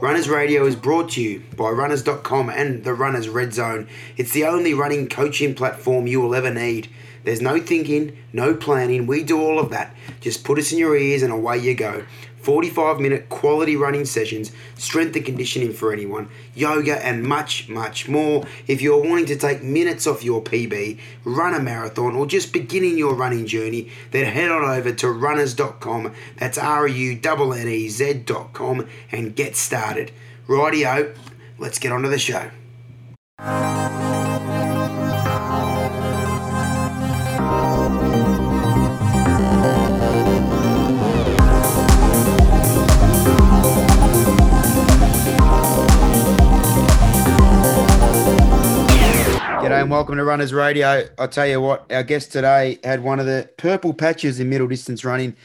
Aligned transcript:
Runners 0.00 0.28
Radio 0.28 0.64
is 0.64 0.76
brought 0.76 1.10
to 1.10 1.20
you 1.20 1.42
by 1.56 1.70
runners.com 1.70 2.50
and 2.50 2.84
the 2.84 2.94
Runners 2.94 3.28
Red 3.28 3.52
Zone. 3.52 3.88
It's 4.16 4.32
the 4.32 4.44
only 4.44 4.72
running 4.72 5.08
coaching 5.08 5.56
platform 5.56 6.06
you 6.06 6.20
will 6.20 6.36
ever 6.36 6.54
need. 6.54 6.88
There's 7.24 7.40
no 7.40 7.58
thinking, 7.58 8.16
no 8.32 8.54
planning. 8.54 9.08
We 9.08 9.24
do 9.24 9.42
all 9.42 9.58
of 9.58 9.70
that. 9.70 9.96
Just 10.20 10.44
put 10.44 10.56
us 10.56 10.70
in 10.70 10.78
your 10.78 10.96
ears 10.96 11.24
and 11.24 11.32
away 11.32 11.58
you 11.58 11.74
go. 11.74 12.04
45 12.48 12.98
minute 12.98 13.28
quality 13.28 13.76
running 13.76 14.06
sessions, 14.06 14.52
strength 14.78 15.14
and 15.16 15.26
conditioning 15.26 15.70
for 15.70 15.92
anyone, 15.92 16.30
yoga, 16.54 16.96
and 17.04 17.22
much, 17.22 17.68
much 17.68 18.08
more. 18.08 18.46
If 18.66 18.80
you're 18.80 19.02
wanting 19.02 19.26
to 19.26 19.36
take 19.36 19.62
minutes 19.62 20.06
off 20.06 20.24
your 20.24 20.42
PB, 20.42 20.98
run 21.26 21.52
a 21.52 21.60
marathon, 21.60 22.16
or 22.16 22.24
just 22.24 22.54
beginning 22.54 22.96
your 22.96 23.12
running 23.12 23.44
journey, 23.44 23.90
then 24.12 24.32
head 24.32 24.50
on 24.50 24.64
over 24.64 24.92
to 24.94 25.10
runners.com. 25.10 26.14
That's 26.38 26.56
R 26.56 26.88
U 26.88 27.20
N 27.22 27.52
N 27.52 27.68
E 27.68 27.86
Z.com 27.90 28.88
and 29.12 29.36
get 29.36 29.54
started. 29.54 30.10
Rightio, 30.46 31.14
let's 31.58 31.78
get 31.78 31.92
on 31.92 32.00
to 32.00 32.08
the 32.08 32.18
show. 32.18 32.48
G'day 49.78 49.82
and 49.82 49.92
welcome 49.92 50.16
to 50.16 50.24
Runners 50.24 50.52
Radio. 50.52 51.08
I'll 51.20 51.28
tell 51.28 51.46
you 51.46 51.60
what, 51.60 51.86
our 51.92 52.02
guest 52.02 52.32
today 52.32 52.80
had 52.82 53.00
one 53.00 53.20
of 53.20 53.26
the 53.26 53.48
purple 53.58 53.94
patches 53.94 54.40
in 54.40 54.48
middle 54.50 54.66
distance 54.66 55.04
running 55.04 55.36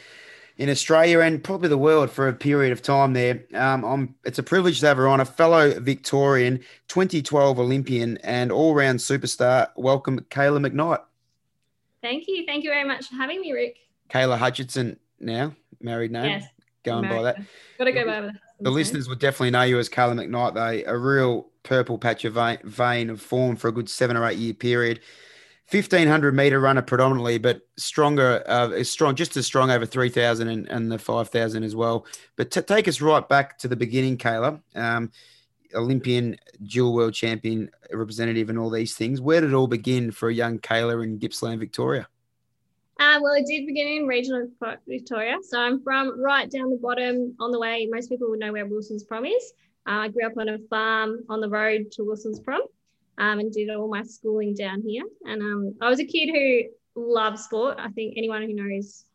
in 0.58 0.72
Australia 0.72 1.20
and 1.20 1.44
probably 1.44 1.70
the 1.70 1.78
world 1.78 2.10
for 2.10 2.28
a 2.28 2.34
period 2.34 2.72
of 2.72 2.82
time 2.82 3.14
there. 3.14 3.44
Um, 3.54 4.16
it's 4.24 4.40
a 4.40 4.44
privilege 4.44 4.80
to 4.80 4.88
have 4.88 4.98
her 4.98 5.08
on, 5.08 5.20
a 5.20 5.26
fellow 5.26 5.80
Victorian, 5.80 6.62
2012 6.88 7.60
Olympian, 7.60 8.18
and 8.24 8.52
all 8.52 8.74
round 8.74 8.98
superstar. 8.98 9.68
Welcome, 9.76 10.22
Kaila 10.32 10.66
McKnight. 10.66 11.04
Thank 12.02 12.28
you. 12.28 12.44
Thank 12.48 12.64
you 12.64 12.72
very 12.72 12.86
much 12.86 13.10
for 13.10 13.16
having 13.18 13.40
me, 13.40 13.52
Rick. 13.52 13.78
Kaila 14.10 14.40
Hutchinson 14.40 14.98
now, 15.20 15.54
married 15.80 16.12
name. 16.12 16.26
Yes. 16.26 16.46
Going 16.84 17.08
by 17.08 17.22
that. 17.22 17.38
Got 17.78 17.84
to 17.84 17.92
go 17.92 18.04
by 18.04 18.22
that. 18.22 18.34
The 18.62 18.72
listeners 18.72 19.08
would 19.08 19.20
definitely 19.20 19.52
know 19.52 19.62
you 19.62 19.78
as 19.78 19.90
Kaila 19.90 20.16
McKnight, 20.16 20.56
though. 20.56 20.92
A 20.92 20.98
real 20.98 21.53
purple 21.64 21.98
patch 21.98 22.26
of 22.26 22.34
vein, 22.64 23.10
of 23.10 23.22
form 23.22 23.56
for 23.56 23.70
a 23.70 23.72
good 23.72 23.90
seven 23.90 24.18
or 24.18 24.28
eight 24.28 24.38
year 24.38 24.54
period. 24.54 25.00
1500 25.72 26.36
meter 26.36 26.60
runner 26.60 26.82
predominantly, 26.82 27.38
but 27.38 27.62
stronger, 27.78 28.44
uh, 28.48 28.84
strong, 28.84 29.16
just 29.16 29.36
as 29.38 29.46
strong 29.46 29.72
over 29.72 29.86
3000 29.86 30.48
and, 30.48 30.68
and 30.68 30.92
the 30.92 31.00
5000 31.00 31.64
as 31.64 31.76
well. 31.76 32.06
But 32.36 32.52
to 32.52 32.62
take 32.62 32.88
us 32.88 33.02
right 33.02 33.28
back 33.28 33.58
to 33.60 33.68
the 33.68 33.76
beginning, 33.76 34.18
Kaila, 34.18 34.62
um, 34.76 35.10
Olympian, 35.74 36.38
dual 36.64 36.94
world 36.94 37.14
champion, 37.14 37.72
representative, 37.92 38.50
and 38.50 38.60
all 38.60 38.70
these 38.70 38.96
things. 38.96 39.22
Where 39.22 39.42
did 39.42 39.52
it 39.52 39.56
all 39.56 39.68
begin 39.68 40.12
for 40.12 40.30
a 40.30 40.34
young 40.34 40.60
Kaila 40.60 41.04
in 41.04 41.18
Gippsland, 41.18 41.60
Victoria? 41.60 42.08
Uh, 43.00 43.20
well, 43.22 43.34
it 43.34 43.46
did 43.48 43.66
begin 43.66 43.88
in 43.88 44.08
regional 44.08 44.48
Victoria. 44.88 45.38
So 45.42 45.60
I'm 45.60 45.82
from 45.82 46.22
right 46.22 46.50
down 46.50 46.70
the 46.70 46.78
bottom 46.78 47.36
on 47.40 47.52
the 47.52 47.60
way. 47.60 47.88
Most 47.92 48.10
people 48.10 48.30
would 48.30 48.40
know 48.40 48.52
where 48.52 48.66
Wilson's 48.66 49.04
Prom 49.04 49.26
is. 49.26 49.54
Uh, 49.88 50.06
I 50.06 50.08
grew 50.10 50.26
up 50.26 50.38
on 50.38 50.50
a 50.50 50.60
farm 50.70 51.24
on 51.30 51.42
the 51.42 51.50
road 51.50 51.92
to 51.94 52.04
Wilson's 52.04 52.40
Prom 52.40 52.62
um, 53.18 53.40
and 53.40 53.52
did 53.52 53.70
all 53.70 53.88
my 53.88 54.04
schooling 54.04 54.54
down 54.54 54.82
here. 54.82 55.04
And 55.26 55.42
um, 55.42 55.76
I 55.82 55.90
was 55.90 56.00
a 56.00 56.06
kid 56.06 56.30
who 56.30 57.02
loved 57.02 57.40
sport. 57.40 57.78
I 57.80 57.90
think 57.90 58.14
anyone 58.18 58.44
who 58.44 58.54
knows 58.54 59.06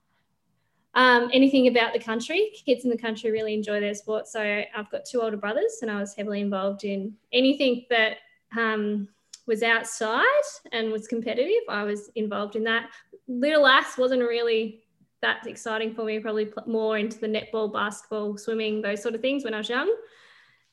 um, 0.95 1.31
anything 1.33 1.69
about 1.69 1.93
the 1.93 1.99
country, 1.99 2.51
kids 2.67 2.85
in 2.85 2.91
the 2.91 2.99
country 2.99 3.31
really 3.31 3.55
enjoy 3.55 3.81
their 3.81 3.95
sport. 3.95 4.27
So 4.27 4.41
I've 4.43 4.91
got 4.91 5.05
two 5.05 5.23
older 5.23 5.37
brothers, 5.37 5.79
and 5.83 5.91
I 5.91 6.01
was 6.01 6.15
heavily 6.15 6.41
involved 6.41 6.85
in 6.85 7.15
anything 7.33 7.87
that 7.91 8.19
um, 8.57 9.09
was 9.47 9.63
outside 9.63 10.25
and 10.73 10.91
was 10.91 11.07
competitive. 11.07 11.63
I 11.69 11.85
was 11.85 12.11
involved 12.15 12.57
in 12.57 12.65
that. 12.65 12.91
Little 13.29 13.67
Aths 13.67 13.97
wasn't 13.97 14.23
really 14.23 14.83
that 15.21 15.47
exciting 15.47 15.95
for 15.95 16.05
me, 16.05 16.19
probably 16.21 16.53
more 16.67 16.99
into 16.99 17.19
the 17.19 17.27
netball, 17.27 17.73
basketball, 17.73 18.37
swimming, 18.37 18.83
those 18.83 19.03
sort 19.03 19.15
of 19.15 19.21
things 19.21 19.45
when 19.45 19.55
I 19.55 19.59
was 19.59 19.69
young. 19.69 19.93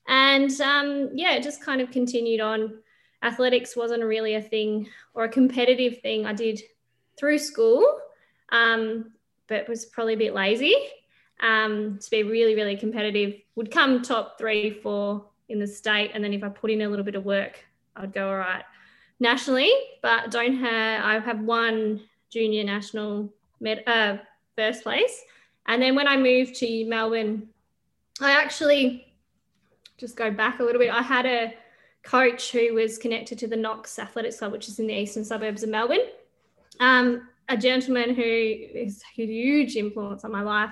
And 0.08 0.52
um, 0.62 1.10
yeah, 1.14 1.34
it 1.36 1.44
just 1.44 1.64
kind 1.64 1.82
of 1.82 1.92
continued 1.92 2.42
on. 2.42 2.80
Athletics 3.24 3.76
wasn't 3.76 4.04
really 4.04 4.36
a 4.36 4.42
thing 4.42 4.88
or 5.14 5.24
a 5.24 5.30
competitive 5.30 6.02
thing 6.02 6.26
I 6.26 6.34
did 6.34 6.62
through 7.18 7.40
school, 7.40 8.00
um, 8.52 9.12
but 9.48 9.68
was 9.68 9.86
probably 9.86 10.14
a 10.14 10.18
bit 10.18 10.34
lazy. 10.34 10.76
Um, 11.42 12.00
to 12.02 12.10
be 12.12 12.24
really, 12.24 12.56
really 12.56 12.78
competitive, 12.78 13.36
would 13.56 13.72
come 13.72 14.02
top 14.02 14.38
three, 14.38 14.80
four 14.82 15.26
in 15.50 15.60
the 15.60 15.68
state. 15.68 16.12
And 16.14 16.24
then 16.24 16.34
if 16.34 16.44
I 16.44 16.50
put 16.50 16.72
in 16.72 16.82
a 16.82 16.88
little 16.88 17.04
bit 17.04 17.16
of 17.16 17.26
work, 17.26 17.60
I'd 17.96 18.14
go 18.14 18.30
all 18.30 18.38
right 18.38 18.64
nationally, 19.20 19.72
but 20.02 20.32
don't 20.32 20.58
have, 20.58 21.04
I 21.04 21.20
have 21.20 21.42
one 21.42 22.02
junior 22.30 22.64
national 22.64 23.34
med, 23.60 23.84
uh, 23.88 24.18
first 24.56 24.84
place. 24.84 25.24
And 25.68 25.82
then 25.82 25.96
when 25.96 26.08
I 26.08 26.18
moved 26.18 26.56
to 26.56 26.86
Melbourne, 26.86 27.50
I 28.22 28.32
actually 28.32 29.14
just 29.98 30.16
go 30.16 30.32
back 30.32 30.60
a 30.60 30.64
little 30.64 30.80
bit, 30.80 30.92
I 30.92 31.02
had 31.02 31.26
a 31.26 31.54
coach 32.04 32.52
who 32.52 32.74
was 32.74 32.98
connected 32.98 33.40
to 33.40 33.48
the 33.48 33.56
Knox 33.56 33.98
Athletics 34.00 34.40
Club, 34.40 34.52
which 34.52 34.68
is 34.68 34.80
in 34.80 34.88
the 34.88 34.94
eastern 34.94 35.26
suburbs 35.26 35.64
of 35.64 35.70
Melbourne. 35.70 36.08
Um, 36.80 37.28
a 37.50 37.58
gentleman 37.58 38.16
who 38.16 38.24
is 38.24 39.04
a 39.18 39.26
huge 39.26 39.76
influence 39.76 40.24
on 40.24 40.32
my 40.32 40.42
life. 40.42 40.72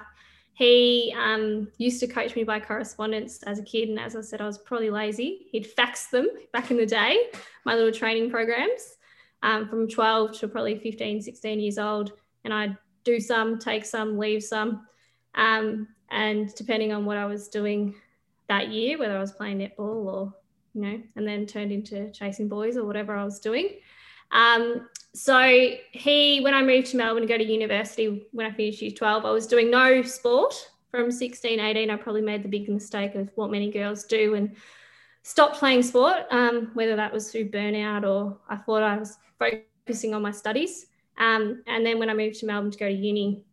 He 0.53 1.13
um, 1.17 1.67
used 1.77 1.99
to 2.01 2.07
coach 2.07 2.35
me 2.35 2.43
by 2.43 2.59
correspondence 2.59 3.41
as 3.43 3.59
a 3.59 3.63
kid. 3.63 3.89
And 3.89 3.99
as 3.99 4.15
I 4.15 4.21
said, 4.21 4.41
I 4.41 4.45
was 4.45 4.59
probably 4.59 4.91
lazy. 4.91 5.47
He'd 5.51 5.65
fax 5.65 6.07
them 6.07 6.27
back 6.51 6.69
in 6.69 6.77
the 6.77 6.85
day, 6.85 7.29
my 7.65 7.73
little 7.73 7.91
training 7.91 8.29
programs 8.29 8.97
um, 9.41 9.67
from 9.67 9.87
12 9.87 10.39
to 10.39 10.47
probably 10.47 10.77
15, 10.77 11.21
16 11.21 11.59
years 11.59 11.77
old. 11.79 12.13
And 12.43 12.53
I'd 12.53 12.77
do 13.03 13.19
some, 13.19 13.57
take 13.57 13.85
some, 13.85 14.17
leave 14.17 14.43
some. 14.43 14.87
Um, 15.35 15.87
and 16.11 16.53
depending 16.55 16.93
on 16.93 17.05
what 17.05 17.17
I 17.17 17.25
was 17.25 17.47
doing 17.47 17.95
that 18.47 18.69
year, 18.69 18.97
whether 18.97 19.17
I 19.17 19.21
was 19.21 19.31
playing 19.31 19.59
netball 19.59 20.05
or, 20.05 20.33
you 20.73 20.81
know, 20.81 21.01
and 21.15 21.27
then 21.27 21.45
turned 21.45 21.71
into 21.71 22.11
chasing 22.11 22.47
boys 22.47 22.77
or 22.77 22.85
whatever 22.85 23.15
I 23.15 23.23
was 23.23 23.39
doing. 23.39 23.69
Um, 24.31 24.87
so 25.13 25.71
he, 25.91 26.41
when 26.41 26.53
I 26.53 26.63
moved 26.63 26.87
to 26.87 26.97
Melbourne 26.97 27.21
to 27.21 27.27
go 27.27 27.37
to 27.37 27.43
university, 27.43 28.27
when 28.31 28.45
I 28.45 28.51
finished 28.51 28.81
year 28.81 28.91
12, 28.91 29.25
I 29.25 29.31
was 29.31 29.47
doing 29.47 29.69
no 29.69 30.01
sport 30.01 30.69
from 30.89 31.11
16, 31.11 31.59
18. 31.59 31.89
I 31.89 31.95
probably 31.95 32.21
made 32.21 32.43
the 32.43 32.49
big 32.49 32.67
mistake 32.67 33.15
of 33.15 33.29
what 33.35 33.51
many 33.51 33.71
girls 33.71 34.05
do 34.05 34.35
and 34.35 34.55
stopped 35.21 35.57
playing 35.57 35.83
sport, 35.83 36.25
um, 36.31 36.71
whether 36.73 36.95
that 36.95 37.13
was 37.13 37.31
through 37.31 37.49
burnout 37.49 38.07
or 38.07 38.37
I 38.49 38.57
thought 38.57 38.83
I 38.83 38.97
was 38.97 39.17
focusing 39.39 40.13
on 40.13 40.21
my 40.21 40.31
studies. 40.31 40.87
Um, 41.17 41.63
and 41.67 41.85
then 41.85 41.99
when 41.99 42.09
I 42.09 42.13
moved 42.13 42.39
to 42.39 42.45
Melbourne 42.45 42.71
to 42.71 42.77
go 42.77 42.87
to 42.87 42.93
uni, 42.93 43.43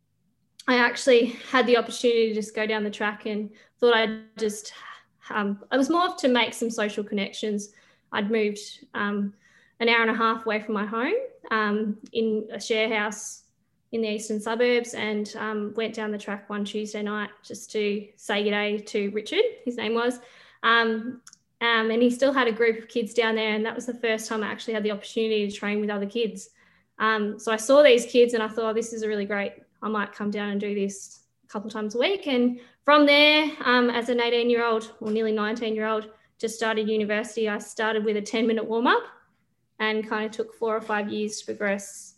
I 0.69 0.77
actually 0.77 1.37
had 1.51 1.67
the 1.67 1.77
opportunity 1.77 2.29
to 2.29 2.35
just 2.35 2.55
go 2.55 2.67
down 2.67 2.85
the 2.85 2.91
track 2.91 3.27
and 3.27 3.51
thought 3.79 3.95
I'd 3.95 4.21
just, 4.39 4.73
um, 5.31 5.59
I 5.71 5.77
was 5.77 5.91
more 5.91 6.15
to 6.17 6.29
make 6.29 6.55
some 6.55 6.71
social 6.71 7.03
connections. 7.03 7.71
I'd 8.13 8.31
moved 8.31 8.61
um, 8.95 9.33
an 9.81 9.89
hour 9.89 10.03
and 10.03 10.11
a 10.11 10.15
half 10.15 10.47
away 10.47 10.61
from 10.61 10.75
my 10.75 10.87
home 10.87 11.15
um, 11.51 11.99
in 12.13 12.47
a 12.53 12.61
share 12.61 12.95
house 12.95 13.45
in 13.93 14.03
the 14.03 14.09
eastern 14.09 14.41
suburbs 14.41 14.95
and 14.95 15.35
um, 15.37 15.75
went 15.75 15.95
down 15.95 16.13
the 16.13 16.19
track 16.19 16.49
one 16.49 16.65
Tuesday 16.65 17.03
night 17.03 17.31
just 17.43 17.73
to 17.73 18.07
say 18.17 18.45
good 18.45 18.51
day 18.51 18.79
to 18.79 19.11
Richard, 19.11 19.43
his 19.65 19.77
name 19.77 19.95
was. 19.95 20.21
Um, 20.63 21.21
um, 21.63 21.91
and 21.91 22.01
he 22.01 22.11
still 22.11 22.33
had 22.33 22.47
a 22.47 22.53
group 22.53 22.79
of 22.79 22.89
kids 22.89 23.13
down 23.13 23.35
there. 23.35 23.55
And 23.55 23.67
that 23.67 23.75
was 23.75 23.87
the 23.87 23.95
first 23.95 24.29
time 24.29 24.43
I 24.43 24.49
actually 24.49 24.75
had 24.75 24.83
the 24.83 24.93
opportunity 24.93 25.49
to 25.49 25.55
train 25.55 25.81
with 25.81 25.91
other 25.91 26.07
kids. 26.07 26.51
So 26.99 27.51
I 27.51 27.57
saw 27.57 27.83
these 27.83 28.07
kids 28.07 28.35
and 28.35 28.43
I 28.43 28.49
thought, 28.49 28.71
oh, 28.71 28.73
this 28.73 28.93
is 28.93 29.03
a 29.03 29.09
really 29.09 29.25
great, 29.25 29.55
I 29.83 29.89
might 29.89 30.13
come 30.13 30.31
down 30.31 30.51
and 30.51 30.61
do 30.61 30.75
this 30.75 31.21
a 31.45 31.49
couple 31.49 31.71
times 31.71 31.95
a 31.95 31.99
week. 31.99 32.27
And 32.27 32.61
from 32.85 33.07
there, 33.07 33.51
um, 33.65 33.91
as 33.91 34.09
an 34.09 34.21
18 34.21 34.51
year 34.51 34.65
old 34.65 34.93
or 35.01 35.11
nearly 35.11 35.33
19 35.33 35.75
year 35.75 35.87
old, 35.87 36.09
just 36.39 36.57
started 36.57 36.89
university, 36.89 37.49
I 37.49 37.59
started 37.59 38.05
with 38.05 38.17
a 38.17 38.23
10 38.23 38.47
minute 38.47 38.65
warm 38.65 38.87
up 38.87 39.03
and 39.79 40.09
kind 40.09 40.27
of 40.27 40.33
took 40.33 40.55
four 40.55 40.77
or 40.77 40.81
five 40.81 41.11
years 41.11 41.41
to 41.41 41.47
progress 41.47 42.15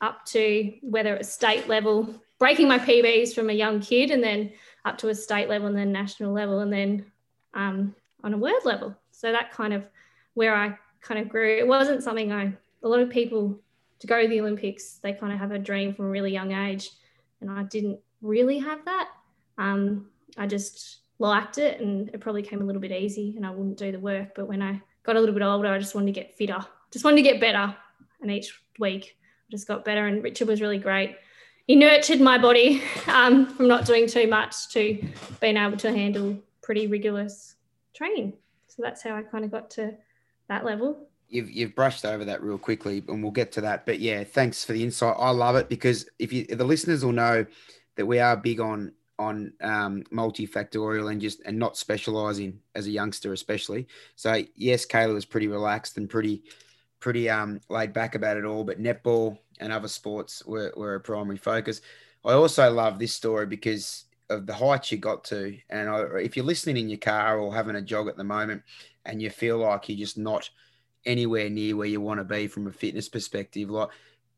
up 0.00 0.24
to 0.26 0.72
whether 0.82 1.14
it 1.14 1.18
was 1.18 1.32
state 1.32 1.68
level, 1.68 2.14
breaking 2.38 2.68
my 2.68 2.78
PBs 2.78 3.34
from 3.34 3.50
a 3.50 3.54
young 3.54 3.80
kid 3.80 4.10
and 4.10 4.22
then 4.22 4.52
up 4.84 4.98
to 4.98 5.08
a 5.08 5.14
state 5.14 5.48
level 5.48 5.68
and 5.68 5.76
then 5.76 5.92
national 5.92 6.32
level 6.32 6.60
and 6.60 6.72
then 6.72 7.06
um, 7.54 7.94
on 8.22 8.34
a 8.34 8.38
world 8.38 8.64
level. 8.64 8.94
So 9.12 9.32
that 9.32 9.52
kind 9.52 9.72
of 9.72 9.86
where 10.34 10.54
I 10.54 10.76
kind 11.00 11.20
of 11.20 11.28
grew. 11.28 11.56
It 11.56 11.66
wasn't 11.66 12.02
something 12.02 12.32
I, 12.32 12.52
a 12.82 12.88
lot 12.88 13.00
of 13.00 13.10
people 13.10 13.58
to 14.00 14.06
go 14.06 14.20
to 14.20 14.28
the 14.28 14.40
Olympics, 14.40 14.98
they 15.02 15.12
kind 15.12 15.32
of 15.32 15.38
have 15.38 15.52
a 15.52 15.58
dream 15.58 15.94
from 15.94 16.06
a 16.06 16.10
really 16.10 16.32
young 16.32 16.52
age. 16.52 16.90
And 17.44 17.58
I 17.58 17.64
didn't 17.64 18.00
really 18.22 18.58
have 18.58 18.84
that. 18.86 19.08
Um, 19.58 20.06
I 20.36 20.46
just 20.46 21.00
liked 21.18 21.58
it 21.58 21.80
and 21.80 22.08
it 22.08 22.20
probably 22.20 22.42
came 22.42 22.62
a 22.62 22.64
little 22.64 22.80
bit 22.80 22.90
easy 22.90 23.34
and 23.36 23.46
I 23.46 23.50
wouldn't 23.50 23.76
do 23.76 23.92
the 23.92 23.98
work. 23.98 24.34
But 24.34 24.48
when 24.48 24.62
I 24.62 24.80
got 25.02 25.16
a 25.16 25.20
little 25.20 25.34
bit 25.34 25.44
older, 25.44 25.68
I 25.68 25.78
just 25.78 25.94
wanted 25.94 26.14
to 26.14 26.20
get 26.20 26.34
fitter, 26.34 26.64
just 26.90 27.04
wanted 27.04 27.16
to 27.16 27.22
get 27.22 27.40
better. 27.40 27.74
And 28.20 28.30
each 28.30 28.58
week 28.78 29.16
I 29.48 29.50
just 29.50 29.68
got 29.68 29.84
better. 29.84 30.06
And 30.06 30.22
Richard 30.22 30.48
was 30.48 30.60
really 30.60 30.78
great. 30.78 31.16
He 31.66 31.76
nurtured 31.76 32.20
my 32.20 32.38
body 32.38 32.82
um, 33.06 33.46
from 33.46 33.68
not 33.68 33.84
doing 33.84 34.06
too 34.06 34.26
much 34.26 34.68
to 34.70 35.06
being 35.40 35.56
able 35.56 35.76
to 35.78 35.92
handle 35.92 36.38
pretty 36.62 36.86
rigorous 36.86 37.56
training. 37.94 38.32
So 38.68 38.82
that's 38.82 39.02
how 39.02 39.14
I 39.14 39.22
kind 39.22 39.44
of 39.44 39.50
got 39.50 39.70
to 39.72 39.94
that 40.48 40.64
level. 40.64 41.08
You've, 41.34 41.50
you've 41.50 41.74
brushed 41.74 42.04
over 42.04 42.24
that 42.24 42.42
real 42.42 42.58
quickly 42.58 43.02
and 43.08 43.22
we'll 43.22 43.32
get 43.32 43.52
to 43.52 43.60
that. 43.62 43.86
But 43.86 43.98
yeah, 43.98 44.24
thanks 44.24 44.64
for 44.64 44.72
the 44.72 44.82
insight. 44.82 45.16
I 45.18 45.30
love 45.30 45.56
it 45.56 45.68
because 45.68 46.08
if 46.18 46.32
you, 46.32 46.46
the 46.46 46.64
listeners 46.64 47.04
will 47.04 47.12
know 47.12 47.44
that 47.96 48.06
we 48.06 48.20
are 48.20 48.36
big 48.36 48.60
on 48.60 48.92
on 49.18 49.52
um, 49.60 50.02
multifactorial 50.12 51.10
and 51.10 51.20
just 51.20 51.40
and 51.44 51.58
not 51.58 51.76
specializing 51.76 52.60
as 52.74 52.86
a 52.86 52.90
youngster, 52.90 53.32
especially. 53.32 53.86
So 54.16 54.42
yes, 54.56 54.86
Kayla 54.86 55.14
was 55.14 55.24
pretty 55.24 55.48
relaxed 55.48 55.98
and 55.98 56.08
pretty 56.10 56.42
pretty 57.00 57.28
um, 57.28 57.60
laid 57.68 57.92
back 57.92 58.14
about 58.14 58.36
it 58.36 58.44
all, 58.44 58.64
but 58.64 58.82
netball 58.82 59.36
and 59.60 59.72
other 59.72 59.88
sports 59.88 60.44
were, 60.46 60.72
were 60.76 60.94
a 60.94 61.00
primary 61.00 61.36
focus. 61.36 61.82
I 62.24 62.32
also 62.32 62.70
love 62.70 62.98
this 62.98 63.12
story 63.12 63.44
because 63.44 64.04
of 64.30 64.46
the 64.46 64.54
heights 64.54 64.90
you 64.90 64.98
got 64.98 65.22
to. 65.24 65.56
And 65.68 65.90
I, 65.90 66.00
if 66.22 66.34
you're 66.34 66.46
listening 66.46 66.78
in 66.78 66.88
your 66.88 66.98
car 66.98 67.38
or 67.38 67.54
having 67.54 67.76
a 67.76 67.82
jog 67.82 68.08
at 68.08 68.16
the 68.16 68.24
moment 68.24 68.62
and 69.04 69.20
you 69.20 69.28
feel 69.28 69.58
like 69.58 69.88
you're 69.88 69.98
just 69.98 70.16
not 70.16 70.48
anywhere 71.06 71.50
near 71.50 71.76
where 71.76 71.86
you 71.86 72.00
want 72.00 72.20
to 72.20 72.24
be 72.24 72.46
from 72.46 72.66
a 72.66 72.72
fitness 72.72 73.08
perspective, 73.08 73.70
like 73.70 73.88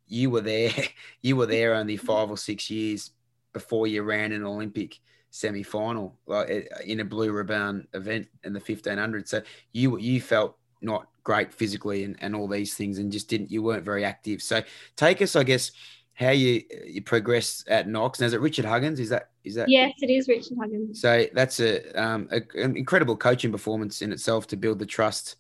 you 0.07 0.31
were 0.31 0.41
there, 0.41 0.71
you 1.23 1.37
were 1.37 1.47
there 1.47 1.75
only 1.75 1.97
five 1.97 2.31
or 2.31 2.37
six 2.37 2.71
years 2.71 3.11
before 3.53 3.87
you 3.87 4.03
ran 4.03 4.33
an 4.33 4.45
Olympic 4.45 4.99
semi 5.31 5.63
final, 5.63 6.17
like 6.27 6.51
eh, 6.51 6.63
in 6.85 7.01
a 7.01 7.05
blue 7.05 7.33
ribbon 7.33 7.87
event 7.95 8.29
in 8.45 8.53
the 8.53 8.61
1500. 8.61 9.29
So 9.29 9.43
you 9.73 9.99
you 9.99 10.21
felt 10.21 10.57
not 10.83 11.09
great 11.25 11.53
physically 11.53 12.05
and, 12.05 12.17
and 12.21 12.37
all 12.37 12.47
these 12.47 12.75
things 12.75 12.99
and 12.99 13.11
just 13.11 13.29
didn't 13.29 13.51
you 13.51 13.63
weren't 13.63 13.85
very 13.85 14.05
active. 14.05 14.43
So 14.43 14.63
take 14.97 15.21
us, 15.23 15.37
I 15.37 15.43
guess, 15.43 15.73
how 16.15 16.31
you 16.31 16.63
you 16.87 17.03
progress 17.03 17.65
at 17.69 17.89
Knox. 17.89 18.21
Now 18.21 18.27
is 18.27 18.33
it 18.33 18.41
Richard 18.41 18.65
Huggins? 18.65 19.01
Is 19.01 19.11
that 19.11 19.31
is 19.45 19.55
that 19.55 19.69
Yes, 19.69 19.93
it 20.01 20.11
is 20.11 20.29
Richard 20.29 20.57
Huggins. 20.59 21.01
So 21.01 21.27
that's 21.35 21.61
a, 21.61 21.93
um, 22.01 22.29
a 22.31 22.41
an 22.61 22.77
incredible 22.77 23.17
coaching 23.17 23.53
performance 23.53 24.03
in 24.03 24.13
itself 24.13 24.47
to 24.49 24.57
build 24.57 24.79
the 24.79 24.87
trust, 24.87 25.37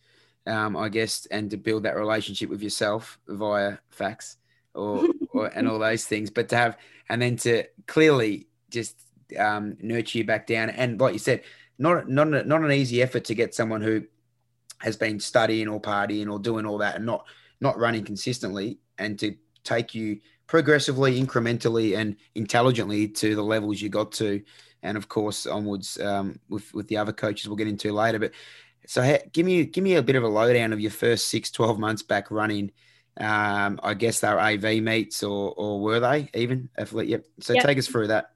um, 0.46 0.76
I 0.76 0.88
guess, 0.88 1.26
and 1.26 1.50
to 1.50 1.56
build 1.56 1.82
that 1.84 1.96
relationship 1.96 2.48
with 2.50 2.62
yourself 2.62 3.18
via 3.28 3.78
fax 3.90 4.36
or, 4.74 5.06
or 5.30 5.46
and 5.48 5.68
all 5.68 5.78
those 5.78 6.04
things. 6.04 6.30
But 6.30 6.48
to 6.50 6.56
have 6.56 6.78
and 7.08 7.20
then 7.20 7.36
to 7.36 7.64
clearly 7.86 8.48
just 8.70 8.96
um, 9.38 9.76
nurture 9.80 10.18
you 10.18 10.24
back 10.24 10.46
down. 10.46 10.70
And 10.70 11.00
like 11.00 11.12
you 11.12 11.18
said, 11.18 11.42
not 11.78 12.08
not 12.08 12.28
not 12.28 12.62
an 12.62 12.72
easy 12.72 13.02
effort 13.02 13.24
to 13.24 13.34
get 13.34 13.54
someone 13.54 13.80
who 13.80 14.04
has 14.78 14.96
been 14.96 15.20
studying 15.20 15.68
or 15.68 15.80
partying 15.80 16.30
or 16.30 16.38
doing 16.38 16.66
all 16.66 16.78
that 16.78 16.96
and 16.96 17.06
not 17.06 17.26
not 17.60 17.78
running 17.78 18.04
consistently, 18.04 18.78
and 18.98 19.18
to 19.18 19.34
take 19.64 19.94
you 19.94 20.20
progressively, 20.46 21.20
incrementally, 21.20 21.96
and 21.96 22.16
intelligently 22.34 23.08
to 23.08 23.34
the 23.34 23.42
levels 23.42 23.80
you 23.80 23.88
got 23.88 24.12
to, 24.12 24.42
and 24.82 24.96
of 24.96 25.08
course 25.08 25.46
onwards 25.46 25.98
um, 26.00 26.38
with 26.48 26.72
with 26.74 26.88
the 26.88 26.96
other 26.96 27.12
coaches 27.12 27.48
we'll 27.48 27.56
get 27.56 27.68
into 27.68 27.92
later. 27.92 28.18
But 28.18 28.32
so 28.86 29.18
give 29.32 29.44
me 29.44 29.64
give 29.64 29.84
me 29.84 29.94
a 29.94 30.02
bit 30.02 30.16
of 30.16 30.22
a 30.22 30.28
lowdown 30.28 30.72
of 30.72 30.80
your 30.80 30.90
first 30.90 31.28
six, 31.28 31.50
12 31.50 31.78
months 31.78 32.02
back 32.02 32.30
running 32.30 32.72
um, 33.18 33.80
I 33.82 33.94
guess 33.94 34.20
they're 34.20 34.38
AV 34.38 34.82
meets, 34.82 35.22
or 35.22 35.54
or 35.56 35.80
were 35.80 36.00
they 36.00 36.28
even? 36.34 36.68
Athlete, 36.76 37.08
yep. 37.08 37.24
So 37.40 37.54
yep. 37.54 37.64
take 37.64 37.78
us 37.78 37.86
through 37.86 38.08
that. 38.08 38.32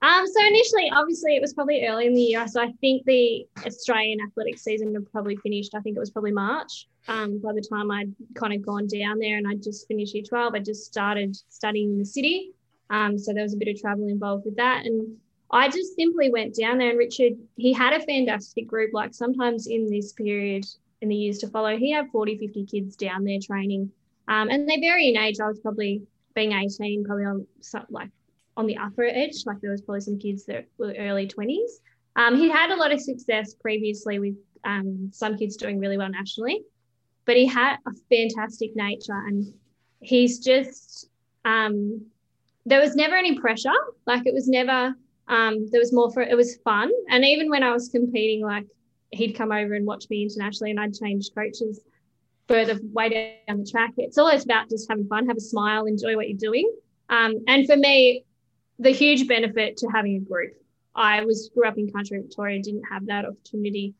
Um, 0.00 0.26
so 0.26 0.44
initially, 0.44 0.90
obviously, 0.92 1.36
it 1.36 1.42
was 1.42 1.52
probably 1.52 1.86
early 1.86 2.06
in 2.06 2.14
the 2.14 2.20
year. 2.20 2.48
So 2.48 2.60
I 2.60 2.72
think 2.80 3.04
the 3.04 3.46
Australian 3.64 4.18
athletics 4.26 4.64
season 4.64 4.94
had 4.94 5.10
probably 5.12 5.36
finished. 5.36 5.74
I 5.74 5.80
think 5.80 5.96
it 5.96 6.00
was 6.00 6.10
probably 6.10 6.32
March. 6.32 6.88
Um, 7.06 7.38
by 7.38 7.52
the 7.52 7.60
time 7.60 7.90
I'd 7.90 8.12
kind 8.34 8.52
of 8.52 8.64
gone 8.64 8.88
down 8.88 9.18
there 9.18 9.38
and 9.38 9.46
I 9.46 9.54
just 9.54 9.86
finished 9.86 10.14
year 10.14 10.24
12, 10.24 10.54
I 10.54 10.58
just 10.58 10.86
started 10.86 11.36
studying 11.48 11.92
in 11.92 11.98
the 11.98 12.04
city. 12.04 12.52
Um, 12.90 13.16
so 13.18 13.32
there 13.32 13.42
was 13.42 13.54
a 13.54 13.56
bit 13.56 13.68
of 13.68 13.80
travel 13.80 14.08
involved 14.08 14.44
with 14.44 14.56
that. 14.56 14.86
And 14.86 15.16
I 15.52 15.68
just 15.68 15.94
simply 15.96 16.30
went 16.30 16.54
down 16.54 16.78
there 16.78 16.90
and 16.90 16.98
Richard, 16.98 17.34
he 17.56 17.72
had 17.72 17.92
a 17.92 18.04
fantastic 18.04 18.66
group. 18.66 18.90
Like 18.92 19.14
sometimes 19.14 19.66
in 19.66 19.90
this 19.90 20.12
period, 20.12 20.64
in 21.02 21.08
the 21.08 21.16
years 21.16 21.38
to 21.38 21.48
follow. 21.48 21.76
He 21.76 21.90
had 21.90 22.08
40, 22.10 22.38
50 22.38 22.64
kids 22.64 22.96
down 22.96 23.24
there 23.24 23.38
training. 23.42 23.90
Um, 24.28 24.48
and 24.48 24.68
they 24.68 24.80
vary 24.80 25.08
in 25.08 25.16
age. 25.16 25.36
I 25.42 25.48
was 25.48 25.58
probably 25.58 26.02
being 26.34 26.52
18, 26.52 27.04
probably 27.04 27.24
on 27.24 27.46
some, 27.60 27.84
like 27.90 28.08
on 28.56 28.66
the 28.66 28.78
upper 28.78 29.04
edge. 29.04 29.44
Like 29.44 29.60
there 29.60 29.72
was 29.72 29.82
probably 29.82 30.00
some 30.00 30.18
kids 30.18 30.46
that 30.46 30.66
were 30.78 30.94
early 30.96 31.26
20s. 31.26 31.80
Um, 32.14 32.36
he 32.36 32.48
had 32.48 32.70
a 32.70 32.76
lot 32.76 32.92
of 32.92 33.00
success 33.00 33.54
previously 33.54 34.20
with 34.20 34.36
um, 34.64 35.10
some 35.12 35.36
kids 35.36 35.56
doing 35.56 35.80
really 35.80 35.98
well 35.98 36.08
nationally, 36.08 36.62
but 37.24 37.36
he 37.36 37.46
had 37.46 37.76
a 37.86 37.90
fantastic 38.08 38.76
nature 38.76 39.16
and 39.26 39.52
he's 40.00 40.38
just, 40.38 41.08
um, 41.44 42.06
there 42.64 42.80
was 42.80 42.94
never 42.94 43.16
any 43.16 43.40
pressure. 43.40 43.70
Like 44.06 44.22
it 44.26 44.34
was 44.34 44.46
never, 44.46 44.94
um, 45.28 45.68
there 45.70 45.80
was 45.80 45.92
more 45.92 46.10
for, 46.12 46.22
it 46.22 46.36
was 46.36 46.56
fun. 46.56 46.90
And 47.08 47.24
even 47.24 47.48
when 47.48 47.62
I 47.62 47.72
was 47.72 47.88
competing, 47.88 48.44
like 48.44 48.66
he'd 49.10 49.32
come 49.32 49.52
over 49.52 49.74
and 49.74 49.86
watch 49.86 50.06
me 50.10 50.22
internationally 50.22 50.70
and 50.70 50.80
I'd 50.80 50.94
change 50.94 51.30
coaches 51.34 51.80
further 52.48 52.78
way 52.92 53.44
down 53.48 53.60
the 53.60 53.70
track. 53.70 53.92
It's 53.96 54.18
always 54.18 54.44
about 54.44 54.68
just 54.68 54.88
having 54.88 55.06
fun, 55.06 55.26
have 55.26 55.36
a 55.36 55.40
smile, 55.40 55.86
enjoy 55.86 56.16
what 56.16 56.28
you're 56.28 56.38
doing. 56.38 56.70
Um, 57.08 57.44
and 57.46 57.66
for 57.66 57.76
me, 57.76 58.24
the 58.78 58.90
huge 58.90 59.28
benefit 59.28 59.76
to 59.78 59.88
having 59.88 60.16
a 60.16 60.20
group. 60.20 60.54
I 60.94 61.24
was 61.24 61.50
grew 61.54 61.66
up 61.66 61.78
in 61.78 61.90
country 61.90 62.20
Victoria, 62.20 62.62
didn't 62.62 62.84
have 62.84 63.06
that 63.06 63.24
opportunity 63.24 63.94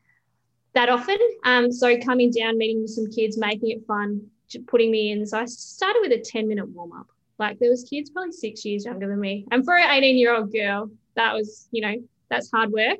that 0.73 0.89
often. 0.89 1.17
Um, 1.43 1.71
so 1.71 1.97
coming 1.99 2.31
down, 2.31 2.57
meeting 2.57 2.87
some 2.87 3.09
kids, 3.09 3.37
making 3.37 3.69
it 3.69 3.85
fun, 3.87 4.21
putting 4.67 4.91
me 4.91 5.11
in. 5.11 5.25
So 5.25 5.39
I 5.39 5.45
started 5.45 5.99
with 6.01 6.11
a 6.11 6.19
10 6.19 6.47
minute 6.47 6.67
warm 6.69 6.91
up. 6.91 7.07
Like 7.39 7.59
there 7.59 7.69
was 7.69 7.83
kids 7.83 8.09
probably 8.09 8.31
six 8.31 8.63
years 8.65 8.85
younger 8.85 9.07
than 9.07 9.19
me. 9.19 9.45
And 9.51 9.65
for 9.65 9.75
an 9.75 9.89
18 9.89 10.17
year 10.17 10.35
old 10.35 10.51
girl, 10.51 10.91
that 11.15 11.33
was, 11.33 11.67
you 11.71 11.81
know, 11.81 11.95
that's 12.29 12.49
hard 12.51 12.71
work. 12.71 12.99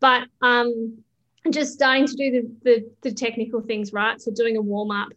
But 0.00 0.24
um, 0.40 0.98
just 1.50 1.72
starting 1.72 2.06
to 2.06 2.14
do 2.14 2.30
the, 2.30 2.50
the, 2.62 2.90
the 3.02 3.12
technical 3.14 3.60
things 3.60 3.92
right. 3.92 4.20
So 4.20 4.32
doing 4.32 4.56
a 4.56 4.60
warm 4.60 4.90
up, 4.90 5.08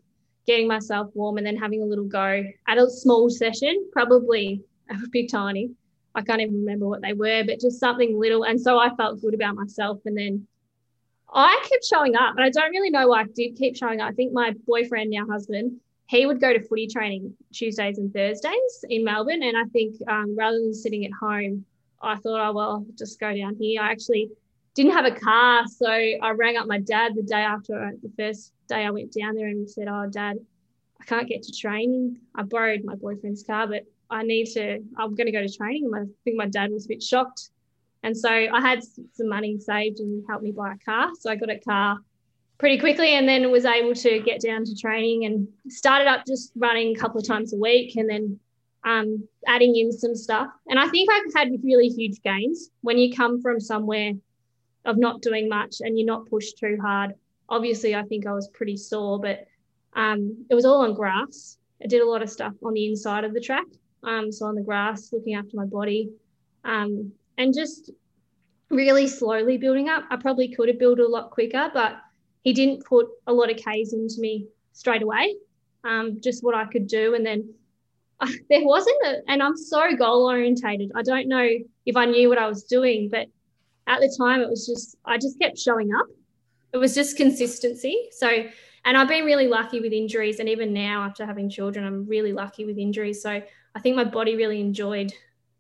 getting 0.46 0.68
myself 0.68 1.10
warm, 1.14 1.38
and 1.38 1.46
then 1.46 1.58
having 1.58 1.82
a 1.82 1.86
little 1.86 2.06
go 2.06 2.44
at 2.68 2.78
a 2.78 2.90
small 2.90 3.30
session, 3.30 3.90
probably 3.92 4.62
a 4.90 4.96
bit 5.12 5.32
tiny. 5.32 5.72
I 6.14 6.22
can't 6.22 6.42
even 6.42 6.56
remember 6.56 6.88
what 6.88 7.02
they 7.02 7.14
were, 7.14 7.44
but 7.46 7.60
just 7.60 7.80
something 7.80 8.18
little. 8.18 8.44
And 8.44 8.60
so 8.60 8.80
I 8.80 8.96
felt 8.96 9.22
good 9.22 9.34
about 9.34 9.56
myself. 9.56 10.00
And 10.06 10.18
then 10.18 10.48
I 11.34 11.66
kept 11.70 11.86
showing 11.86 12.16
up, 12.16 12.36
and 12.38 12.46
I 12.46 12.50
don't 12.50 12.72
really 12.72 12.90
know 12.90 13.10
why 13.10 13.22
I 13.22 13.26
did 13.36 13.58
keep 13.58 13.76
showing 13.76 14.00
up. 14.00 14.10
I 14.10 14.14
think 14.14 14.32
my 14.32 14.54
boyfriend, 14.66 15.10
now 15.10 15.26
husband, 15.26 15.80
he 16.08 16.26
would 16.26 16.40
go 16.40 16.54
to 16.54 16.62
footy 16.62 16.88
training 16.88 17.36
Tuesdays 17.52 17.98
and 17.98 18.14
Thursdays 18.14 18.86
in 18.90 19.04
Melbourne. 19.04 19.44
And 19.44 19.58
I 19.58 19.64
think 19.74 19.96
um, 20.08 20.36
rather 20.38 20.58
than 20.58 20.74
sitting 20.74 21.04
at 21.06 21.12
home, 21.20 21.66
I 22.06 22.16
thought, 22.16 22.50
oh, 22.50 22.54
well, 22.54 22.86
just 22.98 23.20
go 23.20 23.36
down 23.36 23.56
here. 23.60 23.82
I 23.82 23.92
actually 23.92 24.30
didn't 24.76 24.94
have 24.94 25.06
a 25.06 25.12
car. 25.12 25.66
So 25.68 25.90
I 25.90 26.32
rang 26.32 26.58
up 26.58 26.68
my 26.68 26.80
dad 26.80 27.14
the 27.16 27.24
day 27.24 27.42
after 27.42 27.94
the 28.02 28.12
first 28.18 28.52
day 28.68 28.86
I 28.86 28.92
went 28.92 29.14
down 29.14 29.36
there 29.36 29.48
and 29.48 29.70
said, 29.70 29.88
Oh, 29.88 30.08
dad, 30.10 30.38
I 31.02 31.06
can't 31.06 31.28
get 31.28 31.44
to 31.44 31.52
training. 31.52 32.20
I 32.36 32.44
borrowed 32.44 32.84
my 32.84 32.96
boyfriend's 32.96 33.44
car, 33.44 33.68
but 33.68 33.84
I 34.10 34.24
need 34.24 34.46
to, 34.54 34.84
I'm 34.98 35.16
going 35.16 35.26
to 35.26 35.32
go 35.32 35.42
to 35.42 35.52
training. 35.52 35.86
And 35.86 35.96
I 35.96 36.12
think 36.24 36.38
my 36.38 36.48
dad 36.48 36.72
was 36.72 36.86
a 36.86 36.90
bit 36.90 37.02
shocked. 37.02 37.50
And 38.04 38.16
so 38.16 38.30
I 38.30 38.62
had 38.62 38.84
some 38.84 39.30
money 39.30 39.58
saved 39.60 40.00
and 40.00 40.24
helped 40.30 40.44
me 40.44 40.52
buy 40.52 40.74
a 40.74 40.78
car. 40.78 41.10
So 41.20 41.32
I 41.32 41.36
got 41.36 41.50
a 41.50 41.60
car 41.60 41.98
pretty 42.58 42.78
quickly 42.78 43.16
and 43.16 43.28
then 43.28 43.52
was 43.52 43.66
able 43.66 43.94
to 43.96 44.20
get 44.20 44.42
down 44.42 44.64
to 44.66 44.76
training 44.76 45.26
and 45.26 45.48
started 45.70 46.08
up 46.08 46.26
just 46.26 46.52
running 46.56 46.96
a 46.96 47.00
couple 47.00 47.20
of 47.20 47.28
times 47.28 47.54
a 47.54 47.58
week 47.58 47.96
and 47.96 48.10
then 48.10 48.40
um, 48.86 49.28
adding 49.48 49.76
in 49.76 49.92
some 49.92 50.16
stuff. 50.16 50.48
And 50.68 50.80
I 50.80 50.88
think 50.88 51.10
I've 51.12 51.34
had 51.36 51.64
really 51.64 51.90
huge 51.90 52.22
gains 52.22 52.70
when 52.82 52.98
you 52.98 53.14
come 53.14 53.42
from 53.42 53.60
somewhere 53.60 54.14
of 54.86 54.98
not 54.98 55.22
doing 55.22 55.50
much 55.50 55.78
and 55.82 55.98
you're 55.98 56.06
not 56.06 56.30
pushed 56.30 56.58
too 56.60 56.78
hard. 56.82 57.16
Obviously, 57.50 57.96
I 57.96 58.04
think 58.04 58.26
I 58.26 58.32
was 58.32 58.48
pretty 58.50 58.78
sore, 58.78 59.20
but 59.20 59.48
um, 59.94 60.46
it 60.50 60.56
was 60.56 60.66
all 60.66 60.84
on 60.84 60.94
grass. 60.94 61.58
I 61.84 61.88
did 61.88 62.02
a 62.02 62.10
lot 62.10 62.22
of 62.22 62.30
stuff 62.30 62.54
on 62.64 62.74
the 62.74 62.88
inside 62.88 63.24
of 63.24 63.34
the 63.34 63.42
track. 63.42 63.66
Um, 64.04 64.32
so 64.32 64.46
on 64.46 64.56
the 64.56 64.62
grass, 64.62 65.12
looking 65.12 65.34
after 65.34 65.58
my 65.58 65.66
body, 65.66 66.12
um, 66.64 67.12
and 67.40 67.54
just 67.54 67.90
really 68.70 69.08
slowly 69.08 69.58
building 69.58 69.90
up. 69.90 70.04
I 70.12 70.16
probably 70.16 70.54
could 70.54 70.68
have 70.68 70.78
built 70.78 71.00
a 71.00 71.08
lot 71.08 71.32
quicker, 71.32 71.72
but 71.74 71.98
he 72.44 72.54
didn't 72.54 72.86
put 72.86 73.08
a 73.26 73.34
lot 73.34 73.50
of 73.50 73.58
Ks 73.58 73.94
into 73.94 74.20
me 74.20 74.46
straight 74.74 75.02
away. 75.02 75.36
Um, 75.84 76.20
just 76.22 76.44
what 76.44 76.54
I 76.54 76.66
could 76.66 76.86
do, 76.86 77.16
and 77.16 77.26
then 77.26 77.52
there 78.50 78.66
wasn't 78.66 78.98
a, 79.06 79.18
and 79.28 79.42
I'm 79.42 79.58
so 79.58 79.96
goal 79.96 80.30
orientated. 80.30 80.92
I 80.96 81.02
don't 81.02 81.28
know 81.28 81.48
if 81.86 81.98
I 81.98 82.06
knew 82.06 82.30
what 82.30 82.38
I 82.38 82.48
was 82.48 82.64
doing, 82.64 83.10
but 83.10 83.28
at 83.88 84.00
the 84.00 84.14
time 84.18 84.42
it 84.42 84.50
was 84.50 84.66
just 84.66 84.98
I 85.06 85.18
just 85.18 85.40
kept 85.40 85.58
showing 85.58 85.94
up. 85.94 86.08
It 86.74 86.78
was 86.78 86.96
just 86.96 87.18
consistency. 87.18 88.10
So 88.12 88.46
and 88.86 88.98
I've 88.98 89.08
been 89.08 89.26
really 89.26 89.48
lucky 89.48 89.80
with 89.80 89.94
injuries 89.94 90.40
and 90.40 90.48
even 90.48 90.74
now 90.74 91.04
after 91.04 91.26
having 91.26 91.50
children 91.50 91.86
I'm 91.86 92.06
really 92.08 92.34
lucky 92.34 92.66
with 92.66 92.78
injuries. 92.78 93.22
So 93.22 93.42
I 93.76 93.80
think 93.80 93.96
my 93.96 94.04
body 94.04 94.36
really 94.36 94.62
enjoyed 94.62 95.12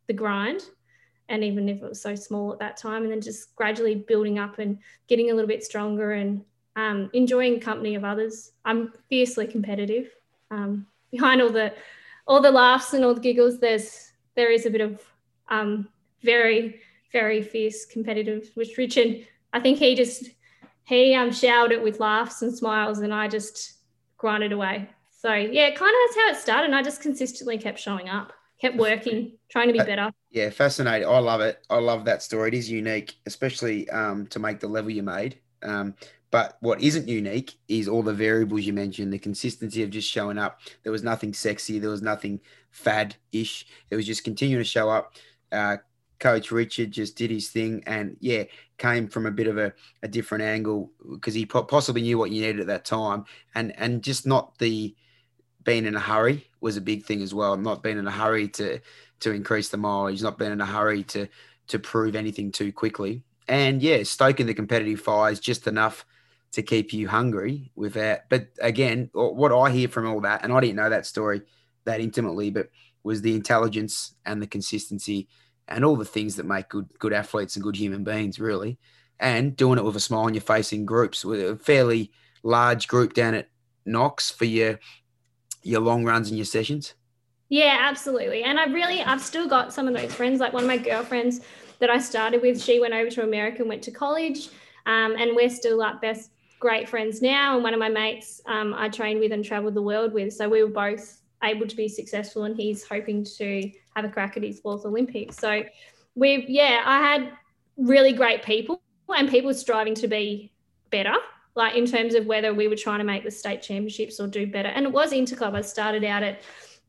the 0.07 0.13
grind 0.13 0.61
and 1.29 1.43
even 1.43 1.67
if 1.67 1.81
it 1.81 1.89
was 1.89 2.01
so 2.01 2.13
small 2.13 2.53
at 2.53 2.59
that 2.59 2.77
time 2.77 3.03
and 3.03 3.11
then 3.11 3.21
just 3.21 3.55
gradually 3.55 3.95
building 3.95 4.37
up 4.37 4.59
and 4.59 4.77
getting 5.07 5.31
a 5.31 5.33
little 5.33 5.47
bit 5.47 5.63
stronger 5.63 6.11
and 6.11 6.43
um, 6.75 7.09
enjoying 7.13 7.59
company 7.59 7.95
of 7.95 8.03
others. 8.03 8.51
I'm 8.63 8.93
fiercely 9.09 9.47
competitive. 9.47 10.09
Um, 10.51 10.85
behind 11.11 11.41
all 11.41 11.49
the 11.49 11.73
all 12.27 12.41
the 12.41 12.51
laughs 12.51 12.93
and 12.93 13.05
all 13.05 13.13
the 13.13 13.21
giggles, 13.21 13.59
there's 13.59 14.11
there 14.35 14.51
is 14.51 14.65
a 14.65 14.69
bit 14.69 14.81
of 14.81 15.01
um, 15.49 15.87
very 16.21 16.81
very 17.11 17.41
fierce, 17.41 17.85
competitive 17.85 18.51
with 18.55 18.77
Richard. 18.77 19.25
I 19.53 19.61
think 19.61 19.77
he 19.77 19.95
just 19.95 20.29
he 20.83 21.15
um, 21.15 21.31
showered 21.31 21.71
it 21.71 21.81
with 21.81 21.99
laughs 21.99 22.41
and 22.41 22.55
smiles, 22.55 22.99
and 22.99 23.13
I 23.13 23.27
just 23.27 23.75
grinded 24.17 24.51
away. 24.51 24.89
So 25.09 25.33
yeah, 25.33 25.71
kind 25.71 25.91
of 25.91 26.15
that's 26.15 26.15
how 26.15 26.29
it 26.29 26.35
started. 26.35 26.65
And 26.65 26.75
I 26.75 26.83
just 26.83 27.01
consistently 27.01 27.57
kept 27.57 27.79
showing 27.79 28.09
up, 28.09 28.33
kept 28.59 28.75
working, 28.75 29.31
trying 29.49 29.67
to 29.67 29.73
be 29.73 29.79
better. 29.79 30.11
Yeah, 30.29 30.49
fascinating. 30.49 31.07
I 31.07 31.19
love 31.19 31.41
it. 31.41 31.65
I 31.69 31.77
love 31.77 32.05
that 32.05 32.21
story. 32.21 32.49
It 32.49 32.53
is 32.53 32.69
unique, 32.69 33.15
especially 33.25 33.89
um, 33.89 34.27
to 34.27 34.39
make 34.39 34.59
the 34.59 34.67
level 34.67 34.91
you 34.91 35.03
made. 35.03 35.39
Um, 35.63 35.95
but 36.31 36.57
what 36.59 36.81
isn't 36.81 37.07
unique 37.07 37.53
is 37.67 37.87
all 37.87 38.03
the 38.03 38.13
variables 38.13 38.65
you 38.65 38.73
mentioned, 38.73 39.13
the 39.13 39.19
consistency 39.19 39.83
of 39.83 39.89
just 39.89 40.09
showing 40.09 40.37
up. 40.37 40.59
There 40.83 40.91
was 40.91 41.03
nothing 41.03 41.33
sexy. 41.33 41.79
There 41.79 41.89
was 41.89 42.01
nothing 42.01 42.41
fad 42.71 43.15
ish. 43.31 43.65
It 43.89 43.95
was 43.95 44.05
just 44.05 44.23
continuing 44.23 44.63
to 44.63 44.69
show 44.69 44.89
up. 44.89 45.13
Uh, 45.51 45.77
Coach 46.19 46.51
Richard 46.51 46.91
just 46.91 47.15
did 47.15 47.29
his 47.29 47.49
thing 47.49 47.83
and, 47.85 48.17
yeah, 48.19 48.43
came 48.77 49.07
from 49.07 49.25
a 49.25 49.31
bit 49.31 49.47
of 49.47 49.57
a, 49.57 49.73
a 50.03 50.07
different 50.07 50.43
angle 50.43 50.91
because 51.09 51.33
he 51.33 51.45
possibly 51.45 52.01
knew 52.01 52.17
what 52.17 52.31
you 52.31 52.41
needed 52.41 52.61
at 52.61 52.67
that 52.67 52.85
time. 52.85 53.25
And, 53.53 53.77
and 53.77 54.01
just 54.01 54.25
not 54.25 54.57
the 54.57 54.95
being 55.63 55.85
in 55.85 55.95
a 55.95 55.99
hurry 55.99 56.47
was 56.61 56.77
a 56.77 56.81
big 56.81 57.05
thing 57.05 57.21
as 57.21 57.33
well. 57.33 57.57
Not 57.57 57.83
being 57.83 57.97
in 57.97 58.07
a 58.07 58.11
hurry 58.11 58.47
to, 58.49 58.79
to 59.21 59.31
increase 59.31 59.69
the 59.69 59.77
mileage, 59.77 60.21
not 60.21 60.37
being 60.37 60.51
in 60.51 60.61
a 60.61 60.65
hurry 60.65 61.03
to, 61.03 61.27
to 61.67 61.79
prove 61.79 62.15
anything 62.15 62.51
too 62.51 62.71
quickly. 62.71 63.23
And 63.47 63.81
yeah, 63.81 64.03
stoking 64.03 64.47
the 64.47 64.53
competitive 64.53 65.01
fires 65.01 65.39
just 65.39 65.67
enough 65.67 66.05
to 66.55 66.63
keep 66.63 66.93
you 66.93 67.07
hungry 67.07 67.71
without. 67.75 68.19
But 68.29 68.47
again, 68.61 69.09
what 69.13 69.51
I 69.51 69.71
hear 69.71 69.89
from 69.89 70.07
all 70.07 70.21
that, 70.21 70.43
and 70.43 70.53
I 70.53 70.61
didn't 70.61 70.77
know 70.77 70.89
that 70.89 71.05
story 71.05 71.41
that 71.83 71.99
intimately, 71.99 72.49
but 72.49 72.69
was 73.03 73.21
the 73.21 73.35
intelligence 73.35 74.15
and 74.25 74.41
the 74.41 74.47
consistency 74.47 75.27
and 75.67 75.83
all 75.83 75.97
the 75.97 76.05
things 76.05 76.37
that 76.37 76.45
make 76.45 76.69
good 76.69 76.87
good 76.97 77.13
athletes 77.13 77.55
and 77.55 77.63
good 77.63 77.75
human 77.75 78.03
beings, 78.03 78.39
really. 78.39 78.79
And 79.19 79.55
doing 79.55 79.77
it 79.77 79.83
with 79.83 79.95
a 79.97 79.99
smile 79.99 80.23
on 80.23 80.33
your 80.33 80.41
face 80.41 80.71
in 80.71 80.85
groups 80.85 81.25
with 81.25 81.41
a 81.41 81.57
fairly 81.57 82.11
large 82.43 82.87
group 82.87 83.13
down 83.13 83.33
at 83.33 83.49
Knox 83.85 84.31
for 84.31 84.45
your 84.45 84.79
your 85.61 85.81
long 85.81 86.05
runs 86.05 86.29
and 86.29 86.37
your 86.37 86.45
sessions. 86.45 86.93
Yeah, 87.49 87.77
absolutely. 87.81 88.43
And 88.43 88.59
I 88.59 88.65
really 88.65 89.01
I've 89.01 89.21
still 89.21 89.47
got 89.47 89.73
some 89.73 89.89
of 89.89 89.93
those 89.93 90.13
friends. 90.13 90.39
Like 90.39 90.53
one 90.53 90.63
of 90.63 90.69
my 90.69 90.77
girlfriends 90.77 91.41
that 91.79 91.89
I 91.89 91.99
started 91.99 92.41
with, 92.41 92.61
she 92.61 92.79
went 92.79 92.93
over 92.93 93.09
to 93.09 93.23
America 93.23 93.59
and 93.59 93.69
went 93.69 93.83
to 93.83 93.91
college. 93.91 94.47
Um, 94.85 95.15
and 95.17 95.35
we're 95.35 95.49
still 95.49 95.77
like 95.77 95.99
best 95.99 96.31
great 96.59 96.89
friends 96.89 97.21
now. 97.21 97.55
And 97.55 97.63
one 97.63 97.73
of 97.73 97.79
my 97.79 97.89
mates 97.89 98.41
um, 98.45 98.73
I 98.75 98.89
trained 98.89 99.19
with 99.19 99.31
and 99.31 99.43
traveled 99.43 99.73
the 99.73 99.81
world 99.81 100.13
with. 100.13 100.33
So 100.33 100.49
we 100.49 100.63
were 100.63 100.69
both 100.69 101.21
able 101.43 101.67
to 101.67 101.75
be 101.75 101.87
successful 101.87 102.43
and 102.43 102.55
he's 102.55 102.87
hoping 102.87 103.23
to 103.37 103.71
have 103.95 104.05
a 104.05 104.09
crack 104.09 104.37
at 104.37 104.43
his 104.43 104.59
fourth 104.59 104.85
Olympics. 104.85 105.37
So 105.37 105.63
we've, 106.15 106.49
yeah, 106.49 106.83
I 106.85 106.99
had 106.99 107.31
really 107.77 108.13
great 108.13 108.43
people 108.43 108.81
and 109.09 109.29
people 109.29 109.53
striving 109.53 109.95
to 109.95 110.07
be 110.07 110.51
better, 110.89 111.15
like 111.55 111.75
in 111.75 111.85
terms 111.85 112.15
of 112.15 112.25
whether 112.25 112.53
we 112.53 112.67
were 112.67 112.75
trying 112.75 112.99
to 112.99 113.05
make 113.05 113.23
the 113.23 113.31
state 113.31 113.61
championships 113.61 114.19
or 114.19 114.27
do 114.27 114.47
better. 114.47 114.69
And 114.69 114.85
it 114.85 114.91
was 114.91 115.11
interclub. 115.11 115.55
I 115.55 115.61
started 115.61 116.03
out 116.03 116.23
at 116.23 116.41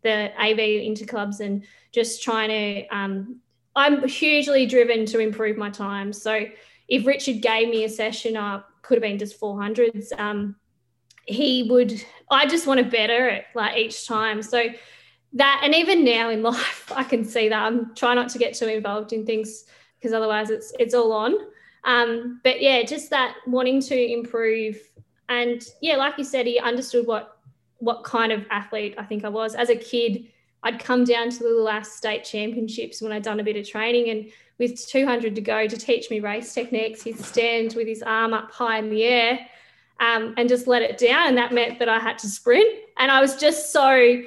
the 0.02 0.30
AV 0.40 0.58
interclubs 0.58 1.40
and 1.40 1.64
just 1.92 2.23
trying 2.23 2.49
to, 2.49 2.96
um, 2.96 3.40
I'm 3.75 4.06
hugely 4.08 4.64
driven 4.66 5.04
to 5.06 5.18
improve 5.18 5.56
my 5.56 5.70
time. 5.70 6.12
So 6.12 6.46
if 6.88 7.06
Richard 7.06 7.42
gave 7.42 7.68
me 7.68 7.85
a 7.85 7.88
session, 7.88 8.37
I 8.37 8.62
could 8.87 8.97
have 8.97 9.02
been 9.02 9.19
just 9.19 9.40
400s. 9.40 10.19
Um, 10.19 10.57
he 11.26 11.64
would 11.64 12.00
i 12.31 12.47
just 12.47 12.69
want 12.69 12.78
to 12.78 12.87
better 12.87 13.28
it 13.28 13.45
like 13.55 13.76
each 13.76 14.07
time. 14.07 14.43
So 14.43 14.66
that 15.33 15.61
and 15.64 15.75
even 15.75 16.05
now 16.05 16.31
in 16.31 16.43
life 16.55 16.93
i 16.95 17.02
can 17.02 17.25
see 17.25 17.49
that. 17.49 17.62
I'm 17.62 17.95
trying 17.95 18.16
not 18.16 18.28
to 18.31 18.38
get 18.38 18.55
too 18.55 18.69
involved 18.69 19.12
in 19.12 19.26
things 19.26 19.64
because 19.99 20.12
otherwise 20.12 20.50
it's 20.50 20.73
it's 20.78 20.95
all 20.95 21.12
on. 21.12 21.35
Um, 21.85 22.40
but 22.45 22.62
yeah 22.62 22.83
just 22.83 23.11
that 23.11 23.37
wanting 23.47 23.81
to 23.83 24.12
improve. 24.12 24.78
And 25.28 25.62
yeah 25.81 25.97
like 25.97 26.16
you 26.19 26.25
said 26.25 26.47
he 26.47 26.59
understood 26.59 27.07
what 27.07 27.38
what 27.78 28.05
kind 28.05 28.33
of 28.33 28.47
athlete 28.50 28.95
i 28.99 29.05
think 29.05 29.25
i 29.25 29.28
was. 29.28 29.55
As 29.55 29.69
a 29.69 29.76
kid 29.76 30.26
i'd 30.62 30.78
come 30.78 31.05
down 31.05 31.28
to 31.31 31.38
the 31.40 31.50
last 31.50 31.97
state 31.97 32.25
championships 32.25 33.02
when 33.02 33.12
i'd 33.12 33.23
done 33.23 33.40
a 33.40 33.45
bit 33.45 33.57
of 33.57 33.69
training 33.69 34.11
and 34.11 34.31
with 34.58 34.86
200 34.86 35.34
to 35.34 35.40
go 35.40 35.66
to 35.66 35.76
teach 35.76 36.10
me 36.10 36.20
race 36.20 36.54
techniques 36.54 37.02
he'd 37.02 37.18
stand 37.18 37.75
with 37.75 37.86
his 37.86 38.02
arm 38.02 38.32
up 38.32 38.50
high 38.50 38.78
in 38.78 38.88
the 38.88 39.04
air 39.04 39.46
um, 40.00 40.34
and 40.36 40.48
just 40.48 40.66
let 40.66 40.82
it 40.82 40.98
down. 40.98 41.28
And 41.28 41.36
that 41.38 41.52
meant 41.52 41.78
that 41.78 41.88
I 41.88 41.98
had 41.98 42.18
to 42.18 42.28
sprint. 42.28 42.68
And 42.98 43.10
I 43.10 43.20
was 43.20 43.36
just 43.36 43.72
so, 43.72 44.22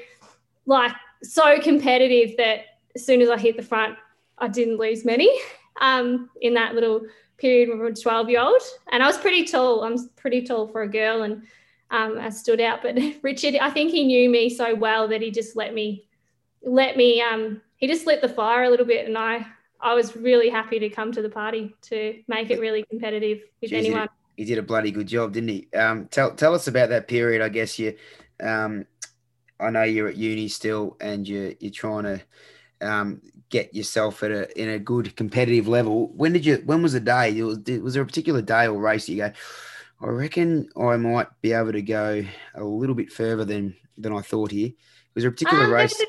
like, 0.65 0.93
so 1.23 1.59
competitive 1.59 2.37
that 2.37 2.61
as 2.95 3.05
soon 3.05 3.21
as 3.21 3.29
I 3.29 3.37
hit 3.37 3.57
the 3.57 3.63
front, 3.63 3.97
I 4.37 4.47
didn't 4.47 4.77
lose 4.77 5.05
many 5.05 5.29
um, 5.81 6.29
in 6.41 6.53
that 6.55 6.75
little 6.75 7.01
period 7.37 7.69
of 7.69 7.81
a 7.81 7.93
12 7.93 8.29
year 8.29 8.41
old. 8.41 8.61
And 8.91 9.03
I 9.03 9.07
was 9.07 9.17
pretty 9.17 9.45
tall. 9.45 9.83
I'm 9.83 10.09
pretty 10.15 10.41
tall 10.41 10.67
for 10.67 10.81
a 10.81 10.89
girl 10.89 11.23
and 11.23 11.43
um, 11.91 12.17
I 12.19 12.29
stood 12.29 12.61
out. 12.61 12.81
But 12.81 12.97
Richard, 13.21 13.55
I 13.55 13.69
think 13.69 13.91
he 13.91 14.05
knew 14.05 14.29
me 14.29 14.49
so 14.49 14.75
well 14.75 15.07
that 15.07 15.21
he 15.21 15.31
just 15.31 15.55
let 15.55 15.73
me, 15.73 16.05
let 16.63 16.97
me, 16.97 17.21
um, 17.21 17.61
he 17.77 17.87
just 17.87 18.05
lit 18.05 18.21
the 18.21 18.29
fire 18.29 18.63
a 18.63 18.69
little 18.69 18.85
bit. 18.85 19.07
And 19.07 19.17
I, 19.17 19.45
I 19.81 19.93
was 19.93 20.15
really 20.15 20.49
happy 20.49 20.79
to 20.79 20.89
come 20.89 21.11
to 21.13 21.21
the 21.21 21.29
party 21.29 21.73
to 21.83 22.21
make 22.27 22.49
it 22.49 22.59
really 22.59 22.83
competitive 22.83 23.39
with 23.61 23.71
Jeez, 23.71 23.77
anyone 23.77 24.09
he 24.39 24.45
did 24.45 24.57
a 24.57 24.63
bloody 24.63 24.89
good 24.89 25.07
job, 25.07 25.33
didn't 25.33 25.49
he? 25.49 25.67
Um, 25.75 26.07
tell 26.07 26.31
tell 26.31 26.55
us 26.55 26.69
about 26.69 26.87
that 26.89 27.09
period. 27.09 27.41
I 27.41 27.49
guess 27.49 27.77
you, 27.77 27.93
um, 28.39 28.85
I 29.59 29.69
know 29.69 29.83
you're 29.83 30.07
at 30.07 30.15
uni 30.15 30.47
still, 30.47 30.95
and 31.01 31.27
you're 31.27 31.51
you're 31.59 31.73
trying 31.73 32.03
to 32.03 32.21
um, 32.79 33.21
get 33.49 33.75
yourself 33.75 34.23
at 34.23 34.31
a 34.31 34.61
in 34.61 34.69
a 34.69 34.79
good 34.79 35.13
competitive 35.17 35.67
level. 35.67 36.07
When 36.15 36.31
did 36.31 36.45
you? 36.45 36.63
When 36.63 36.81
was 36.81 36.93
the 36.93 37.01
day? 37.01 37.41
Was, 37.41 37.59
was 37.81 37.95
there 37.95 38.03
a 38.03 38.05
particular 38.05 38.41
day 38.41 38.67
or 38.67 38.79
race 38.79 39.09
you 39.09 39.17
go? 39.17 39.33
I 39.99 40.07
reckon 40.07 40.69
I 40.79 40.95
might 40.95 41.27
be 41.41 41.51
able 41.51 41.73
to 41.73 41.81
go 41.81 42.23
a 42.55 42.63
little 42.63 42.95
bit 42.95 43.11
further 43.11 43.43
than 43.43 43.75
than 43.97 44.13
I 44.13 44.21
thought 44.21 44.51
here. 44.51 44.69
Was 45.15 45.23
there 45.23 45.31
a 45.31 45.33
particular 45.33 45.65
um, 45.65 45.73
race? 45.73 46.01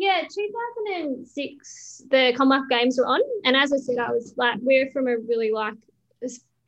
Yeah, 0.00 0.22
2006, 0.34 2.02
the 2.10 2.32
Commonwealth 2.34 2.70
Games 2.70 2.96
were 2.96 3.04
on, 3.04 3.20
and 3.44 3.54
as 3.54 3.70
I 3.70 3.76
said, 3.76 3.98
I 3.98 4.10
was 4.10 4.32
like, 4.34 4.56
we're 4.62 4.90
from 4.92 5.08
a 5.08 5.18
really 5.18 5.52
like 5.52 5.74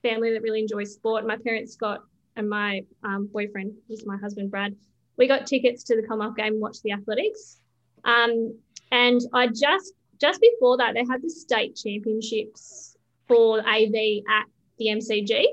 family 0.02 0.34
that 0.34 0.42
really 0.42 0.60
enjoys 0.60 0.92
sport. 0.92 1.26
My 1.26 1.38
parents 1.38 1.74
got, 1.76 2.00
and 2.36 2.46
my 2.46 2.84
um, 3.02 3.30
boyfriend, 3.32 3.72
who's 3.88 4.04
my 4.04 4.18
husband, 4.18 4.50
Brad, 4.50 4.76
we 5.16 5.26
got 5.28 5.46
tickets 5.46 5.82
to 5.84 5.96
the 5.96 6.06
Commonwealth 6.06 6.36
game 6.36 6.52
and 6.52 6.60
watched 6.60 6.82
the 6.82 6.92
athletics. 6.92 7.58
Um, 8.04 8.54
and 8.90 9.22
I 9.32 9.46
just, 9.46 9.94
just 10.20 10.38
before 10.42 10.76
that, 10.76 10.92
they 10.92 11.06
had 11.10 11.22
the 11.22 11.30
state 11.30 11.74
championships 11.74 12.98
for 13.28 13.60
AV 13.60 13.94
at 14.28 14.44
the 14.78 14.88
MCG. 14.88 15.46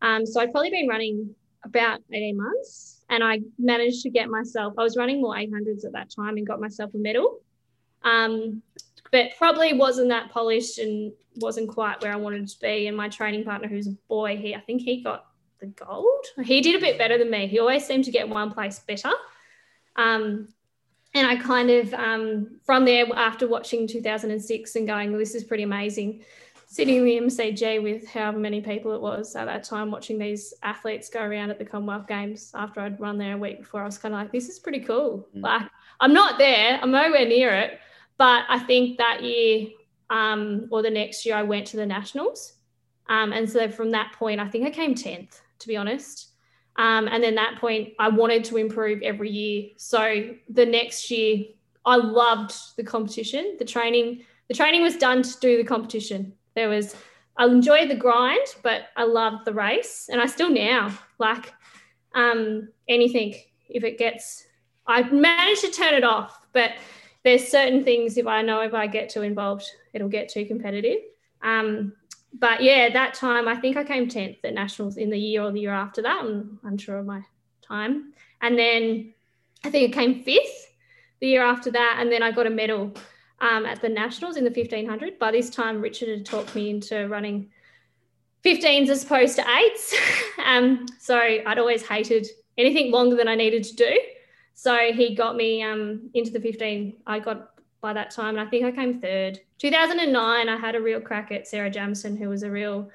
Um, 0.00 0.24
so 0.24 0.40
I'd 0.40 0.52
probably 0.52 0.70
been 0.70 0.88
running 0.88 1.34
about 1.66 2.00
18 2.10 2.38
months 2.38 2.89
and 3.10 3.22
I 3.22 3.40
managed 3.58 4.02
to 4.02 4.10
get 4.10 4.28
myself, 4.28 4.74
I 4.78 4.82
was 4.82 4.96
running 4.96 5.20
more 5.20 5.34
800s 5.34 5.84
at 5.84 5.92
that 5.92 6.10
time 6.10 6.36
and 6.36 6.46
got 6.46 6.60
myself 6.60 6.94
a 6.94 6.98
medal. 6.98 7.40
Um, 8.02 8.62
but 9.12 9.32
probably 9.36 9.72
wasn't 9.72 10.08
that 10.10 10.30
polished 10.30 10.78
and 10.78 11.12
wasn't 11.36 11.68
quite 11.68 12.00
where 12.00 12.12
I 12.12 12.16
wanted 12.16 12.46
to 12.48 12.60
be. 12.60 12.86
And 12.86 12.96
my 12.96 13.08
training 13.08 13.44
partner, 13.44 13.68
who's 13.68 13.88
a 13.88 13.96
boy, 14.08 14.36
he 14.36 14.54
I 14.54 14.60
think 14.60 14.82
he 14.82 15.02
got 15.02 15.26
the 15.58 15.66
gold. 15.66 16.24
He 16.44 16.60
did 16.60 16.76
a 16.76 16.80
bit 16.80 16.96
better 16.96 17.18
than 17.18 17.30
me. 17.30 17.48
He 17.48 17.58
always 17.58 17.84
seemed 17.84 18.04
to 18.04 18.12
get 18.12 18.28
one 18.28 18.52
place 18.52 18.78
better. 18.78 19.10
Um, 19.96 20.48
and 21.12 21.26
I 21.26 21.34
kind 21.36 21.70
of 21.70 21.92
um, 21.94 22.60
from 22.64 22.84
there 22.84 23.06
after 23.16 23.48
watching 23.48 23.88
2006 23.88 24.76
and 24.76 24.86
going, 24.86 25.18
this 25.18 25.34
is 25.34 25.42
pretty 25.42 25.64
amazing. 25.64 26.22
Sitting 26.72 26.98
in 26.98 27.04
the 27.04 27.18
MCG 27.18 27.82
with 27.82 28.08
however 28.08 28.38
many 28.38 28.60
people 28.60 28.92
it 28.92 29.00
was 29.00 29.34
at 29.34 29.46
that 29.46 29.64
time, 29.64 29.90
watching 29.90 30.18
these 30.20 30.54
athletes 30.62 31.10
go 31.10 31.20
around 31.20 31.50
at 31.50 31.58
the 31.58 31.64
Commonwealth 31.64 32.06
Games 32.06 32.52
after 32.54 32.78
I'd 32.78 33.00
run 33.00 33.18
there 33.18 33.34
a 33.34 33.38
week 33.38 33.58
before, 33.58 33.82
I 33.82 33.86
was 33.86 33.98
kind 33.98 34.14
of 34.14 34.20
like, 34.20 34.30
this 34.30 34.48
is 34.48 34.60
pretty 34.60 34.78
cool. 34.78 35.26
Mm. 35.36 35.42
Like, 35.42 35.68
I'm 35.98 36.12
not 36.12 36.38
there, 36.38 36.78
I'm 36.80 36.92
nowhere 36.92 37.26
near 37.26 37.52
it, 37.56 37.80
but 38.18 38.44
I 38.48 38.60
think 38.60 38.98
that 38.98 39.20
year 39.20 39.66
um, 40.10 40.68
or 40.70 40.80
the 40.80 40.90
next 40.90 41.26
year, 41.26 41.34
I 41.34 41.42
went 41.42 41.66
to 41.68 41.76
the 41.76 41.84
nationals. 41.84 42.52
Um, 43.08 43.32
and 43.32 43.50
so 43.50 43.68
from 43.68 43.90
that 43.90 44.12
point, 44.12 44.38
I 44.38 44.46
think 44.46 44.64
I 44.64 44.70
came 44.70 44.94
10th, 44.94 45.40
to 45.58 45.66
be 45.66 45.76
honest. 45.76 46.28
Um, 46.76 47.08
and 47.08 47.20
then 47.20 47.34
that 47.34 47.58
point, 47.60 47.94
I 47.98 48.10
wanted 48.10 48.44
to 48.44 48.58
improve 48.58 49.02
every 49.02 49.30
year. 49.30 49.70
So 49.76 50.34
the 50.48 50.66
next 50.66 51.10
year, 51.10 51.46
I 51.84 51.96
loved 51.96 52.54
the 52.76 52.84
competition. 52.84 53.56
The 53.58 53.64
training, 53.64 54.22
the 54.46 54.54
training 54.54 54.82
was 54.82 54.96
done 54.96 55.24
to 55.24 55.40
do 55.40 55.56
the 55.56 55.64
competition. 55.64 56.34
There 56.60 56.68
was, 56.68 56.94
I 57.38 57.46
enjoy 57.46 57.88
the 57.88 57.94
grind, 57.94 58.46
but 58.62 58.88
I 58.94 59.04
love 59.04 59.46
the 59.46 59.54
race, 59.54 60.10
and 60.12 60.20
I 60.20 60.26
still 60.26 60.50
now 60.50 60.92
like 61.18 61.54
um, 62.14 62.68
anything. 62.86 63.34
If 63.70 63.82
it 63.82 63.96
gets, 63.96 64.46
I 64.86 65.04
managed 65.04 65.62
to 65.62 65.70
turn 65.70 65.94
it 65.94 66.04
off, 66.04 66.38
but 66.52 66.72
there's 67.24 67.48
certain 67.48 67.82
things 67.82 68.18
if 68.18 68.26
I 68.26 68.42
know 68.42 68.60
if 68.60 68.74
I 68.74 68.86
get 68.86 69.08
too 69.08 69.22
involved, 69.22 69.64
it'll 69.94 70.10
get 70.10 70.28
too 70.28 70.44
competitive. 70.44 70.98
Um, 71.40 71.94
but 72.38 72.62
yeah, 72.62 72.90
that 72.90 73.14
time 73.14 73.48
I 73.48 73.56
think 73.56 73.78
I 73.78 73.84
came 73.84 74.06
10th 74.06 74.44
at 74.44 74.52
nationals 74.52 74.98
in 74.98 75.08
the 75.08 75.18
year 75.18 75.42
or 75.42 75.50
the 75.50 75.60
year 75.60 75.72
after 75.72 76.02
that. 76.02 76.22
I'm 76.22 76.60
unsure 76.64 76.98
of 76.98 77.06
my 77.06 77.22
time. 77.66 78.12
And 78.42 78.58
then 78.58 79.14
I 79.64 79.70
think 79.70 79.96
I 79.96 79.98
came 79.98 80.22
fifth 80.24 80.74
the 81.20 81.28
year 81.28 81.42
after 81.42 81.70
that. 81.70 81.96
And 82.00 82.12
then 82.12 82.22
I 82.22 82.32
got 82.32 82.46
a 82.46 82.50
medal 82.50 82.92
um, 83.40 83.66
at 83.66 83.80
the 83.80 83.88
nationals 83.88 84.36
in 84.36 84.44
the 84.44 84.50
1500. 84.50 85.18
By 85.18 85.32
this 85.32 85.50
time, 85.50 85.80
Richard 85.80 86.08
had 86.08 86.26
talked 86.26 86.54
me 86.54 86.70
into 86.70 87.08
running 87.08 87.50
15s 88.44 88.88
as 88.88 89.04
opposed 89.04 89.36
to 89.36 89.44
eights. 89.48 89.94
um, 90.44 90.86
so 90.98 91.16
I'd 91.18 91.58
always 91.58 91.86
hated 91.86 92.26
anything 92.58 92.90
longer 92.90 93.16
than 93.16 93.28
I 93.28 93.34
needed 93.34 93.64
to 93.64 93.76
do. 93.76 93.98
So 94.54 94.92
he 94.92 95.14
got 95.14 95.36
me 95.36 95.62
um, 95.62 96.10
into 96.14 96.30
the 96.30 96.40
15. 96.40 96.96
I 97.06 97.18
got 97.18 97.50
by 97.80 97.94
that 97.94 98.10
time, 98.10 98.36
and 98.36 98.46
I 98.46 98.50
think 98.50 98.64
I 98.64 98.70
came 98.70 99.00
third. 99.00 99.40
2009, 99.58 100.48
I 100.48 100.56
had 100.56 100.74
a 100.74 100.80
real 100.80 101.00
crack 101.00 101.32
at 101.32 101.48
Sarah 101.48 101.70
Jamieson, 101.70 102.16
who 102.16 102.28
was 102.28 102.42
a 102.42 102.50
real. 102.50 102.90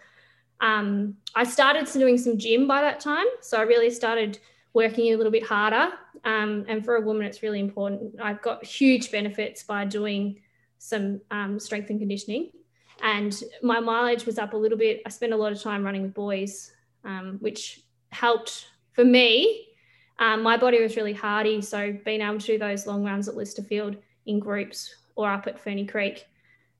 Um, 0.61 1.17
I 1.33 1.43
started 1.43 1.91
doing 1.91 2.17
some 2.17 2.37
gym 2.37 2.67
by 2.67 2.81
that 2.81 2.99
time, 2.99 3.25
so 3.41 3.57
I 3.57 3.63
really 3.63 3.89
started 3.89 4.37
working 4.75 5.13
a 5.13 5.15
little 5.15 5.31
bit 5.31 5.43
harder. 5.43 5.93
Um, 6.25 6.65
and 6.67 6.83
for 6.83 6.97
a 6.97 7.01
woman, 7.01 7.25
it's 7.25 7.41
really 7.41 7.61
important. 7.61 8.19
I've 8.21 8.41
got 8.41 8.63
huge 8.63 9.09
benefits 9.09 9.63
by 9.63 9.85
doing 9.85 10.41
some 10.77 11.21
um, 11.31 11.57
strength 11.59 11.89
and 11.89 11.97
conditioning. 11.97 12.51
And 13.01 13.41
my 13.63 13.79
mileage 13.79 14.25
was 14.25 14.37
up 14.37 14.53
a 14.53 14.57
little 14.57 14.77
bit. 14.77 15.01
I 15.05 15.09
spent 15.09 15.31
a 15.31 15.37
lot 15.37 15.53
of 15.53 15.61
time 15.61 15.83
running 15.83 16.01
with 16.01 16.13
boys, 16.13 16.73
um, 17.05 17.37
which 17.39 17.83
helped 18.09 18.67
for 18.91 19.05
me. 19.05 19.67
Um, 20.19 20.43
my 20.43 20.57
body 20.57 20.81
was 20.81 20.97
really 20.97 21.13
hardy. 21.13 21.61
So 21.61 21.97
being 22.03 22.21
able 22.21 22.39
to 22.39 22.45
do 22.45 22.57
those 22.57 22.85
long 22.85 23.05
runs 23.05 23.29
at 23.29 23.35
Lysterfield 23.35 23.97
in 24.25 24.39
groups 24.39 24.93
or 25.15 25.31
up 25.31 25.47
at 25.47 25.57
Ferny 25.57 25.85
Creek, 25.85 26.25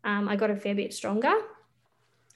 um, 0.03 0.27
I 0.27 0.35
got 0.35 0.51
a 0.51 0.55
fair 0.55 0.75
bit 0.75 0.93
stronger. 0.93 1.33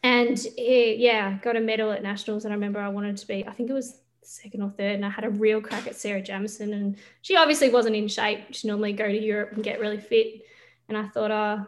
And 0.03 0.39
yeah, 0.57 1.37
got 1.41 1.57
a 1.57 1.59
medal 1.59 1.91
at 1.91 2.01
nationals. 2.01 2.45
And 2.45 2.53
I 2.53 2.55
remember 2.55 2.79
I 2.79 2.87
wanted 2.87 3.17
to 3.17 3.27
be, 3.27 3.45
I 3.45 3.51
think 3.51 3.69
it 3.69 3.73
was 3.73 3.99
second 4.29 4.61
or 4.61 4.69
third, 4.69 4.95
and 4.95 5.05
I 5.05 5.09
had 5.09 5.25
a 5.25 5.29
real 5.29 5.61
crack 5.61 5.87
at 5.87 5.95
Sarah 5.95 6.21
Jamieson. 6.21 6.73
And 6.73 6.97
she 7.21 7.35
obviously 7.35 7.69
wasn't 7.69 7.95
in 7.95 8.07
shape. 8.07 8.39
She 8.51 8.67
normally 8.67 8.93
go 8.93 9.07
to 9.07 9.19
Europe 9.19 9.53
and 9.53 9.63
get 9.63 9.79
really 9.79 9.99
fit. 9.99 10.41
And 10.87 10.97
I 10.97 11.07
thought, 11.07 11.31
oh, 11.31 11.65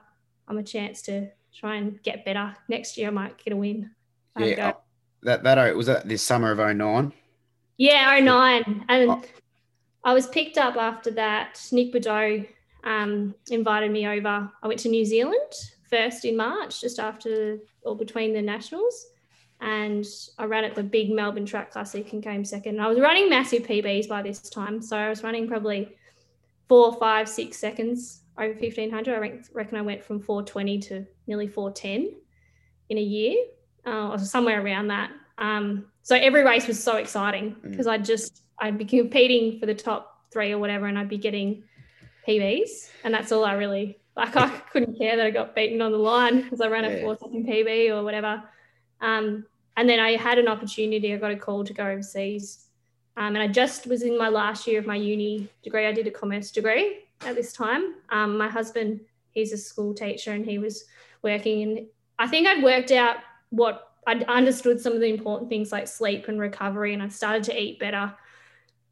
I'm 0.47 0.57
a 0.57 0.63
chance 0.63 1.01
to 1.03 1.29
try 1.53 1.75
and 1.75 2.01
get 2.03 2.25
better. 2.25 2.55
Next 2.67 2.97
year, 2.97 3.07
I 3.07 3.11
might 3.11 3.43
get 3.43 3.53
a 3.53 3.57
win. 3.57 3.91
Yeah, 4.37 4.73
oh, 4.73 4.81
that 5.23 5.43
that 5.43 5.75
was 5.75 5.87
that 5.87 6.07
this 6.07 6.21
summer 6.21 6.51
of 6.51 6.75
09? 6.75 7.11
Yeah, 7.77 8.19
09. 8.19 8.85
And 8.87 9.11
oh. 9.11 9.23
I 10.03 10.13
was 10.13 10.27
picked 10.27 10.57
up 10.57 10.77
after 10.77 11.11
that. 11.11 11.59
Nick 11.71 11.93
Bideau 11.93 12.47
um, 12.83 13.35
invited 13.49 13.91
me 13.91 14.07
over. 14.07 14.51
I 14.61 14.67
went 14.67 14.79
to 14.81 14.89
New 14.89 15.05
Zealand 15.05 15.53
first 15.89 16.25
in 16.25 16.37
March, 16.37 16.79
just 16.79 16.99
after 16.99 17.57
or 17.83 17.95
between 17.95 18.33
the 18.33 18.41
nationals. 18.41 19.07
And 19.61 20.05
I 20.39 20.45
ran 20.45 20.63
at 20.63 20.73
the 20.73 20.83
big 20.83 21.11
Melbourne 21.11 21.45
Track 21.45 21.71
Classic 21.71 22.11
and 22.13 22.23
came 22.23 22.43
second. 22.43 22.75
And 22.75 22.81
I 22.81 22.87
was 22.87 22.99
running 22.99 23.29
massive 23.29 23.63
PBs 23.63 24.07
by 24.07 24.23
this 24.23 24.41
time. 24.49 24.81
So 24.81 24.97
I 24.97 25.07
was 25.07 25.23
running 25.23 25.47
probably 25.47 25.95
four, 26.67 26.93
five, 26.95 27.29
six 27.29 27.57
seconds 27.57 28.23
over 28.39 28.53
1500. 28.53 29.15
I 29.15 29.39
reckon 29.53 29.77
I 29.77 29.81
went 29.81 30.03
from 30.03 30.19
420 30.19 30.79
to 30.79 31.05
nearly 31.27 31.47
410 31.47 32.15
in 32.89 32.97
a 32.97 33.01
year, 33.01 33.37
uh, 33.85 34.09
or 34.09 34.17
somewhere 34.19 34.63
around 34.63 34.87
that. 34.87 35.11
Um, 35.37 35.85
so 36.01 36.15
every 36.15 36.43
race 36.43 36.67
was 36.67 36.81
so 36.83 36.97
exciting 36.97 37.55
because 37.61 37.85
mm. 37.85 37.91
I 37.91 37.97
just, 37.99 38.41
I'd 38.59 38.77
be 38.77 38.85
competing 38.85 39.59
for 39.59 39.67
the 39.67 39.75
top 39.75 40.25
three 40.33 40.51
or 40.51 40.57
whatever, 40.57 40.87
and 40.87 40.97
I'd 40.97 41.09
be 41.09 41.17
getting 41.17 41.63
PBs. 42.27 42.89
And 43.03 43.13
that's 43.13 43.31
all 43.31 43.45
I 43.45 43.53
really, 43.53 43.99
like, 44.15 44.35
I 44.35 44.49
couldn't 44.71 44.97
care 44.97 45.17
that 45.17 45.25
I 45.25 45.29
got 45.29 45.55
beaten 45.55 45.81
on 45.81 45.91
the 45.91 45.97
line 45.97 46.41
because 46.41 46.61
I 46.61 46.67
ran 46.67 46.85
a 46.85 47.01
four 47.01 47.17
second 47.17 47.45
PB 47.47 47.89
or 47.91 48.03
whatever. 48.03 48.43
Um, 49.01 49.45
and 49.77 49.87
then 49.89 49.99
I 49.99 50.15
had 50.15 50.37
an 50.37 50.47
opportunity, 50.47 51.13
I 51.13 51.17
got 51.17 51.31
a 51.31 51.37
call 51.37 51.63
to 51.63 51.73
go 51.73 51.85
overseas. 51.85 52.65
Um, 53.17 53.35
and 53.35 53.39
I 53.39 53.47
just 53.47 53.87
was 53.87 54.03
in 54.03 54.17
my 54.17 54.29
last 54.29 54.67
year 54.67 54.79
of 54.79 54.85
my 54.85 54.95
uni 54.95 55.49
degree. 55.63 55.85
I 55.85 55.91
did 55.91 56.07
a 56.07 56.11
commerce 56.11 56.51
degree 56.51 56.99
at 57.25 57.35
this 57.35 57.53
time. 57.53 57.95
Um, 58.09 58.37
my 58.37 58.47
husband, 58.47 59.01
he's 59.31 59.51
a 59.53 59.57
school 59.57 59.93
teacher 59.93 60.31
and 60.31 60.45
he 60.45 60.57
was 60.57 60.85
working. 61.21 61.61
And 61.61 61.85
I 62.19 62.27
think 62.27 62.47
I'd 62.47 62.63
worked 62.63 62.91
out 62.91 63.17
what 63.49 63.91
I'd 64.07 64.23
understood 64.23 64.79
some 64.79 64.93
of 64.93 64.99
the 64.99 65.07
important 65.07 65.49
things 65.49 65.71
like 65.71 65.87
sleep 65.87 66.27
and 66.27 66.39
recovery, 66.39 66.93
and 66.93 67.03
I 67.03 67.09
started 67.09 67.43
to 67.43 67.61
eat 67.61 67.79
better. 67.79 68.13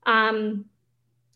Um, 0.05 0.65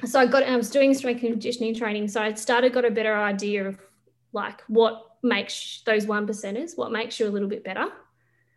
so 0.05 0.19
I 0.19 0.25
got, 0.27 0.43
I 0.43 0.55
was 0.55 0.69
doing 0.69 0.93
strength 0.93 1.23
and 1.23 1.33
conditioning 1.33 1.73
training. 1.73 2.07
So 2.09 2.21
I 2.21 2.33
started 2.33 2.73
got 2.73 2.85
a 2.85 2.91
better 2.91 3.15
idea 3.15 3.67
of 3.67 3.79
like 4.31 4.61
what 4.67 5.17
makes 5.23 5.81
those 5.85 6.05
one 6.05 6.27
percenters, 6.27 6.77
what 6.77 6.91
makes 6.91 7.19
you 7.19 7.27
a 7.27 7.29
little 7.29 7.47
bit 7.47 7.63
better. 7.63 7.87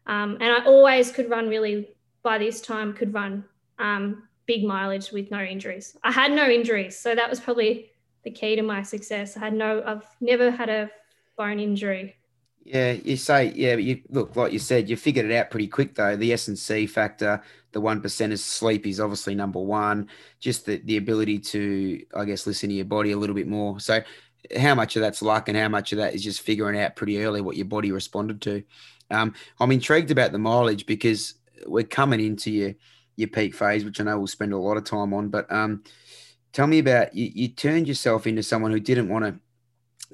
Um, 0.07 0.39
and 0.41 0.53
I 0.53 0.65
always 0.65 1.11
could 1.11 1.29
run 1.29 1.49
really, 1.49 1.89
by 2.23 2.39
this 2.39 2.61
time, 2.61 2.93
could 2.93 3.13
run 3.13 3.45
um, 3.79 4.29
big 4.47 4.65
mileage 4.65 5.11
with 5.11 5.31
no 5.31 5.43
injuries. 5.43 5.97
I 6.03 6.13
had 6.13 6.33
no 6.33 6.49
injuries. 6.49 6.99
So 6.99 7.15
that 7.15 7.29
was 7.29 7.41
probably 7.41 7.91
the 8.25 8.31
key 8.31 8.57
to 8.57 8.63
my 8.63 8.83
success. 8.83 9.37
I 9.37 9.41
had 9.41 9.55
no, 9.55 9.83
I've 9.85 10.07
never 10.21 10.51
had 10.51 10.69
a 10.69 10.91
bone 11.37 11.61
injury. 11.61 12.17
Yeah, 12.65 12.93
you 12.93 13.17
say, 13.17 13.53
yeah, 13.55 13.77
but 13.77 13.85
you 13.85 14.03
look, 14.09 14.35
like 14.35 14.53
you 14.53 14.59
said, 14.59 14.89
you 14.89 14.97
figured 14.97 15.27
it 15.27 15.33
out 15.33 15.51
pretty 15.51 15.69
quick 15.69 15.95
though. 15.95 16.17
The 16.17 16.33
S 16.33 16.49
and 16.49 16.59
C 16.59 16.87
factor, 16.89 17.41
the 17.71 17.81
one 17.81 18.01
percent 18.01 18.33
is 18.33 18.45
sleep 18.45 18.89
is 18.89 18.99
obviously 18.99 19.37
number 19.37 19.61
one. 19.61 20.09
Just 20.41 20.67
the, 20.67 20.79
the 20.79 20.97
ability 20.97 21.39
to, 21.39 22.05
I 22.17 22.25
guess, 22.25 22.45
listen 22.45 22.71
to 22.71 22.75
your 22.75 22.85
body 22.85 23.13
a 23.13 23.17
little 23.17 23.37
bit 23.37 23.47
more. 23.47 23.79
So, 23.79 24.03
how 24.59 24.75
much 24.75 24.97
of 24.97 25.03
that's 25.03 25.23
luck 25.23 25.49
and 25.49 25.57
how 25.57 25.69
much 25.69 25.93
of 25.93 25.99
that 25.99 26.15
is 26.15 26.25
just 26.25 26.41
figuring 26.41 26.79
out 26.79 26.97
pretty 26.97 27.23
early 27.23 27.41
what 27.41 27.57
your 27.57 27.67
body 27.67 27.93
responded 27.93 28.43
to. 28.43 28.65
Um, 29.11 29.35
I'm 29.61 29.73
intrigued 29.73 30.11
about 30.11 30.33
the 30.33 30.39
mileage 30.39 30.87
because 30.87 31.35
we're 31.67 31.85
coming 31.85 32.21
into 32.21 32.51
your 32.51 32.75
your 33.17 33.29
peak 33.29 33.55
phase, 33.55 33.85
which 33.85 34.01
I 34.01 34.05
know 34.05 34.19
we'll 34.19 34.27
spend 34.27 34.53
a 34.53 34.59
lot 34.59 34.77
of 34.77 34.85
time 34.85 35.15
on. 35.15 35.29
But 35.29 35.51
um, 35.51 35.83
tell 36.53 36.67
me 36.67 36.79
about 36.79 37.15
you, 37.15 37.31
you 37.35 37.49
turned 37.49 37.89
yourself 37.89 38.27
into 38.27 38.43
someone 38.43 38.73
who 38.73 38.81
didn't 38.81 39.09
want 39.09 39.25
to 39.25 39.41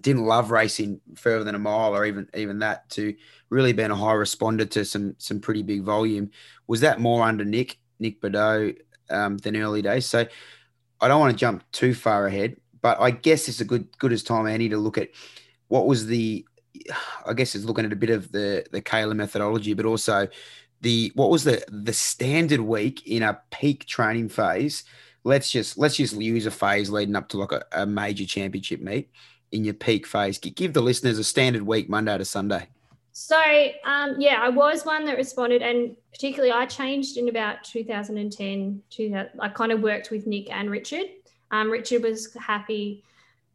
didn't 0.01 0.25
love 0.25 0.51
racing 0.51 1.01
further 1.17 1.45
than 1.45 1.55
a 1.55 1.59
mile 1.59 1.95
or 1.95 2.05
even 2.07 2.29
even 2.35 2.61
that 2.61 2.89
to 2.91 3.15
really 3.51 3.73
being 3.73 3.91
a 3.91 3.97
high 3.97 4.15
responder 4.15 4.69
to 4.69 4.85
some 4.85 5.15
some 5.19 5.39
pretty 5.39 5.63
big 5.63 5.83
volume 5.83 6.31
was 6.67 6.81
that 6.81 7.01
more 7.01 7.23
under 7.23 7.45
nick 7.45 7.79
nick 7.99 8.21
Bideau, 8.21 8.75
um, 9.11 9.37
than 9.39 9.57
early 9.57 9.83
days 9.83 10.07
so 10.07 10.27
i 11.01 11.09
don't 11.09 11.21
want 11.21 11.31
to 11.31 11.37
jump 11.37 11.63
too 11.73 11.93
far 11.93 12.27
ahead 12.27 12.57
but 12.81 12.99
i 13.01 13.11
guess 13.11 13.49
it's 13.49 13.61
a 13.61 13.67
good 13.67 13.87
good 13.99 14.13
as 14.13 14.23
time 14.23 14.47
annie 14.47 14.71
to 14.71 14.79
look 14.79 14.97
at 14.97 15.11
what 15.69 15.87
was 15.87 16.07
the 16.07 16.47
i 17.27 17.33
guess 17.33 17.55
it's 17.55 17.65
looking 17.65 17.85
at 17.85 17.93
a 17.93 17.97
bit 17.97 18.11
of 18.11 18.31
the 18.33 18.65
the 18.73 18.83
kayla 18.83 19.15
methodology 19.15 19.75
but 19.75 19.87
also 19.87 20.29
the 20.81 21.13
what 21.15 21.31
was 21.31 21.45
the 21.45 21.65
the 21.69 21.93
standard 21.93 22.61
week 22.61 23.07
in 23.07 23.23
a 23.23 23.41
peak 23.51 23.87
training 23.87 24.29
phase 24.29 24.85
let's 25.25 25.51
just 25.51 25.79
let's 25.79 25.97
just 25.97 26.15
use 26.17 26.47
a 26.47 26.51
phase 26.51 26.91
leading 26.91 27.17
up 27.17 27.29
to 27.29 27.39
like 27.39 27.53
a, 27.53 27.65
a 27.73 27.87
major 27.87 28.25
championship 28.25 28.81
meet 28.81 29.09
in 29.53 29.65
your 29.65 29.75
peak 29.75 30.07
phase. 30.07 30.39
Give 30.39 30.73
the 30.73 30.81
listeners 30.81 31.19
a 31.19 31.25
standard 31.25 31.63
week, 31.63 31.89
Monday 31.89 32.17
to 32.19 32.25
Sunday. 32.25 32.67
So 33.13 33.39
um, 33.85 34.17
yeah, 34.19 34.41
I 34.41 34.49
was 34.49 34.85
one 34.85 35.05
that 35.05 35.17
responded, 35.17 35.63
and 35.63 35.95
particularly 36.13 36.51
I 36.51 36.67
changed 36.67 37.19
in 37.19 37.29
about 37.29 37.63
2010. 37.65 38.83
To 38.91 39.29
I 39.39 39.49
kind 39.51 39.71
of 39.71 39.81
worked 39.83 40.11
with 40.11 40.27
Nick 40.27 40.51
and 40.51 40.71
Richard. 40.71 41.07
Um, 41.51 41.71
Richard 41.71 42.03
was 42.03 42.33
happy 42.35 43.05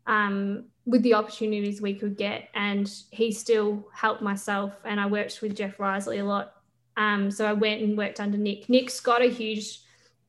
um, 0.06 0.66
with 0.88 1.04
the 1.04 1.14
opportunities 1.14 1.82
we 1.82 1.94
could 1.94 2.18
get, 2.18 2.48
and 2.56 2.90
he 3.12 3.30
still 3.32 3.86
helped 3.94 4.22
myself. 4.22 4.74
And 4.86 5.00
I 5.00 5.06
worked 5.06 5.42
with 5.42 5.56
Jeff 5.56 5.78
Riseley 5.78 6.22
a 6.22 6.24
lot. 6.24 6.54
Um, 6.96 7.30
so 7.30 7.46
I 7.46 7.54
went 7.54 7.82
and 7.82 7.98
worked 7.98 8.22
under 8.22 8.38
Nick. 8.38 8.70
Nick's 8.70 9.02
got 9.02 9.22
a 9.22 9.30
huge, 9.30 9.82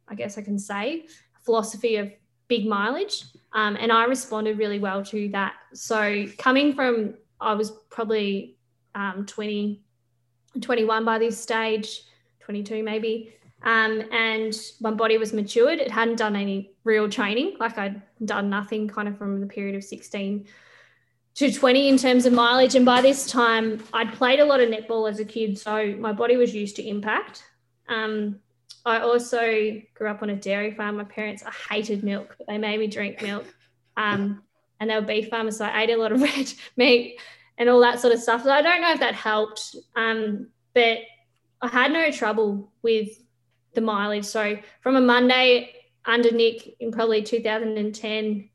I 0.09 0.17
guess 0.17 0.37
I 0.37 0.43
can 0.43 0.59
say, 0.59 1.07
philosophy 1.45 1.97
of 1.97 2.11
big 2.49 2.67
mileage. 2.67 3.25
Um, 3.53 3.77
and 3.81 3.93
I 3.93 4.05
responded 4.05 4.59
really 4.59 4.81
well 4.81 5.03
to 5.05 5.29
that. 5.29 5.55
So 5.75 6.27
coming 6.39 6.75
from, 6.75 7.15
I 7.41 7.55
was 7.55 7.71
probably 7.89 8.59
um, 8.97 9.25
20, 9.27 9.81
21 10.61 11.05
by 11.05 11.19
this 11.19 11.41
stage, 11.41 12.03
22 12.41 12.83
maybe. 12.83 13.33
Um, 13.63 14.03
and 14.13 14.55
my 14.81 14.91
body 14.91 15.19
was 15.19 15.33
matured. 15.33 15.79
It 15.79 15.91
hadn't 15.91 16.17
done 16.17 16.37
any 16.37 16.73
real 16.85 17.09
training. 17.09 17.57
Like 17.59 17.77
I'd 17.77 18.01
done 18.25 18.51
nothing 18.51 18.89
kind 18.89 19.09
of 19.09 19.19
from 19.19 19.41
the 19.41 19.47
period 19.47 19.75
of 19.75 19.85
16 19.85 20.47
to 21.35 21.53
20 21.53 21.89
in 21.89 21.97
terms 21.97 22.27
of 22.27 22.33
mileage. 22.33 22.75
And 22.75 22.85
by 22.85 23.01
this 23.01 23.31
time, 23.31 23.83
I'd 23.93 24.13
played 24.13 24.41
a 24.41 24.45
lot 24.45 24.61
of 24.61 24.69
netball 24.69 25.11
as 25.11 25.19
a 25.19 25.25
kid. 25.25 25.59
So 25.59 25.95
my 25.99 26.13
body 26.13 26.37
was 26.37 26.55
used 26.55 26.77
to 26.77 26.87
impact. 26.87 27.45
Um, 27.89 28.41
I 28.85 29.01
also 29.01 29.81
grew 29.95 30.09
up 30.09 30.23
on 30.23 30.31
a 30.31 30.37
dairy 30.37 30.73
farm. 30.73 30.97
My 30.97 31.05
parents, 31.05 31.43
I 31.45 31.53
hated 31.75 32.05
milk, 32.05 32.35
but 32.39 32.47
they 32.47 32.59
made 32.59 32.79
me 32.79 32.87
drink 32.87 33.23
milk. 33.23 33.45
Um, 33.97 34.43
and 34.81 34.89
they 34.89 34.95
were 34.95 35.03
beef 35.03 35.29
farmers, 35.29 35.59
so 35.59 35.65
I 35.65 35.83
ate 35.83 35.91
a 35.91 35.97
lot 35.97 36.13
of 36.13 36.23
red 36.23 36.53
meat 36.77 37.21
and 37.59 37.69
all 37.69 37.81
that 37.81 38.01
sort 38.01 38.15
of 38.15 38.21
stuff. 38.21 38.45
So 38.45 38.51
I 38.51 38.63
don't 38.63 38.81
know 38.81 38.93
if 38.93 39.01
that 39.01 39.15
helped, 39.15 39.77
um, 39.97 40.49
but 40.75 40.99
I 41.61 41.69
had 41.69 41.93
no 41.93 42.11
trouble 42.11 42.73
with 42.83 43.09
the 43.79 43.85
mileage. 43.85 44.25
So 44.25 44.59
from 44.81 44.97
a 44.97 45.01
Monday 45.01 45.73
under 46.05 46.33
Nick 46.33 46.77
in 46.81 46.91
probably 46.91 47.23
2010, 47.23 48.51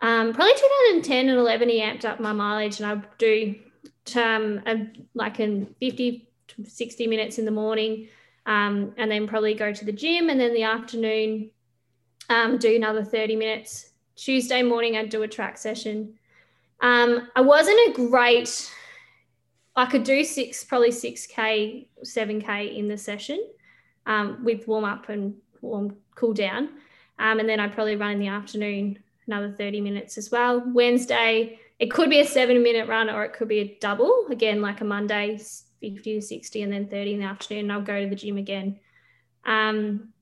um, 0.00 0.34
probably 0.34 0.54
2010 0.54 1.28
and 1.28 1.38
11, 1.38 1.68
he 1.68 1.80
amped 1.80 2.04
up 2.04 2.20
my 2.20 2.32
mileage, 2.32 2.80
and 2.80 2.86
I 2.86 3.06
do 3.18 3.54
um, 4.16 4.60
a, 4.66 4.86
like 5.14 5.40
in 5.40 5.74
50 5.80 6.28
to 6.48 6.64
60 6.64 7.06
minutes 7.06 7.38
in 7.38 7.44
the 7.44 7.50
morning 7.50 8.08
um, 8.46 8.94
and 8.96 9.10
then 9.10 9.26
probably 9.26 9.54
go 9.54 9.72
to 9.72 9.84
the 9.84 9.92
gym 9.92 10.30
and 10.30 10.38
then 10.38 10.54
the 10.54 10.62
afternoon 10.62 11.50
um, 12.28 12.58
do 12.58 12.74
another 12.74 13.04
30 13.04 13.36
minutes. 13.36 13.90
Tuesday 14.16 14.62
morning, 14.62 14.96
I'd 14.96 15.10
do 15.10 15.22
a 15.22 15.28
track 15.28 15.58
session. 15.58 16.14
Um, 16.80 17.28
I 17.36 17.40
wasn't 17.40 17.78
a 17.88 17.92
great, 18.08 18.72
I 19.74 19.86
could 19.86 20.04
do 20.04 20.24
six, 20.24 20.64
probably 20.64 20.90
6K, 20.90 21.86
7K 22.04 22.76
in 22.76 22.88
the 22.88 22.98
session 22.98 23.44
um, 24.06 24.42
with 24.44 24.66
warm 24.66 24.84
up 24.84 25.08
and 25.08 25.34
warm 25.60 25.96
cool 26.14 26.32
down. 26.32 26.70
Um, 27.18 27.40
and 27.40 27.48
then 27.48 27.60
I'd 27.60 27.74
probably 27.74 27.96
run 27.96 28.12
in 28.12 28.18
the 28.18 28.28
afternoon 28.28 28.98
another 29.26 29.50
30 29.50 29.80
minutes 29.80 30.18
as 30.18 30.30
well. 30.30 30.62
Wednesday, 30.66 31.58
it 31.78 31.90
could 31.90 32.08
be 32.08 32.20
a 32.20 32.26
seven 32.26 32.62
minute 32.62 32.88
run 32.88 33.10
or 33.10 33.24
it 33.24 33.32
could 33.32 33.48
be 33.48 33.58
a 33.58 33.76
double. 33.80 34.26
Again, 34.30 34.62
like 34.62 34.80
a 34.80 34.84
Monday, 34.84 35.38
50 35.80 36.14
to 36.14 36.22
60, 36.22 36.62
and 36.62 36.72
then 36.72 36.88
30 36.88 37.14
in 37.14 37.20
the 37.20 37.26
afternoon. 37.26 37.64
And 37.64 37.72
I'll 37.72 37.82
go 37.82 38.00
to 38.00 38.08
the 38.08 38.16
gym 38.16 38.38
again. 38.38 38.78
Um, 39.44 40.12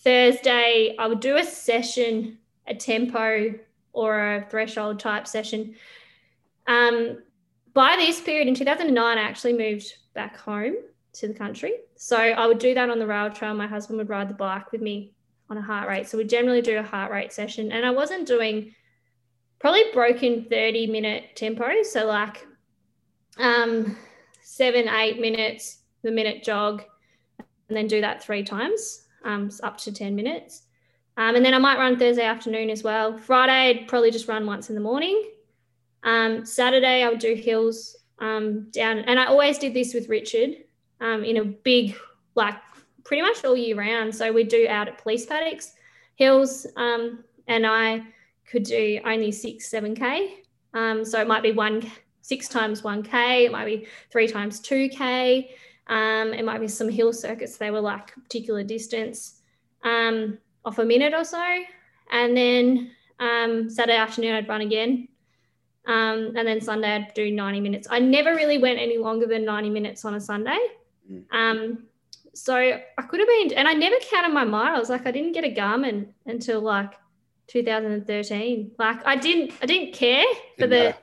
Thursday, 0.00 0.94
I 0.98 1.06
would 1.06 1.20
do 1.20 1.36
a 1.36 1.44
session, 1.44 2.38
a 2.66 2.74
tempo 2.74 3.54
or 3.92 4.34
a 4.36 4.46
threshold 4.48 5.00
type 5.00 5.26
session. 5.26 5.74
Um, 6.66 7.22
by 7.74 7.96
this 7.96 8.20
period 8.20 8.48
in 8.48 8.54
2009, 8.54 9.18
I 9.18 9.20
actually 9.20 9.54
moved 9.54 9.94
back 10.14 10.36
home 10.36 10.74
to 11.14 11.28
the 11.28 11.34
country. 11.34 11.74
So 11.96 12.16
I 12.16 12.46
would 12.46 12.58
do 12.58 12.74
that 12.74 12.90
on 12.90 12.98
the 12.98 13.06
rail 13.06 13.30
trail. 13.30 13.54
My 13.54 13.66
husband 13.66 13.98
would 13.98 14.08
ride 14.08 14.28
the 14.28 14.34
bike 14.34 14.72
with 14.72 14.80
me 14.80 15.12
on 15.50 15.56
a 15.56 15.62
heart 15.62 15.88
rate. 15.88 16.08
So 16.08 16.18
we 16.18 16.24
generally 16.24 16.62
do 16.62 16.78
a 16.78 16.82
heart 16.82 17.10
rate 17.10 17.32
session. 17.32 17.72
And 17.72 17.84
I 17.84 17.90
wasn't 17.90 18.26
doing 18.26 18.74
probably 19.58 19.84
broken 19.92 20.46
30 20.48 20.86
minute 20.86 21.34
tempo. 21.34 21.82
So 21.82 22.06
like 22.06 22.46
um, 23.38 23.96
seven, 24.42 24.88
eight 24.88 25.20
minutes, 25.20 25.78
the 26.02 26.10
minute 26.10 26.44
jog, 26.44 26.84
and 27.68 27.76
then 27.76 27.86
do 27.86 28.00
that 28.00 28.22
three 28.22 28.42
times, 28.42 29.06
um, 29.24 29.50
up 29.62 29.78
to 29.78 29.92
10 29.92 30.14
minutes. 30.14 30.62
Um, 31.16 31.34
and 31.34 31.44
then 31.44 31.54
I 31.54 31.58
might 31.58 31.78
run 31.78 31.98
Thursday 31.98 32.24
afternoon 32.24 32.70
as 32.70 32.84
well. 32.84 33.18
Friday, 33.18 33.80
I'd 33.80 33.88
probably 33.88 34.10
just 34.10 34.28
run 34.28 34.46
once 34.46 34.68
in 34.68 34.74
the 34.74 34.80
morning. 34.80 35.30
Um, 36.04 36.46
Saturday, 36.46 37.02
I 37.02 37.08
would 37.08 37.18
do 37.18 37.34
hills 37.34 37.96
um, 38.20 38.70
down. 38.70 38.98
And 39.00 39.18
I 39.18 39.26
always 39.26 39.58
did 39.58 39.74
this 39.74 39.94
with 39.94 40.08
Richard 40.08 40.56
um, 41.00 41.24
in 41.24 41.38
a 41.38 41.44
big, 41.44 41.96
like 42.34 42.56
pretty 43.04 43.22
much 43.22 43.44
all 43.44 43.56
year 43.56 43.76
round. 43.76 44.14
So 44.14 44.32
we 44.32 44.44
do 44.44 44.66
out 44.68 44.88
at 44.88 44.98
police 44.98 45.26
paddocks, 45.26 45.72
hills, 46.16 46.66
um, 46.76 47.24
and 47.46 47.66
I 47.66 48.02
could 48.50 48.64
do 48.64 49.00
only 49.04 49.32
six, 49.32 49.68
seven 49.68 49.94
K. 49.94 50.42
Um, 50.74 51.04
so 51.04 51.20
it 51.20 51.26
might 51.26 51.42
be 51.42 51.52
one 51.52 51.90
six 52.22 52.48
times 52.48 52.84
one 52.84 53.02
K, 53.02 53.46
it 53.46 53.52
might 53.52 53.64
be 53.64 53.86
three 54.10 54.28
times 54.28 54.60
two 54.60 54.88
K. 54.90 55.54
Um, 55.86 56.34
it 56.34 56.44
might 56.44 56.60
be 56.60 56.68
some 56.68 56.88
hill 56.88 57.12
circuits. 57.12 57.56
They 57.56 57.70
were 57.70 57.80
like 57.80 58.12
particular 58.14 58.62
distance 58.62 59.40
um, 59.82 60.36
off 60.64 60.78
a 60.78 60.84
minute 60.84 61.14
or 61.14 61.24
so. 61.24 61.42
And 62.10 62.36
then 62.36 62.90
um, 63.18 63.70
Saturday 63.70 63.96
afternoon, 63.96 64.34
I'd 64.34 64.48
run 64.48 64.60
again. 64.60 65.08
Um, 65.86 66.34
and 66.36 66.46
then 66.46 66.60
Sunday, 66.60 66.94
I'd 66.94 67.14
do 67.14 67.30
90 67.30 67.60
minutes. 67.60 67.88
I 67.90 67.98
never 67.98 68.34
really 68.34 68.58
went 68.58 68.78
any 68.78 68.98
longer 68.98 69.26
than 69.26 69.46
90 69.46 69.70
minutes 69.70 70.04
on 70.04 70.14
a 70.14 70.20
Sunday. 70.20 70.58
Mm. 71.10 71.24
Um, 71.32 71.78
so 72.34 72.54
I 72.54 73.02
could 73.02 73.20
have 73.20 73.28
been, 73.28 73.52
and 73.54 73.66
I 73.66 73.74
never 73.74 73.96
counted 74.10 74.32
my 74.32 74.44
miles. 74.44 74.90
Like 74.90 75.06
I 75.06 75.10
didn't 75.10 75.32
get 75.32 75.44
a 75.44 75.48
Garmin 75.48 76.08
until 76.26 76.60
like 76.60 76.94
2013. 77.48 78.72
Like 78.78 79.04
I 79.06 79.16
didn't, 79.16 79.52
I 79.60 79.66
didn't 79.66 79.94
care 79.94 80.24
for 80.56 80.66
didn't 80.66 80.70
the, 80.70 80.76
matter. 80.76 80.98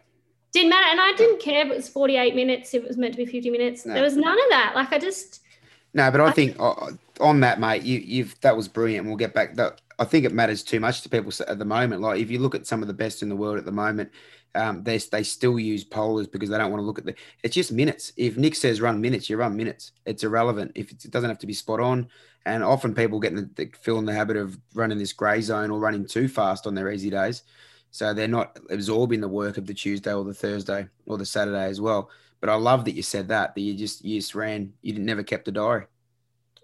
didn't 0.54 0.70
matter, 0.70 0.88
and 0.92 1.02
I 1.02 1.14
didn't 1.18 1.42
care 1.42 1.66
if 1.66 1.72
it 1.72 1.76
was 1.76 1.90
48 1.90 2.36
minutes, 2.36 2.74
if 2.74 2.84
it 2.84 2.88
was 2.88 2.98
meant 2.98 3.14
to 3.14 3.18
be 3.18 3.26
50 3.26 3.50
minutes. 3.50 3.86
No. 3.86 3.94
There 3.94 4.04
was 4.04 4.16
none 4.16 4.38
of 4.38 4.50
that. 4.50 4.74
Like 4.76 4.94
I 4.94 5.00
just. 5.00 5.42
No, 5.94 6.10
but 6.12 6.22
I, 6.22 6.28
I 6.28 6.32
think 6.32 6.58
uh, 6.60 6.92
on 7.20 7.40
that, 7.42 7.60
mate, 7.60 7.84
you, 7.84 8.00
you've 8.00 8.40
that 8.42 8.56
was 8.56 8.68
brilliant. 8.68 9.08
We'll 9.08 9.16
get 9.16 9.34
back. 9.34 9.56
That 9.56 9.82
I 10.00 10.06
think 10.06 10.26
it 10.26 10.34
matters 10.34 10.64
too 10.64 10.80
much 10.80 11.02
to 11.02 11.10
people 11.10 11.32
at 11.48 11.60
the 11.60 11.66
moment. 11.66 12.02
Like 12.02 12.20
if 12.20 12.30
you 12.30 12.40
look 12.40 12.56
at 12.56 12.68
some 12.68 12.82
of 12.82 12.88
the 12.88 12.94
best 12.94 13.22
in 13.22 13.30
the 13.30 13.36
world 13.36 13.58
at 13.58 13.66
the 13.66 13.72
moment, 13.72 14.12
um, 14.56 14.84
they 14.84 14.98
they 14.98 15.24
still 15.24 15.60
use 15.60 15.84
polars 15.84 16.32
because 16.32 16.50
they 16.50 16.58
don't 16.58 16.72
want 16.72 16.82
to 16.82 16.86
look 16.86 16.98
at 16.98 17.06
the. 17.06 17.16
It's 17.44 17.56
just 17.56 17.72
minutes. 17.72 18.14
If 18.18 18.38
Nick 18.38 18.56
says 18.56 18.82
run 18.82 19.02
minutes, 19.02 19.30
you 19.30 19.38
run 19.38 19.56
minutes. 19.56 19.92
It's 20.06 20.24
irrelevant. 20.24 20.72
If 20.76 20.92
it 20.92 21.12
doesn't 21.12 21.30
have 21.30 21.40
to 21.40 21.48
be 21.48 21.54
spot 21.54 21.80
on, 21.80 22.08
and 22.46 22.64
often 22.64 22.96
people 22.96 23.20
get 23.20 23.34
in 23.34 23.50
the, 23.56 23.70
feel 23.82 24.00
in 24.00 24.06
the 24.06 24.14
habit 24.14 24.38
of 24.38 24.58
running 24.74 24.98
this 24.98 25.14
grey 25.14 25.42
zone 25.42 25.72
or 25.72 25.80
running 25.80 26.06
too 26.06 26.28
fast 26.28 26.66
on 26.66 26.74
their 26.74 26.92
easy 26.92 27.10
days, 27.10 27.44
so 27.92 28.14
they're 28.14 28.28
not 28.28 28.58
absorbing 28.70 29.22
the 29.22 29.28
work 29.28 29.58
of 29.58 29.66
the 29.66 29.74
Tuesday 29.74 30.14
or 30.14 30.24
the 30.24 30.34
Thursday 30.34 30.88
or 31.06 31.18
the 31.18 31.26
Saturday 31.26 31.66
as 31.66 31.82
well. 31.82 32.10
But 32.40 32.50
I 32.50 32.56
love 32.56 32.86
that 32.86 32.96
you 32.96 33.02
said 33.02 33.28
that 33.30 33.56
that 33.56 33.62
you 33.62 33.74
just 33.74 34.06
you 34.06 34.20
just 34.20 34.36
ran. 34.36 34.74
You 34.82 34.94
never 35.00 35.24
kept 35.24 35.48
a 35.48 35.52
diary. 35.52 35.86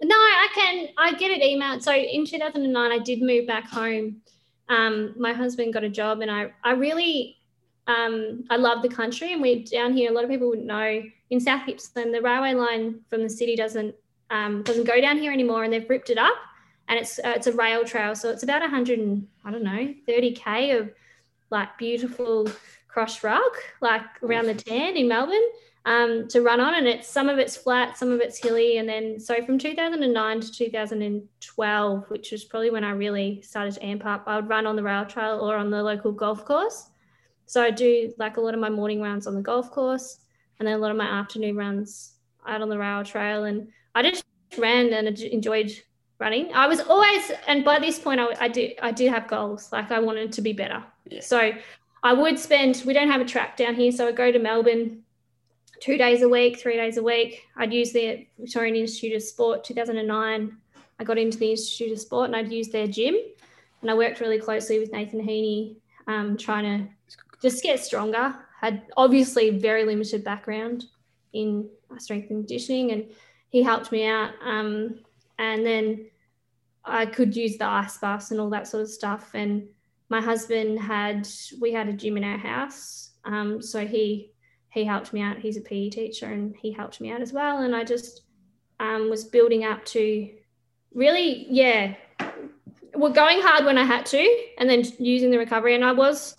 No, 0.03 0.15
I 0.15 0.47
can. 0.55 0.87
I 0.97 1.13
get 1.13 1.31
it 1.31 1.43
emailed. 1.43 1.83
So 1.83 1.93
in 1.93 2.25
2009, 2.25 2.91
I 2.91 2.99
did 2.99 3.21
move 3.21 3.45
back 3.47 3.67
home. 3.67 4.21
Um, 4.69 5.13
my 5.17 5.33
husband 5.33 5.73
got 5.73 5.83
a 5.83 5.89
job, 5.89 6.21
and 6.21 6.31
I 6.31 6.53
I 6.63 6.71
really 6.71 7.40
um, 7.87 8.43
I 8.49 8.57
love 8.57 8.81
the 8.81 8.89
country, 8.89 9.33
and 9.33 9.41
we're 9.41 9.63
down 9.63 9.93
here. 9.93 10.11
A 10.11 10.13
lot 10.13 10.23
of 10.23 10.29
people 10.29 10.49
wouldn't 10.49 10.67
know 10.67 11.01
in 11.29 11.39
South 11.39 11.65
Gippsland, 11.65 12.13
the 12.13 12.21
railway 12.21 12.53
line 12.53 13.01
from 13.09 13.23
the 13.23 13.29
city 13.29 13.55
doesn't 13.55 13.95
um, 14.29 14.63
doesn't 14.63 14.85
go 14.85 15.01
down 15.01 15.17
here 15.17 15.31
anymore, 15.31 15.63
and 15.63 15.73
they've 15.73 15.89
ripped 15.89 16.09
it 16.09 16.17
up, 16.17 16.35
and 16.87 16.99
it's 16.99 17.19
uh, 17.19 17.33
it's 17.35 17.47
a 17.47 17.53
rail 17.53 17.83
trail, 17.83 18.15
so 18.15 18.29
it's 18.29 18.43
about 18.43 18.61
100 18.61 18.99
and 18.99 19.27
I 19.43 19.51
don't 19.51 19.63
know 19.63 19.93
30 20.05 20.31
k 20.33 20.71
of 20.71 20.91
like 21.49 21.77
beautiful 21.77 22.49
crushed 22.87 23.23
rock, 23.23 23.57
like 23.81 24.03
around 24.23 24.45
the 24.45 24.53
Tan 24.53 24.95
in 24.95 25.07
Melbourne, 25.07 25.47
um, 25.85 26.27
to 26.27 26.41
run 26.41 26.59
on, 26.59 26.75
and 26.75 26.87
it's 26.87 27.07
some 27.07 27.29
of 27.29 27.39
it's 27.39 27.57
flat, 27.57 27.97
some 27.97 28.11
of 28.11 28.19
it's 28.19 28.37
hilly, 28.37 28.77
and 28.77 28.87
then 28.87 29.19
so 29.19 29.43
from 29.45 29.57
2009 29.57 30.41
to 30.41 30.51
2012, 30.51 32.09
which 32.09 32.31
was 32.31 32.43
probably 32.43 32.69
when 32.69 32.83
I 32.83 32.91
really 32.91 33.41
started 33.41 33.73
to 33.75 33.85
amp 33.85 34.05
up, 34.05 34.23
I 34.27 34.35
would 34.35 34.49
run 34.49 34.67
on 34.67 34.75
the 34.75 34.83
rail 34.83 35.05
trail 35.05 35.39
or 35.39 35.55
on 35.55 35.71
the 35.71 35.81
local 35.81 36.11
golf 36.11 36.45
course. 36.45 36.89
So 37.51 37.61
I 37.61 37.69
do 37.69 38.13
like 38.17 38.37
a 38.37 38.39
lot 38.39 38.53
of 38.53 38.61
my 38.61 38.69
morning 38.69 39.01
rounds 39.01 39.27
on 39.27 39.35
the 39.35 39.41
golf 39.41 39.71
course 39.71 40.19
and 40.57 40.65
then 40.65 40.73
a 40.73 40.77
lot 40.77 40.89
of 40.89 40.95
my 40.95 41.03
afternoon 41.03 41.57
runs 41.57 42.13
out 42.47 42.61
on 42.61 42.69
the 42.69 42.77
rail 42.77 43.03
trail. 43.03 43.43
And 43.43 43.67
I 43.93 44.03
just 44.03 44.23
ran 44.57 44.93
and 44.93 45.19
enjoyed 45.19 45.69
running. 46.17 46.53
I 46.53 46.67
was 46.67 46.79
always, 46.79 47.29
and 47.47 47.65
by 47.65 47.77
this 47.77 47.99
point, 47.99 48.21
I, 48.21 48.27
I 48.39 48.47
did, 48.47 48.79
I 48.81 48.93
did 48.93 49.11
have 49.11 49.27
goals. 49.27 49.69
Like 49.73 49.91
I 49.91 49.99
wanted 49.99 50.31
to 50.31 50.41
be 50.41 50.53
better. 50.53 50.81
Yeah. 51.09 51.19
So 51.19 51.51
I 52.03 52.13
would 52.13 52.39
spend, 52.39 52.83
we 52.85 52.93
don't 52.93 53.11
have 53.11 53.19
a 53.19 53.25
track 53.25 53.57
down 53.57 53.75
here. 53.75 53.91
So 53.91 54.07
I 54.07 54.13
go 54.13 54.31
to 54.31 54.39
Melbourne 54.39 55.03
two 55.81 55.97
days 55.97 56.21
a 56.21 56.29
week, 56.29 56.57
three 56.57 56.77
days 56.77 56.95
a 56.95 57.03
week. 57.03 57.41
I'd 57.57 57.73
use 57.73 57.91
the 57.91 58.27
Victorian 58.39 58.77
Institute 58.77 59.13
of 59.13 59.23
Sport 59.23 59.65
2009. 59.65 60.55
I 60.99 61.03
got 61.03 61.17
into 61.17 61.37
the 61.37 61.51
Institute 61.51 61.91
of 61.91 61.99
Sport 61.99 62.27
and 62.27 62.35
I'd 62.37 62.49
use 62.49 62.69
their 62.69 62.87
gym. 62.87 63.17
And 63.81 63.91
I 63.91 63.93
worked 63.93 64.21
really 64.21 64.39
closely 64.39 64.79
with 64.79 64.93
Nathan 64.93 65.19
Heaney, 65.19 65.75
um, 66.07 66.37
trying 66.37 66.63
to 66.63 66.93
just 67.41 67.63
get 67.63 67.83
stronger. 67.83 68.35
Had 68.59 68.83
obviously 68.95 69.49
very 69.49 69.85
limited 69.85 70.23
background 70.23 70.85
in 71.33 71.69
strength 71.97 72.29
and 72.29 72.45
conditioning, 72.45 72.91
and 72.91 73.05
he 73.49 73.63
helped 73.63 73.91
me 73.91 74.05
out. 74.05 74.31
Um, 74.43 74.99
and 75.39 75.65
then 75.65 76.05
I 76.85 77.05
could 77.05 77.35
use 77.35 77.57
the 77.57 77.65
ice 77.65 77.97
baths 77.97 78.31
and 78.31 78.39
all 78.39 78.49
that 78.51 78.67
sort 78.67 78.83
of 78.83 78.89
stuff. 78.89 79.31
And 79.33 79.67
my 80.09 80.21
husband 80.21 80.79
had 80.79 81.27
we 81.59 81.71
had 81.71 81.87
a 81.87 81.93
gym 81.93 82.17
in 82.17 82.23
our 82.23 82.37
house, 82.37 83.11
um, 83.25 83.61
so 83.61 83.85
he 83.85 84.31
he 84.69 84.83
helped 84.85 85.11
me 85.13 85.21
out. 85.21 85.37
He's 85.37 85.57
a 85.57 85.61
PE 85.61 85.89
teacher, 85.89 86.27
and 86.27 86.55
he 86.55 86.71
helped 86.71 87.01
me 87.01 87.11
out 87.11 87.21
as 87.21 87.33
well. 87.33 87.59
And 87.59 87.75
I 87.75 87.83
just 87.83 88.21
um, 88.79 89.09
was 89.09 89.23
building 89.23 89.63
up 89.63 89.85
to 89.85 90.29
really, 90.93 91.45
yeah, 91.49 91.95
we're 92.95 93.09
going 93.11 93.41
hard 93.41 93.65
when 93.65 93.77
I 93.77 93.83
had 93.83 94.05
to, 94.07 94.45
and 94.57 94.69
then 94.69 94.83
using 94.99 95.31
the 95.31 95.37
recovery. 95.37 95.75
And 95.75 95.85
I 95.85 95.91
was 95.91 96.35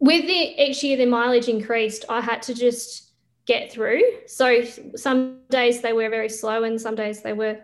with 0.00 0.26
the 0.26 0.62
each 0.62 0.82
year 0.82 0.96
the 0.96 1.06
mileage 1.06 1.48
increased, 1.48 2.06
I 2.08 2.20
had 2.20 2.42
to 2.42 2.54
just 2.54 3.12
get 3.46 3.70
through. 3.70 4.02
So 4.26 4.64
some 4.96 5.40
days 5.50 5.82
they 5.82 5.92
were 5.92 6.08
very 6.08 6.28
slow, 6.28 6.64
and 6.64 6.80
some 6.80 6.94
days 6.94 7.22
they 7.22 7.34
were 7.34 7.58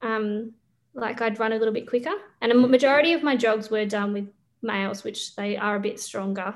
um, 0.00 0.52
like 0.94 1.20
I'd 1.20 1.38
run 1.38 1.52
a 1.52 1.56
little 1.56 1.74
bit 1.74 1.88
quicker. 1.88 2.14
And 2.40 2.52
a 2.52 2.54
majority 2.54 3.12
of 3.12 3.22
my 3.22 3.36
jogs 3.36 3.68
were 3.68 3.84
done 3.84 4.12
with 4.12 4.28
males, 4.62 5.04
which 5.04 5.34
they 5.34 5.56
are 5.56 5.76
a 5.76 5.80
bit 5.80 6.00
stronger. 6.00 6.54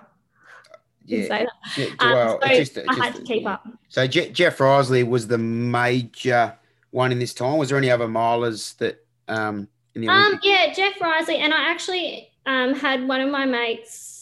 Yeah, 1.04 1.46
yeah 1.76 1.86
well, 2.00 2.34
um, 2.34 2.38
so 2.42 2.48
just, 2.48 2.78
I 2.88 2.94
had 2.94 3.14
to 3.14 3.22
keep 3.22 3.46
up. 3.46 3.66
So 3.88 4.06
Je- 4.08 4.30
Jeff 4.30 4.58
Riseley 4.58 5.06
was 5.06 5.28
the 5.28 5.38
major 5.38 6.56
one 6.90 7.12
in 7.12 7.18
this 7.18 7.32
time. 7.32 7.58
Was 7.58 7.68
there 7.68 7.78
any 7.78 7.90
other 7.90 8.08
milers 8.08 8.76
that 8.78 9.04
um, 9.28 9.68
in 9.94 10.02
the 10.02 10.08
um, 10.08 10.40
yeah, 10.42 10.72
Jeff 10.72 10.98
Riseley, 11.00 11.38
and 11.38 11.52
I 11.54 11.70
actually 11.70 12.30
um, 12.44 12.74
had 12.74 13.06
one 13.06 13.20
of 13.20 13.30
my 13.30 13.44
mates 13.44 14.15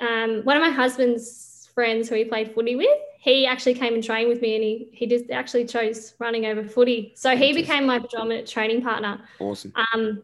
um, 0.00 0.42
one 0.44 0.56
of 0.56 0.62
my 0.62 0.70
husband's 0.70 1.70
friends 1.74 2.08
who 2.08 2.14
he 2.14 2.24
played 2.24 2.54
footy 2.54 2.76
with, 2.76 2.98
he 3.18 3.46
actually 3.46 3.74
came 3.74 3.94
and 3.94 4.02
trained 4.02 4.28
with 4.28 4.40
me 4.40 4.54
and 4.54 4.64
he, 4.64 4.88
he 4.92 5.06
just 5.06 5.30
actually 5.30 5.64
chose 5.64 6.14
running 6.18 6.46
over 6.46 6.64
footy. 6.64 7.12
So 7.16 7.36
he 7.36 7.52
became 7.52 7.86
my 7.86 7.98
predominant 7.98 8.46
training 8.46 8.82
partner. 8.82 9.20
Awesome. 9.38 9.72
Um, 9.92 10.22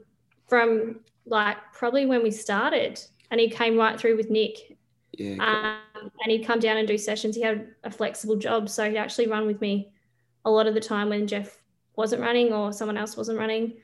from 0.49 1.01
like 1.27 1.57
probably 1.73 2.07
when 2.07 2.23
we 2.23 2.31
started 2.31 3.01
and 3.31 3.41
he 3.41 3.49
came 3.49 3.77
right 3.77 3.99
through 3.99 4.17
with 4.17 4.31
Nick. 4.31 4.77
Yeah. 5.13 5.35
Um, 5.45 6.11
and 6.23 6.33
he'd 6.33 6.45
come 6.45 6.61
down 6.61 6.77
and 6.77 6.87
do 6.87 6.99
sessions. 6.99 7.37
He 7.37 7.43
had 7.43 7.69
a 7.83 7.91
flexible 7.91 8.37
job. 8.37 8.69
So 8.69 8.89
he'd 8.89 8.97
actually 8.97 9.29
run 9.29 9.47
with 9.47 9.61
me 9.61 9.93
a 10.45 10.51
lot 10.51 10.67
of 10.67 10.75
the 10.75 10.81
time 10.81 11.09
when 11.09 11.27
Jeff 11.27 11.59
wasn't 11.97 12.23
running 12.23 12.53
or 12.53 12.73
someone 12.73 12.97
else 12.97 13.17
wasn't 13.17 13.39
running. 13.39 13.75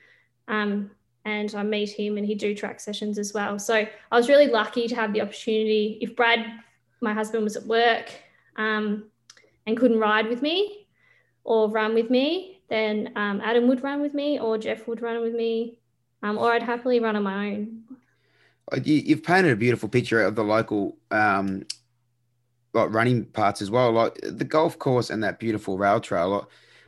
Um, 0.47 0.91
and 1.25 1.53
I 1.55 1.63
meet 1.63 1.89
him 1.89 2.17
and 2.17 2.25
he 2.25 2.35
do 2.35 2.55
track 2.55 2.79
sessions 2.79 3.19
as 3.19 3.33
well. 3.33 3.59
So 3.59 3.75
I 3.75 4.15
was 4.15 4.29
really 4.29 4.47
lucky 4.47 4.87
to 4.87 4.95
have 4.95 5.13
the 5.13 5.21
opportunity. 5.21 5.97
If 6.01 6.15
Brad, 6.15 6.45
my 7.01 7.13
husband, 7.13 7.43
was 7.43 7.55
at 7.55 7.65
work, 7.65 8.11
um, 8.55 9.05
and 9.65 9.77
couldn't 9.77 9.99
ride 9.99 10.27
with 10.27 10.41
me 10.41 10.87
or 11.43 11.69
run 11.69 11.93
with 11.93 12.09
me, 12.09 12.61
then 12.69 13.11
um, 13.15 13.41
Adam 13.43 13.67
would 13.67 13.83
run 13.83 14.01
with 14.01 14.13
me 14.13 14.39
or 14.39 14.57
Jeff 14.57 14.87
would 14.87 15.01
run 15.01 15.21
with 15.21 15.33
me, 15.33 15.79
um, 16.23 16.37
or 16.37 16.51
I'd 16.51 16.63
happily 16.63 16.99
run 16.99 17.15
on 17.15 17.23
my 17.23 17.47
own. 17.47 17.83
Uh, 18.71 18.79
you've 18.83 19.23
painted 19.23 19.51
a 19.51 19.55
beautiful 19.55 19.89
picture 19.89 20.21
of 20.21 20.35
the 20.35 20.43
local 20.43 20.97
um, 21.11 21.65
like 22.73 22.93
running 22.93 23.25
parts 23.25 23.61
as 23.61 23.69
well, 23.69 23.91
like 23.91 24.19
the 24.23 24.45
golf 24.45 24.79
course 24.79 25.09
and 25.09 25.23
that 25.23 25.39
beautiful 25.39 25.77
rail 25.77 25.99
trail. 25.99 26.29
Like, 26.29 26.43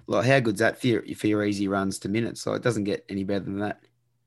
like 0.08 0.26
how 0.26 0.40
good's 0.40 0.60
that 0.60 0.80
for 0.80 0.88
your, 0.88 1.04
for 1.16 1.28
your 1.28 1.44
easy 1.44 1.68
runs 1.68 2.00
to 2.00 2.10
minutes? 2.10 2.42
So 2.42 2.54
it 2.54 2.62
doesn't 2.62 2.86
get 2.86 3.06
any 3.10 3.24
better 3.24 3.46
than 3.46 3.60
that. 3.60 3.82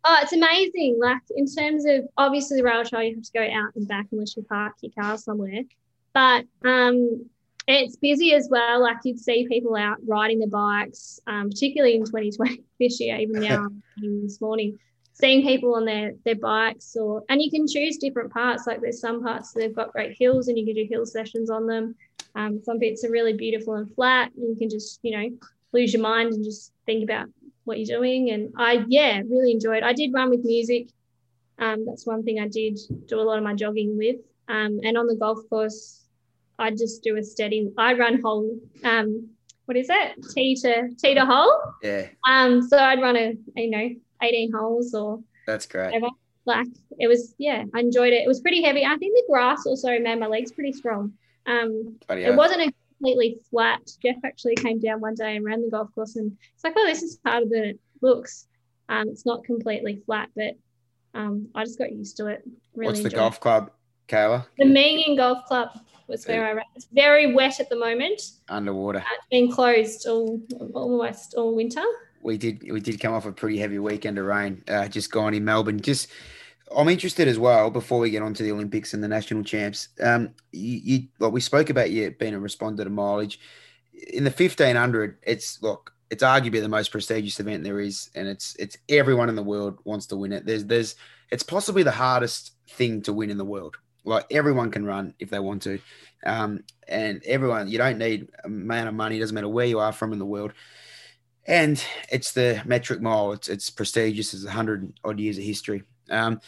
Oh, 0.08 0.18
it's 0.22 0.32
amazing. 0.32 0.98
Like 1.00 1.18
in 1.34 1.46
terms 1.46 1.84
of 1.84 2.06
obviously 2.16 2.58
the 2.58 2.62
rail 2.62 2.84
trail, 2.84 3.02
you 3.02 3.16
have 3.16 3.24
to 3.24 3.32
go 3.32 3.42
out 3.42 3.74
and 3.74 3.88
back 3.88 4.06
unless 4.12 4.36
you 4.36 4.44
park 4.44 4.74
your 4.80 4.92
car 4.92 5.18
somewhere. 5.18 5.62
But 6.14 6.44
um, 6.64 7.28
it's 7.66 7.96
busy 7.96 8.32
as 8.32 8.48
well. 8.48 8.82
Like 8.82 8.98
you'd 9.02 9.18
see 9.18 9.48
people 9.48 9.74
out 9.74 9.96
riding 10.06 10.38
their 10.38 10.48
bikes, 10.48 11.18
um, 11.26 11.50
particularly 11.50 11.96
in 11.96 12.04
2020 12.04 12.62
this 12.80 13.00
year, 13.00 13.16
even 13.16 13.40
now 13.40 13.66
this 13.96 14.40
morning, 14.40 14.78
seeing 15.12 15.42
people 15.42 15.74
on 15.74 15.84
their 15.84 16.12
their 16.24 16.36
bikes 16.36 16.94
or 16.94 17.24
and 17.28 17.42
you 17.42 17.50
can 17.50 17.66
choose 17.66 17.96
different 17.96 18.32
parts. 18.32 18.64
Like 18.64 18.80
there's 18.80 19.00
some 19.00 19.24
parts 19.24 19.52
that 19.52 19.58
they've 19.60 19.74
got 19.74 19.90
great 19.90 20.16
hills 20.16 20.46
and 20.46 20.56
you 20.56 20.64
can 20.64 20.76
do 20.76 20.86
hill 20.88 21.04
sessions 21.04 21.50
on 21.50 21.66
them. 21.66 21.96
Um, 22.36 22.62
some 22.62 22.78
bits 22.78 23.04
are 23.04 23.10
really 23.10 23.32
beautiful 23.32 23.74
and 23.74 23.92
flat, 23.92 24.30
and 24.36 24.50
you 24.50 24.56
can 24.56 24.70
just 24.70 25.00
you 25.02 25.18
know 25.18 25.36
lose 25.72 25.92
your 25.92 26.02
mind 26.02 26.32
and 26.32 26.44
just 26.44 26.72
think 26.86 27.02
about 27.02 27.26
what 27.66 27.78
you're 27.78 27.98
doing. 27.98 28.30
And 28.30 28.54
I, 28.56 28.84
yeah, 28.88 29.20
really 29.28 29.52
enjoyed. 29.52 29.82
I 29.82 29.92
did 29.92 30.12
run 30.14 30.30
with 30.30 30.44
music. 30.44 30.88
Um, 31.58 31.84
that's 31.86 32.06
one 32.06 32.22
thing 32.22 32.40
I 32.40 32.48
did 32.48 32.78
do 33.06 33.20
a 33.20 33.22
lot 33.22 33.38
of 33.38 33.44
my 33.44 33.54
jogging 33.54 33.96
with. 33.96 34.16
Um, 34.48 34.80
and 34.82 34.96
on 34.96 35.06
the 35.06 35.16
golf 35.16 35.38
course, 35.50 36.04
I 36.58 36.70
just 36.70 37.02
do 37.02 37.16
a 37.16 37.22
steady. 37.22 37.70
I 37.76 37.94
run 37.94 38.22
hole. 38.22 38.58
Um, 38.84 39.30
what 39.66 39.76
is 39.76 39.88
it? 39.90 40.24
Tee 40.32 40.54
to 40.62 40.88
tee 40.96 41.14
to 41.14 41.26
hole. 41.26 41.52
Yeah. 41.82 42.06
Um. 42.28 42.62
So 42.62 42.78
I'd 42.78 43.02
run 43.02 43.16
a 43.16 43.34
you 43.56 43.70
know 43.70 43.88
18 44.22 44.52
holes 44.52 44.94
or. 44.94 45.20
That's 45.46 45.66
great. 45.66 45.92
Whatever. 45.92 46.08
Like 46.44 46.68
it 47.00 47.08
was, 47.08 47.34
yeah, 47.38 47.64
I 47.74 47.80
enjoyed 47.80 48.12
it. 48.12 48.22
It 48.22 48.28
was 48.28 48.40
pretty 48.40 48.62
heavy. 48.62 48.84
I 48.84 48.96
think 48.96 49.14
the 49.14 49.24
grass 49.28 49.66
also 49.66 49.98
made 49.98 50.20
my 50.20 50.28
legs 50.28 50.52
pretty 50.52 50.72
strong. 50.72 51.12
Um, 51.44 51.98
it 52.08 52.36
wasn't 52.36 52.62
a 52.62 52.72
completely 52.98 53.38
flat. 53.50 53.80
Jeff 54.02 54.16
actually 54.24 54.54
came 54.54 54.80
down 54.80 55.00
one 55.00 55.14
day 55.14 55.36
and 55.36 55.44
ran 55.44 55.62
the 55.62 55.70
golf 55.70 55.94
course, 55.94 56.16
and 56.16 56.36
it's 56.54 56.64
like, 56.64 56.74
oh, 56.76 56.86
this 56.86 57.02
is 57.02 57.18
harder 57.24 57.46
than 57.48 57.64
it 57.64 57.80
looks. 58.02 58.46
Um, 58.88 59.08
it's 59.08 59.26
not 59.26 59.44
completely 59.44 60.02
flat, 60.06 60.28
but 60.36 60.54
um, 61.14 61.48
I 61.54 61.64
just 61.64 61.78
got 61.78 61.92
used 61.92 62.16
to 62.18 62.26
it. 62.26 62.42
Really 62.74 62.92
What's 62.92 63.02
the 63.02 63.10
golf 63.10 63.36
it. 63.36 63.40
club, 63.40 63.70
Kaila? 64.08 64.46
The 64.58 64.64
Meeniyan 64.64 65.16
Golf 65.16 65.44
Club 65.46 65.70
was 66.08 66.26
where 66.26 66.46
I 66.46 66.52
ran. 66.52 66.64
It's 66.74 66.86
very 66.92 67.34
wet 67.34 67.58
at 67.58 67.68
the 67.68 67.76
moment. 67.76 68.20
Underwater. 68.48 69.00
Uh, 69.00 69.04
it's 69.16 69.26
been 69.30 69.50
closed 69.50 70.06
all 70.06 70.40
almost 70.74 71.34
all 71.34 71.54
winter. 71.56 71.84
We 72.22 72.36
did 72.36 72.70
we 72.70 72.80
did 72.80 73.00
come 73.00 73.12
off 73.12 73.26
a 73.26 73.32
pretty 73.32 73.58
heavy 73.58 73.78
weekend 73.78 74.18
of 74.18 74.26
rain. 74.26 74.62
Uh, 74.68 74.88
just 74.88 75.10
gone 75.10 75.34
in 75.34 75.44
Melbourne. 75.44 75.80
Just 75.80 76.08
I'm 76.74 76.88
interested 76.88 77.28
as 77.28 77.38
well 77.38 77.70
before 77.70 78.00
we 78.00 78.10
get 78.10 78.22
on 78.22 78.34
to 78.34 78.42
the 78.42 78.52
Olympics 78.52 78.92
and 78.94 79.02
the 79.02 79.08
national 79.08 79.44
champs. 79.44 79.88
Um, 80.02 80.30
you, 80.52 80.80
you 80.82 81.08
like 81.18 81.32
we 81.32 81.40
spoke 81.40 81.70
about 81.70 81.90
you 81.90 82.10
being 82.10 82.34
a 82.34 82.40
responder 82.40 82.84
to 82.84 82.90
mileage 82.90 83.38
in 84.12 84.24
the 84.24 84.30
1500. 84.30 85.18
It's 85.22 85.62
look, 85.62 85.92
it's 86.10 86.22
arguably 86.22 86.60
the 86.60 86.68
most 86.68 86.90
prestigious 86.90 87.40
event 87.40 87.64
there 87.64 87.80
is, 87.80 88.10
and 88.14 88.26
it's 88.26 88.56
it's 88.56 88.76
everyone 88.88 89.28
in 89.28 89.36
the 89.36 89.42
world 89.42 89.78
wants 89.84 90.06
to 90.06 90.16
win 90.16 90.32
it. 90.32 90.46
There's 90.46 90.64
there's 90.64 90.96
it's 91.30 91.42
possibly 91.42 91.82
the 91.82 91.90
hardest 91.92 92.52
thing 92.68 93.02
to 93.02 93.12
win 93.12 93.30
in 93.30 93.38
the 93.38 93.44
world. 93.44 93.76
Like 94.04 94.26
everyone 94.30 94.70
can 94.70 94.84
run 94.84 95.14
if 95.18 95.30
they 95.30 95.40
want 95.40 95.62
to, 95.62 95.80
um, 96.24 96.64
and 96.88 97.22
everyone 97.24 97.68
you 97.68 97.78
don't 97.78 97.98
need 97.98 98.28
a 98.42 98.46
amount 98.46 98.88
of 98.88 98.94
money. 98.94 99.18
Doesn't 99.18 99.34
matter 99.34 99.48
where 99.48 99.66
you 99.66 99.78
are 99.78 99.92
from 99.92 100.12
in 100.12 100.18
the 100.18 100.26
world. 100.26 100.52
And 101.48 101.82
it's 102.10 102.32
the 102.32 102.60
metric 102.64 103.00
mile. 103.00 103.32
It's 103.32 103.48
it's 103.48 103.70
prestigious. 103.70 104.34
It's 104.34 104.44
hundred 104.46 104.92
odd 105.04 105.20
years 105.20 105.38
of 105.38 105.44
history. 105.44 105.84
Um, 106.10 106.40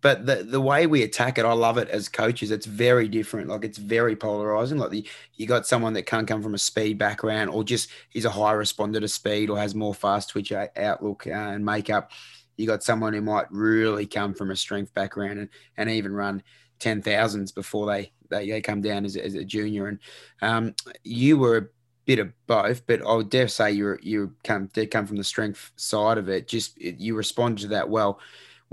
but 0.00 0.26
the 0.26 0.42
the 0.42 0.60
way 0.60 0.86
we 0.86 1.02
attack 1.02 1.38
it, 1.38 1.46
I 1.46 1.52
love 1.54 1.78
it 1.78 1.88
as 1.88 2.10
coaches. 2.10 2.50
It's 2.50 2.66
very 2.66 3.08
different. 3.08 3.48
Like 3.48 3.64
it's 3.64 3.78
very 3.78 4.14
polarizing. 4.14 4.76
Like 4.76 4.90
the, 4.90 5.08
you 5.36 5.46
got 5.46 5.66
someone 5.66 5.94
that 5.94 6.04
can't 6.04 6.28
come 6.28 6.42
from 6.42 6.54
a 6.54 6.58
speed 6.58 6.98
background, 6.98 7.48
or 7.48 7.64
just 7.64 7.88
is 8.12 8.26
a 8.26 8.30
high 8.30 8.52
responder 8.52 9.00
to 9.00 9.08
speed, 9.08 9.48
or 9.48 9.56
has 9.58 9.74
more 9.74 9.94
fast 9.94 10.28
twitch 10.28 10.52
outlook 10.52 11.26
uh, 11.26 11.30
and 11.30 11.64
makeup. 11.64 12.10
You 12.58 12.66
got 12.66 12.82
someone 12.82 13.14
who 13.14 13.22
might 13.22 13.50
really 13.50 14.06
come 14.06 14.34
from 14.34 14.50
a 14.50 14.56
strength 14.56 14.92
background 14.92 15.38
and, 15.38 15.48
and 15.78 15.88
even 15.88 16.12
run 16.12 16.42
ten 16.78 17.00
thousands 17.00 17.50
before 17.50 17.86
they, 17.86 18.12
they 18.28 18.50
they 18.50 18.60
come 18.60 18.82
down 18.82 19.06
as 19.06 19.16
a, 19.16 19.24
as 19.24 19.34
a 19.36 19.42
junior. 19.42 19.86
And 19.86 19.98
um, 20.42 20.74
you 21.02 21.38
were 21.38 21.56
a 21.56 21.66
bit 22.04 22.18
of 22.18 22.30
both, 22.46 22.86
but 22.86 23.00
I 23.00 23.14
would 23.14 23.30
dare 23.30 23.48
say 23.48 23.72
you're 23.72 23.98
you 24.02 24.34
come 24.44 24.66
did 24.66 24.90
come 24.90 25.06
from 25.06 25.16
the 25.16 25.24
strength 25.24 25.72
side 25.76 26.18
of 26.18 26.28
it. 26.28 26.46
Just 26.46 26.78
you 26.78 27.16
responded 27.16 27.62
to 27.62 27.68
that 27.68 27.88
well 27.88 28.20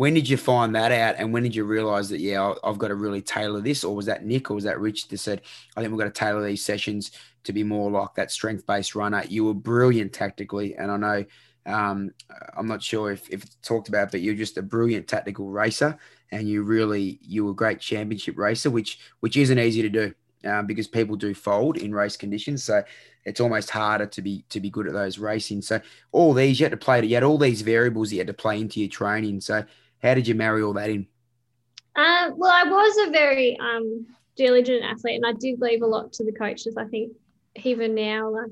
when 0.02 0.16
did 0.16 0.28
you 0.28 0.36
find 0.36 0.74
that 0.74 0.92
out? 0.92 1.14
And 1.20 1.32
when 1.32 1.44
did 1.44 1.56
you 1.56 1.64
realize 1.64 2.10
that 2.10 2.20
yeah 2.20 2.56
i've 2.64 2.80
got 2.80 2.88
to 2.88 2.96
really 2.96 3.22
tailor 3.22 3.62
this? 3.62 3.84
Or 3.84 3.96
was 3.96 4.08
that 4.08 4.26
nick 4.26 4.50
or 4.50 4.56
was 4.56 4.64
that 4.64 4.80
rich 4.80 5.08
that 5.08 5.20
said 5.20 5.42
i 5.78 5.80
think 5.80 5.92
we've 5.92 6.00
got 6.00 6.12
to 6.12 6.20
tailor 6.20 6.44
these 6.44 6.66
sessions 6.66 7.12
to 7.44 7.54
be 7.54 7.64
more 7.64 7.92
like 7.92 8.16
that 8.16 8.32
strength 8.32 8.66
based 8.66 8.96
runner 8.96 9.24
you 9.30 9.46
were 9.46 9.54
brilliant 9.54 10.12
tactically 10.12 10.76
and 10.76 10.90
i 10.90 10.98
know 10.98 11.26
um, 11.68 12.10
i'm 12.58 12.68
not 12.68 12.82
sure 12.82 13.12
if, 13.12 13.30
if 13.30 13.44
it's 13.44 13.58
talked 13.62 13.90
about 13.90 14.10
but 14.10 14.22
you're 14.22 14.34
just 14.34 14.58
a 14.58 14.64
brilliant 14.64 15.08
tactical 15.08 15.52
racer 15.52 15.96
and 16.32 16.50
you 16.50 16.64
really 16.64 17.20
you 17.22 17.46
were 17.46 17.52
a 17.52 17.62
great 17.64 17.80
championship 17.80 18.40
racer 18.40 18.72
which 18.72 18.98
which 19.20 19.38
isn't 19.38 19.60
easy 19.60 19.84
to 19.84 19.90
do 19.90 20.12
um, 20.50 20.66
because 20.66 20.88
people 20.88 21.16
do 21.16 21.36
fold 21.36 21.78
in 21.78 21.94
race 21.94 22.18
conditions 22.18 22.64
so 22.64 22.84
it's 23.24 23.40
almost 23.40 23.70
harder 23.70 24.06
to 24.08 24.22
be 24.22 24.44
to 24.50 24.60
be 24.60 24.70
good 24.70 24.88
at 24.88 24.94
those 24.94 25.20
racing. 25.20 25.62
So 25.62 25.80
all 26.12 26.34
these 26.34 26.60
you 26.60 26.66
had 26.66 26.72
to 26.72 26.78
play 26.78 27.06
you 27.06 27.16
had 27.16 27.24
all 27.24 27.38
these 27.38 27.62
variables 27.62 28.12
you 28.12 28.18
had 28.18 28.28
to 28.28 28.34
play 28.34 28.60
into 28.60 28.80
your 28.80 28.90
training. 28.90 29.42
So 29.42 29.64
how 30.02 30.14
did 30.14 30.28
you 30.28 30.36
marry 30.36 30.62
all 30.62 30.74
that 30.74 30.90
in? 30.90 31.08
Uh, 31.96 32.32
well, 32.36 32.52
I 32.52 32.64
was 32.64 33.08
a 33.08 33.12
very 33.12 33.58
um, 33.60 34.06
diligent 34.36 34.84
athlete, 34.84 35.22
and 35.22 35.26
I 35.26 35.34
did 35.38 35.62
leave 35.62 35.82
a 35.82 35.88
lot 35.88 36.14
to 36.14 36.26
the 36.26 36.32
coaches. 36.32 36.78
I 36.78 36.86
think 36.86 37.14
even 37.64 37.94
now, 37.96 38.30
like, 38.30 38.52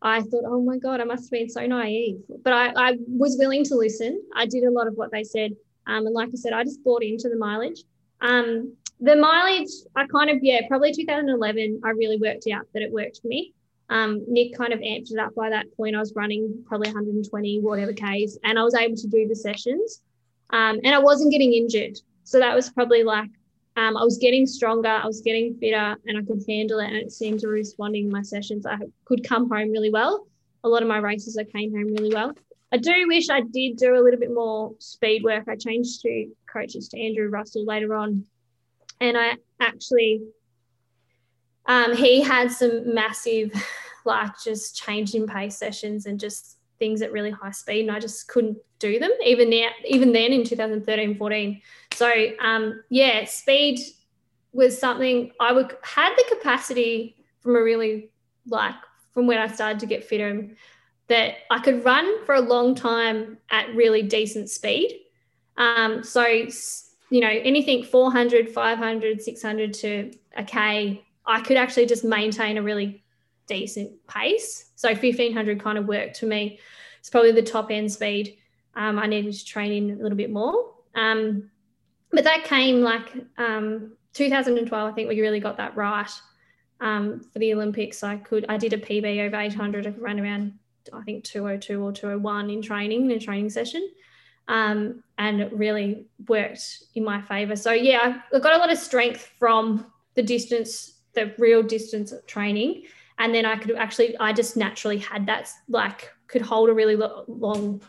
I 0.00 0.22
thought, 0.22 0.44
oh 0.46 0.62
my 0.62 0.78
god, 0.78 1.00
I 1.00 1.04
must 1.04 1.24
have 1.24 1.30
been 1.30 1.50
so 1.50 1.66
naive, 1.66 2.20
but 2.44 2.52
I, 2.52 2.72
I 2.76 2.96
was 3.08 3.36
willing 3.38 3.64
to 3.64 3.74
listen. 3.74 4.22
I 4.34 4.46
did 4.46 4.64
a 4.64 4.70
lot 4.70 4.86
of 4.86 4.94
what 4.94 5.10
they 5.10 5.24
said, 5.24 5.52
um, 5.86 6.06
and 6.06 6.14
like 6.14 6.28
I 6.28 6.36
said, 6.36 6.52
I 6.52 6.62
just 6.62 6.84
bought 6.84 7.02
into 7.02 7.28
the 7.28 7.36
mileage. 7.36 7.82
Um, 8.20 8.76
the 9.00 9.16
mileage, 9.16 9.70
I 9.96 10.06
kind 10.06 10.30
of 10.30 10.38
yeah, 10.42 10.60
probably 10.68 10.92
2011. 10.92 11.80
I 11.84 11.90
really 11.90 12.18
worked 12.18 12.46
out 12.52 12.66
that 12.74 12.82
it 12.82 12.92
worked 12.92 13.20
for 13.22 13.28
me. 13.28 13.54
Um, 13.90 14.24
Nick 14.28 14.56
kind 14.56 14.72
of 14.72 14.80
amped 14.80 15.10
it 15.10 15.18
up 15.18 15.34
by 15.34 15.50
that 15.50 15.66
point. 15.76 15.96
I 15.96 16.00
was 16.00 16.12
running 16.14 16.62
probably 16.66 16.88
120 16.88 17.60
whatever 17.60 17.92
k's, 17.92 18.38
and 18.44 18.58
I 18.58 18.62
was 18.62 18.74
able 18.74 18.96
to 18.96 19.06
do 19.08 19.26
the 19.26 19.36
sessions. 19.36 20.02
Um, 20.50 20.80
and 20.84 20.94
I 20.94 20.98
wasn't 20.98 21.32
getting 21.32 21.52
injured. 21.52 21.98
So 22.24 22.38
that 22.38 22.54
was 22.54 22.70
probably 22.70 23.02
like 23.02 23.30
um, 23.76 23.96
I 23.96 24.02
was 24.02 24.18
getting 24.18 24.46
stronger, 24.46 24.88
I 24.88 25.06
was 25.06 25.20
getting 25.20 25.54
fitter, 25.54 25.96
and 26.06 26.18
I 26.18 26.22
could 26.22 26.42
handle 26.48 26.80
it. 26.80 26.88
And 26.88 26.96
it 26.96 27.12
seemed 27.12 27.40
to 27.40 27.48
responding 27.48 28.06
in 28.06 28.10
my 28.10 28.22
sessions. 28.22 28.66
I 28.66 28.78
could 29.04 29.26
come 29.26 29.48
home 29.48 29.70
really 29.70 29.90
well. 29.90 30.26
A 30.64 30.68
lot 30.68 30.82
of 30.82 30.88
my 30.88 30.98
races, 30.98 31.38
I 31.38 31.44
came 31.44 31.72
home 31.72 31.94
really 31.94 32.12
well. 32.12 32.34
I 32.72 32.76
do 32.76 33.06
wish 33.06 33.30
I 33.30 33.40
did 33.40 33.76
do 33.76 33.94
a 33.94 34.02
little 34.02 34.20
bit 34.20 34.34
more 34.34 34.74
speed 34.78 35.22
work. 35.22 35.48
I 35.48 35.56
changed 35.56 36.02
to 36.02 36.26
coaches 36.52 36.88
to 36.88 37.00
Andrew 37.00 37.28
Russell 37.28 37.64
later 37.64 37.94
on, 37.94 38.24
and 39.00 39.16
I 39.16 39.36
actually 39.60 40.22
um, 41.68 41.94
he 41.94 42.22
had 42.22 42.50
some 42.50 42.94
massive, 42.94 43.52
like 44.04 44.32
just 44.42 44.74
change 44.74 45.14
in 45.14 45.26
pace 45.26 45.56
sessions 45.56 46.06
and 46.06 46.18
just 46.18 46.57
things 46.78 47.02
at 47.02 47.12
really 47.12 47.30
high 47.30 47.50
speed 47.50 47.80
and 47.80 47.90
I 47.90 47.98
just 47.98 48.28
couldn't 48.28 48.58
do 48.78 48.98
them 48.98 49.10
even 49.24 49.50
now 49.50 49.68
even 49.86 50.12
then 50.12 50.32
in 50.32 50.44
2013 50.44 51.16
14 51.16 51.62
so 51.94 52.10
um, 52.40 52.82
yeah 52.90 53.24
speed 53.24 53.80
was 54.52 54.78
something 54.78 55.32
I 55.40 55.52
would 55.52 55.76
had 55.82 56.14
the 56.16 56.24
capacity 56.36 57.16
from 57.40 57.56
a 57.56 57.62
really 57.62 58.10
like 58.46 58.74
from 59.14 59.26
when 59.26 59.38
I 59.38 59.48
started 59.48 59.80
to 59.80 59.86
get 59.86 60.04
fitter 60.04 60.48
that 61.08 61.34
I 61.50 61.58
could 61.58 61.84
run 61.84 62.24
for 62.24 62.34
a 62.34 62.40
long 62.40 62.74
time 62.74 63.38
at 63.50 63.74
really 63.74 64.02
decent 64.02 64.50
speed. 64.50 65.00
Um, 65.56 66.04
so 66.04 66.24
you 66.24 67.20
know 67.20 67.28
anything 67.28 67.82
400 67.84 68.50
500 68.50 69.22
600 69.22 69.74
to 69.74 70.12
a 70.36 70.44
k 70.44 71.04
I 71.26 71.40
could 71.40 71.56
actually 71.56 71.86
just 71.86 72.04
maintain 72.04 72.58
a 72.58 72.62
really 72.62 73.02
decent 73.48 73.90
pace. 74.06 74.70
So 74.76 74.88
1500 74.88 75.60
kind 75.60 75.78
of 75.78 75.86
worked 75.86 76.18
for 76.18 76.26
me. 76.26 76.60
It's 77.00 77.10
probably 77.10 77.32
the 77.32 77.42
top 77.42 77.70
end 77.70 77.90
speed. 77.90 78.36
Um, 78.74 78.98
I 78.98 79.06
needed 79.06 79.34
to 79.34 79.44
train 79.44 79.72
in 79.72 79.98
a 79.98 80.02
little 80.02 80.16
bit 80.16 80.30
more. 80.30 80.74
Um, 80.94 81.50
but 82.12 82.24
that 82.24 82.44
came 82.44 82.80
like 82.80 83.12
um, 83.36 83.96
2012, 84.14 84.90
I 84.90 84.94
think 84.94 85.08
we 85.08 85.20
really 85.20 85.40
got 85.40 85.56
that 85.56 85.76
right 85.76 86.10
um, 86.80 87.20
for 87.32 87.38
the 87.38 87.52
Olympics. 87.52 88.02
I 88.02 88.16
could, 88.16 88.46
I 88.48 88.56
did 88.56 88.72
a 88.72 88.78
PB 88.78 89.26
over 89.26 89.36
800. 89.36 89.86
I 89.86 89.90
run 89.90 90.20
around, 90.20 90.54
I 90.92 91.02
think 91.02 91.24
202 91.24 91.82
or 91.82 91.92
201 91.92 92.50
in 92.50 92.62
training, 92.62 93.10
in 93.10 93.16
a 93.16 93.20
training 93.20 93.50
session. 93.50 93.88
Um, 94.46 95.02
and 95.18 95.40
it 95.40 95.52
really 95.52 96.06
worked 96.26 96.84
in 96.94 97.04
my 97.04 97.20
favor. 97.20 97.56
So 97.56 97.72
yeah, 97.72 98.22
I 98.32 98.38
got 98.38 98.54
a 98.54 98.58
lot 98.58 98.72
of 98.72 98.78
strength 98.78 99.32
from 99.38 99.86
the 100.14 100.22
distance, 100.22 101.00
the 101.14 101.34
real 101.38 101.62
distance 101.62 102.12
training 102.26 102.84
and 103.18 103.34
then 103.34 103.44
I 103.44 103.56
could 103.56 103.76
actually 103.76 104.16
I 104.18 104.32
just 104.32 104.56
naturally 104.56 104.98
had 104.98 105.26
that 105.26 105.50
like 105.68 106.10
could 106.26 106.42
hold 106.42 106.68
a 106.68 106.74
really 106.74 106.96
lo- 106.96 107.24
long 107.28 107.80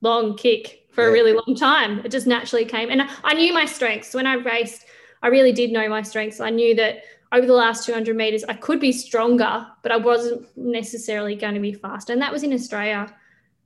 long 0.00 0.36
kick 0.36 0.86
for 0.92 1.04
yeah. 1.04 1.10
a 1.10 1.12
really 1.12 1.32
long 1.32 1.56
time. 1.56 2.00
It 2.04 2.10
just 2.10 2.26
naturally 2.26 2.64
came, 2.64 2.90
and 2.90 3.02
I 3.24 3.34
knew 3.34 3.52
my 3.52 3.64
strengths 3.64 4.14
when 4.14 4.26
I 4.26 4.34
raced. 4.34 4.84
I 5.22 5.28
really 5.28 5.52
did 5.52 5.72
know 5.72 5.88
my 5.88 6.02
strengths. 6.02 6.40
I 6.40 6.50
knew 6.50 6.74
that 6.76 7.02
over 7.32 7.46
the 7.46 7.54
last 7.54 7.84
200 7.86 8.16
meters, 8.16 8.44
I 8.44 8.54
could 8.54 8.80
be 8.80 8.92
stronger, 8.92 9.66
but 9.82 9.90
I 9.90 9.96
wasn't 9.96 10.46
necessarily 10.56 11.34
going 11.34 11.54
to 11.54 11.60
be 11.60 11.72
faster. 11.72 12.12
And 12.12 12.22
that 12.22 12.32
was 12.32 12.42
in 12.42 12.52
Australia. 12.52 13.12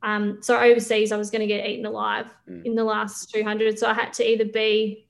Um, 0.03 0.39
so 0.41 0.59
overseas, 0.59 1.13
I 1.13 1.19
was 1.19 1.31
going 1.31 1.43
to 1.43 1.47
get 1.47 1.67
eaten 1.67 1.85
alive 1.85 2.27
mm. 2.49 2.65
in 2.65 2.75
the 2.75 2.85
last 2.85 3.31
200. 3.33 3.79
So 3.79 3.87
I 3.87 3.95
had 3.95 4.13
to 4.15 4.27
either 4.27 4.47
be 4.47 5.07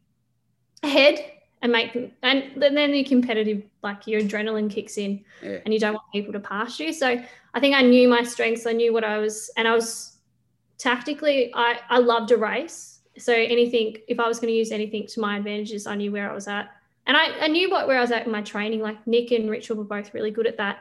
ahead 0.83 1.21
and 1.63 1.73
make, 1.73 1.95
and 2.23 2.53
then 2.57 2.93
the 2.93 3.05
competitive, 3.05 3.63
like 3.83 4.07
your 4.07 4.21
adrenaline 4.23 4.71
kicks 4.71 4.97
in 4.97 5.23
yeah. 5.43 5.59
and 5.65 5.75
you 5.75 5.81
don't 5.81 5.95
want 5.95 6.13
people 6.13 6.33
to 6.33 6.41
pass 6.41 6.81
you. 6.81 6.93
So 6.93 7.23
I 7.55 7.61
think 7.61 7.75
I 7.75 7.83
knew 7.83 8.09
my 8.09 8.23
strengths. 8.23 8.67
I 8.67 8.73
knew 8.73 8.93
what 8.93 9.05
I 9.05 9.19
was, 9.19 9.51
and 9.57 9.69
I 9.69 9.75
was 9.75 10.17
tactically, 10.79 11.53
I, 11.55 11.79
I 11.91 11.99
loved 11.99 12.31
a 12.31 12.37
race. 12.37 13.01
So 13.19 13.35
anything, 13.35 13.99
if 14.09 14.19
I 14.19 14.27
was 14.27 14.39
going 14.39 14.53
to 14.53 14.57
use 14.57 14.73
anything 14.73 15.07
to 15.09 15.21
my 15.21 15.37
advantages, 15.37 15.87
I 15.87 15.95
knew 15.95 16.11
where 16.11 16.31
I 16.31 16.35
was 16.35 16.49
at. 16.49 16.71
And 17.07 17.17
I, 17.17 17.39
I 17.41 17.49
knew 17.49 17.71
what 17.71 17.87
where 17.87 17.99
I 17.99 18.01
was 18.01 18.13
at 18.13 18.25
in 18.25 18.33
my 18.33 18.43
training. 18.43 18.81
Like 18.81 19.07
Nick 19.07 19.31
and 19.33 19.51
Richard 19.51 19.77
were 19.77 19.85
both 19.85 20.15
really 20.15 20.31
good 20.31 20.47
at 20.47 20.57
that. 20.57 20.81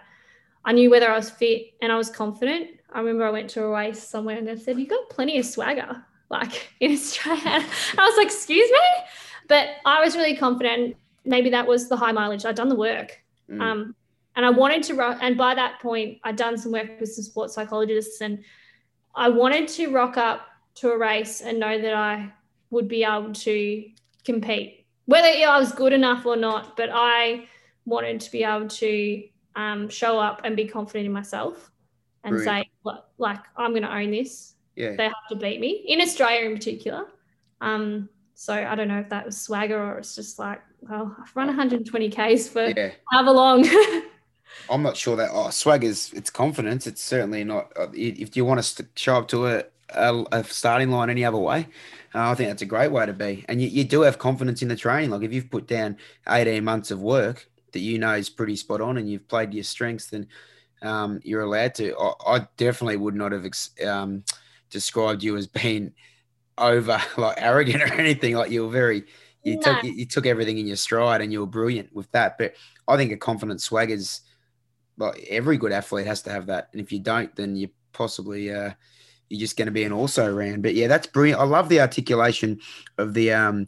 I 0.64 0.72
knew 0.72 0.90
whether 0.90 1.10
I 1.10 1.16
was 1.16 1.30
fit 1.30 1.74
and 1.82 1.92
I 1.92 1.96
was 1.96 2.10
confident. 2.10 2.70
I 2.92 3.00
remember 3.00 3.26
I 3.26 3.32
went 3.32 3.50
to 3.52 3.64
a 3.64 3.70
race 3.70 4.02
somewhere 4.02 4.38
and 4.38 4.48
they 4.48 4.56
said, 4.56 4.80
You 4.80 4.88
got 4.88 5.10
plenty 5.10 5.38
of 5.40 5.46
swagger, 5.46 6.04
like 6.30 6.70
in 6.80 6.92
Australia. 6.94 7.44
I 7.46 8.06
was 8.06 8.18
like, 8.18 8.28
Excuse 8.28 8.70
me? 8.70 8.78
But 9.50 9.68
I 9.86 10.02
was 10.02 10.16
really 10.16 10.38
confident. 10.38 10.96
Maybe 11.26 11.50
that 11.50 11.68
was 11.68 11.90
the 11.90 11.98
high 11.98 12.14
mileage. 12.14 12.46
I'd 12.46 12.56
done 12.56 12.70
the 12.70 12.76
work. 12.76 13.22
Mm. 13.52 13.62
Um, 13.62 13.96
and 14.38 14.46
I 14.46 14.52
wanted 14.52 14.84
to, 14.84 15.02
and 15.22 15.38
by 15.38 15.54
that 15.56 15.82
point, 15.82 16.20
I'd 16.24 16.38
done 16.38 16.58
some 16.58 16.72
work 16.72 16.98
with 17.00 17.12
some 17.12 17.26
sports 17.26 17.54
psychologists 17.54 18.22
and 18.22 18.42
I 19.16 19.28
wanted 19.28 19.68
to 19.70 19.92
rock 19.92 20.16
up 20.16 20.48
to 20.76 20.92
a 20.92 20.98
race 20.98 21.42
and 21.42 21.60
know 21.60 21.82
that 21.82 21.94
I 21.94 22.32
would 22.70 22.88
be 22.88 23.04
able 23.04 23.34
to 23.34 23.90
compete, 24.24 24.86
whether 25.08 25.28
I 25.28 25.60
was 25.60 25.74
good 25.74 25.92
enough 25.92 26.26
or 26.26 26.38
not. 26.38 26.78
But 26.78 26.90
I 26.94 27.48
wanted 27.86 28.22
to 28.22 28.32
be 28.32 28.44
able 28.44 28.68
to 28.68 29.24
um, 29.56 29.90
show 29.90 30.20
up 30.20 30.42
and 30.44 30.56
be 30.56 30.66
confident 30.66 31.08
in 31.08 31.12
myself 31.12 31.72
and 32.24 32.36
Brilliant. 32.36 32.68
say, 32.86 32.94
like, 33.18 33.40
I'm 33.58 33.72
going 33.72 33.84
to 33.84 33.94
own 33.94 34.12
this. 34.12 34.54
Yeah. 34.76 34.96
They 34.96 35.06
have 35.06 35.28
to 35.32 35.36
beat 35.36 35.60
me 35.60 35.84
in 35.88 36.00
Australia 36.00 36.48
in 36.50 36.56
particular. 36.56 37.08
Um, 37.60 38.08
so 38.40 38.54
I 38.54 38.74
don't 38.74 38.88
know 38.88 39.00
if 39.00 39.10
that 39.10 39.26
was 39.26 39.40
swagger 39.40 39.78
or 39.78 39.98
it's 39.98 40.16
just 40.16 40.40
like, 40.40 40.62
well, 40.80 41.14
I've 41.22 41.36
run 41.36 41.48
120 41.48 42.10
Ks 42.10 42.48
for 42.48 42.68
yeah. 42.68 42.92
however 43.12 43.32
long. 43.32 43.68
I'm 44.70 44.82
not 44.82 44.96
sure 44.96 45.18
that 45.18 45.32
oh, 45.34 45.50
swag 45.50 45.84
is 45.84 46.14
it's 46.14 46.30
confidence. 46.30 46.88
It's 46.88 47.04
certainly 47.04 47.44
not. 47.44 47.74
Uh, 47.76 47.88
if 47.92 48.38
you 48.38 48.46
want 48.46 48.64
to 48.64 48.88
show 48.96 49.18
up 49.18 49.28
to 49.28 49.48
a, 49.48 49.64
a, 49.90 50.24
a 50.32 50.44
starting 50.46 50.90
line 50.90 51.10
any 51.10 51.26
other 51.26 51.38
way, 51.38 51.68
uh, 52.16 52.30
I 52.30 52.36
think 52.36 52.50
that's 52.50 52.62
a 52.62 52.66
great 52.66 52.94
way 52.94 53.06
to 53.06 53.12
be. 53.12 53.44
And 53.50 53.62
you, 53.62 53.68
you 53.68 53.84
do 53.84 54.04
have 54.04 54.20
confidence 54.20 54.62
in 54.62 54.70
the 54.70 54.78
training. 54.78 55.10
Like 55.10 55.24
if 55.24 55.34
you've 55.34 55.52
put 55.52 55.68
down 55.68 55.98
18 56.30 56.64
months 56.64 56.92
of 56.92 57.02
work 57.02 57.46
that 57.74 57.80
you 57.80 58.00
know 58.00 58.14
is 58.14 58.30
pretty 58.30 58.56
spot 58.56 58.80
on, 58.80 58.96
and 58.96 59.12
you've 59.12 59.28
played 59.28 59.54
your 59.54 59.66
strengths, 59.66 60.12
then 60.12 60.30
um, 60.82 61.20
you're 61.26 61.42
allowed 61.42 61.76
to. 61.76 61.94
I, 61.98 62.38
I, 62.38 62.48
definitely 62.56 62.96
would 62.96 63.16
not 63.16 63.34
have 63.34 63.46
um, 63.86 64.24
described 64.70 65.24
you 65.24 65.36
as 65.36 65.46
being 65.46 65.92
over 66.60 67.02
like 67.18 67.42
arrogant 67.42 67.84
or 67.84 67.94
anything. 67.94 68.36
Like 68.36 68.52
you 68.52 68.64
were 68.66 68.72
very. 68.72 69.04
You 69.44 69.56
no. 69.56 69.62
took 69.62 69.84
you 69.84 70.06
took 70.06 70.26
everything 70.26 70.58
in 70.58 70.68
your 70.68 70.76
stride, 70.76 71.22
and 71.22 71.32
you 71.32 71.40
were 71.40 71.48
brilliant 71.48 71.94
with 71.94 72.12
that. 72.12 72.38
But 72.38 72.56
I 72.88 72.98
think 72.98 73.12
a 73.12 73.18
confident 73.18 73.62
swag 73.62 73.90
is 73.90 74.22
well, 74.98 75.14
every 75.30 75.58
good 75.58 75.72
athlete 75.72 76.06
has 76.08 76.22
to 76.24 76.32
have 76.32 76.48
that. 76.48 76.68
And 76.74 76.82
if 76.82 76.92
you 76.92 77.00
don't, 77.00 77.34
then 77.36 77.56
you 77.56 77.70
possibly 77.94 78.54
uh, 78.54 78.72
you're 79.30 79.40
just 79.40 79.58
going 79.58 79.68
to 79.68 79.72
be 79.72 79.84
an 79.84 79.94
also 79.94 80.32
ran. 80.32 80.62
But 80.62 80.76
yeah, 80.76 80.88
that's 80.88 81.08
brilliant. 81.08 81.40
I 81.40 81.46
love 81.46 81.70
the 81.70 81.80
articulation 81.80 82.60
of 82.98 83.14
the 83.14 83.32
um 83.32 83.68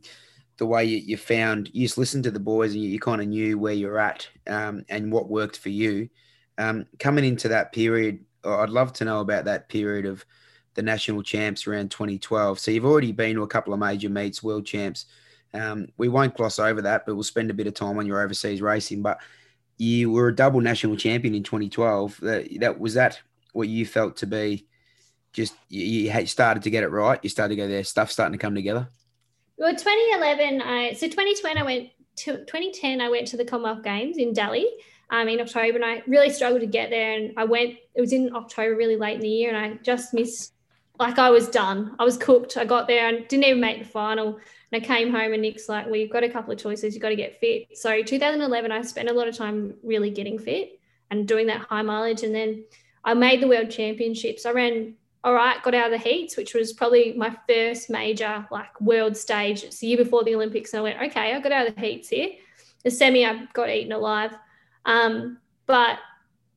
the 0.58 0.66
way 0.66 0.86
you, 0.86 0.98
you 0.98 1.18
found 1.18 1.72
you 1.74 1.86
just 1.86 1.98
listened 1.98 2.24
to 2.26 2.32
the 2.32 2.40
boys 2.40 2.74
and 2.74 2.84
you, 2.84 2.90
you 2.90 3.00
kind 3.00 3.22
of 3.22 3.28
knew 3.28 3.58
where 3.58 3.74
you're 3.74 3.98
at 3.98 4.28
um, 4.48 4.86
and 4.90 5.12
what 5.12 5.30
worked 5.30 5.58
for 5.58 5.70
you. 5.70 6.10
Um, 6.58 6.86
coming 7.00 7.26
into 7.26 7.48
that 7.48 7.72
period, 7.72 8.26
I'd 8.44 8.70
love 8.70 8.94
to 8.94 9.06
know 9.06 9.22
about 9.22 9.46
that 9.46 9.70
period 9.70 10.06
of 10.06 10.24
the 10.74 10.82
national 10.82 11.24
champs 11.24 11.68
around 11.68 11.92
2012. 11.92 12.60
So 12.60 12.72
you've 12.72 12.86
already 12.86 13.12
been 13.12 13.36
to 13.36 13.44
a 13.44 13.48
couple 13.48 13.74
of 13.74 13.80
major 13.80 14.10
meets, 14.10 14.42
world 14.42 14.66
champs. 14.66 15.06
Um, 15.54 15.90
we 15.98 16.08
won't 16.08 16.36
gloss 16.36 16.60
over 16.60 16.82
that, 16.82 17.06
but 17.06 17.16
we'll 17.16 17.24
spend 17.24 17.52
a 17.52 17.54
bit 17.54 17.68
of 17.68 17.74
time 17.74 17.98
on 17.98 18.06
your 18.06 18.22
overseas 18.22 18.62
racing. 18.62 19.02
But 19.02 19.20
you 19.78 20.12
were 20.12 20.30
a 20.30 20.36
double 20.36 20.62
national 20.62 20.96
champion 20.96 21.36
in 21.36 21.44
2012. 21.44 22.20
That, 22.22 22.60
that 22.60 22.80
was 22.80 22.94
that 22.94 23.20
what 23.54 23.68
you 23.68 23.86
felt 23.86 24.18
to 24.18 24.28
be 24.28 24.66
just 25.34 25.56
you, 25.70 26.12
you 26.12 26.28
started 26.28 26.64
to 26.64 26.70
get 26.70 26.84
it 26.84 26.90
right. 26.90 27.20
You 27.22 27.30
started 27.30 27.56
to 27.56 27.62
go 27.62 27.68
there, 27.68 27.84
stuff 27.84 28.12
starting 28.12 28.38
to 28.38 28.42
come 28.42 28.56
together. 28.56 28.90
Well, 29.58 29.72
2011, 29.72 30.62
I 30.62 30.94
so 30.94 31.08
2020 31.08 31.60
I 31.60 31.64
went 31.64 31.90
to 32.18 32.38
2010. 32.46 33.02
I 33.02 33.10
went 33.10 33.28
to 33.28 33.38
the 33.38 33.46
Commonwealth 33.46 33.84
Games 33.84 34.18
in 34.18 34.34
Delhi 34.34 34.68
um, 35.10 35.28
in 35.28 35.40
October, 35.40 35.78
and 35.78 35.86
I 35.86 36.04
really 36.08 36.30
struggled 36.30 36.62
to 36.62 36.68
get 36.68 36.90
there. 36.90 37.14
And 37.14 37.34
I 37.38 37.46
went. 37.46 37.76
It 37.96 38.02
was 38.02 38.14
in 38.14 38.36
October, 38.36 38.76
really 38.76 38.98
late 38.98 39.16
in 39.16 39.22
the 39.22 39.30
year, 39.30 39.54
and 39.54 39.58
I 39.58 39.78
just 39.84 40.14
missed. 40.14 40.51
Like 41.02 41.18
I 41.18 41.32
was 41.32 41.48
done. 41.48 41.96
I 41.98 42.04
was 42.04 42.16
cooked. 42.16 42.58
I 42.58 42.64
got 42.64 42.86
there 42.86 43.08
and 43.08 43.28
didn't 43.28 43.46
even 43.46 43.60
make 43.60 43.80
the 43.80 43.90
final. 43.90 44.40
And 44.72 44.84
I 44.84 44.86
came 44.86 45.10
home 45.10 45.34
and 45.34 45.42
Nick's 45.42 45.68
like, 45.68 45.88
well, 45.88 45.96
you've 45.96 46.12
got 46.12 46.24
a 46.24 46.30
couple 46.30 46.54
of 46.54 46.60
choices. 46.60 46.94
You've 46.94 47.02
got 47.02 47.10
to 47.10 47.16
get 47.16 47.40
fit. 47.40 47.76
So 47.76 48.04
2011, 48.04 48.72
I 48.72 48.84
spent 48.84 49.10
a 49.10 49.14
lot 49.14 49.28
of 49.28 49.36
time 49.36 49.74
really 49.82 50.12
getting 50.12 50.38
fit 50.38 50.80
and 51.10 51.28
doing 51.28 51.48
that 51.48 51.62
high 51.62 51.82
mileage. 51.82 52.22
And 52.22 52.36
then 52.36 52.66
I 53.04 53.16
made 53.16 53.42
the 53.42 53.48
world 53.48 53.72
championships. 53.72 54.46
I 54.46 54.52
ran 54.52 54.94
all 55.24 55.34
right, 55.34 55.62
got 55.64 55.74
out 55.74 55.92
of 55.92 56.00
the 56.00 56.08
heats, 56.08 56.38
which 56.38 56.54
was 56.54 56.72
probably 56.72 57.14
my 57.14 57.36
first 57.50 57.90
major 57.90 58.46
like 58.52 58.80
world 58.80 59.18
stage. 59.18 59.64
It's 59.64 59.80
the 59.80 59.88
year 59.88 59.98
before 59.98 60.24
the 60.24 60.36
Olympics. 60.36 60.72
And 60.72 60.82
I 60.82 60.84
went, 60.84 61.02
okay, 61.02 61.34
I 61.34 61.40
got 61.40 61.52
out 61.52 61.68
of 61.68 61.74
the 61.74 61.82
heats 61.82 62.10
here. 62.10 62.30
The 62.84 62.92
semi, 62.92 63.26
I 63.26 63.48
got 63.54 63.72
eaten 63.72 63.92
alive. 63.92 64.36
Um, 64.86 65.40
but 65.66 65.98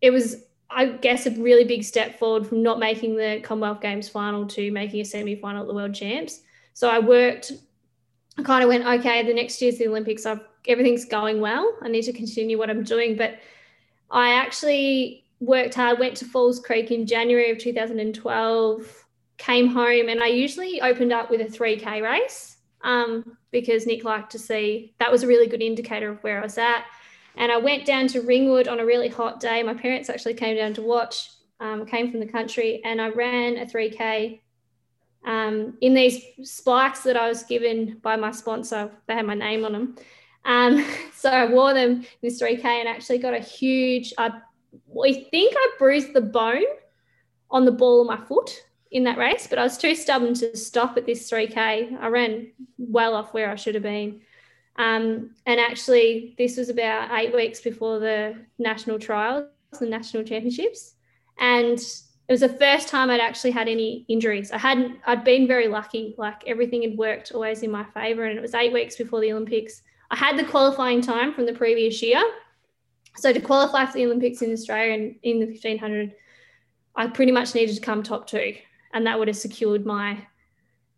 it 0.02 0.11
was, 0.11 0.44
I 0.70 0.87
guess, 0.87 1.27
a 1.27 1.31
really 1.31 1.64
big 1.64 1.85
step 1.85 2.18
forward 2.18 2.46
from 2.46 2.62
not 2.62 2.79
making 2.79 3.16
the 3.16 3.40
Commonwealth 3.42 3.81
Games 3.81 4.09
final 4.09 4.46
to 4.48 4.70
making 4.70 5.00
a 5.00 5.05
semi 5.05 5.37
final 5.37 5.62
at 5.62 5.68
the 5.68 5.74
World 5.74 5.94
Champs. 5.94 6.40
So 6.72 6.88
I 6.88 6.98
worked 6.98 7.53
I 8.38 8.42
kind 8.42 8.64
of 8.64 8.68
went, 8.68 8.85
okay, 8.85 9.22
the 9.22 9.35
next 9.35 9.62
year's 9.62 9.79
the 9.79 9.88
Olympics. 9.88 10.27
I've, 10.27 10.40
everything's 10.66 11.05
going 11.05 11.40
well. 11.40 11.77
I 11.83 11.88
need 11.88 12.03
to 12.03 12.12
continue 12.12 12.59
what 12.59 12.70
I'm 12.70 12.83
doing. 12.83 13.16
But 13.16 13.38
I 14.11 14.35
actually 14.35 15.24
worked 15.40 15.74
hard, 15.74 15.98
went 15.98 16.16
to 16.18 16.24
Falls 16.24 16.61
Creek 16.61 16.90
in 16.90 17.07
January 17.07 17.50
of 17.50 17.59
2012, 17.59 19.05
came 19.37 19.68
home, 19.68 20.09
and 20.09 20.22
I 20.22 20.29
usually 20.29 20.81
opened 20.81 21.12
up 21.12 21.31
with 21.31 21.40
a 21.40 21.44
3K 21.44 22.03
race 22.03 22.57
um, 22.83 23.37
because 23.50 23.87
Nick 23.87 24.05
liked 24.05 24.33
to 24.33 24.38
see 24.38 24.94
that 24.98 25.12
was 25.12 25.22
a 25.22 25.27
really 25.27 25.46
good 25.46 25.62
indicator 25.62 26.11
of 26.11 26.22
where 26.22 26.40
I 26.40 26.42
was 26.42 26.59
at. 26.59 26.85
And 27.37 27.51
I 27.51 27.57
went 27.57 27.85
down 27.85 28.07
to 28.09 28.20
Ringwood 28.20 28.68
on 28.68 28.81
a 28.81 28.87
really 28.87 29.09
hot 29.09 29.40
day. 29.40 29.62
My 29.62 29.75
parents 29.75 30.09
actually 30.09 30.35
came 30.35 30.57
down 30.57 30.75
to 30.75 30.83
watch, 30.83 31.31
um, 31.61 31.85
came 31.87 32.11
from 32.11 32.20
the 32.20 32.27
country, 32.27 32.81
and 32.85 33.01
I 33.01 33.09
ran 33.09 33.57
a 33.59 33.66
3K 33.66 34.40
um, 35.25 35.77
in 35.81 35.94
these 35.94 36.23
spikes 36.42 37.03
that 37.05 37.16
I 37.16 37.29
was 37.29 37.42
given 37.42 37.99
by 38.03 38.16
my 38.16 38.31
sponsor. 38.31 38.90
They 39.07 39.14
had 39.14 39.27
my 39.27 39.35
name 39.35 39.64
on 39.64 39.73
them. 39.73 39.97
Um, 40.44 40.85
so 41.14 41.31
I 41.31 41.47
wore 41.47 41.75
them 41.75 41.90
in 41.90 42.07
this 42.23 42.40
3K 42.40 42.64
and 42.64 42.88
actually 42.88 43.18
got 43.18 43.35
a 43.35 43.40
huge, 43.40 44.12
I, 44.18 44.29
I 44.29 45.12
think 45.31 45.55
I 45.57 45.70
bruised 45.79 46.12
the 46.12 46.20
bone 46.20 46.64
on 47.51 47.64
the 47.64 47.73
ball 47.73 48.03
of 48.03 48.07
my 48.07 48.25
foot 48.27 48.64
in 48.90 49.05
that 49.05 49.18
race, 49.18 49.47
but 49.49 49.59
I 49.59 49.64
was 49.64 49.77
too 49.77 49.94
stubborn 49.94 50.35
to 50.35 50.57
stop 50.57 50.97
at 50.97 51.07
this 51.07 51.29
3K. 51.31 52.01
I 52.01 52.07
ran 52.09 52.53
well 52.79 53.14
off 53.14 53.35
where 53.35 53.51
I 53.51 53.57
should 53.57 53.75
have 53.75 53.83
been. 53.83 54.21
Um, 54.77 55.31
and 55.46 55.60
actually, 55.60 56.35
this 56.37 56.56
was 56.56 56.68
about 56.68 57.10
eight 57.18 57.35
weeks 57.35 57.60
before 57.60 57.98
the 57.98 58.37
national 58.58 58.98
trials, 58.98 59.48
the 59.79 59.87
national 59.87 60.25
championships. 60.25 60.94
And 61.38 61.79
it 61.79 62.33
was 62.33 62.40
the 62.40 62.48
first 62.48 62.88
time 62.88 63.10
I'd 63.10 63.20
actually 63.20 63.50
had 63.50 63.68
any 63.68 64.04
injuries. 64.08 64.50
I 64.50 64.58
hadn't, 64.58 64.98
I'd 65.06 65.25
been 65.25 65.46
very 65.46 65.68
lucky, 65.68 66.14
like 66.18 66.42
everything 66.46 66.83
had 66.83 66.96
worked 66.96 67.33
always 67.33 67.62
in 67.62 67.70
my 67.70 67.85
favor. 67.85 68.25
And 68.25 68.38
it 68.38 68.42
was 68.42 68.54
eight 68.54 68.72
weeks 68.72 68.96
before 68.96 69.20
the 69.20 69.33
Olympics. 69.33 69.83
I 70.10 70.16
had 70.16 70.38
the 70.38 70.44
qualifying 70.44 71.00
time 71.02 71.35
from 71.35 71.46
the 71.46 71.52
previous 71.52 72.02
year. 72.02 72.22
So 73.16 73.33
to 73.33 73.40
qualify 73.40 73.87
for 73.87 73.92
the 73.92 74.06
Olympics 74.06 74.42
in 74.42 74.52
Australia 74.52 74.94
and 74.94 75.16
in 75.22 75.38
the 75.38 75.46
1500, 75.46 76.14
I 76.96 77.06
pretty 77.08 77.33
much 77.33 77.54
needed 77.54 77.75
to 77.77 77.81
come 77.81 78.02
top 78.02 78.27
two. 78.27 78.54
And 78.92 79.06
that 79.06 79.18
would 79.18 79.29
have 79.29 79.37
secured 79.37 79.87
my 79.87 80.27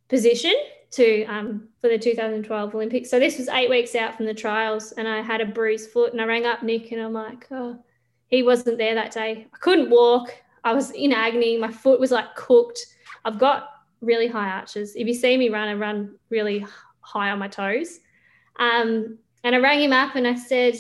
position 0.09 0.55
to 0.97 1.25
um, 1.25 1.69
for 1.81 1.89
the 1.89 1.99
2012 1.99 2.75
Olympics. 2.75 3.11
So 3.11 3.19
this 3.19 3.39
was 3.39 3.49
eight 3.49 3.71
weeks 3.71 3.95
out 3.95 4.17
from 4.17 4.27
the 4.27 4.35
trials, 4.35 4.93
and 4.93 5.07
I 5.07 5.21
had 5.21 5.41
a 5.41 5.47
bruised 5.47 5.91
foot. 5.91 6.13
And 6.13 6.21
I 6.21 6.25
rang 6.25 6.47
up 6.47 6.63
Nick, 6.63 6.93
and 6.93 7.01
I'm 7.01 7.13
like, 7.13 7.47
oh, 7.51 7.79
he 8.29 8.43
wasn't 8.43 8.79
there 8.79 8.95
that 8.95 9.13
day. 9.13 9.47
I 9.53 9.57
couldn't 9.59 9.91
walk. 9.91 10.35
I 10.65 10.73
was 10.73 10.91
in 10.91 11.13
agony. 11.13 11.57
My 11.57 11.71
foot 11.71 12.01
was 12.01 12.11
like 12.11 12.35
cooked. 12.35 12.85
I've 13.25 13.39
got 13.39 13.71
really 14.01 14.27
high 14.27 14.49
arches. 14.49 14.97
If 14.97 15.07
you 15.07 15.15
see 15.15 15.37
me 15.37 15.49
run, 15.49 15.69
I 15.69 15.75
run 15.75 16.17
really 16.31 16.67
high 17.01 17.31
on 17.31 17.39
my 17.39 17.49
toes. 17.49 18.01
Um, 18.59 19.19
and 19.45 19.55
I 19.55 19.59
rang 19.59 19.81
him 19.81 19.93
up 19.93 20.17
and 20.17 20.27
I 20.27 20.35
said, 20.35 20.77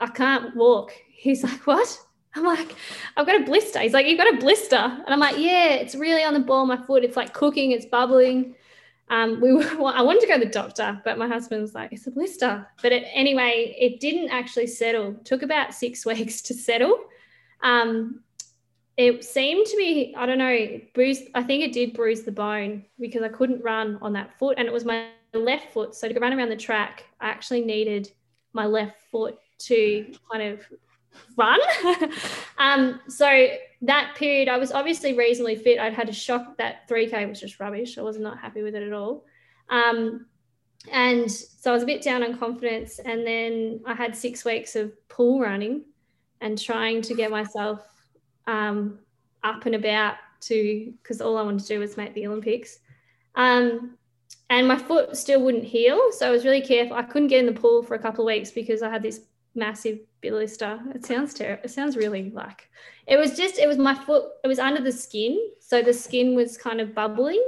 I 0.00 0.08
can't 0.08 0.56
walk. 0.56 0.92
He's 1.12 1.44
like, 1.44 1.66
What? 1.66 1.98
I'm 2.34 2.44
like, 2.44 2.74
I've 3.16 3.26
got 3.26 3.40
a 3.40 3.44
blister. 3.44 3.80
He's 3.80 3.94
like, 3.94 4.06
you've 4.06 4.18
got 4.18 4.32
a 4.32 4.36
blister. 4.36 4.76
And 4.76 5.08
I'm 5.08 5.18
like, 5.18 5.38
yeah, 5.38 5.70
it's 5.70 5.94
really 5.94 6.22
on 6.22 6.34
the 6.34 6.40
ball 6.40 6.62
of 6.62 6.68
my 6.68 6.86
foot. 6.86 7.02
It's 7.02 7.16
like 7.16 7.32
cooking, 7.32 7.72
it's 7.72 7.86
bubbling. 7.86 8.54
Um, 9.10 9.40
we 9.40 9.52
were, 9.52 9.60
well, 9.78 9.94
I 9.94 10.02
wanted 10.02 10.20
to 10.22 10.26
go 10.26 10.38
to 10.38 10.44
the 10.44 10.50
doctor, 10.50 11.00
but 11.04 11.18
my 11.18 11.26
husband 11.26 11.62
was 11.62 11.74
like, 11.74 11.92
it's 11.92 12.06
a 12.06 12.10
blister. 12.10 12.66
But 12.82 12.92
it, 12.92 13.04
anyway, 13.12 13.74
it 13.78 14.00
didn't 14.00 14.30
actually 14.30 14.66
settle. 14.66 15.10
It 15.10 15.24
took 15.24 15.42
about 15.42 15.74
six 15.74 16.04
weeks 16.12 16.42
to 16.42 16.54
settle. 16.54 16.98
Um, 17.62 18.20
it 18.96 19.24
seemed 19.24 19.66
to 19.66 19.76
be, 19.76 20.14
I 20.16 20.26
don't 20.26 20.38
know, 20.38 20.80
bruised. 20.92 21.24
I 21.34 21.42
think 21.42 21.62
it 21.62 21.72
did 21.72 21.94
bruise 21.94 22.22
the 22.22 22.32
bone 22.32 22.84
because 22.98 23.22
I 23.22 23.28
couldn't 23.28 23.62
run 23.62 23.98
on 24.02 24.12
that 24.14 24.36
foot. 24.38 24.58
And 24.58 24.66
it 24.66 24.72
was 24.72 24.84
my 24.84 25.10
left 25.34 25.72
foot. 25.72 25.94
So 25.94 26.08
to 26.08 26.18
run 26.18 26.32
around 26.32 26.48
the 26.48 26.56
track, 26.56 27.04
I 27.20 27.28
actually 27.28 27.60
needed 27.60 28.10
my 28.52 28.66
left 28.66 29.00
foot 29.12 29.38
to 29.58 30.12
kind 30.30 30.42
of 30.42 30.66
run. 31.36 31.60
um, 32.58 33.00
so 33.08 33.48
that 33.82 34.14
period, 34.16 34.48
I 34.48 34.58
was 34.58 34.72
obviously 34.72 35.14
reasonably 35.14 35.56
fit. 35.56 35.78
I'd 35.78 35.94
had 35.94 36.08
a 36.08 36.12
shock 36.12 36.56
that 36.58 36.88
3K 36.88 37.28
was 37.28 37.40
just 37.40 37.60
rubbish. 37.60 37.98
I 37.98 38.02
was 38.02 38.18
not 38.18 38.38
happy 38.38 38.62
with 38.62 38.74
it 38.74 38.82
at 38.82 38.92
all. 38.92 39.24
Um, 39.70 40.26
and 40.92 41.30
so 41.30 41.70
I 41.70 41.74
was 41.74 41.82
a 41.82 41.86
bit 41.86 42.02
down 42.02 42.22
on 42.22 42.38
confidence. 42.38 42.98
And 42.98 43.26
then 43.26 43.80
I 43.86 43.94
had 43.94 44.16
six 44.16 44.44
weeks 44.44 44.76
of 44.76 44.92
pool 45.08 45.40
running 45.40 45.84
and 46.40 46.60
trying 46.60 47.02
to 47.02 47.14
get 47.14 47.30
myself 47.30 47.80
um, 48.46 48.98
up 49.42 49.66
and 49.66 49.74
about 49.74 50.14
to, 50.40 50.92
because 51.02 51.20
all 51.20 51.36
I 51.36 51.42
wanted 51.42 51.62
to 51.62 51.68
do 51.68 51.80
was 51.80 51.96
make 51.96 52.14
the 52.14 52.26
Olympics. 52.26 52.78
Um, 53.34 53.96
and 54.50 54.66
my 54.66 54.76
foot 54.76 55.16
still 55.16 55.42
wouldn't 55.42 55.64
heal. 55.64 56.10
So 56.12 56.26
I 56.26 56.30
was 56.30 56.44
really 56.44 56.62
careful. 56.62 56.96
I 56.96 57.02
couldn't 57.02 57.28
get 57.28 57.40
in 57.40 57.46
the 57.46 57.60
pool 57.60 57.82
for 57.82 57.94
a 57.94 57.98
couple 57.98 58.24
of 58.24 58.26
weeks 58.26 58.50
because 58.50 58.82
I 58.82 58.88
had 58.88 59.02
this 59.02 59.20
massive 59.54 59.98
blister. 60.22 60.78
It 60.94 61.04
sounds 61.04 61.34
terrible. 61.34 61.62
It 61.64 61.70
sounds 61.70 61.96
really 61.96 62.30
like 62.30 62.68
it 63.08 63.18
was 63.18 63.36
just, 63.36 63.58
it 63.58 63.66
was 63.66 63.78
my 63.78 63.94
foot, 63.94 64.26
it 64.44 64.48
was 64.48 64.58
under 64.58 64.82
the 64.82 64.92
skin. 64.92 65.38
So 65.60 65.82
the 65.82 65.94
skin 65.94 66.34
was 66.34 66.58
kind 66.58 66.80
of 66.80 66.94
bubbling 66.94 67.42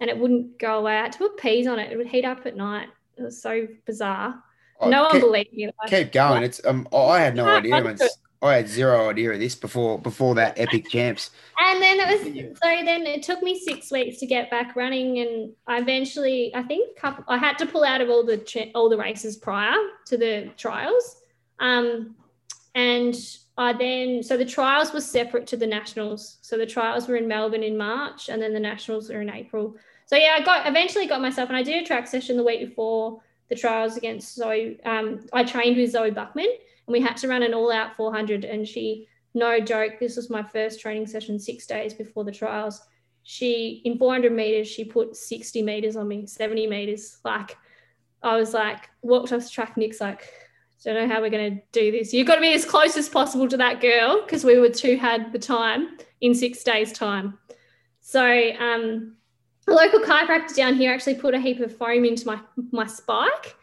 and 0.00 0.08
it 0.08 0.18
wouldn't 0.18 0.58
go 0.58 0.78
away. 0.78 0.96
I 0.96 1.02
had 1.02 1.12
to 1.12 1.18
put 1.18 1.36
peas 1.36 1.66
on 1.66 1.78
it. 1.78 1.92
It 1.92 1.96
would 1.96 2.06
heat 2.06 2.24
up 2.24 2.46
at 2.46 2.56
night. 2.56 2.88
It 3.16 3.22
was 3.22 3.40
so 3.40 3.68
bizarre. 3.86 4.42
Oh, 4.80 4.88
no 4.88 5.04
keep, 5.04 5.22
one 5.22 5.30
believed 5.30 5.52
me. 5.52 5.70
Keep 5.86 6.12
going. 6.12 6.42
It's 6.42 6.60
um. 6.66 6.88
Oh, 6.90 7.08
I 7.08 7.20
had 7.20 7.36
no 7.36 7.46
idea. 7.46 7.96
I 8.42 8.56
had 8.56 8.68
zero 8.68 9.08
idea 9.08 9.32
of 9.32 9.38
this 9.38 9.54
before 9.54 9.98
before 9.98 10.34
that 10.34 10.58
epic 10.58 10.88
champs. 10.88 11.30
And 11.58 11.80
then 11.80 12.00
it 12.00 12.08
was 12.08 12.58
so 12.60 12.84
then 12.84 13.06
it 13.06 13.22
took 13.22 13.40
me 13.40 13.58
six 13.58 13.92
weeks 13.92 14.18
to 14.18 14.26
get 14.26 14.50
back 14.50 14.74
running, 14.74 15.20
and 15.20 15.52
I 15.68 15.78
eventually 15.78 16.52
I 16.56 16.64
think 16.64 16.96
couple, 16.96 17.24
I 17.28 17.38
had 17.38 17.56
to 17.58 17.66
pull 17.66 17.84
out 17.84 18.00
of 18.00 18.10
all 18.10 18.24
the 18.24 18.70
all 18.74 18.88
the 18.88 18.98
races 18.98 19.36
prior 19.36 19.76
to 20.06 20.18
the 20.18 20.50
trials, 20.56 21.22
um, 21.60 22.14
and 22.74 23.14
I 23.56 23.72
then 23.72 24.22
so 24.22 24.36
the 24.36 24.44
trials 24.44 24.92
were 24.92 25.00
separate 25.00 25.46
to 25.48 25.56
the 25.56 25.66
nationals. 25.66 26.38
So 26.42 26.56
the 26.58 26.66
trials 26.66 27.06
were 27.06 27.16
in 27.16 27.28
Melbourne 27.28 27.62
in 27.62 27.76
March, 27.76 28.28
and 28.28 28.42
then 28.42 28.52
the 28.52 28.60
nationals 28.60 29.10
are 29.10 29.22
in 29.22 29.30
April. 29.30 29.76
So 30.06 30.16
yeah, 30.16 30.36
I 30.38 30.42
got 30.42 30.66
eventually 30.66 31.06
got 31.06 31.20
myself, 31.20 31.48
and 31.48 31.56
I 31.56 31.62
did 31.62 31.82
a 31.82 31.86
track 31.86 32.06
session 32.06 32.36
the 32.36 32.44
week 32.44 32.68
before 32.68 33.20
the 33.48 33.54
trials 33.54 33.96
against 33.96 34.34
Zoe. 34.34 34.80
Um, 34.84 35.26
I 35.32 35.44
trained 35.44 35.76
with 35.76 35.90
Zoe 35.90 36.10
Buckman 36.10 36.46
and 36.86 36.92
we 36.92 37.00
had 37.00 37.16
to 37.18 37.28
run 37.28 37.42
an 37.42 37.54
all 37.54 37.72
out 37.72 37.96
400. 37.96 38.44
And 38.44 38.66
she, 38.66 39.08
no 39.34 39.60
joke, 39.60 39.94
this 40.00 40.16
was 40.16 40.30
my 40.30 40.42
first 40.42 40.80
training 40.80 41.06
session 41.06 41.38
six 41.38 41.66
days 41.66 41.94
before 41.94 42.24
the 42.24 42.32
trials. 42.32 42.82
She, 43.22 43.82
in 43.84 43.98
400 43.98 44.32
meters, 44.32 44.68
she 44.68 44.84
put 44.84 45.16
60 45.16 45.62
meters 45.62 45.96
on 45.96 46.08
me, 46.08 46.26
70 46.26 46.66
meters. 46.66 47.18
Like, 47.24 47.56
I 48.22 48.36
was 48.36 48.52
like, 48.52 48.90
walked 49.02 49.32
off 49.32 49.44
the 49.44 49.48
track. 49.48 49.76
Nick's 49.76 50.00
like, 50.00 50.30
don't 50.84 51.08
know 51.08 51.14
how 51.14 51.20
we're 51.20 51.30
going 51.30 51.56
to 51.56 51.62
do 51.72 51.90
this. 51.90 52.12
You've 52.12 52.26
got 52.26 52.36
to 52.36 52.40
be 52.40 52.52
as 52.52 52.64
close 52.64 52.96
as 52.96 53.08
possible 53.08 53.48
to 53.48 53.56
that 53.56 53.80
girl 53.80 54.22
because 54.22 54.44
we 54.44 54.58
were 54.58 54.68
two 54.68 54.96
had 54.96 55.32
the 55.32 55.38
time 55.38 55.98
in 56.20 56.34
six 56.34 56.62
days' 56.62 56.92
time. 56.92 57.38
So, 58.00 58.52
um, 58.58 59.16
a 59.66 59.72
local 59.72 60.00
chiropractor 60.00 60.54
down 60.54 60.74
here 60.74 60.92
actually 60.92 61.14
put 61.14 61.34
a 61.34 61.40
heap 61.40 61.60
of 61.60 61.74
foam 61.74 62.04
into 62.04 62.26
my 62.26 62.38
my 62.70 62.86
spike 62.86 63.56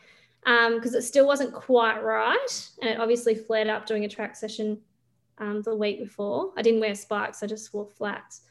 because 0.43 0.93
um, 0.93 0.95
it 0.95 1.03
still 1.03 1.27
wasn't 1.27 1.53
quite 1.53 2.01
right. 2.01 2.69
And 2.81 2.89
it 2.89 2.99
obviously 2.99 3.35
flared 3.35 3.67
up 3.67 3.85
doing 3.85 4.05
a 4.05 4.09
track 4.09 4.35
session 4.35 4.79
um, 5.37 5.61
the 5.61 5.75
week 5.75 5.99
before. 5.99 6.51
I 6.57 6.61
didn't 6.61 6.79
wear 6.79 6.95
spikes, 6.95 7.43
I 7.43 7.47
just 7.47 7.73
wore 7.73 7.85
flats. 7.85 8.41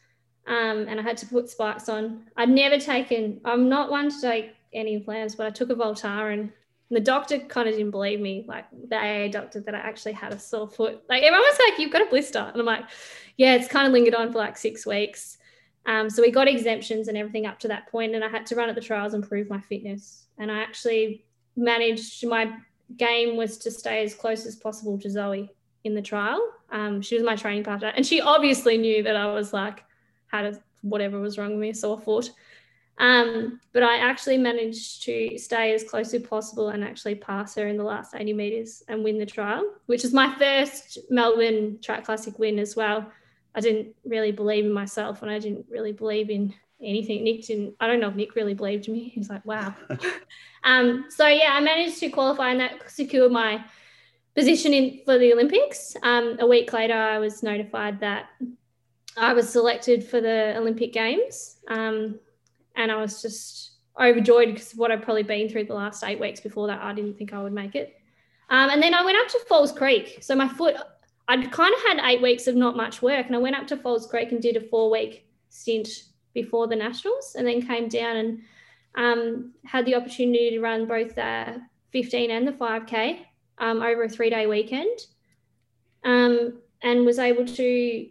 Um, 0.47 0.87
and 0.89 0.99
I 0.99 1.03
had 1.03 1.17
to 1.19 1.27
put 1.27 1.49
spikes 1.49 1.89
on. 1.89 2.25
I'd 2.37 2.49
never 2.49 2.79
taken, 2.79 3.41
I'm 3.45 3.69
not 3.69 3.91
one 3.91 4.11
to 4.11 4.21
take 4.21 4.55
any 4.73 4.95
implants, 4.95 5.35
but 5.35 5.47
I 5.47 5.51
took 5.51 5.71
a 5.71 5.75
Voltaren 5.75 6.51
and 6.91 6.97
the 6.97 7.01
doctor 7.01 7.39
kind 7.39 7.69
of 7.69 7.77
didn't 7.77 7.93
believe 7.93 8.21
me, 8.21 8.45
like 8.49 8.67
the 8.89 8.97
AA 8.97 9.29
doctor, 9.29 9.61
that 9.61 9.75
I 9.75 9.79
actually 9.79 10.13
had 10.13 10.33
a 10.33 10.39
sore 10.39 10.69
foot. 10.69 11.03
Like 11.09 11.23
everyone 11.23 11.43
was 11.43 11.59
like, 11.69 11.79
"You've 11.79 11.93
got 11.93 12.03
a 12.03 12.11
blister," 12.11 12.41
and 12.41 12.61
I'm 12.61 12.67
like, 12.67 12.85
"Yeah, 13.37 13.55
it's 13.55 13.69
kind 13.69 13.87
of 13.87 13.93
lingered 13.93 14.15
on 14.15 14.33
for 14.33 14.39
like 14.39 14.59
six 14.59 14.85
weeks." 14.85 15.39
Um, 15.87 16.11
so 16.11 16.21
we 16.21 16.33
got 16.33 16.49
exemptions 16.49 17.09
and 17.09 17.17
everything 17.17 17.47
up 17.47 17.61
to 17.61 17.69
that 17.69 17.89
point, 17.89 18.15
and 18.15 18.25
I 18.25 18.29
had 18.29 18.45
to 18.47 18.57
run 18.57 18.69
at 18.69 18.75
the 18.75 18.81
trials 18.81 19.15
and 19.15 19.27
prove 19.27 19.49
my 19.49 19.61
fitness. 19.61 20.27
And 20.39 20.51
I 20.51 20.59
actually 20.59 21.25
managed 21.57 22.27
my 22.27 22.53
game 22.97 23.37
was 23.37 23.57
to 23.59 23.71
stay 23.71 24.03
as 24.03 24.15
close 24.15 24.45
as 24.45 24.57
possible 24.57 24.99
to 24.99 25.09
Zoe 25.09 25.49
in 25.85 25.95
the 25.95 26.03
trial. 26.03 26.41
Um, 26.73 27.01
she 27.03 27.15
was 27.15 27.25
my 27.25 27.37
training 27.37 27.63
partner, 27.63 27.93
and 27.95 28.05
she 28.05 28.21
obviously 28.21 28.77
knew 28.79 29.05
that 29.05 29.15
I 29.15 29.33
was 29.33 29.53
like 29.53 29.85
had 30.27 30.45
a, 30.45 30.61
whatever 30.83 31.21
was 31.21 31.39
wrong 31.39 31.51
with 31.51 31.61
me, 31.61 31.71
a 31.71 31.75
sore 31.75 32.01
foot. 32.01 32.33
Um, 32.99 33.61
but 33.73 33.83
I 33.83 33.97
actually 33.97 34.37
managed 34.37 35.03
to 35.05 35.39
stay 35.39 35.73
as 35.73 35.85
close 35.85 36.13
as 36.13 36.23
possible 36.23 36.69
and 36.69 36.85
actually 36.85 37.15
pass 37.15 37.55
her 37.55 37.67
in 37.67 37.79
the 37.79 37.85
last 37.85 38.15
80 38.15 38.35
meters 38.35 38.83
and 38.89 39.03
win 39.03 39.19
the 39.19 39.27
trial, 39.27 39.65
which 39.87 40.05
is 40.05 40.13
my 40.13 40.37
first 40.39 40.99
Melbourne 41.09 41.79
Track 41.81 42.05
Classic 42.05 42.39
win 42.39 42.59
as 42.59 42.77
well. 42.77 43.11
I 43.55 43.61
didn't 43.61 43.95
really 44.05 44.33
believe 44.33 44.67
in 44.67 44.73
myself 44.73 45.23
and 45.23 45.31
I 45.31 45.39
didn't 45.39 45.67
really 45.71 45.93
believe 45.93 46.29
in 46.29 46.55
anything. 46.83 47.25
Nick 47.25 47.47
didn't, 47.47 47.75
I 47.81 47.87
don't 47.87 48.01
know 48.01 48.09
if 48.09 48.15
Nick 48.15 48.35
really 48.35 48.55
believed 48.55 48.89
me. 48.89 49.09
He 49.15 49.19
was 49.19 49.31
like, 49.31 49.45
wow. 49.47 49.75
um, 50.65 51.07
so 51.09 51.27
yeah, 51.27 51.51
I 51.53 51.61
managed 51.61 51.99
to 52.01 52.11
qualify 52.11 52.51
and 52.51 52.61
that 52.61 52.91
secured 52.91 53.33
my 53.33 53.65
position 54.35 54.73
in 54.73 55.01
for 55.05 55.19
the 55.19 55.33
Olympics. 55.33 55.97
Um, 56.03 56.37
a 56.39 56.47
week 56.47 56.73
later, 56.73 56.95
I 56.95 57.19
was 57.19 57.43
notified 57.43 58.01
that 58.01 58.27
I 59.17 59.33
was 59.33 59.49
selected 59.49 60.05
for 60.05 60.21
the 60.21 60.55
Olympic 60.57 60.93
Games. 60.93 61.57
Um, 61.69 62.21
and 62.77 62.91
I 62.91 62.97
was 62.97 63.23
just 63.23 63.73
overjoyed 64.01 64.55
because 64.55 64.73
of 64.73 64.79
what 64.79 64.91
I'd 64.91 65.03
probably 65.03 65.23
been 65.23 65.49
through 65.49 65.65
the 65.65 65.75
last 65.75 66.03
eight 66.05 66.21
weeks 66.21 66.41
before 66.41 66.67
that, 66.69 66.83
I 66.83 66.93
didn't 66.93 67.19
think 67.19 67.33
I 67.33 67.43
would 67.43 67.53
make 67.53 67.75
it. 67.75 67.97
Um, 68.49 68.71
and 68.71 68.83
then 68.83 68.95
I 68.95 69.05
went 69.05 69.19
up 69.19 69.29
to 69.29 69.39
Falls 69.49 69.73
Creek. 69.73 70.19
So 70.21 70.35
my 70.35 70.49
foot, 70.49 70.77
I'd 71.29 71.53
kind 71.53 71.75
of 71.75 71.83
had 71.83 72.11
eight 72.11 72.23
weeks 72.23 72.47
of 72.47 72.57
not 72.57 72.77
much 72.77 73.03
work, 73.03 73.27
and 73.27 73.35
I 73.35 73.39
went 73.39 73.57
up 73.57 73.67
to 73.69 73.77
Falls 73.77 74.07
Creek 74.07 74.33
and 74.33 74.43
did 74.43 74.57
a 74.57 74.61
four 74.61 74.91
week 74.91 75.27
stint 75.49 75.89
before 76.35 76.67
the 76.67 76.77
nationals, 76.77 77.37
and 77.39 77.47
then 77.47 77.67
came 77.67 77.89
down 77.89 78.17
and 78.17 78.41
um, 78.97 79.53
had 79.65 79.87
the 79.87 79.95
opportunity 79.95 80.51
to 80.51 80.61
run 80.61 80.87
both 80.87 81.15
the 81.15 81.61
15 81.93 82.31
and 82.31 82.47
the 82.47 82.53
5K 82.53 83.21
um, 83.59 83.83
over 83.83 84.05
a 84.05 84.09
three 84.09 84.31
day 84.31 84.47
weekend, 84.47 84.99
um, 86.05 86.61
and 86.83 87.07
was 87.07 87.19
able 87.19 87.45
to. 87.45 88.09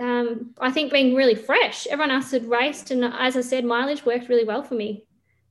Um, 0.00 0.54
I 0.60 0.70
think 0.70 0.92
being 0.92 1.14
really 1.14 1.34
fresh. 1.34 1.86
Everyone 1.86 2.10
else 2.10 2.30
had 2.30 2.48
raced, 2.48 2.90
and 2.90 3.04
as 3.04 3.36
I 3.36 3.40
said, 3.40 3.64
mileage 3.64 4.04
worked 4.04 4.28
really 4.28 4.44
well 4.44 4.62
for 4.62 4.74
me. 4.74 5.04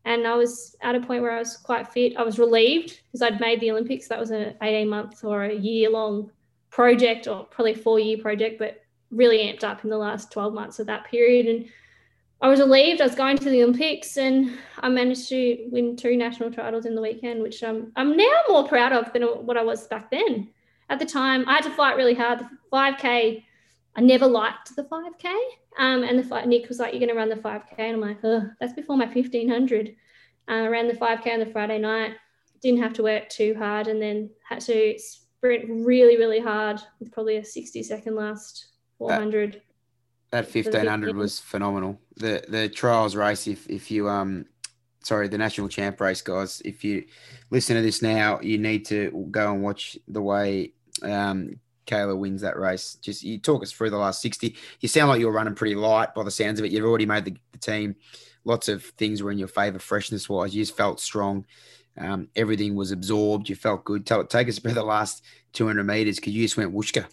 And 0.06 0.28
I 0.28 0.36
was 0.36 0.76
at 0.82 0.96
a 0.96 1.00
point 1.00 1.22
where 1.22 1.32
I 1.32 1.39
was 1.39 1.56
quite 1.56 1.88
fit. 1.88 2.18
I 2.18 2.24
was 2.24 2.38
relieved 2.38 3.00
because 3.08 3.22
I'd 3.22 3.39
made 3.39 3.62
the 3.62 3.72
Olympics. 3.72 4.10
That 4.10 4.20
was 4.20 4.32
an 4.32 4.56
18 4.62 4.89
month 4.89 5.24
or 5.24 5.44
a 5.44 5.54
year 5.54 5.89
long 5.89 6.30
project, 6.70 7.28
or 7.28 7.46
probably 7.46 7.74
a 7.74 7.78
four 7.78 8.00
year 8.00 8.18
project, 8.18 8.60
but 8.60 8.82
really 9.12 9.38
amped 9.38 9.64
up 9.64 9.84
in 9.84 9.89
the 9.89 9.98
last 9.98 10.32
12 10.32 10.54
months 10.54 10.80
of 10.80 10.88
that 10.88 11.06
period. 11.06 11.46
And 11.46 11.70
I 12.41 12.50
was 12.50 12.60
relieved. 12.60 13.00
I 13.00 13.06
was 13.06 13.16
going 13.16 13.38
to 13.38 13.50
the 13.50 13.64
Olympics, 13.64 14.18
and 14.18 14.58
I 14.80 14.89
managed 14.89 15.30
to 15.30 15.70
win 15.72 15.96
two 15.96 16.18
national 16.18 16.52
titles 16.52 16.86
in 16.86 16.96
the 16.96 17.02
weekend, 17.02 17.41
which 17.41 17.64
I'm 17.64 17.94
I'm 17.96 18.18
now 18.18 18.41
more 18.50 18.68
proud 18.68 18.91
of 18.91 19.14
than 19.14 19.24
what 19.24 19.58
I 19.58 19.64
was 19.64 19.88
back 19.88 20.12
then. 20.12 20.50
At 20.89 21.00
the 21.00 21.06
time, 21.06 21.48
I 21.48 21.54
had 21.54 21.64
to 21.64 21.70
fight 21.70 21.96
really 21.96 22.14
hard. 22.14 22.39
The 22.39 22.50
5K, 22.72 23.46
I 23.96 24.02
never 24.02 24.28
liked 24.28 24.76
the 24.76 24.84
5K. 24.84 25.34
Um, 25.78 26.04
and 26.04 26.18
the 26.18 26.24
fight, 26.24 26.48
Nick 26.48 26.70
was 26.70 26.80
like, 26.80 26.94
"You're 26.94 27.00
going 27.00 27.10
to 27.10 27.16
run 27.16 27.30
the 27.30 27.36
5K," 27.36 27.76
and 27.78 27.96
I'm 27.96 28.02
like, 28.02 28.20
"Oh, 28.24 28.50
that's 28.60 28.74
before 28.74 28.98
my 28.98 29.08
1500." 29.08 29.96
Uh, 30.48 30.52
I 30.52 30.68
ran 30.68 30.88
the 30.88 30.94
5K 30.94 31.34
on 31.34 31.39
the 31.39 31.46
Friday 31.48 31.80
night. 31.80 32.16
Didn't 32.62 32.82
have 32.82 32.94
to 32.94 33.04
work 33.04 33.30
too 33.30 33.56
hard, 33.58 33.88
and 33.88 34.02
then 34.02 34.30
had 34.48 34.62
to 34.62 34.98
sprint 35.00 35.66
really, 35.68 36.18
really 36.18 36.39
hard 36.39 36.80
with 37.00 37.12
probably 37.12 37.38
a 37.38 37.46
60 37.46 37.84
second 37.84 38.16
last 38.16 38.68
400. 38.98 39.62
That 40.32 40.48
fifteen 40.48 40.88
hundred 40.88 41.16
was 41.16 41.39
phenomenal. 41.39 42.00
The 42.16 42.44
the 42.48 42.68
trials 42.68 43.16
race, 43.16 43.46
if 43.46 43.70
if 43.70 43.91
you 43.91 44.10
um, 44.10 44.48
sorry, 45.04 45.28
the 45.28 45.38
national 45.38 45.68
champ 45.70 46.02
race, 46.02 46.24
guys. 46.24 46.60
If 46.66 46.84
you 46.84 47.06
listen 47.52 47.76
to 47.76 47.84
this 47.84 48.02
now, 48.02 48.39
you 48.41 48.58
need 48.58 48.86
to 48.86 49.28
go 49.30 49.54
and 49.54 49.62
watch 49.62 49.96
the 50.08 50.24
way 50.24 50.74
um 51.04 51.60
Kaila 51.86 52.17
wins 52.17 52.41
that 52.41 52.57
race. 52.57 52.95
Just 53.01 53.23
you 53.23 53.38
talk 53.38 53.63
us 53.63 53.71
through 53.71 53.89
the 53.89 53.97
last 53.97 54.21
sixty. 54.21 54.55
You 54.79 54.89
sound 54.89 55.09
like 55.09 55.19
you're 55.19 55.31
running 55.31 55.55
pretty 55.55 55.75
light 55.75 56.13
by 56.13 56.23
the 56.23 56.31
sounds 56.31 56.59
of 56.59 56.65
it. 56.65 56.71
You've 56.71 56.86
already 56.86 57.05
made 57.05 57.25
the, 57.25 57.36
the 57.51 57.57
team. 57.59 57.95
Lots 58.45 58.67
of 58.67 58.84
things 58.84 59.23
were 59.23 59.31
in 59.31 59.38
your 59.38 59.47
favour, 59.47 59.79
freshness 59.79 60.27
wise. 60.27 60.53
You 60.55 60.61
just 60.61 60.75
felt 60.75 60.99
strong. 60.99 61.45
Um, 61.97 62.27
everything 62.36 62.75
was 62.75 62.91
absorbed. 62.91 63.49
You 63.49 63.55
felt 63.55 63.84
good. 63.84 64.05
Tell, 64.05 64.25
take 64.25 64.49
us 64.49 64.59
through 64.59 64.73
the 64.73 64.84
last 64.84 65.23
200 65.53 65.84
meters 65.84 66.17
because 66.17 66.34
you 66.34 66.43
just 66.43 66.57
went 66.57 66.73
whooshka. 66.73 67.05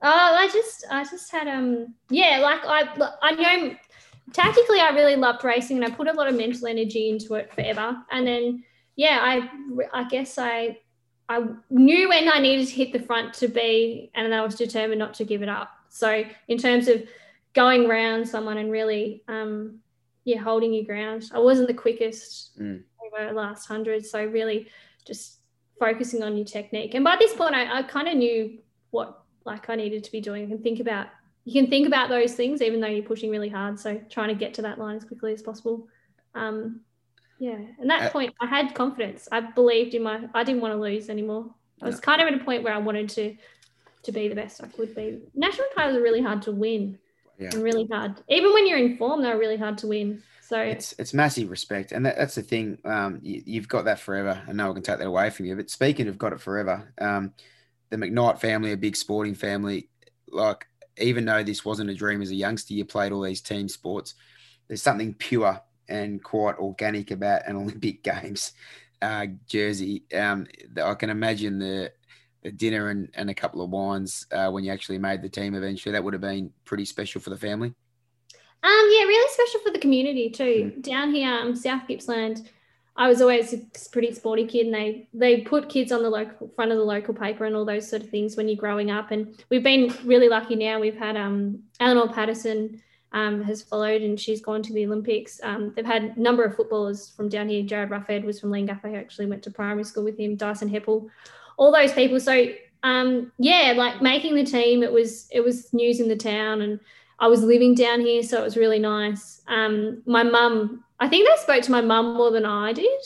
Oh, 0.00 0.36
I 0.36 0.48
just, 0.48 0.86
I 0.90 1.04
just 1.04 1.30
had, 1.30 1.48
um, 1.48 1.94
yeah, 2.08 2.38
like 2.40 2.60
I, 2.64 3.10
I 3.20 3.32
know 3.32 3.76
tactically, 4.32 4.80
I 4.80 4.90
really 4.90 5.16
loved 5.16 5.44
racing 5.44 5.82
and 5.82 5.86
I 5.86 5.94
put 5.94 6.08
a 6.08 6.12
lot 6.12 6.28
of 6.28 6.36
mental 6.36 6.68
energy 6.68 7.10
into 7.10 7.34
it 7.34 7.52
forever. 7.52 7.96
And 8.10 8.26
then, 8.26 8.64
yeah, 8.96 9.18
I, 9.20 9.50
I 9.92 10.08
guess 10.08 10.38
I, 10.38 10.78
I 11.28 11.46
knew 11.70 12.08
when 12.08 12.30
I 12.32 12.38
needed 12.38 12.68
to 12.68 12.74
hit 12.74 12.92
the 12.92 13.00
front 13.00 13.34
to 13.34 13.48
be, 13.48 14.10
and 14.14 14.34
I 14.34 14.42
was 14.42 14.54
determined 14.54 14.98
not 14.98 15.14
to 15.14 15.24
give 15.24 15.42
it 15.42 15.48
up. 15.48 15.70
So 15.90 16.24
in 16.48 16.58
terms 16.58 16.88
of 16.88 17.02
going 17.54 17.86
around 17.86 18.26
someone 18.26 18.58
and 18.58 18.70
really, 18.70 19.22
um, 19.28 19.80
yeah, 20.24 20.38
holding 20.38 20.72
your 20.72 20.84
ground, 20.84 21.30
I 21.32 21.38
wasn't 21.38 21.68
the 21.68 21.74
quickest 21.74 22.58
Mm. 22.58 22.82
over 23.04 23.26
the 23.28 23.32
last 23.34 23.66
hundred. 23.66 24.06
So 24.06 24.24
really, 24.24 24.68
just 25.06 25.38
focusing 25.78 26.22
on 26.22 26.36
your 26.36 26.46
technique. 26.46 26.94
And 26.94 27.04
by 27.04 27.16
this 27.16 27.34
point, 27.34 27.54
I, 27.54 27.78
I 27.78 27.82
kind 27.82 28.08
of 28.08 28.16
knew 28.16 28.58
what 28.90 29.22
like 29.44 29.70
I 29.70 29.76
needed 29.76 30.04
to 30.04 30.12
be 30.12 30.20
doing. 30.20 30.48
Can 30.48 30.58
think 30.58 30.80
about 30.80 31.08
you 31.44 31.52
can 31.58 31.70
think 31.70 31.86
about 31.86 32.10
those 32.10 32.34
things 32.34 32.60
even 32.60 32.80
though 32.80 32.88
you're 32.88 33.02
pushing 33.02 33.30
really 33.30 33.48
hard. 33.48 33.80
So 33.80 33.98
trying 34.10 34.28
to 34.28 34.34
get 34.34 34.52
to 34.54 34.62
that 34.62 34.78
line 34.78 34.96
as 34.96 35.04
quickly 35.04 35.32
as 35.32 35.40
possible. 35.40 35.88
Um, 36.34 36.80
yeah, 37.38 37.58
and 37.78 37.90
that 37.90 38.02
Uh, 38.06 38.10
point, 38.10 38.34
I 38.40 38.46
had 38.46 38.74
confidence. 38.74 39.28
I 39.30 39.40
believed 39.40 39.94
in 39.94 40.02
my. 40.02 40.28
I 40.34 40.44
didn't 40.44 40.60
want 40.60 40.74
to 40.74 40.80
lose 40.80 41.08
anymore. 41.08 41.54
I 41.80 41.86
was 41.86 42.00
kind 42.00 42.20
of 42.20 42.28
at 42.28 42.34
a 42.34 42.44
point 42.44 42.64
where 42.64 42.74
I 42.74 42.78
wanted 42.78 43.08
to 43.10 43.36
to 44.04 44.12
be 44.12 44.28
the 44.28 44.34
best 44.34 44.62
I 44.62 44.66
could 44.68 44.94
be. 44.94 45.20
National 45.34 45.66
titles 45.74 45.96
are 45.96 46.02
really 46.02 46.22
hard 46.22 46.42
to 46.42 46.52
win. 46.52 46.98
Yeah. 47.38 47.50
And 47.52 47.62
really 47.62 47.86
hard. 47.90 48.20
Even 48.28 48.52
when 48.52 48.66
you're 48.66 48.78
in 48.78 48.96
form, 48.96 49.22
they're 49.22 49.38
really 49.38 49.56
hard 49.56 49.78
to 49.78 49.86
win. 49.86 50.22
So 50.40 50.58
It's 50.60 50.94
it's 50.98 51.14
massive 51.14 51.50
respect, 51.50 51.92
and 51.92 52.04
that, 52.06 52.16
that's 52.16 52.34
the 52.34 52.42
thing. 52.42 52.78
Um, 52.84 53.20
you, 53.22 53.42
you've 53.44 53.68
got 53.68 53.84
that 53.84 54.00
forever, 54.00 54.42
and 54.48 54.56
no 54.56 54.66
one 54.66 54.74
can 54.74 54.82
take 54.82 54.98
that 54.98 55.06
away 55.06 55.30
from 55.30 55.46
you. 55.46 55.54
But 55.54 55.70
speaking 55.70 56.08
of 56.08 56.18
got 56.18 56.32
it 56.32 56.40
forever, 56.40 56.92
um, 57.00 57.34
the 57.90 57.96
McKnight 57.96 58.40
family, 58.40 58.72
a 58.72 58.76
big 58.76 58.96
sporting 58.96 59.34
family, 59.34 59.88
like 60.30 60.66
even 60.96 61.24
though 61.26 61.44
this 61.44 61.64
wasn't 61.64 61.90
a 61.90 61.94
dream 61.94 62.22
as 62.22 62.30
a 62.30 62.34
youngster, 62.34 62.74
you 62.74 62.84
played 62.84 63.12
all 63.12 63.20
these 63.20 63.40
team 63.42 63.68
sports. 63.68 64.14
There's 64.66 64.82
something 64.82 65.14
pure 65.14 65.60
and 65.88 66.22
quite 66.22 66.56
organic 66.56 67.10
about 67.10 67.46
an 67.46 67.56
Olympic 67.62 68.02
Games 68.02 68.52
uh, 69.02 69.26
jersey. 69.46 70.04
Um, 70.14 70.46
I 70.82 70.94
can 70.94 71.10
imagine 71.10 71.58
the, 71.58 71.92
the 72.42 72.52
dinner 72.52 72.90
and, 72.90 73.10
and 73.14 73.30
a 73.30 73.34
couple 73.34 73.62
of 73.62 73.70
wines 73.70 74.26
uh, 74.32 74.50
when 74.50 74.64
you 74.64 74.72
actually 74.72 74.98
made 74.98 75.22
the 75.22 75.28
team 75.28 75.54
eventually. 75.54 75.92
That 75.92 76.04
would 76.04 76.14
have 76.14 76.20
been 76.20 76.52
pretty 76.64 76.84
special 76.84 77.20
for 77.20 77.30
the 77.30 77.36
family. 77.36 77.74
Um, 78.60 78.88
yeah, 78.90 79.04
really 79.04 79.32
special 79.32 79.60
for 79.60 79.70
the 79.70 79.78
community 79.78 80.30
too. 80.30 80.72
Down 80.80 81.12
here, 81.12 81.32
um, 81.32 81.54
South 81.54 81.82
Gippsland, 81.86 82.48
I 82.96 83.06
was 83.06 83.22
always 83.22 83.52
a 83.52 83.60
pretty 83.92 84.12
sporty 84.12 84.44
kid, 84.44 84.66
and 84.66 84.74
they 84.74 85.08
they 85.14 85.42
put 85.42 85.68
kids 85.68 85.92
on 85.92 86.02
the 86.02 86.10
local 86.10 86.48
front 86.56 86.72
of 86.72 86.78
the 86.78 86.84
local 86.84 87.14
paper 87.14 87.44
and 87.44 87.54
all 87.54 87.64
those 87.64 87.88
sort 87.88 88.02
of 88.02 88.10
things 88.10 88.36
when 88.36 88.48
you're 88.48 88.56
growing 88.56 88.90
up. 88.90 89.12
And 89.12 89.40
we've 89.48 89.62
been 89.62 89.94
really 90.04 90.28
lucky 90.28 90.56
now. 90.56 90.80
We've 90.80 90.96
had 90.96 91.16
um, 91.16 91.62
Eleanor 91.78 92.12
Patterson 92.12 92.82
um, 93.12 93.42
has 93.42 93.62
followed, 93.62 94.02
and 94.02 94.18
she's 94.18 94.40
gone 94.40 94.62
to 94.62 94.72
the 94.72 94.86
Olympics. 94.86 95.40
Um, 95.42 95.72
they've 95.74 95.84
had 95.84 96.14
a 96.16 96.20
number 96.20 96.44
of 96.44 96.56
footballers 96.56 97.10
from 97.10 97.28
down 97.28 97.48
here. 97.48 97.62
Jarryd 97.64 97.90
Roughead 97.90 98.24
was 98.24 98.40
from 98.40 98.50
Leongatha. 98.50 98.86
I 98.86 98.94
actually 98.94 99.26
went 99.26 99.42
to 99.44 99.50
primary 99.50 99.84
school 99.84 100.04
with 100.04 100.18
him. 100.18 100.36
Dyson 100.36 100.70
Heppell, 100.70 101.08
all 101.56 101.72
those 101.72 101.92
people. 101.92 102.20
So 102.20 102.48
um, 102.82 103.32
yeah, 103.38 103.74
like 103.76 104.02
making 104.02 104.34
the 104.34 104.44
team, 104.44 104.82
it 104.82 104.92
was 104.92 105.28
it 105.30 105.40
was 105.40 105.72
news 105.72 106.00
in 106.00 106.08
the 106.08 106.16
town 106.16 106.62
and. 106.62 106.80
I 107.20 107.26
was 107.26 107.42
living 107.42 107.74
down 107.74 108.00
here, 108.00 108.22
so 108.22 108.40
it 108.40 108.44
was 108.44 108.56
really 108.56 108.78
nice. 108.78 109.42
Um, 109.48 110.02
my 110.06 110.22
mum, 110.22 110.84
I 111.00 111.08
think 111.08 111.28
they 111.28 111.42
spoke 111.42 111.62
to 111.64 111.72
my 111.72 111.80
mum 111.80 112.14
more 112.14 112.30
than 112.30 112.44
I 112.44 112.72
did, 112.72 113.00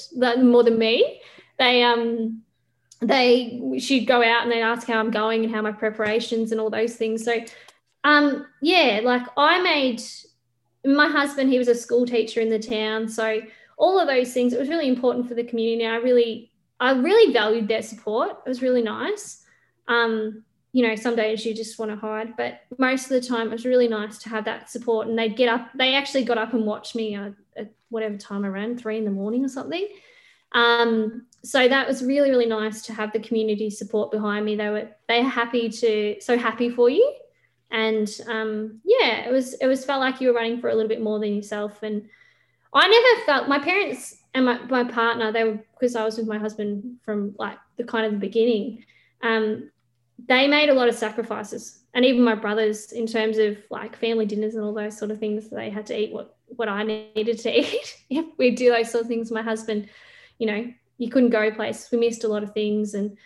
more 0.44 0.62
than 0.62 0.78
me. 0.78 1.20
They 1.58 1.82
um 1.82 2.42
they 3.00 3.60
she'd 3.78 4.06
go 4.06 4.22
out 4.22 4.42
and 4.42 4.52
they'd 4.52 4.60
ask 4.60 4.86
how 4.86 4.98
I'm 4.98 5.10
going 5.10 5.44
and 5.44 5.54
how 5.54 5.62
my 5.62 5.72
preparations 5.72 6.52
and 6.52 6.60
all 6.60 6.70
those 6.70 6.96
things. 6.96 7.24
So 7.24 7.38
um 8.04 8.46
yeah, 8.60 9.00
like 9.02 9.26
I 9.36 9.60
made 9.62 10.02
my 10.84 11.08
husband, 11.08 11.50
he 11.50 11.58
was 11.58 11.68
a 11.68 11.74
school 11.74 12.06
teacher 12.06 12.40
in 12.40 12.50
the 12.50 12.58
town. 12.58 13.08
So 13.08 13.40
all 13.76 13.98
of 13.98 14.08
those 14.08 14.32
things, 14.32 14.52
it 14.52 14.60
was 14.60 14.68
really 14.68 14.88
important 14.88 15.28
for 15.28 15.34
the 15.34 15.44
community. 15.44 15.86
I 15.86 15.96
really 15.96 16.52
I 16.80 16.92
really 16.92 17.32
valued 17.32 17.68
their 17.68 17.82
support. 17.82 18.30
It 18.44 18.48
was 18.48 18.62
really 18.62 18.82
nice. 18.82 19.44
Um, 19.86 20.42
you 20.72 20.86
know, 20.86 20.96
some 20.96 21.14
days 21.14 21.44
you 21.44 21.54
just 21.54 21.78
want 21.78 21.90
to 21.90 21.96
hide, 21.96 22.36
but 22.36 22.62
most 22.78 23.04
of 23.04 23.10
the 23.10 23.20
time 23.20 23.48
it 23.48 23.52
was 23.52 23.66
really 23.66 23.88
nice 23.88 24.18
to 24.18 24.30
have 24.30 24.44
that 24.46 24.70
support. 24.70 25.06
And 25.06 25.18
they'd 25.18 25.36
get 25.36 25.48
up, 25.48 25.68
they 25.74 25.94
actually 25.94 26.24
got 26.24 26.38
up 26.38 26.54
and 26.54 26.64
watched 26.64 26.96
me 26.96 27.14
uh, 27.14 27.30
at 27.56 27.70
whatever 27.90 28.16
time 28.16 28.44
I 28.44 28.48
ran, 28.48 28.76
three 28.76 28.96
in 28.96 29.04
the 29.04 29.10
morning 29.10 29.44
or 29.44 29.48
something. 29.48 29.86
Um, 30.52 31.26
so 31.44 31.68
that 31.68 31.86
was 31.86 32.02
really, 32.02 32.30
really 32.30 32.46
nice 32.46 32.82
to 32.82 32.94
have 32.94 33.12
the 33.12 33.20
community 33.20 33.68
support 33.68 34.10
behind 34.10 34.44
me. 34.44 34.56
They 34.56 34.68
were 34.70 34.88
they 35.08 35.20
are 35.20 35.28
happy 35.28 35.68
to 35.68 36.16
so 36.20 36.38
happy 36.38 36.70
for 36.70 36.88
you. 36.88 37.14
And 37.72 38.08
um, 38.28 38.80
yeah, 38.84 39.26
it 39.26 39.32
was 39.32 39.54
it 39.54 39.66
was 39.66 39.84
felt 39.84 40.00
like 40.00 40.20
you 40.20 40.28
were 40.28 40.34
running 40.34 40.60
for 40.60 40.68
a 40.68 40.74
little 40.74 40.88
bit 40.88 41.02
more 41.02 41.18
than 41.18 41.34
yourself. 41.34 41.82
And 41.82 42.08
I 42.72 42.86
never 42.86 43.24
felt 43.26 43.48
my 43.48 43.58
parents 43.58 44.18
and 44.34 44.44
my, 44.44 44.58
my 44.64 44.84
partner, 44.84 45.32
they 45.32 45.44
were 45.44 45.58
because 45.72 45.96
I 45.96 46.04
was 46.04 46.16
with 46.16 46.28
my 46.28 46.38
husband 46.38 46.98
from 47.04 47.34
like 47.38 47.58
the 47.76 47.84
kind 47.84 48.06
of 48.06 48.12
the 48.12 48.18
beginning. 48.18 48.84
Um, 49.22 49.70
they 50.28 50.46
made 50.46 50.68
a 50.68 50.74
lot 50.74 50.88
of 50.88 50.94
sacrifices 50.94 51.82
and 51.94 52.04
even 52.04 52.22
my 52.22 52.34
brothers 52.34 52.92
in 52.92 53.06
terms 53.06 53.38
of 53.38 53.58
like 53.70 53.96
family 53.96 54.26
dinners 54.26 54.54
and 54.54 54.64
all 54.64 54.74
those 54.74 54.96
sort 54.96 55.10
of 55.10 55.18
things 55.18 55.48
they 55.48 55.70
had 55.70 55.86
to 55.86 55.98
eat 55.98 56.12
what 56.12 56.36
what 56.46 56.68
i 56.68 56.82
needed 57.16 57.38
to 57.38 57.50
eat 57.58 57.96
if 58.10 58.26
we 58.38 58.50
do 58.50 58.70
those 58.70 58.90
sort 58.90 59.02
of 59.02 59.08
things 59.08 59.30
my 59.30 59.42
husband 59.42 59.88
you 60.38 60.46
know 60.46 60.72
you 60.98 61.08
couldn't 61.10 61.30
go 61.30 61.50
places 61.50 61.90
we 61.90 61.98
missed 61.98 62.24
a 62.24 62.28
lot 62.28 62.42
of 62.42 62.52
things 62.52 62.94
and 62.94 63.16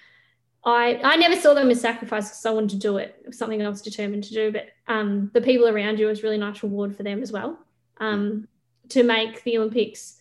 i 0.66 1.00
i 1.02 1.16
never 1.16 1.36
saw 1.36 1.54
them 1.54 1.70
as 1.70 1.80
sacrifice 1.80 2.28
because 2.28 2.44
i 2.44 2.50
wanted 2.50 2.70
to 2.70 2.76
do 2.76 2.98
it 2.98 3.16
it 3.24 3.34
something 3.34 3.64
i 3.64 3.68
was 3.68 3.80
determined 3.80 4.22
to 4.24 4.34
do 4.34 4.52
but 4.52 4.66
um, 4.88 5.30
the 5.32 5.40
people 5.40 5.66
around 5.66 5.98
you 5.98 6.06
was 6.06 6.22
really 6.22 6.38
nice 6.38 6.62
reward 6.62 6.94
for 6.94 7.02
them 7.02 7.22
as 7.22 7.32
well 7.32 7.58
um, 7.98 8.46
to 8.90 9.02
make 9.02 9.42
the 9.44 9.56
olympics 9.56 10.18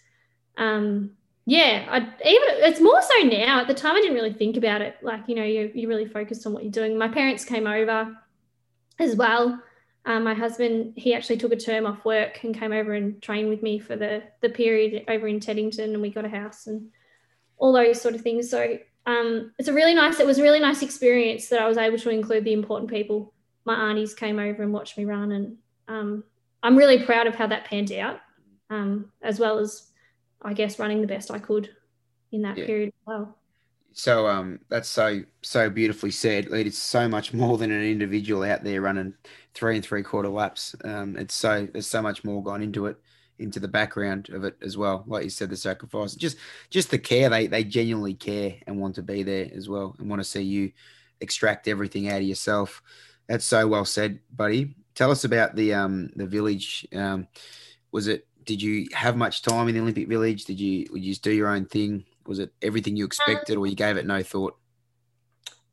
um, 0.57 1.11
yeah, 1.45 1.85
I, 1.89 1.97
even 1.99 2.49
it's 2.69 2.81
more 2.81 3.01
so 3.01 3.27
now. 3.27 3.61
At 3.61 3.67
the 3.67 3.73
time, 3.73 3.95
I 3.95 4.01
didn't 4.01 4.15
really 4.15 4.33
think 4.33 4.57
about 4.57 4.81
it. 4.81 4.97
Like 5.01 5.27
you 5.27 5.35
know, 5.35 5.43
you 5.43 5.71
you 5.75 5.87
really 5.87 6.07
focused 6.07 6.45
on 6.47 6.53
what 6.53 6.63
you're 6.63 6.71
doing. 6.71 6.97
My 6.97 7.07
parents 7.07 7.45
came 7.45 7.67
over 7.67 8.15
as 8.99 9.15
well. 9.15 9.61
Um, 10.07 10.23
my 10.23 10.33
husband 10.33 10.93
he 10.95 11.13
actually 11.13 11.37
took 11.37 11.51
a 11.51 11.55
term 11.55 11.85
off 11.85 12.05
work 12.05 12.43
and 12.43 12.57
came 12.57 12.71
over 12.71 12.93
and 12.93 13.21
trained 13.21 13.49
with 13.49 13.61
me 13.61 13.77
for 13.77 13.95
the 13.95 14.23
the 14.41 14.49
period 14.49 15.05
over 15.07 15.27
in 15.27 15.39
Teddington, 15.39 15.93
and 15.93 16.01
we 16.01 16.09
got 16.09 16.25
a 16.25 16.29
house 16.29 16.65
and 16.65 16.89
all 17.57 17.73
those 17.73 18.01
sort 18.01 18.15
of 18.15 18.21
things. 18.21 18.49
So 18.49 18.79
um, 19.05 19.51
it's 19.59 19.67
a 19.67 19.73
really 19.73 19.93
nice. 19.93 20.19
It 20.19 20.25
was 20.25 20.39
a 20.39 20.43
really 20.43 20.59
nice 20.59 20.81
experience 20.81 21.47
that 21.49 21.61
I 21.61 21.67
was 21.67 21.77
able 21.77 21.97
to 21.99 22.09
include 22.09 22.43
the 22.43 22.53
important 22.53 22.89
people. 22.89 23.33
My 23.65 23.75
aunties 23.89 24.13
came 24.13 24.39
over 24.39 24.63
and 24.63 24.73
watched 24.73 24.97
me 24.97 25.05
run, 25.05 25.31
and 25.31 25.57
um, 25.87 26.23
I'm 26.63 26.75
really 26.75 27.03
proud 27.03 27.27
of 27.27 27.35
how 27.35 27.47
that 27.47 27.65
panned 27.65 27.91
out, 27.91 28.19
um, 28.69 29.11
as 29.21 29.39
well 29.39 29.59
as 29.59 29.91
I 30.41 30.53
guess 30.53 30.79
running 30.79 31.01
the 31.01 31.07
best 31.07 31.31
I 31.31 31.39
could 31.39 31.69
in 32.31 32.41
that 32.43 32.57
Yeah. 32.57 32.65
period 32.65 32.89
as 32.89 33.05
well. 33.05 33.37
So 33.93 34.27
um, 34.27 34.59
that's 34.67 34.89
so 34.89 35.21
so 35.41 35.69
beautifully 35.69 36.11
said. 36.11 36.47
It's 36.51 36.77
so 36.77 37.07
much 37.07 37.33
more 37.33 37.57
than 37.57 37.71
an 37.71 37.83
individual 37.83 38.43
out 38.43 38.63
there 38.63 38.81
running 38.81 39.13
three 39.53 39.75
and 39.75 39.85
three 39.85 40.03
quarter 40.03 40.27
laps. 40.27 40.75
Um, 40.83 41.15
it's 41.15 41.33
so 41.33 41.67
there's 41.71 41.87
so 41.87 42.01
much 42.01 42.23
more 42.23 42.43
gone 42.43 42.61
into 42.61 42.87
it, 42.87 42.97
into 43.39 43.59
the 43.59 43.67
background 43.67 44.29
of 44.29 44.43
it 44.43 44.55
as 44.61 44.77
well. 44.77 45.03
Like 45.07 45.23
you 45.23 45.29
said, 45.29 45.49
the 45.49 45.57
sacrifice, 45.57 46.15
just 46.15 46.37
just 46.69 46.91
the 46.91 46.99
care. 46.99 47.29
They 47.29 47.47
they 47.47 47.63
genuinely 47.63 48.13
care 48.13 48.55
and 48.67 48.79
want 48.79 48.95
to 48.95 49.03
be 49.03 49.23
there 49.23 49.49
as 49.53 49.67
well, 49.69 49.95
and 49.99 50.09
want 50.09 50.19
to 50.21 50.23
see 50.23 50.41
you 50.41 50.71
extract 51.21 51.67
everything 51.67 52.09
out 52.09 52.17
of 52.17 52.23
yourself. 52.23 52.81
That's 53.27 53.45
so 53.45 53.67
well 53.67 53.85
said, 53.85 54.19
buddy. 54.35 54.75
Tell 54.93 55.11
us 55.11 55.23
about 55.23 55.55
the 55.55 55.73
um 55.73 56.09
the 56.15 56.25
village. 56.25 56.87
Um, 56.93 57.27
was 57.91 58.07
it? 58.07 58.27
Did 58.43 58.61
you 58.61 58.87
have 58.93 59.17
much 59.17 59.41
time 59.41 59.67
in 59.67 59.75
the 59.75 59.81
Olympic 59.81 60.07
Village? 60.07 60.45
Did 60.45 60.59
you 60.59 60.87
would 60.91 61.03
you 61.03 61.11
just 61.11 61.23
do 61.23 61.31
your 61.31 61.49
own 61.49 61.65
thing? 61.65 62.05
Was 62.27 62.39
it 62.39 62.53
everything 62.61 62.95
you 62.95 63.05
expected, 63.05 63.57
or 63.57 63.67
you 63.67 63.75
gave 63.75 63.97
it 63.97 64.05
no 64.05 64.23
thought? 64.23 64.55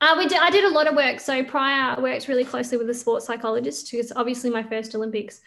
Uh, 0.02 0.16
we 0.18 0.26
did, 0.26 0.38
I 0.38 0.50
did 0.50 0.64
a 0.64 0.68
lot 0.68 0.88
of 0.88 0.96
work. 0.96 1.20
So 1.20 1.44
prior, 1.44 1.96
I 1.96 2.00
worked 2.00 2.26
really 2.26 2.44
closely 2.44 2.76
with 2.76 2.90
a 2.90 2.94
sports 2.94 3.24
psychologist 3.24 3.88
because 3.88 4.12
obviously 4.16 4.50
my 4.50 4.64
first 4.64 4.92
Olympics. 4.96 5.42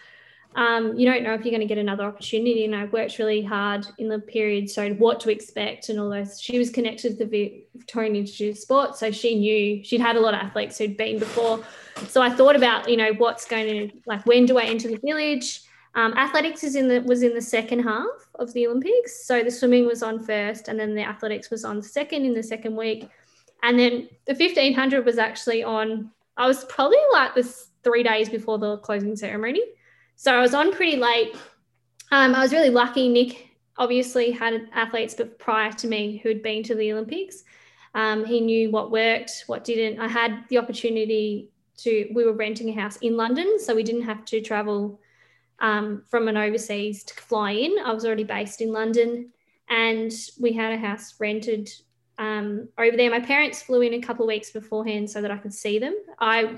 Um, 0.55 0.97
you 0.97 1.05
don't 1.05 1.21
know 1.21 1.33
if 1.33 1.43
you're 1.43 1.51
going 1.51 1.59
to 1.59 1.67
get 1.67 1.77
another 1.77 2.05
opportunity, 2.05 2.63
and 2.63 2.73
I 2.73 2.85
worked 2.85 3.19
really 3.19 3.43
hard 3.43 3.85
in 3.97 4.07
the 4.07 4.19
period, 4.19 4.69
so 4.69 4.89
what 4.93 5.19
to 5.21 5.29
expect 5.29 5.89
and 5.89 5.99
all 5.99 6.09
those. 6.09 6.41
She 6.41 6.57
was 6.57 6.69
connected 6.69 7.17
to 7.17 7.25
the 7.25 7.65
Victorian 7.75 8.15
Institute 8.15 8.51
of 8.51 8.57
Sport, 8.57 8.95
so 8.95 9.11
she 9.11 9.35
knew 9.35 9.83
she'd 9.83 9.99
had 9.99 10.15
a 10.15 10.19
lot 10.21 10.33
of 10.33 10.39
athletes 10.39 10.77
who'd 10.77 10.95
been 10.95 11.19
before. 11.19 11.61
So 12.07 12.21
I 12.21 12.29
thought 12.29 12.55
about, 12.55 12.89
you 12.89 12.95
know, 12.95 13.11
what's 13.17 13.45
going 13.45 13.89
to 13.89 13.97
like 14.05 14.25
when 14.25 14.45
do 14.45 14.57
I 14.57 14.63
enter 14.63 14.87
the 14.87 14.97
village? 14.97 15.61
Um, 15.93 16.13
athletics 16.13 16.63
is 16.63 16.75
in 16.75 16.87
the 16.87 17.01
was 17.01 17.21
in 17.23 17.33
the 17.33 17.41
second 17.41 17.79
half 17.79 18.27
of 18.35 18.53
the 18.53 18.67
Olympics, 18.67 19.25
so 19.25 19.43
the 19.43 19.51
swimming 19.51 19.85
was 19.85 20.03
on 20.03 20.23
first, 20.23 20.69
and 20.69 20.79
then 20.79 20.95
the 20.95 21.03
athletics 21.03 21.49
was 21.49 21.65
on 21.65 21.81
second 21.81 22.25
in 22.25 22.33
the 22.33 22.43
second 22.43 22.77
week. 22.77 23.09
And 23.63 23.77
then 23.77 24.07
the 24.25 24.33
1500 24.33 25.05
was 25.05 25.17
actually 25.17 25.63
on, 25.63 26.11
I 26.37 26.47
was 26.47 26.65
probably 26.65 26.99
like 27.11 27.33
this 27.33 27.69
three 27.83 28.03
days 28.03 28.29
before 28.29 28.59
the 28.59 28.77
closing 28.77 29.15
ceremony. 29.15 29.61
So 30.15 30.33
I 30.33 30.41
was 30.41 30.53
on 30.53 30.71
pretty 30.73 30.97
late. 30.97 31.35
Um, 32.11 32.35
I 32.35 32.41
was 32.41 32.51
really 32.51 32.69
lucky. 32.69 33.09
Nick 33.09 33.49
obviously 33.77 34.31
had 34.31 34.69
athletes 34.73 35.13
but 35.13 35.37
prior 35.37 35.71
to 35.73 35.87
me 35.87 36.17
who 36.23 36.29
had 36.29 36.41
been 36.41 36.63
to 36.63 36.75
the 36.75 36.93
Olympics. 36.93 37.43
Um, 37.93 38.25
he 38.25 38.41
knew 38.41 38.71
what 38.71 38.91
worked, 38.91 39.43
what 39.47 39.63
didn't. 39.63 39.99
I 39.99 40.07
had 40.07 40.45
the 40.49 40.57
opportunity 40.57 41.49
to 41.77 42.09
we 42.13 42.23
were 42.23 42.33
renting 42.33 42.69
a 42.69 42.81
house 42.81 42.97
in 42.97 43.17
London, 43.17 43.59
so 43.59 43.75
we 43.75 43.83
didn't 43.83 44.03
have 44.03 44.23
to 44.25 44.41
travel 44.41 44.99
um, 45.59 46.03
from 46.09 46.27
an 46.27 46.37
overseas 46.37 47.03
to 47.05 47.13
fly 47.15 47.51
in. 47.51 47.75
I 47.83 47.93
was 47.93 48.05
already 48.05 48.23
based 48.23 48.61
in 48.61 48.71
London, 48.71 49.31
and 49.69 50.11
we 50.39 50.53
had 50.53 50.73
a 50.73 50.77
house 50.77 51.15
rented 51.19 51.69
um, 52.17 52.69
over 52.77 52.95
there. 52.95 53.09
My 53.09 53.19
parents 53.19 53.61
flew 53.61 53.81
in 53.81 53.93
a 53.93 54.01
couple 54.01 54.25
of 54.25 54.27
weeks 54.27 54.51
beforehand 54.51 55.09
so 55.09 55.21
that 55.21 55.31
I 55.31 55.37
could 55.37 55.53
see 55.53 55.79
them. 55.79 55.95
I 56.19 56.57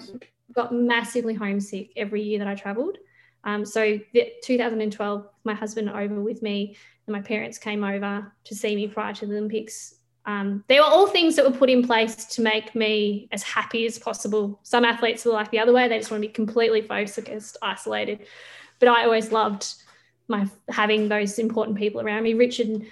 got 0.53 0.73
massively 0.73 1.33
homesick 1.33 1.91
every 1.95 2.21
year 2.21 2.39
that 2.39 2.47
I 2.47 2.55
travelled. 2.55 2.97
Um, 3.43 3.65
so 3.65 3.99
2012, 4.43 5.27
my 5.43 5.53
husband 5.53 5.89
over 5.89 6.19
with 6.21 6.41
me, 6.41 6.75
and 7.05 7.13
my 7.13 7.21
parents 7.21 7.57
came 7.57 7.83
over 7.83 8.31
to 8.43 8.55
see 8.55 8.75
me 8.75 8.87
prior 8.87 9.13
to 9.13 9.25
the 9.25 9.33
Olympics. 9.37 9.95
Um, 10.25 10.65
they 10.67 10.79
were 10.79 10.85
all 10.85 11.07
things 11.07 11.37
that 11.37 11.45
were 11.45 11.57
put 11.57 11.69
in 11.69 11.87
place 11.87 12.25
to 12.25 12.41
make 12.41 12.75
me 12.75 13.29
as 13.31 13.43
happy 13.43 13.85
as 13.85 13.97
possible. 13.97 14.59
Some 14.63 14.83
athletes 14.83 15.25
are 15.25 15.31
like 15.31 15.51
the 15.51 15.59
other 15.59 15.71
way; 15.71 15.87
they 15.87 15.97
just 15.97 16.11
want 16.11 16.21
to 16.21 16.27
be 16.27 16.33
completely 16.33 16.81
focused, 16.81 17.57
isolated. 17.61 18.27
But 18.79 18.89
I 18.89 19.05
always 19.05 19.31
loved 19.31 19.73
my 20.27 20.47
having 20.69 21.07
those 21.07 21.39
important 21.39 21.77
people 21.77 22.01
around 22.01 22.23
me. 22.23 22.33
Richard 22.33 22.85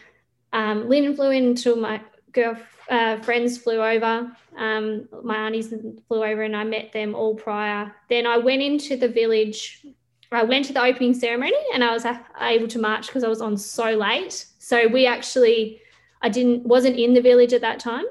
um, 0.54 0.88
Lynn 0.88 1.16
flew 1.16 1.32
in 1.32 1.56
to 1.56 1.76
my 1.76 2.02
girl 2.32 2.58
uh, 2.90 3.18
friends 3.18 3.58
flew 3.58 3.82
over. 3.82 4.32
Um, 4.58 5.08
my 5.24 5.36
aunties 5.36 5.74
flew 6.08 6.24
over, 6.24 6.44
and 6.44 6.56
I 6.56 6.64
met 6.64 6.92
them 6.94 7.16
all 7.16 7.36
prior. 7.36 7.94
Then 8.10 8.26
I 8.26 8.38
went 8.38 8.62
into 8.62 8.96
the 8.96 9.10
village 9.10 9.86
I 10.32 10.44
went 10.44 10.66
to 10.66 10.74
the 10.74 10.84
opening 10.84 11.14
ceremony 11.14 11.54
and 11.74 11.84
I 11.84 11.94
was 11.94 12.06
able 12.40 12.68
to 12.68 12.80
march 12.80 13.08
because 13.08 13.24
I 13.24 13.28
was 13.28 13.42
on 13.42 13.58
so 13.58 13.92
late. 13.92 14.46
So 14.60 14.88
we 14.88 15.06
actually, 15.06 15.82
I 16.22 16.30
didn't, 16.30 16.66
wasn't 16.66 16.98
in 16.98 17.14
the 17.14 17.22
village 17.22 17.54
at 17.54 17.62
that 17.62 17.80
time. 17.80 18.06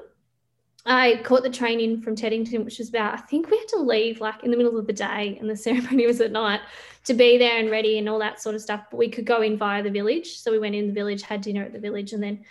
I 0.87 1.21
caught 1.23 1.41
the 1.41 1.49
train 1.49 1.79
in 1.79 2.01
from 2.01 2.15
Teddington, 2.15 2.63
which 2.63 2.77
was 2.77 2.89
about, 2.89 3.15
I 3.15 3.17
think 3.17 3.49
we 3.49 3.57
had 3.57 3.67
to 3.69 3.79
leave 3.79 4.21
like 4.21 4.43
in 4.43 4.51
the 4.51 4.57
middle 4.57 4.77
of 4.77 4.85
the 4.85 4.93
day 4.93 5.37
and 5.39 5.49
the 5.49 5.55
ceremony 5.57 6.05
was 6.05 6.21
at 6.21 6.31
night 6.31 6.61
to 7.05 7.13
be 7.13 7.37
there 7.37 7.59
and 7.59 7.71
ready 7.71 7.97
and 7.97 8.07
all 8.07 8.19
that 8.19 8.41
sort 8.41 8.55
of 8.55 8.61
stuff. 8.61 8.85
But 8.91 8.97
we 8.97 9.09
could 9.09 9.25
go 9.25 9.41
in 9.41 9.57
via 9.57 9.81
the 9.81 9.89
village. 9.89 10.37
So 10.37 10.51
we 10.51 10.59
went 10.59 10.75
in 10.75 10.87
the 10.87 10.93
village, 10.93 11.23
had 11.23 11.41
dinner 11.41 11.63
at 11.63 11.73
the 11.73 11.79
village 11.79 12.13
and 12.13 12.21
then 12.21 12.45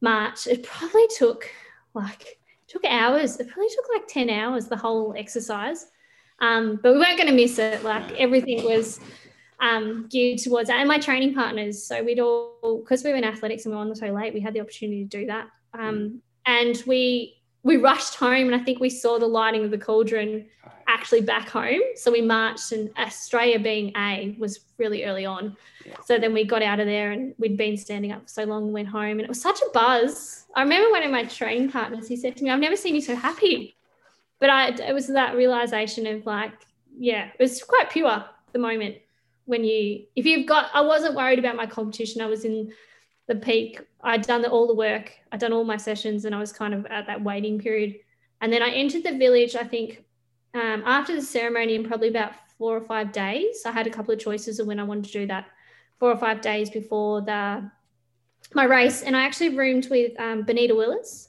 march. 0.00 0.46
It 0.46 0.62
probably 0.62 1.06
took 1.16 1.50
like, 1.94 2.38
took 2.68 2.84
hours. 2.84 3.40
It 3.40 3.48
probably 3.48 3.70
took 3.70 3.86
like 3.92 4.06
10 4.06 4.30
hours, 4.30 4.66
the 4.66 4.76
whole 4.76 5.14
exercise. 5.16 5.86
Um, 6.40 6.80
but 6.82 6.92
we 6.92 6.98
weren't 6.98 7.16
going 7.16 7.28
to 7.28 7.34
miss 7.34 7.58
it. 7.58 7.84
Like 7.84 8.12
everything 8.12 8.64
was 8.64 9.00
um, 9.60 10.06
geared 10.08 10.38
towards 10.38 10.68
that. 10.68 10.78
And 10.78 10.88
my 10.88 10.98
training 10.98 11.34
partners. 11.34 11.82
So 11.82 12.02
we'd 12.02 12.20
all, 12.20 12.80
because 12.82 13.04
we 13.04 13.10
were 13.10 13.16
in 13.16 13.24
athletics 13.24 13.64
and 13.64 13.72
we 13.72 13.76
were 13.76 13.82
on 13.82 13.94
so 13.94 14.06
late, 14.06 14.32
we 14.32 14.40
had 14.40 14.54
the 14.54 14.60
opportunity 14.60 15.04
to 15.04 15.08
do 15.08 15.26
that. 15.26 15.48
Um, 15.74 16.22
and 16.46 16.82
we 16.86 17.36
we 17.62 17.76
rushed 17.76 18.14
home, 18.14 18.46
and 18.46 18.54
I 18.54 18.58
think 18.60 18.80
we 18.80 18.88
saw 18.88 19.18
the 19.18 19.26
lighting 19.26 19.64
of 19.64 19.70
the 19.70 19.78
cauldron 19.78 20.46
actually 20.88 21.20
back 21.20 21.48
home. 21.48 21.80
So 21.94 22.10
we 22.10 22.22
marched, 22.22 22.72
and 22.72 22.90
Australia 22.98 23.58
being 23.58 23.92
A 23.96 24.34
was 24.38 24.60
really 24.78 25.04
early 25.04 25.26
on. 25.26 25.56
Yeah. 25.84 25.96
So 26.04 26.18
then 26.18 26.32
we 26.32 26.44
got 26.44 26.62
out 26.62 26.80
of 26.80 26.86
there, 26.86 27.12
and 27.12 27.34
we'd 27.38 27.58
been 27.58 27.76
standing 27.76 28.12
up 28.12 28.22
for 28.22 28.28
so 28.28 28.44
long, 28.44 28.72
went 28.72 28.88
home, 28.88 29.18
and 29.18 29.20
it 29.20 29.28
was 29.28 29.42
such 29.42 29.60
a 29.60 29.70
buzz. 29.74 30.46
I 30.56 30.62
remember 30.62 30.90
one 30.90 31.02
of 31.02 31.10
my 31.10 31.24
training 31.24 31.70
partners, 31.70 32.08
he 32.08 32.16
said 32.16 32.36
to 32.38 32.44
me, 32.44 32.50
"I've 32.50 32.60
never 32.60 32.76
seen 32.76 32.94
you 32.94 33.02
so 33.02 33.14
happy." 33.14 33.76
But 34.40 34.50
I 34.50 34.68
it 34.68 34.92
was 34.92 35.06
that 35.08 35.36
realization 35.36 36.06
of 36.06 36.26
like, 36.26 36.52
yeah, 36.98 37.28
it 37.38 37.42
was 37.42 37.62
quite 37.62 37.90
pure 37.90 38.24
the 38.52 38.58
moment 38.58 38.96
when 39.44 39.64
you 39.64 40.06
if 40.16 40.26
you've 40.26 40.46
got 40.46 40.70
I 40.74 40.80
wasn't 40.80 41.14
worried 41.14 41.38
about 41.38 41.56
my 41.56 41.66
competition. 41.66 42.20
I 42.20 42.26
was 42.26 42.44
in 42.44 42.72
the 43.28 43.36
peak. 43.36 43.80
I'd 44.02 44.22
done 44.22 44.42
the, 44.42 44.50
all 44.50 44.66
the 44.66 44.74
work. 44.74 45.12
I'd 45.30 45.40
done 45.40 45.52
all 45.52 45.64
my 45.64 45.76
sessions 45.76 46.24
and 46.24 46.34
I 46.34 46.40
was 46.40 46.52
kind 46.52 46.74
of 46.74 46.84
at 46.86 47.06
that 47.06 47.22
waiting 47.22 47.60
period. 47.60 47.96
And 48.40 48.52
then 48.52 48.62
I 48.62 48.70
entered 48.70 49.04
the 49.04 49.16
village, 49.16 49.54
I 49.54 49.62
think, 49.62 50.04
um, 50.54 50.82
after 50.84 51.14
the 51.14 51.22
ceremony 51.22 51.74
in 51.74 51.86
probably 51.86 52.08
about 52.08 52.32
four 52.58 52.76
or 52.76 52.80
five 52.80 53.12
days. 53.12 53.62
I 53.64 53.70
had 53.70 53.86
a 53.86 53.90
couple 53.90 54.12
of 54.12 54.20
choices 54.20 54.58
of 54.58 54.66
when 54.66 54.80
I 54.80 54.84
wanted 54.84 55.04
to 55.04 55.12
do 55.12 55.26
that. 55.26 55.46
Four 55.98 56.10
or 56.10 56.16
five 56.16 56.40
days 56.40 56.70
before 56.70 57.20
the 57.20 57.70
my 58.54 58.64
race, 58.64 59.02
and 59.02 59.16
I 59.16 59.22
actually 59.22 59.56
roomed 59.56 59.88
with 59.90 60.18
um, 60.18 60.42
Benita 60.42 60.74
Willis, 60.74 61.28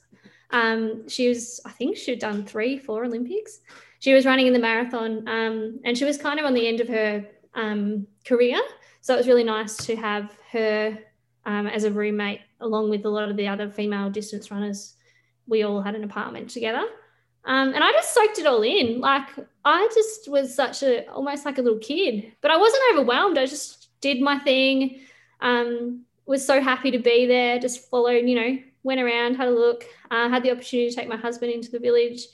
um, 0.52 1.08
she 1.08 1.28
was, 1.28 1.60
I 1.64 1.70
think 1.70 1.96
she'd 1.96 2.18
done 2.18 2.44
three, 2.44 2.78
four 2.78 3.04
Olympics. 3.04 3.60
She 3.98 4.12
was 4.12 4.26
running 4.26 4.46
in 4.46 4.52
the 4.52 4.58
marathon 4.58 5.26
um, 5.28 5.80
and 5.84 5.96
she 5.96 6.04
was 6.04 6.18
kind 6.18 6.38
of 6.38 6.44
on 6.44 6.54
the 6.54 6.66
end 6.66 6.80
of 6.80 6.88
her 6.88 7.26
um, 7.54 8.06
career. 8.24 8.60
So 9.00 9.14
it 9.14 9.18
was 9.18 9.28
really 9.28 9.44
nice 9.44 9.76
to 9.86 9.96
have 9.96 10.32
her 10.52 10.98
um, 11.44 11.66
as 11.66 11.84
a 11.84 11.90
roommate, 11.90 12.40
along 12.60 12.90
with 12.90 13.04
a 13.04 13.08
lot 13.08 13.28
of 13.28 13.36
the 13.36 13.48
other 13.48 13.70
female 13.70 14.10
distance 14.10 14.50
runners. 14.50 14.94
We 15.46 15.62
all 15.62 15.80
had 15.80 15.94
an 15.94 16.04
apartment 16.04 16.50
together. 16.50 16.84
Um, 17.44 17.74
and 17.74 17.82
I 17.82 17.90
just 17.92 18.14
soaked 18.14 18.38
it 18.38 18.46
all 18.46 18.62
in. 18.62 19.00
Like 19.00 19.28
I 19.64 19.88
just 19.94 20.30
was 20.30 20.54
such 20.54 20.82
a 20.82 21.06
almost 21.08 21.44
like 21.44 21.58
a 21.58 21.62
little 21.62 21.80
kid, 21.80 22.32
but 22.40 22.52
I 22.52 22.56
wasn't 22.56 22.82
overwhelmed. 22.92 23.38
I 23.38 23.46
just 23.46 23.88
did 24.00 24.20
my 24.20 24.38
thing. 24.38 25.00
Um, 25.40 26.04
was 26.24 26.46
so 26.46 26.60
happy 26.60 26.92
to 26.92 26.98
be 26.98 27.26
there. 27.26 27.58
Just 27.58 27.90
followed, 27.90 28.28
you 28.28 28.36
know, 28.36 28.58
went 28.82 29.00
around, 29.00 29.34
had 29.34 29.48
a 29.48 29.52
look, 29.52 29.84
uh, 30.10 30.28
had 30.28 30.42
the 30.42 30.50
opportunity 30.50 30.90
to 30.90 30.96
take 30.96 31.08
my 31.08 31.16
husband 31.16 31.52
into 31.52 31.70
the 31.70 31.78
village. 31.78 32.26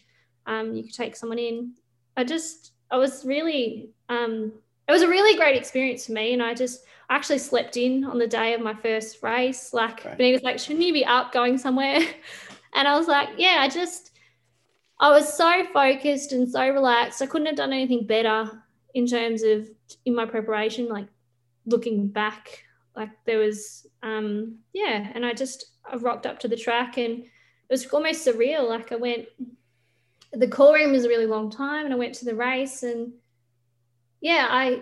Um, 0.47 0.75
you 0.75 0.83
could 0.83 0.95
take 0.95 1.17
someone 1.17 1.39
in. 1.39 1.73
I 2.17 2.25
just, 2.25 2.73
I 2.91 2.97
was 2.97 3.25
really, 3.25 3.91
um, 4.09 4.53
it 4.87 4.93
was 4.93 5.03
a 5.03 5.09
really 5.09 5.37
great 5.37 5.57
experience 5.57 6.07
for 6.07 6.13
me. 6.13 6.33
And 6.33 6.43
I 6.43 6.55
just 6.55 6.85
I 7.11 7.17
actually 7.17 7.39
slept 7.39 7.77
in 7.77 8.05
on 8.05 8.19
the 8.19 8.27
day 8.27 8.55
of 8.55 8.61
my 8.61 8.75
first 8.75 9.23
race. 9.23 9.73
Like, 9.73 10.05
okay. 10.05 10.33
was 10.33 10.43
like, 10.43 10.59
shouldn't 10.59 10.85
you 10.85 10.93
be 10.93 11.05
up 11.05 11.33
going 11.33 11.59
somewhere? 11.59 12.01
And 12.75 12.87
I 12.87 12.99
was 12.99 13.09
like, 13.09 13.31
yeah, 13.39 13.57
I 13.61 13.69
just, 13.71 14.11
I 15.01 15.11
was 15.11 15.33
so 15.33 15.65
focused 15.73 16.33
and 16.33 16.47
so 16.47 16.69
relaxed. 16.69 17.23
I 17.23 17.27
couldn't 17.27 17.47
have 17.47 17.57
done 17.57 17.73
anything 17.73 18.07
better 18.07 18.63
in 18.93 19.07
terms 19.07 19.43
of 19.43 19.67
in 20.05 20.15
my 20.15 20.27
preparation, 20.27 20.87
like 20.87 21.09
looking 21.65 22.09
back 22.09 22.63
like 22.99 23.11
there 23.25 23.39
was 23.39 23.87
um 24.03 24.59
yeah 24.73 25.11
and 25.15 25.25
i 25.25 25.33
just 25.33 25.77
i 25.93 25.97
rocked 25.97 26.27
up 26.27 26.39
to 26.41 26.49
the 26.49 26.57
track 26.57 26.99
and 26.99 27.25
it 27.25 27.73
was 27.73 27.87
almost 27.87 28.27
surreal. 28.27 28.69
Like 28.69 28.93
i 28.93 28.97
went 28.97 29.27
the 30.33 30.49
call 30.49 30.75
room 30.75 30.93
was 30.93 31.05
a 31.05 31.09
really 31.09 31.27
long 31.27 31.51
time 31.51 31.85
and 31.85 31.95
i 31.95 31.97
went 31.97 32.15
to 32.15 32.25
the 32.25 32.35
race 32.35 32.83
and 32.83 33.13
yeah 34.21 34.47
i 34.51 34.81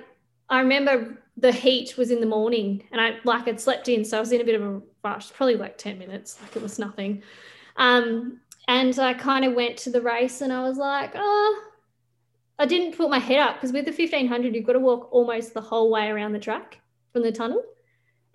i 0.48 0.60
remember 0.60 1.18
the 1.36 1.52
heat 1.52 1.96
was 1.96 2.10
in 2.10 2.20
the 2.20 2.26
morning 2.26 2.82
and 2.92 3.00
i 3.00 3.16
like 3.24 3.46
had 3.46 3.60
slept 3.60 3.88
in 3.88 4.04
so 4.04 4.16
i 4.16 4.20
was 4.20 4.32
in 4.32 4.40
a 4.40 4.44
bit 4.44 4.60
of 4.60 4.62
a 4.62 4.80
rush 5.04 5.32
probably 5.32 5.56
like 5.56 5.78
10 5.78 5.98
minutes 5.98 6.38
like 6.42 6.56
it 6.56 6.62
was 6.62 6.78
nothing. 6.78 7.22
Um 7.76 8.40
and 8.68 8.98
i 8.98 9.14
kind 9.14 9.44
of 9.44 9.54
went 9.54 9.76
to 9.78 9.90
the 9.90 10.00
race 10.00 10.40
and 10.40 10.52
i 10.52 10.62
was 10.62 10.78
like 10.78 11.12
oh 11.14 11.64
i 12.58 12.66
didn't 12.66 12.96
put 12.96 13.10
my 13.10 13.18
head 13.18 13.38
up 13.38 13.56
because 13.56 13.72
with 13.72 13.84
the 13.84 13.92
1500 13.92 14.54
you've 14.54 14.66
got 14.66 14.72
to 14.72 14.80
walk 14.80 15.08
almost 15.12 15.54
the 15.54 15.60
whole 15.60 15.90
way 15.90 16.08
around 16.08 16.32
the 16.32 16.38
track 16.38 16.80
from 17.12 17.22
the 17.22 17.30
tunnel 17.30 17.62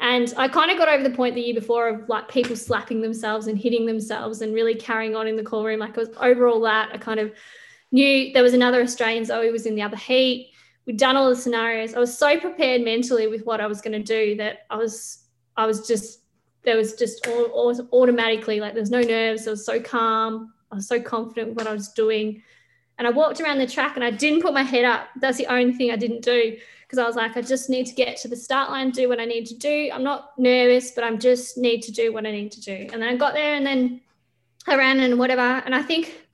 and 0.01 0.33
I 0.35 0.47
kind 0.47 0.71
of 0.71 0.79
got 0.79 0.89
over 0.89 1.03
the 1.07 1.15
point 1.15 1.35
the 1.35 1.41
year 1.41 1.53
before 1.53 1.87
of 1.87 2.09
like 2.09 2.27
people 2.27 2.55
slapping 2.55 3.01
themselves 3.01 3.45
and 3.45 3.57
hitting 3.57 3.85
themselves 3.85 4.41
and 4.41 4.51
really 4.51 4.73
carrying 4.73 5.15
on 5.15 5.27
in 5.27 5.35
the 5.35 5.43
call 5.43 5.63
room. 5.63 5.79
Like 5.79 5.95
I 5.95 6.01
was 6.01 6.09
over 6.19 6.47
all 6.47 6.59
that. 6.61 6.89
I 6.91 6.97
kind 6.97 7.19
of 7.19 7.31
knew 7.91 8.33
there 8.33 8.41
was 8.41 8.55
another 8.55 8.81
Australian, 8.81 9.25
Zoe 9.25 9.51
was 9.51 9.67
in 9.67 9.75
the 9.75 9.83
other 9.83 9.95
heat. 9.95 10.53
We'd 10.87 10.97
done 10.97 11.15
all 11.15 11.29
the 11.29 11.35
scenarios. 11.35 11.93
I 11.93 11.99
was 11.99 12.17
so 12.17 12.39
prepared 12.39 12.81
mentally 12.81 13.27
with 13.27 13.45
what 13.45 13.61
I 13.61 13.67
was 13.67 13.79
going 13.79 13.91
to 13.91 14.03
do 14.03 14.35
that 14.37 14.65
I 14.71 14.77
was, 14.77 15.25
I 15.55 15.67
was 15.67 15.87
just, 15.87 16.21
there 16.63 16.77
was 16.77 16.95
just 16.95 17.27
all, 17.27 17.43
all, 17.45 17.89
automatically 17.91 18.59
like 18.59 18.73
there's 18.73 18.89
no 18.89 19.01
nerves. 19.01 19.47
I 19.47 19.51
was 19.51 19.63
so 19.63 19.79
calm. 19.79 20.51
I 20.71 20.75
was 20.75 20.87
so 20.87 20.99
confident 20.99 21.49
with 21.49 21.57
what 21.57 21.67
I 21.67 21.73
was 21.73 21.89
doing. 21.89 22.41
And 22.97 23.07
I 23.07 23.11
walked 23.11 23.39
around 23.39 23.59
the 23.59 23.67
track 23.67 23.97
and 23.97 24.03
I 24.03 24.09
didn't 24.09 24.41
put 24.41 24.53
my 24.53 24.63
head 24.63 24.83
up. 24.83 25.09
That's 25.19 25.37
the 25.37 25.45
only 25.45 25.73
thing 25.73 25.91
I 25.91 25.95
didn't 25.95 26.21
do 26.21 26.57
because 26.91 27.01
I 27.01 27.07
was 27.07 27.15
like, 27.15 27.37
I 27.37 27.41
just 27.41 27.69
need 27.69 27.85
to 27.85 27.95
get 27.95 28.17
to 28.17 28.27
the 28.27 28.35
start 28.35 28.69
line, 28.69 28.89
do 28.91 29.07
what 29.07 29.21
I 29.21 29.23
need 29.23 29.45
to 29.45 29.55
do. 29.55 29.89
I'm 29.93 30.03
not 30.03 30.37
nervous, 30.37 30.91
but 30.91 31.05
I'm 31.05 31.19
just 31.19 31.57
need 31.57 31.81
to 31.83 31.91
do 31.93 32.11
what 32.11 32.25
I 32.25 32.31
need 32.31 32.51
to 32.51 32.59
do. 32.59 32.89
And 32.91 33.01
then 33.01 33.03
I 33.03 33.15
got 33.15 33.33
there 33.33 33.55
and 33.55 33.65
then 33.65 34.01
I 34.67 34.75
ran 34.75 34.99
and 34.99 35.17
whatever. 35.17 35.41
And 35.41 35.73
I 35.73 35.83
think, 35.83 36.27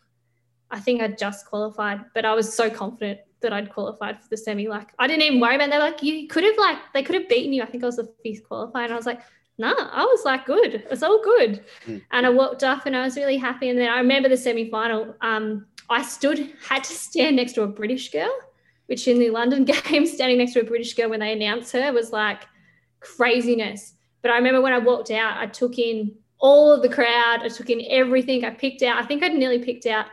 I 0.72 0.80
think 0.80 1.04
I 1.04 1.10
just 1.10 1.46
qualified, 1.46 2.06
but 2.16 2.26
I 2.26 2.34
was 2.34 2.52
so 2.52 2.72
confident 2.72 3.20
that 3.42 3.54
I'd 3.54 3.72
qualified 3.72 4.20
for 4.20 4.28
the 4.30 4.38
semi. 4.38 4.68
Like 4.68 4.94
I 4.98 5.06
didn't 5.06 5.22
even 5.22 5.40
worry 5.40 5.58
about. 5.58 5.68
It. 5.68 5.72
They're 5.72 5.80
like, 5.80 6.02
you 6.02 6.28
could 6.28 6.44
have 6.44 6.58
like 6.58 6.80
they 6.92 7.04
could 7.04 7.14
have 7.14 7.30
beaten 7.30 7.54
you. 7.54 7.62
I 7.62 7.68
think 7.68 7.84
I 7.84 7.86
was 7.86 7.98
the 7.98 8.12
fifth 8.24 8.48
qualified. 8.48 8.86
And 8.86 8.94
I 8.94 8.98
was 8.98 9.06
like, 9.06 9.22
no, 9.60 9.74
nah, 9.74 9.90
I 9.92 10.06
was 10.06 10.26
like 10.26 10.48
good. 10.48 10.86
It's 10.90 11.04
all 11.04 11.22
good. 11.24 11.64
Mm. 11.86 12.02
And 12.10 12.26
I 12.26 12.30
walked 12.30 12.64
up 12.64 12.88
and 12.88 12.96
I 12.96 13.04
was 13.04 13.16
really 13.16 13.38
happy. 13.38 13.70
And 13.70 13.78
then 13.78 13.90
I 13.90 13.98
remember 13.98 14.28
the 14.28 14.38
semi 14.38 14.72
final. 14.72 15.14
Um, 15.22 15.68
I 15.88 16.02
stood, 16.02 16.52
had 16.68 16.84
to 16.84 16.94
stand 16.94 17.36
next 17.36 17.54
to 17.54 17.62
a 17.62 17.68
British 17.68 18.10
girl 18.10 18.36
which 18.88 19.08
in 19.08 19.20
the 19.20 19.30
London 19.30 19.66
game, 19.66 20.06
standing 20.06 20.40
next 20.40 20.54
to 20.54 20.62
a 20.62 20.66
British 20.66 20.94
girl 20.94 21.10
when 21.10 21.20
they 21.20 21.34
announced 21.34 21.72
her 21.74 21.94
was 21.94 22.12
like 22.12 22.44
craziness. 23.00 23.94
But 24.22 24.32
I 24.32 24.38
remember 24.38 24.62
when 24.62 24.74
I 24.74 24.80
walked 24.80 25.12
out, 25.12 25.38
I 25.38 25.46
took 25.46 25.78
in 25.78 26.16
all 26.40 26.72
of 26.72 26.82
the 26.82 26.90
crowd, 26.90 27.42
I 27.42 27.50
took 27.50 27.70
in 27.70 27.84
everything. 27.90 28.44
I 28.44 28.50
picked 28.50 28.82
out, 28.84 28.98
I 28.98 29.06
think 29.06 29.24
I'd 29.24 29.34
nearly 29.34 29.60
picked 29.60 29.86
out 29.86 30.08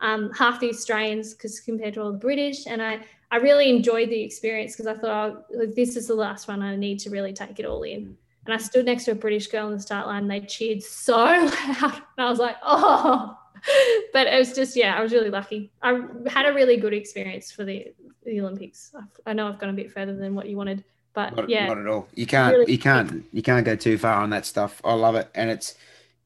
um, 0.00 0.30
half 0.32 0.60
the 0.60 0.68
Australians 0.68 1.34
because 1.34 1.60
compared 1.60 1.94
to 1.94 2.02
all 2.02 2.12
the 2.12 2.18
British. 2.18 2.66
And 2.66 2.82
I, 2.82 3.00
I 3.30 3.36
really 3.36 3.70
enjoyed 3.70 4.08
the 4.08 4.22
experience 4.22 4.72
because 4.72 4.86
I 4.86 4.94
thought, 4.94 5.44
oh, 5.54 5.66
this 5.74 5.96
is 5.96 6.08
the 6.08 6.14
last 6.14 6.48
one. 6.48 6.62
I 6.62 6.76
need 6.76 6.98
to 7.00 7.10
really 7.10 7.32
take 7.32 7.58
it 7.58 7.66
all 7.66 7.82
in. 7.82 8.16
And 8.46 8.54
I 8.54 8.56
stood 8.56 8.86
next 8.86 9.04
to 9.04 9.12
a 9.12 9.14
British 9.14 9.46
girl 9.46 9.66
on 9.66 9.72
the 9.72 9.80
start 9.80 10.06
line. 10.06 10.22
And 10.22 10.30
they 10.30 10.40
cheered 10.40 10.82
so 10.82 11.14
loud. 11.16 12.02
And 12.16 12.26
I 12.26 12.30
was 12.30 12.38
like, 12.38 12.56
oh, 12.62 13.36
but 14.12 14.26
it 14.26 14.38
was 14.38 14.54
just 14.54 14.76
yeah, 14.76 14.96
I 14.96 15.02
was 15.02 15.12
really 15.12 15.30
lucky. 15.30 15.70
I 15.82 16.00
had 16.26 16.46
a 16.46 16.52
really 16.52 16.76
good 16.76 16.94
experience 16.94 17.52
for 17.52 17.64
the 17.64 17.92
the 18.30 18.40
Olympics. 18.40 18.94
I 19.26 19.32
know 19.32 19.48
I've 19.48 19.58
gone 19.58 19.70
a 19.70 19.74
bit 19.74 19.92
further 19.92 20.14
than 20.14 20.34
what 20.34 20.48
you 20.48 20.56
wanted, 20.56 20.84
but 21.12 21.36
not, 21.36 21.48
yeah, 21.48 21.66
not 21.66 21.78
at 21.78 21.86
all. 21.86 22.08
You 22.14 22.26
can't 22.26 22.56
really 22.56 22.72
you 22.72 22.78
can't 22.78 23.24
you 23.32 23.42
can't 23.42 23.64
go 23.66 23.76
too 23.76 23.98
far 23.98 24.22
on 24.22 24.30
that 24.30 24.46
stuff. 24.46 24.80
I 24.84 24.94
love 24.94 25.16
it, 25.16 25.28
and 25.34 25.50
it's 25.50 25.74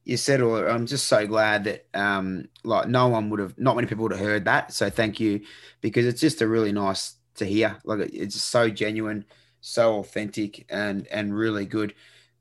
you 0.05 0.17
said 0.17 0.41
all. 0.41 0.57
I'm 0.57 0.87
just 0.87 1.07
so 1.07 1.27
glad 1.27 1.65
that 1.65 1.87
um 1.95 2.49
like 2.63 2.89
no 2.89 3.09
one 3.09 3.31
would 3.31 3.41
have 3.41 3.59
not 3.59 3.77
many 3.77 3.89
people 3.89 4.03
would 4.05 4.13
have 4.13 4.21
heard 4.21 4.45
that. 4.45 4.73
So 4.73 4.91
thank 4.91 5.19
you 5.19 5.41
because 5.81 6.07
it's 6.07 6.21
just 6.21 6.43
a 6.43 6.49
really 6.49 6.73
nice 6.73 7.15
to 7.37 7.45
hear. 7.45 7.79
Like 7.85 8.11
it's 8.13 8.41
so 8.41 8.69
genuine, 8.69 9.25
so 9.61 9.99
authentic, 9.99 10.67
and 10.69 11.07
and 11.09 11.37
really 11.37 11.67
good. 11.67 11.95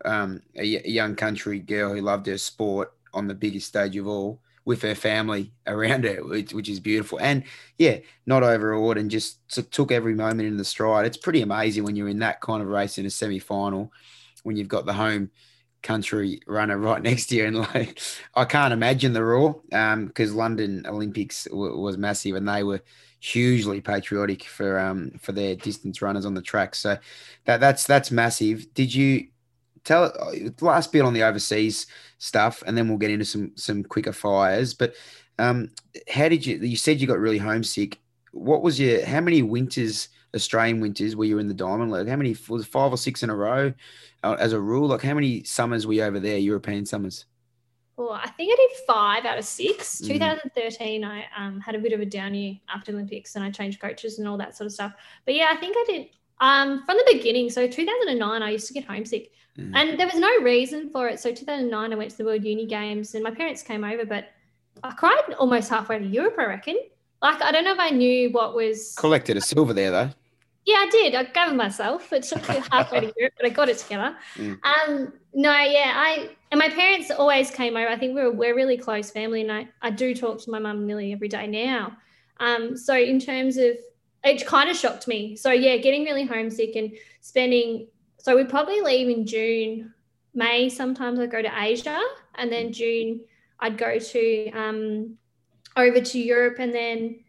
Um, 0.05 0.41
a, 0.55 0.61
a 0.61 0.89
young 0.89 1.15
country 1.15 1.59
girl 1.59 1.93
who 1.93 2.01
loved 2.01 2.27
her 2.27 2.37
sport 2.37 2.91
on 3.13 3.27
the 3.27 3.33
biggest 3.33 3.67
stage 3.67 3.95
of 3.95 4.05
all 4.05 4.41
with 4.65 4.81
her 4.81 4.95
family 4.95 5.51
around 5.67 6.05
her, 6.05 6.23
which, 6.23 6.53
which 6.53 6.69
is 6.69 6.79
beautiful. 6.79 7.19
And 7.19 7.43
yeah, 7.77 7.97
not 8.25 8.43
overawed 8.43 8.97
and 8.97 9.11
just 9.11 9.39
took 9.71 9.91
every 9.91 10.15
moment 10.15 10.47
in 10.47 10.57
the 10.57 10.65
stride. 10.65 11.05
It's 11.05 11.17
pretty 11.17 11.41
amazing 11.41 11.83
when 11.83 11.95
you're 11.95 12.09
in 12.09 12.19
that 12.19 12.41
kind 12.41 12.61
of 12.61 12.69
race 12.69 12.97
in 12.97 13.05
a 13.05 13.09
semi 13.09 13.39
final, 13.39 13.91
when 14.43 14.55
you've 14.55 14.67
got 14.67 14.85
the 14.85 14.93
home 14.93 15.31
country 15.81 16.39
runner 16.47 16.77
right 16.77 17.01
next 17.03 17.27
to 17.27 17.35
you. 17.35 17.45
And 17.45 17.57
like, 17.57 17.99
I 18.35 18.45
can't 18.45 18.73
imagine 18.73 19.13
the 19.13 19.23
roar 19.23 19.61
because 19.69 20.31
um, 20.31 20.37
London 20.37 20.85
Olympics 20.87 21.43
w- 21.45 21.77
was 21.77 21.97
massive 21.97 22.35
and 22.35 22.47
they 22.47 22.63
were 22.63 22.81
hugely 23.19 23.79
patriotic 23.79 24.43
for 24.43 24.77
um 24.77 25.09
for 25.17 25.31
their 25.31 25.55
distance 25.55 26.01
runners 26.01 26.25
on 26.25 26.33
the 26.33 26.41
track. 26.41 26.75
So 26.75 26.97
that 27.45 27.59
that's 27.59 27.85
that's 27.85 28.11
massive. 28.11 28.73
Did 28.73 28.93
you 28.93 29.27
tell 29.83 30.05
uh, 30.05 30.31
last 30.61 30.91
bit 30.91 31.01
on 31.01 31.13
the 31.13 31.23
overseas 31.23 31.87
stuff, 32.17 32.63
and 32.65 32.77
then 32.77 32.87
we'll 32.87 32.97
get 32.97 33.11
into 33.11 33.25
some 33.25 33.51
some 33.55 33.83
quicker 33.83 34.13
fires. 34.13 34.73
But 34.73 34.95
um, 35.39 35.69
how 36.09 36.29
did 36.29 36.45
you? 36.45 36.57
You 36.57 36.77
said 36.77 37.01
you 37.01 37.07
got 37.07 37.19
really 37.19 37.37
homesick. 37.37 37.99
What 38.31 38.61
was 38.61 38.79
your? 38.79 39.05
How 39.05 39.21
many 39.21 39.41
winters, 39.41 40.09
Australian 40.35 40.79
winters, 40.79 41.15
were 41.15 41.25
you 41.25 41.39
in 41.39 41.47
the 41.47 41.53
Diamond 41.53 41.91
League? 41.91 42.07
How 42.07 42.15
many 42.15 42.35
was 42.49 42.65
five 42.65 42.91
or 42.91 42.97
six 42.97 43.23
in 43.23 43.29
a 43.29 43.35
row, 43.35 43.73
uh, 44.23 44.35
as 44.39 44.53
a 44.53 44.59
rule? 44.59 44.87
Like 44.87 45.01
how 45.01 45.13
many 45.13 45.43
summers 45.43 45.85
were 45.85 45.93
you 45.93 46.03
over 46.03 46.19
there? 46.19 46.37
European 46.37 46.85
summers. 46.85 47.25
Well, 47.95 48.11
I 48.11 48.27
think 48.27 48.51
I 48.51 48.55
did 48.55 48.85
five 48.87 49.25
out 49.25 49.37
of 49.37 49.45
six. 49.45 50.01
Mm. 50.01 50.07
2013, 50.07 51.03
I 51.03 51.25
um, 51.37 51.59
had 51.59 51.75
a 51.75 51.79
bit 51.79 51.93
of 51.93 51.99
a 51.99 52.05
down 52.05 52.33
year 52.33 52.55
after 52.73 52.91
Olympics, 52.91 53.35
and 53.35 53.45
I 53.45 53.51
changed 53.51 53.79
coaches 53.79 54.17
and 54.17 54.27
all 54.27 54.37
that 54.37 54.57
sort 54.57 54.65
of 54.65 54.71
stuff. 54.71 54.93
But 55.25 55.35
yeah, 55.35 55.49
I 55.51 55.57
think 55.57 55.75
I 55.77 55.83
did 55.85 56.09
um, 56.39 56.83
from 56.85 56.97
the 56.97 57.13
beginning. 57.13 57.49
So 57.49 57.67
2009, 57.67 58.41
I 58.41 58.49
used 58.49 58.67
to 58.67 58.73
get 58.73 58.85
homesick. 58.85 59.31
Mm. 59.57 59.71
And 59.75 59.99
there 59.99 60.07
was 60.07 60.15
no 60.15 60.31
reason 60.41 60.89
for 60.89 61.07
it. 61.07 61.19
So 61.19 61.33
2009, 61.33 61.93
I 61.93 61.95
went 61.95 62.11
to 62.11 62.17
the 62.17 62.25
World 62.25 62.43
Uni 62.43 62.65
Games 62.65 63.13
and 63.13 63.23
my 63.23 63.31
parents 63.31 63.61
came 63.61 63.83
over, 63.83 64.05
but 64.05 64.29
I 64.83 64.91
cried 64.91 65.35
almost 65.37 65.69
halfway 65.69 65.99
to 65.99 66.05
Europe, 66.05 66.35
I 66.39 66.45
reckon. 66.45 66.77
Like, 67.21 67.41
I 67.41 67.51
don't 67.51 67.63
know 67.63 67.73
if 67.73 67.79
I 67.79 67.89
knew 67.89 68.31
what 68.31 68.55
was. 68.55 68.95
Collected 68.95 69.37
a 69.37 69.41
silver 69.41 69.73
there, 69.73 69.91
though. 69.91 70.09
Yeah, 70.65 70.77
I 70.77 70.89
did. 70.89 71.15
I 71.15 71.23
gave 71.23 71.53
it 71.53 71.55
myself. 71.55 72.11
It 72.13 72.23
took 72.23 72.47
me 72.49 72.61
halfway 72.71 73.01
to 73.01 73.13
Europe, 73.17 73.33
but 73.37 73.45
I 73.45 73.49
got 73.49 73.69
it 73.69 73.77
together. 73.77 74.15
Mm. 74.35 74.59
Um, 74.63 75.13
no, 75.33 75.51
yeah, 75.51 75.93
I 75.95 76.29
and 76.51 76.59
my 76.59 76.69
parents 76.69 77.11
always 77.11 77.51
came 77.51 77.75
over. 77.75 77.87
I 77.87 77.97
think 77.97 78.15
we 78.15 78.21
were 78.21 78.31
we're 78.31 78.55
really 78.55 78.77
close 78.77 79.11
family, 79.11 79.41
and 79.41 79.51
I, 79.51 79.67
I 79.81 79.89
do 79.89 80.15
talk 80.15 80.41
to 80.43 80.51
my 80.51 80.59
mum 80.59 80.85
nearly 80.85 81.11
every 81.11 81.27
day 81.27 81.47
now. 81.47 81.97
Um, 82.39 82.77
so 82.77 82.95
in 82.95 83.19
terms 83.19 83.57
of 83.57 83.75
it 84.23 84.45
kind 84.45 84.69
of 84.69 84.77
shocked 84.77 85.07
me. 85.07 85.35
So 85.35 85.51
yeah, 85.51 85.77
getting 85.77 86.03
really 86.03 86.25
homesick 86.25 86.75
and 86.75 86.91
spending 87.21 87.87
so 88.23 88.37
we 88.37 88.45
probably 88.45 88.79
leave 88.79 89.09
in 89.09 89.25
June, 89.25 89.93
May. 90.33 90.69
Sometimes 90.69 91.19
I 91.19 91.25
go 91.25 91.41
to 91.41 91.51
Asia, 91.61 91.99
and 92.35 92.49
then 92.49 92.71
June 92.71 93.19
I'd 93.59 93.77
go 93.77 93.99
to 93.99 94.51
um, 94.51 95.17
over 95.75 95.99
to 95.99 96.19
Europe, 96.19 96.55
and 96.59 96.73
then 96.73 97.19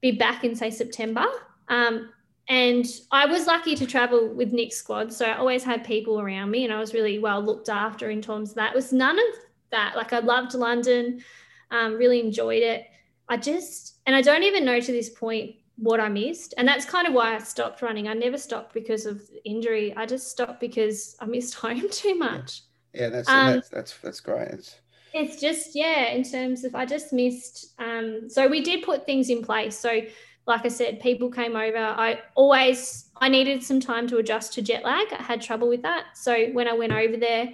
be 0.00 0.12
back 0.12 0.44
in 0.44 0.54
say 0.54 0.70
September. 0.70 1.26
Um, 1.68 2.10
and 2.48 2.86
I 3.10 3.26
was 3.26 3.48
lucky 3.48 3.74
to 3.74 3.86
travel 3.86 4.28
with 4.28 4.52
Nick's 4.52 4.76
squad, 4.76 5.12
so 5.12 5.24
I 5.26 5.36
always 5.36 5.64
had 5.64 5.84
people 5.84 6.20
around 6.20 6.52
me, 6.52 6.62
and 6.62 6.72
I 6.72 6.78
was 6.78 6.94
really 6.94 7.18
well 7.18 7.42
looked 7.42 7.68
after 7.68 8.08
in 8.08 8.22
terms 8.22 8.50
of 8.50 8.54
that. 8.54 8.72
It 8.72 8.76
was 8.76 8.92
none 8.92 9.18
of 9.18 9.34
that. 9.72 9.94
Like 9.96 10.12
I 10.12 10.20
loved 10.20 10.54
London, 10.54 11.24
um, 11.72 11.94
really 11.94 12.20
enjoyed 12.20 12.62
it. 12.62 12.86
I 13.28 13.36
just, 13.36 13.98
and 14.06 14.14
I 14.14 14.22
don't 14.22 14.44
even 14.44 14.64
know 14.64 14.78
to 14.78 14.92
this 14.92 15.08
point 15.08 15.56
what 15.80 15.98
I 15.98 16.08
missed. 16.08 16.54
And 16.58 16.68
that's 16.68 16.84
kind 16.84 17.08
of 17.08 17.14
why 17.14 17.34
I 17.34 17.38
stopped 17.38 17.82
running. 17.82 18.06
I 18.06 18.12
never 18.14 18.38
stopped 18.38 18.74
because 18.74 19.06
of 19.06 19.22
injury. 19.44 19.94
I 19.96 20.06
just 20.06 20.30
stopped 20.30 20.60
because 20.60 21.16
I 21.20 21.24
missed 21.24 21.54
home 21.66 21.88
too 21.90 22.14
much. 22.14 22.62
Yeah, 22.92 23.08
that's 23.08 23.28
um, 23.28 23.46
that's, 23.46 23.68
that's 23.68 23.98
that's 23.98 24.20
great. 24.20 24.48
It's, 24.48 24.80
it's 25.12 25.40
just 25.40 25.74
yeah, 25.74 26.08
in 26.08 26.22
terms 26.22 26.64
of 26.64 26.74
I 26.74 26.84
just 26.84 27.12
missed 27.12 27.74
um 27.78 28.28
so 28.28 28.46
we 28.48 28.62
did 28.62 28.84
put 28.84 29.06
things 29.06 29.30
in 29.30 29.42
place. 29.42 29.78
So 29.78 30.00
like 30.46 30.64
I 30.64 30.68
said, 30.68 31.00
people 31.00 31.30
came 31.30 31.54
over. 31.54 31.78
I 31.78 32.20
always 32.34 33.10
I 33.16 33.28
needed 33.28 33.62
some 33.62 33.80
time 33.80 34.08
to 34.08 34.18
adjust 34.18 34.54
to 34.54 34.62
jet 34.62 34.84
lag. 34.84 35.06
I 35.12 35.22
had 35.22 35.40
trouble 35.40 35.68
with 35.68 35.82
that. 35.82 36.16
So 36.16 36.46
when 36.46 36.66
I 36.66 36.72
went 36.72 36.92
over 36.92 37.16
there, 37.16 37.50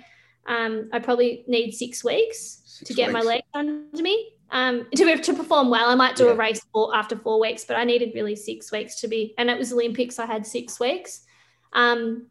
um, 0.47 0.89
I 0.93 0.99
probably 0.99 1.45
need 1.47 1.73
six 1.73 2.03
weeks 2.03 2.63
six 2.65 2.89
to 2.89 2.95
get 2.95 3.09
weeks. 3.09 3.13
my 3.13 3.21
legs 3.21 3.47
under 3.55 4.03
me 4.03 4.36
um, 4.57 4.87
to, 4.95 5.19
to 5.19 5.35
perform 5.35 5.69
well. 5.69 5.91
I 5.91 5.95
might 5.95 6.17
do 6.17 6.25
yeah. 6.25 6.31
a 6.31 6.35
race 6.35 6.63
for, 6.73 6.97
after 6.97 7.15
four 7.15 7.39
weeks, 7.39 7.67
but 7.67 7.77
I 7.77 7.85
needed 7.85 8.13
really 8.15 8.35
six 8.35 8.73
weeks 8.73 8.99
to 9.03 9.09
be, 9.09 9.35
and 9.37 9.51
it 9.51 9.59
was 9.59 9.71
Olympics. 9.71 10.19
I 10.19 10.25
had 10.25 10.47
six 10.47 10.81
weeks. 10.81 11.27
Um, 11.75 12.29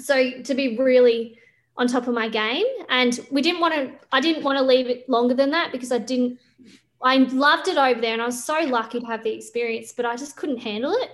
so 0.00 0.40
to 0.40 0.54
be 0.54 0.78
really 0.78 1.38
on 1.76 1.86
top 1.86 2.06
of 2.08 2.14
my 2.14 2.26
game, 2.26 2.64
and 2.88 3.20
we 3.30 3.42
didn't 3.42 3.60
want 3.60 3.74
to. 3.74 3.92
I 4.12 4.20
didn't 4.20 4.44
want 4.44 4.56
to 4.58 4.64
leave 4.64 4.86
it 4.88 5.06
longer 5.10 5.34
than 5.34 5.50
that 5.50 5.70
because 5.70 5.92
I 5.92 5.98
didn't. 5.98 6.38
I 7.02 7.18
loved 7.18 7.68
it 7.68 7.76
over 7.76 8.00
there, 8.00 8.14
and 8.14 8.22
I 8.22 8.26
was 8.26 8.42
so 8.42 8.60
lucky 8.60 9.00
to 9.00 9.06
have 9.06 9.22
the 9.22 9.30
experience, 9.30 9.92
but 9.92 10.06
I 10.06 10.16
just 10.16 10.36
couldn't 10.36 10.58
handle 10.58 10.92
it. 10.92 11.10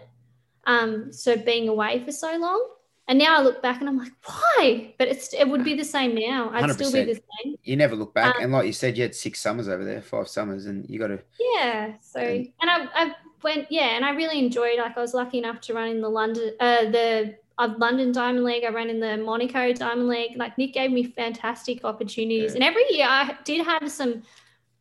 Um, 0.68 1.12
so 1.12 1.36
being 1.36 1.68
away 1.68 2.04
for 2.04 2.12
so 2.12 2.36
long. 2.36 2.64
And 3.06 3.18
now 3.18 3.38
I 3.38 3.42
look 3.42 3.60
back 3.60 3.80
and 3.80 3.88
I'm 3.88 3.98
like, 3.98 4.12
why? 4.24 4.94
But 4.98 5.08
it's 5.08 5.34
it 5.34 5.46
would 5.46 5.62
be 5.62 5.74
the 5.74 5.84
same 5.84 6.14
now. 6.14 6.50
I'd 6.50 6.64
100%. 6.64 6.72
still 6.72 6.92
be 6.92 7.04
the 7.04 7.14
same. 7.14 7.56
You 7.62 7.76
never 7.76 7.94
look 7.94 8.14
back. 8.14 8.36
Um, 8.36 8.44
and 8.44 8.52
like 8.52 8.66
you 8.66 8.72
said, 8.72 8.96
you 8.96 9.02
had 9.02 9.14
six 9.14 9.40
summers 9.40 9.68
over 9.68 9.84
there, 9.84 10.00
five 10.00 10.26
summers, 10.26 10.64
and 10.66 10.88
you 10.88 10.98
got 10.98 11.08
to. 11.08 11.20
Yeah. 11.38 11.94
So 12.00 12.20
and, 12.20 12.48
and 12.62 12.70
I, 12.70 12.86
I 12.94 13.14
went 13.42 13.70
yeah, 13.70 13.96
and 13.96 14.06
I 14.06 14.10
really 14.12 14.38
enjoyed. 14.38 14.78
Like 14.78 14.96
I 14.96 15.00
was 15.00 15.12
lucky 15.12 15.38
enough 15.38 15.60
to 15.62 15.74
run 15.74 15.88
in 15.88 16.00
the 16.00 16.08
London 16.08 16.54
uh 16.60 16.90
the 16.90 17.36
of 17.58 17.78
London 17.78 18.10
Diamond 18.10 18.44
League. 18.44 18.64
I 18.64 18.70
ran 18.70 18.88
in 18.88 19.00
the 19.00 19.18
Monaco 19.18 19.72
Diamond 19.74 20.08
League. 20.08 20.38
Like 20.38 20.56
Nick 20.56 20.72
gave 20.72 20.90
me 20.90 21.04
fantastic 21.04 21.84
opportunities, 21.84 22.52
yeah. 22.52 22.54
and 22.54 22.64
every 22.64 22.84
year 22.88 23.06
I 23.06 23.36
did 23.44 23.66
have 23.66 23.90
some 23.92 24.22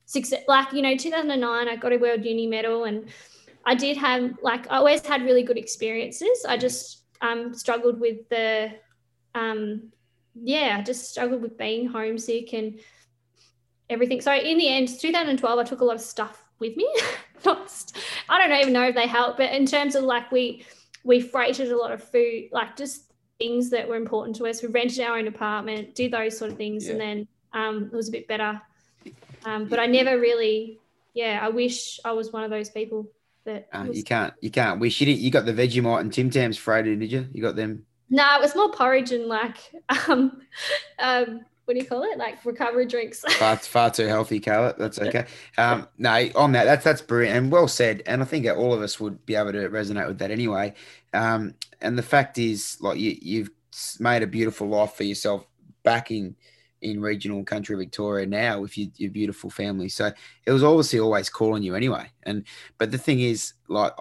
success. 0.05 0.43
Like 0.47 0.71
you 0.71 0.81
know, 0.81 0.95
2009 0.95 1.67
I 1.67 1.75
got 1.75 1.91
a 1.91 1.97
World 1.97 2.23
Uni 2.23 2.47
medal, 2.47 2.85
and 2.85 3.09
I 3.65 3.75
did 3.75 3.97
have 3.97 4.31
like 4.41 4.65
I 4.71 4.77
always 4.77 5.05
had 5.05 5.23
really 5.23 5.43
good 5.43 5.57
experiences. 5.57 6.45
I 6.47 6.55
just 6.55 7.02
um, 7.23 7.53
struggled 7.53 7.99
with 7.99 8.29
the, 8.29 8.71
um, 9.33 9.91
yeah, 10.35 10.77
I 10.77 10.83
just 10.83 11.09
struggled 11.09 11.41
with 11.41 11.57
being 11.57 11.87
homesick 11.87 12.53
and 12.53 12.79
everything. 13.89 14.21
So 14.21 14.33
in 14.33 14.57
the 14.57 14.67
end, 14.67 14.89
2012, 14.99 15.59
I 15.59 15.63
took 15.63 15.81
a 15.81 15.85
lot 15.85 15.95
of 15.95 16.01
stuff 16.01 16.43
with 16.59 16.75
me. 16.75 16.87
Not, 17.45 17.91
I 18.29 18.37
don't 18.37 18.59
even 18.59 18.73
know 18.73 18.87
if 18.87 18.95
they 18.95 19.07
helped, 19.07 19.37
but 19.37 19.51
in 19.51 19.65
terms 19.65 19.95
of 19.95 20.03
like 20.03 20.31
we 20.31 20.65
we 21.03 21.19
freighted 21.19 21.69
a 21.71 21.77
lot 21.77 21.91
of 21.91 22.01
food, 22.01 22.49
like 22.53 22.77
just 22.77 23.11
things 23.37 23.69
that 23.71 23.87
were 23.87 23.97
important 23.97 24.37
to 24.37 24.47
us. 24.47 24.61
We 24.61 24.69
rented 24.69 25.01
our 25.01 25.17
own 25.17 25.27
apartment, 25.27 25.95
did 25.95 26.11
those 26.11 26.37
sort 26.37 26.51
of 26.51 26.57
things, 26.57 26.85
yeah. 26.85 26.91
and 26.91 27.01
then 27.01 27.27
um, 27.51 27.89
it 27.91 27.95
was 27.95 28.07
a 28.07 28.11
bit 28.11 28.27
better. 28.27 28.61
Um, 29.43 29.65
but 29.65 29.79
I 29.79 29.85
never 29.85 30.17
really, 30.17 30.79
yeah, 31.13 31.39
I 31.41 31.49
wish 31.49 31.99
I 32.05 32.13
was 32.13 32.31
one 32.31 32.45
of 32.45 32.49
those 32.49 32.69
people 32.69 33.11
that 33.45 33.67
uh, 33.73 33.85
was... 33.87 33.97
you 33.97 34.03
can't 34.03 34.33
you 34.41 34.51
can't 34.51 34.79
wish 34.79 34.99
you 34.99 35.05
didn't 35.05 35.21
you 35.21 35.31
got 35.31 35.45
the 35.45 35.53
Vegemite 35.53 36.01
and 36.01 36.13
Tim 36.13 36.29
Tams 36.29 36.57
freighted, 36.57 36.99
did 36.99 37.11
you? 37.11 37.27
You 37.33 37.41
got 37.41 37.55
them? 37.55 37.85
No, 38.09 38.35
it 38.35 38.41
was 38.41 38.55
more 38.55 38.71
porridge 38.71 39.11
and 39.11 39.25
like 39.25 39.57
um 40.07 40.41
um 40.99 41.41
what 41.65 41.75
do 41.75 41.79
you 41.79 41.85
call 41.85 42.03
it? 42.03 42.17
Like 42.17 42.43
recovery 42.45 42.85
drinks. 42.85 43.23
far, 43.37 43.55
far 43.55 43.89
too 43.89 44.07
healthy, 44.07 44.39
Carla. 44.39 44.75
That's 44.77 44.99
okay. 44.99 45.25
Um, 45.57 45.87
no, 45.97 46.29
on 46.35 46.51
that, 46.51 46.65
that's 46.65 46.83
that's 46.83 47.01
brilliant 47.01 47.37
and 47.37 47.51
well 47.51 47.69
said. 47.69 48.03
And 48.05 48.21
I 48.21 48.25
think 48.25 48.45
all 48.47 48.73
of 48.73 48.81
us 48.81 48.99
would 48.99 49.25
be 49.25 49.35
able 49.35 49.53
to 49.53 49.69
resonate 49.69 50.07
with 50.07 50.19
that 50.19 50.29
anyway. 50.29 50.73
Um, 51.13 51.55
and 51.79 51.97
the 51.97 52.03
fact 52.03 52.37
is, 52.37 52.77
like 52.81 52.99
you, 52.99 53.17
you've 53.21 53.49
made 53.99 54.23
a 54.23 54.27
beautiful 54.27 54.67
life 54.67 54.93
for 54.93 55.03
yourself 55.03 55.45
back 55.83 56.11
in 56.83 57.01
regional 57.01 57.43
country 57.43 57.75
Victoria 57.75 58.25
now 58.25 58.59
with 58.59 58.77
your, 58.77 58.89
your 58.97 59.11
beautiful 59.11 59.49
family. 59.49 59.89
So 59.89 60.11
it 60.45 60.51
was 60.51 60.63
obviously 60.63 60.99
always 60.99 61.29
calling 61.29 61.63
you 61.63 61.75
anyway. 61.75 62.07
And 62.23 62.43
but 62.77 62.91
the 62.91 62.97
thing 62.97 63.19
is, 63.19 63.53
like, 63.67 63.93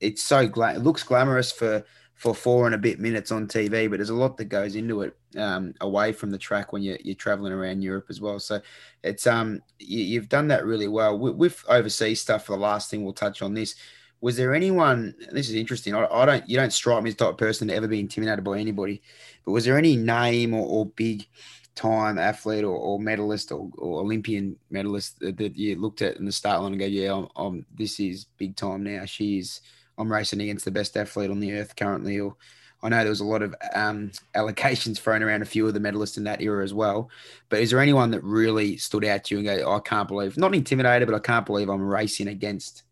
it's 0.00 0.22
so 0.22 0.46
gla- 0.46 0.74
it 0.74 0.82
looks 0.82 1.02
glamorous 1.02 1.52
for 1.52 1.84
for 2.20 2.34
four 2.34 2.66
and 2.66 2.74
a 2.74 2.78
bit 2.78 3.00
minutes 3.00 3.32
on 3.32 3.48
TV, 3.48 3.88
but 3.88 3.96
there's 3.96 4.10
a 4.10 4.14
lot 4.14 4.36
that 4.36 4.44
goes 4.44 4.76
into 4.76 5.00
it 5.00 5.16
um, 5.38 5.72
away 5.80 6.12
from 6.12 6.30
the 6.30 6.36
track 6.36 6.70
when 6.70 6.82
you're, 6.82 6.98
you're 7.02 7.14
traveling 7.14 7.50
around 7.50 7.80
Europe 7.80 8.04
as 8.10 8.20
well. 8.20 8.38
So 8.38 8.60
it's 9.02 9.26
um 9.26 9.62
you, 9.78 10.20
have 10.20 10.28
done 10.28 10.48
that 10.48 10.66
really 10.66 10.86
well 10.86 11.18
with, 11.18 11.36
with, 11.36 11.64
overseas 11.66 12.20
stuff. 12.20 12.44
For 12.44 12.52
the 12.52 12.62
last 12.62 12.90
thing 12.90 13.04
we'll 13.04 13.14
touch 13.14 13.40
on 13.40 13.54
this. 13.54 13.74
Was 14.20 14.36
there 14.36 14.54
anyone? 14.54 15.14
This 15.32 15.48
is 15.48 15.54
interesting. 15.54 15.94
I, 15.94 16.06
I 16.06 16.26
don't. 16.26 16.46
You 16.46 16.58
don't 16.58 16.74
strike 16.74 17.02
me 17.02 17.08
as 17.08 17.16
the 17.16 17.24
type 17.24 17.32
of 17.32 17.38
person 17.38 17.68
to 17.68 17.74
ever 17.74 17.88
be 17.88 18.00
intimidated 18.00 18.44
by 18.44 18.58
anybody. 18.58 19.00
But 19.46 19.52
was 19.52 19.64
there 19.64 19.78
any 19.78 19.96
name 19.96 20.52
or, 20.52 20.66
or 20.66 20.86
big 20.86 21.26
time 21.74 22.18
athlete 22.18 22.64
or, 22.64 22.76
or 22.76 22.98
medalist 22.98 23.52
or, 23.52 23.70
or, 23.78 24.00
Olympian 24.00 24.56
medalist 24.70 25.18
that, 25.20 25.36
that, 25.38 25.56
you 25.56 25.76
looked 25.76 26.02
at 26.02 26.16
in 26.16 26.24
the 26.24 26.32
start 26.32 26.60
line 26.60 26.72
and 26.72 26.80
go, 26.80 26.86
yeah, 26.86 27.14
I'm, 27.14 27.28
I'm, 27.36 27.66
this 27.74 28.00
is 28.00 28.26
big 28.36 28.56
time 28.56 28.82
now. 28.82 29.04
She's 29.04 29.60
I'm 30.00 30.10
racing 30.10 30.40
against 30.40 30.64
the 30.64 30.70
best 30.70 30.96
athlete 30.96 31.30
on 31.30 31.40
the 31.40 31.52
earth 31.52 31.76
currently. 31.76 32.18
Or 32.18 32.36
I 32.82 32.88
know 32.88 32.98
there 32.98 33.10
was 33.10 33.20
a 33.20 33.24
lot 33.24 33.42
of 33.42 33.54
um, 33.74 34.10
allocations 34.34 34.98
thrown 34.98 35.22
around 35.22 35.42
a 35.42 35.46
few 35.46 35.66
of 35.66 35.74
the 35.74 35.80
medalists 35.80 36.16
in 36.16 36.24
that 36.24 36.40
era 36.40 36.64
as 36.64 36.74
well. 36.74 37.10
But 37.48 37.60
is 37.60 37.70
there 37.70 37.80
anyone 37.80 38.10
that 38.12 38.24
really 38.24 38.76
stood 38.78 39.04
out 39.04 39.24
to 39.24 39.34
you 39.34 39.50
and 39.50 39.62
go, 39.62 39.72
I 39.72 39.80
can't 39.80 40.08
believe, 40.08 40.38
not 40.38 40.54
intimidated, 40.54 41.06
but 41.06 41.14
I 41.14 41.20
can't 41.20 41.46
believe 41.46 41.68
I'm 41.68 41.82
racing 41.82 42.28
against 42.28 42.84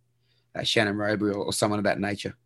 uh, 0.55 0.63
Shannon 0.63 0.97
Rowbury 0.97 1.33
or, 1.33 1.47
or 1.47 1.53
someone 1.53 1.81
of 1.81 1.85
that 1.85 2.01
nature? 2.01 2.37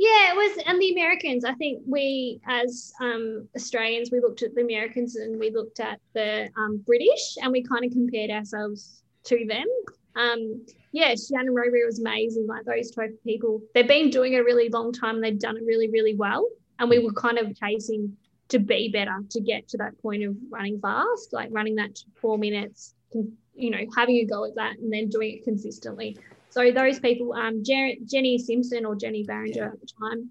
Yeah, 0.00 0.32
it 0.32 0.36
was, 0.36 0.62
and 0.64 0.80
the 0.80 0.92
Americans. 0.92 1.44
I 1.44 1.54
think 1.54 1.82
we, 1.84 2.40
as 2.46 2.92
um, 3.00 3.48
Australians, 3.56 4.10
we 4.12 4.20
looked 4.20 4.42
at 4.42 4.54
the 4.54 4.60
Americans 4.62 5.16
and 5.16 5.40
we 5.40 5.50
looked 5.50 5.80
at 5.80 5.98
the 6.14 6.48
um, 6.56 6.78
British, 6.86 7.36
and 7.42 7.50
we 7.50 7.64
kind 7.64 7.84
of 7.84 7.90
compared 7.90 8.30
ourselves 8.30 9.02
to 9.24 9.44
them. 9.46 9.66
Um, 10.14 10.64
yeah, 10.92 11.14
Shannon 11.16 11.52
Rowbury 11.52 11.84
was 11.84 11.98
amazing. 11.98 12.46
Like 12.46 12.64
those 12.64 12.92
two 12.92 13.18
people, 13.24 13.60
they've 13.74 13.88
been 13.88 14.10
doing 14.10 14.34
it 14.34 14.40
a 14.40 14.44
really 14.44 14.68
long 14.68 14.92
time. 14.92 15.16
And 15.16 15.24
they've 15.24 15.38
done 15.38 15.56
it 15.56 15.64
really, 15.66 15.90
really 15.90 16.14
well, 16.14 16.48
and 16.78 16.88
we 16.88 17.00
were 17.00 17.12
kind 17.12 17.38
of 17.38 17.58
chasing 17.58 18.16
to 18.50 18.60
be 18.60 18.88
better 18.88 19.16
to 19.30 19.40
get 19.40 19.68
to 19.68 19.78
that 19.78 20.00
point 20.00 20.22
of 20.22 20.36
running 20.48 20.80
fast, 20.80 21.32
like 21.32 21.48
running 21.50 21.74
that 21.74 21.98
four 22.14 22.38
minutes. 22.38 22.94
You 23.12 23.70
know, 23.70 23.84
having 23.96 24.16
a 24.18 24.24
go 24.24 24.44
at 24.44 24.54
that 24.54 24.78
and 24.78 24.92
then 24.92 25.08
doing 25.08 25.38
it 25.38 25.44
consistently. 25.44 26.16
So 26.58 26.72
those 26.72 26.98
people, 26.98 27.34
um, 27.34 27.62
Jenny 27.62 28.36
Simpson 28.36 28.84
or 28.84 28.96
Jenny 28.96 29.22
Barringer 29.22 29.66
at 29.66 29.80
the 29.80 29.86
time, 29.86 30.30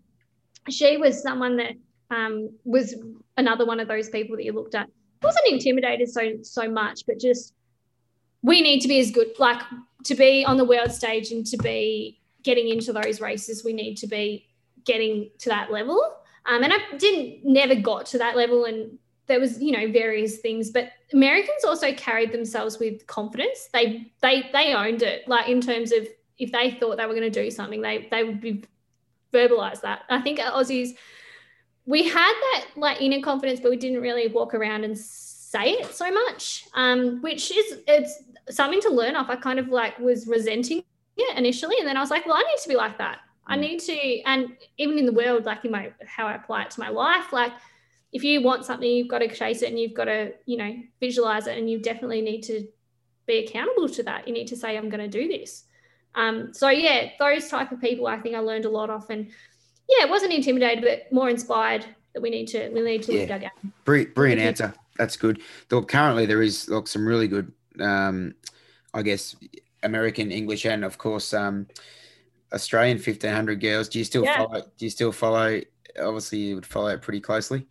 she 0.69 0.97
was 0.97 1.21
someone 1.21 1.55
that 1.55 1.71
um, 2.11 2.49
was 2.65 2.95
another 3.37 3.65
one 3.65 3.79
of 3.79 3.87
those 3.87 4.09
people 4.09 4.35
that 4.35 4.43
you 4.43 4.51
looked 4.51 4.75
at. 4.75 4.89
wasn't 5.23 5.45
intimidated 5.47 6.09
so 6.09 6.33
so 6.41 6.69
much, 6.69 7.05
but 7.07 7.17
just 7.17 7.53
we 8.41 8.61
need 8.61 8.81
to 8.81 8.89
be 8.89 8.99
as 8.99 9.09
good, 9.09 9.39
like 9.39 9.61
to 10.03 10.15
be 10.15 10.43
on 10.43 10.57
the 10.57 10.65
world 10.65 10.91
stage 10.91 11.31
and 11.31 11.45
to 11.45 11.55
be 11.55 12.19
getting 12.43 12.67
into 12.67 12.91
those 12.91 13.21
races. 13.21 13.63
We 13.63 13.71
need 13.71 13.95
to 13.99 14.07
be 14.07 14.49
getting 14.83 15.29
to 15.39 15.47
that 15.47 15.71
level. 15.71 16.01
Um, 16.45 16.61
and 16.61 16.73
I 16.73 16.97
didn't 16.97 17.45
never 17.45 17.75
got 17.75 18.05
to 18.07 18.17
that 18.17 18.35
level, 18.35 18.65
and 18.65 18.99
there 19.27 19.39
was 19.39 19.61
you 19.61 19.71
know 19.71 19.89
various 19.89 20.39
things, 20.39 20.71
but 20.71 20.89
Americans 21.13 21.63
also 21.65 21.93
carried 21.93 22.33
themselves 22.33 22.79
with 22.79 23.07
confidence. 23.07 23.69
They 23.71 24.11
they 24.21 24.49
they 24.51 24.73
owned 24.73 25.03
it, 25.03 25.25
like 25.29 25.47
in 25.47 25.61
terms 25.61 25.93
of 25.93 26.05
if 26.37 26.51
they 26.51 26.71
thought 26.71 26.97
they 26.97 27.05
were 27.05 27.13
going 27.13 27.31
to 27.31 27.43
do 27.43 27.49
something, 27.51 27.81
they 27.81 28.07
they 28.11 28.23
would 28.23 28.41
be 28.41 28.63
verbalize 29.33 29.81
that. 29.81 30.03
I 30.09 30.21
think 30.21 30.39
Aussies 30.39 30.95
we 31.87 32.03
had 32.03 32.33
that 32.33 32.65
like 32.75 33.01
inner 33.01 33.21
confidence, 33.21 33.59
but 33.61 33.71
we 33.71 33.77
didn't 33.77 34.01
really 34.01 34.27
walk 34.27 34.53
around 34.53 34.83
and 34.83 34.95
say 34.95 35.71
it 35.71 35.95
so 35.95 36.11
much, 36.11 36.65
um, 36.73 37.21
which 37.21 37.49
is 37.49 37.79
it's 37.87 38.21
something 38.49 38.81
to 38.81 38.89
learn 38.89 39.15
off. 39.15 39.29
I 39.29 39.37
kind 39.37 39.57
of 39.57 39.69
like 39.69 39.97
was 39.97 40.27
resenting 40.27 40.83
it 41.15 41.37
initially, 41.37 41.77
and 41.79 41.87
then 41.87 41.97
I 41.97 42.01
was 42.01 42.11
like, 42.11 42.25
well, 42.25 42.35
I 42.35 42.43
need 42.43 42.61
to 42.61 42.69
be 42.69 42.75
like 42.75 42.97
that. 42.97 43.19
I 43.47 43.55
mm. 43.55 43.61
need 43.61 43.79
to, 43.79 44.21
and 44.23 44.57
even 44.77 44.99
in 44.99 45.05
the 45.05 45.13
world, 45.13 45.45
like 45.45 45.63
in 45.63 45.71
my 45.71 45.93
how 46.05 46.27
I 46.27 46.35
apply 46.35 46.63
it 46.63 46.71
to 46.71 46.79
my 46.81 46.89
life, 46.89 47.31
like 47.31 47.53
if 48.11 48.23
you 48.23 48.41
want 48.41 48.65
something, 48.65 48.89
you've 48.89 49.07
got 49.07 49.19
to 49.19 49.33
chase 49.33 49.61
it 49.61 49.69
and 49.69 49.79
you've 49.79 49.93
got 49.93 50.05
to, 50.05 50.33
you 50.45 50.57
know, 50.57 50.75
visualize 50.99 51.47
it 51.47 51.57
and 51.57 51.69
you 51.69 51.79
definitely 51.79 52.21
need 52.21 52.41
to 52.41 52.67
be 53.25 53.45
accountable 53.45 53.87
to 53.89 54.03
that. 54.03 54.27
You 54.27 54.33
need 54.33 54.47
to 54.47 54.55
say, 54.55 54.77
I'm 54.77 54.89
going 54.89 55.09
to 55.09 55.19
do 55.19 55.27
this. 55.27 55.65
Um, 56.17 56.53
so 56.53 56.69
yeah, 56.69 57.11
those 57.19 57.47
type 57.47 57.71
of 57.71 57.79
people, 57.79 58.07
I 58.07 58.17
think 58.17 58.35
I 58.35 58.39
learned 58.39 58.65
a 58.65 58.69
lot 58.69 58.89
off 58.89 59.09
and 59.09 59.27
yeah, 59.87 60.05
it 60.05 60.09
wasn't 60.09 60.33
intimidated, 60.33 60.83
but 60.83 61.13
more 61.13 61.29
inspired 61.29 61.85
that 62.13 62.21
we 62.21 62.29
need 62.29 62.47
to, 62.47 62.69
we 62.69 62.81
need 62.81 63.03
to 63.03 63.13
yeah. 63.13 63.19
lift 63.19 63.31
our 63.31 63.39
game. 63.39 63.73
Brilliant, 63.85 64.15
brilliant 64.15 64.41
answer. 64.41 64.73
That's 64.97 65.15
good. 65.15 65.41
Though 65.69 65.83
currently 65.83 66.25
there 66.25 66.41
is 66.41 66.67
look, 66.67 66.87
some 66.87 67.07
really 67.07 67.27
good, 67.27 67.53
um, 67.79 68.33
I 68.93 69.03
guess, 69.03 69.35
American 69.83 70.31
English 70.31 70.65
and 70.65 70.83
of 70.83 70.97
course, 70.97 71.33
um, 71.33 71.67
Australian 72.51 72.97
1500 72.97 73.61
girls. 73.61 73.87
Do 73.87 73.99
you 73.99 74.05
still 74.05 74.23
yeah. 74.23 74.37
follow, 74.37 74.61
do 74.61 74.85
you 74.85 74.89
still 74.89 75.11
follow, 75.11 75.61
obviously 76.01 76.39
you 76.39 76.55
would 76.55 76.65
follow 76.65 76.87
it 76.87 77.01
pretty 77.01 77.21
closely? 77.21 77.67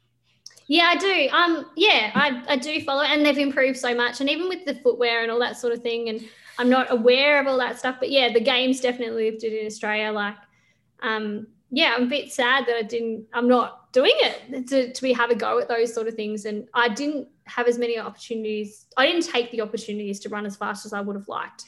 Yeah, 0.68 0.86
I 0.88 0.96
do. 0.96 1.28
Um, 1.32 1.70
yeah, 1.76 2.10
I, 2.14 2.42
I 2.48 2.56
do 2.56 2.80
follow, 2.82 3.02
and 3.02 3.24
they've 3.24 3.38
improved 3.38 3.78
so 3.78 3.94
much, 3.94 4.20
and 4.20 4.28
even 4.28 4.48
with 4.48 4.64
the 4.64 4.74
footwear 4.74 5.22
and 5.22 5.30
all 5.30 5.38
that 5.38 5.56
sort 5.56 5.72
of 5.72 5.80
thing. 5.80 6.08
And 6.08 6.28
I'm 6.58 6.70
not 6.70 6.90
aware 6.90 7.40
of 7.40 7.46
all 7.46 7.58
that 7.58 7.78
stuff, 7.78 7.96
but 7.98 8.10
yeah, 8.10 8.32
the 8.32 8.40
game's 8.40 8.80
definitely 8.80 9.30
lifted 9.30 9.52
in 9.52 9.66
Australia. 9.66 10.12
Like, 10.12 10.36
um, 11.00 11.46
yeah, 11.70 11.94
I'm 11.96 12.04
a 12.04 12.06
bit 12.06 12.32
sad 12.32 12.66
that 12.66 12.76
I 12.76 12.82
didn't. 12.82 13.26
I'm 13.32 13.48
not 13.48 13.92
doing 13.92 14.14
it 14.16 14.66
to 14.68 14.92
to 14.92 15.02
be 15.02 15.12
have 15.12 15.30
a 15.30 15.34
go 15.34 15.58
at 15.58 15.68
those 15.68 15.92
sort 15.92 16.08
of 16.08 16.14
things, 16.14 16.44
and 16.44 16.68
I 16.74 16.88
didn't 16.88 17.28
have 17.44 17.66
as 17.66 17.78
many 17.78 17.98
opportunities. 17.98 18.86
I 18.96 19.06
didn't 19.06 19.26
take 19.30 19.50
the 19.50 19.60
opportunities 19.60 20.20
to 20.20 20.28
run 20.28 20.46
as 20.46 20.56
fast 20.56 20.86
as 20.86 20.92
I 20.92 21.00
would 21.00 21.16
have 21.16 21.28
liked. 21.28 21.64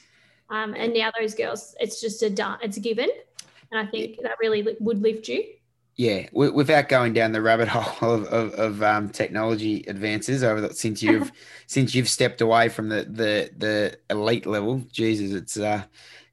Um, 0.49 0.73
and 0.73 0.93
now 0.93 1.11
those 1.19 1.35
girls, 1.35 1.75
it's 1.79 2.01
just 2.01 2.23
a 2.23 2.29
done, 2.29 2.57
it's 2.63 2.77
a 2.77 2.79
given, 2.79 3.09
and 3.71 3.79
I 3.79 3.89
think 3.89 4.19
that 4.23 4.37
really 4.41 4.67
would 4.79 5.01
lift 5.01 5.27
you 5.27 5.43
yeah, 5.99 6.27
w- 6.27 6.53
without 6.53 6.87
going 6.87 7.11
down 7.11 7.33
the 7.33 7.41
rabbit 7.41 7.67
hole 7.67 8.13
of, 8.13 8.23
of, 8.27 8.53
of 8.53 8.81
um, 8.81 9.09
technology 9.09 9.83
advances 9.85 10.45
over 10.45 10.61
the, 10.61 10.73
since 10.73 11.03
you've 11.03 11.29
since 11.67 11.93
you've 11.93 12.07
stepped 12.07 12.39
away 12.39 12.69
from 12.69 12.87
the 12.87 13.03
the 13.03 13.51
the 13.57 13.99
elite 14.09 14.45
level, 14.45 14.81
Jesus, 14.93 15.33
it's 15.33 15.57
uh, 15.57 15.83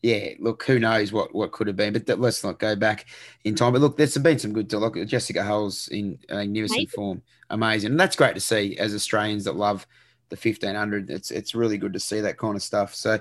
yeah. 0.03 0.35
Look, 0.39 0.63
who 0.63 0.79
knows 0.79 1.13
what 1.13 1.35
what 1.35 1.51
could 1.51 1.67
have 1.67 1.75
been, 1.75 1.93
but 1.95 2.07
th- 2.07 2.21
let's 2.21 2.45
not 2.45 2.61
go 2.61 2.77
back 2.77 3.07
in 3.43 3.57
time. 3.57 3.73
But 3.73 3.81
look, 3.81 3.97
there's 3.97 4.17
been 4.19 4.39
some 4.39 4.53
good. 4.53 4.73
Look, 4.73 5.05
Jessica 5.05 5.43
Hull's 5.43 5.89
in 5.89 6.21
magnificent 6.31 6.79
amazing. 6.79 6.87
form, 6.95 7.23
amazing, 7.51 7.91
and 7.91 7.99
that's 7.99 8.15
great 8.15 8.37
to 8.37 8.41
see 8.41 8.79
as 8.79 8.95
Australians 8.95 9.43
that 9.47 9.57
love 9.57 9.85
the 10.29 10.35
1500 10.35 11.09
it's 11.09 11.31
it's 11.31 11.55
really 11.55 11.79
good 11.79 11.93
to 11.93 12.01
see 12.01 12.21
that 12.21 12.37
kind 12.37 12.57
of 12.57 12.63
stuff 12.63 12.93
so 12.93 13.17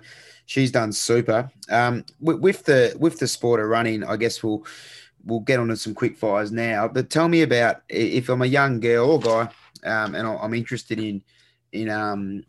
she's 0.48 0.72
done 0.72 0.92
super 0.92 1.48
um 1.70 2.04
with, 2.20 2.40
with 2.40 2.64
the 2.64 2.96
with 3.00 3.20
the 3.20 3.28
sport 3.28 3.60
of 3.60 3.68
running 3.68 4.04
i 4.04 4.18
guess 4.18 4.42
we'll 4.42 4.66
we'll 5.26 5.40
get 5.42 5.60
on 5.60 5.68
to 5.68 5.78
some 5.78 5.94
quick 5.94 6.18
fires 6.18 6.52
now. 6.52 6.88
But 6.88 7.10
tell 7.10 7.28
me 7.28 7.42
about 7.42 7.82
if 7.90 8.30
I'm 8.30 8.42
a 8.42 8.48
young 8.48 8.80
girl 8.80 9.12
or 9.12 9.20
guy, 9.20 9.50
um, 9.84 10.16
and 10.16 10.28
I'm 10.28 10.54
interested 10.54 11.00
in 11.00 11.24
in 11.72 11.90
um, 11.90 12.44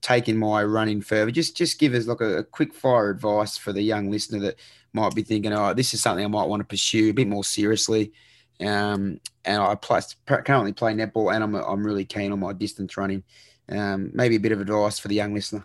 taking 0.00 0.36
my 0.36 0.64
running 0.64 1.00
further. 1.02 1.30
Just 1.30 1.56
just 1.56 1.78
give 1.78 1.94
us 1.94 2.06
like 2.06 2.20
a, 2.20 2.38
a, 2.38 2.44
quick 2.44 2.72
fire 2.72 3.10
advice 3.10 3.56
for 3.56 3.72
the 3.72 3.82
young 3.82 4.10
listener 4.10 4.40
that 4.40 4.56
might 4.92 5.14
be 5.14 5.22
thinking, 5.22 5.52
oh, 5.52 5.74
this 5.74 5.94
is 5.94 6.02
something 6.02 6.24
I 6.24 6.28
might 6.28 6.48
want 6.48 6.60
to 6.60 6.66
pursue 6.66 7.10
a 7.10 7.14
bit 7.14 7.28
more 7.28 7.44
seriously. 7.44 8.12
Um, 8.60 9.20
and 9.44 9.60
I 9.60 9.74
play, 9.74 10.00
currently 10.26 10.72
play 10.72 10.94
netball, 10.94 11.34
and 11.34 11.42
I'm 11.42 11.54
I'm 11.54 11.84
really 11.84 12.04
keen 12.04 12.32
on 12.32 12.40
my 12.40 12.52
distance 12.52 12.96
running. 12.96 13.22
Um, 13.68 14.10
maybe 14.12 14.36
a 14.36 14.40
bit 14.40 14.52
of 14.52 14.60
advice 14.60 14.98
for 14.98 15.08
the 15.08 15.14
young 15.14 15.34
listener. 15.34 15.64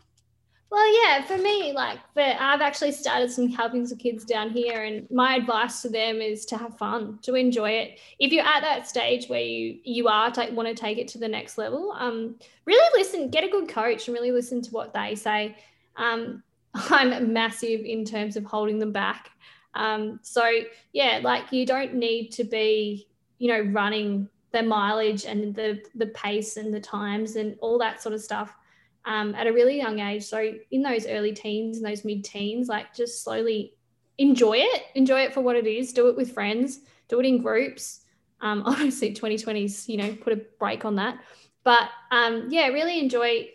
Well, 0.70 1.04
yeah, 1.04 1.24
for 1.24 1.38
me, 1.38 1.72
like, 1.72 2.00
but 2.14 2.36
I've 2.40 2.60
actually 2.60 2.92
started 2.92 3.32
some 3.32 3.48
helping 3.48 3.88
some 3.88 3.98
kids 3.98 4.26
down 4.26 4.50
here, 4.50 4.84
and 4.84 5.10
my 5.10 5.36
advice 5.36 5.82
to 5.84 5.90
them 5.90 6.20
is 6.20 6.46
to 6.48 6.58
have 6.58 6.78
fun, 6.78 7.20
to 7.22 7.36
enjoy 7.36 7.70
it. 7.70 8.00
If 8.20 8.34
you're 8.34 8.46
at 8.46 8.62
that 8.62 8.86
stage 8.88 9.28
where 9.28 9.42
you 9.42 9.80
you 9.86 10.10
are 10.10 10.30
take, 10.30 10.52
want 10.52 10.68
to 10.68 10.76
take 10.76 10.98
it 10.98 11.08
to 11.10 11.20
the 11.20 11.28
next 11.28 11.58
level, 11.58 11.94
um, 11.98 12.36
really 12.66 12.90
listen, 13.00 13.30
get 13.30 13.46
a 13.46 13.50
good 13.50 13.70
coach, 13.70 14.08
and 14.08 14.16
really 14.16 14.32
listen 14.32 14.62
to 14.64 14.72
what 14.72 14.94
they 14.94 15.16
say. 15.16 15.56
Um, 15.96 16.44
I'm 16.74 17.32
massive 17.32 17.82
in 17.82 18.04
terms 18.04 18.36
of 18.36 18.44
holding 18.44 18.78
them 18.78 18.92
back. 18.92 19.30
Um, 19.74 20.20
so 20.22 20.50
yeah, 20.92 21.22
like 21.24 21.52
you 21.54 21.66
don't 21.66 21.94
need 21.94 22.32
to 22.34 22.44
be, 22.44 23.08
you 23.38 23.48
know, 23.48 23.72
running 23.72 24.28
the 24.52 24.64
mileage 24.64 25.24
and 25.26 25.56
the 25.56 25.82
the 25.96 26.08
pace 26.08 26.58
and 26.58 26.74
the 26.74 26.82
times 26.82 27.38
and 27.38 27.56
all 27.62 27.78
that 27.80 28.02
sort 28.02 28.14
of 28.14 28.22
stuff 28.22 28.54
um, 29.08 29.34
at 29.36 29.48
a 29.48 29.54
really 29.54 29.78
young 29.78 30.00
age. 30.00 30.26
So 30.26 30.54
in 30.70 30.84
those 30.84 31.08
early 31.08 31.32
teens 31.32 31.78
and 31.78 31.86
those 31.86 32.04
mid 32.04 32.26
teens, 32.26 32.68
like 32.68 32.94
just 32.94 33.24
slowly 33.24 33.74
enjoy 34.18 34.58
it, 34.58 34.84
enjoy 34.96 35.22
it 35.22 35.34
for 35.34 35.42
what 35.42 35.56
it 35.56 35.66
is. 35.66 35.94
Do 35.94 36.10
it 36.10 36.18
with 36.18 36.34
friends, 36.34 36.82
do 37.08 37.20
it 37.20 37.26
in 37.26 37.42
groups. 37.42 38.02
Um, 38.42 38.64
obviously, 38.66 39.16
2020s, 39.16 39.88
you 39.88 39.98
know, 39.98 40.14
put 40.16 40.34
a 40.34 40.42
break 40.60 40.84
on 40.84 40.98
that. 40.98 41.20
But 41.64 41.90
um, 42.12 42.48
yeah, 42.50 42.68
really 42.68 43.00
enjoy. 43.00 43.48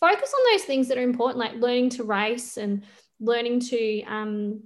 Focus 0.00 0.34
on 0.34 0.52
those 0.52 0.64
things 0.64 0.88
that 0.88 0.96
are 0.96 1.02
important, 1.02 1.38
like 1.38 1.54
learning 1.56 1.90
to 1.90 2.04
race 2.04 2.56
and 2.56 2.84
learning 3.20 3.60
to 3.60 4.02
um, 4.04 4.62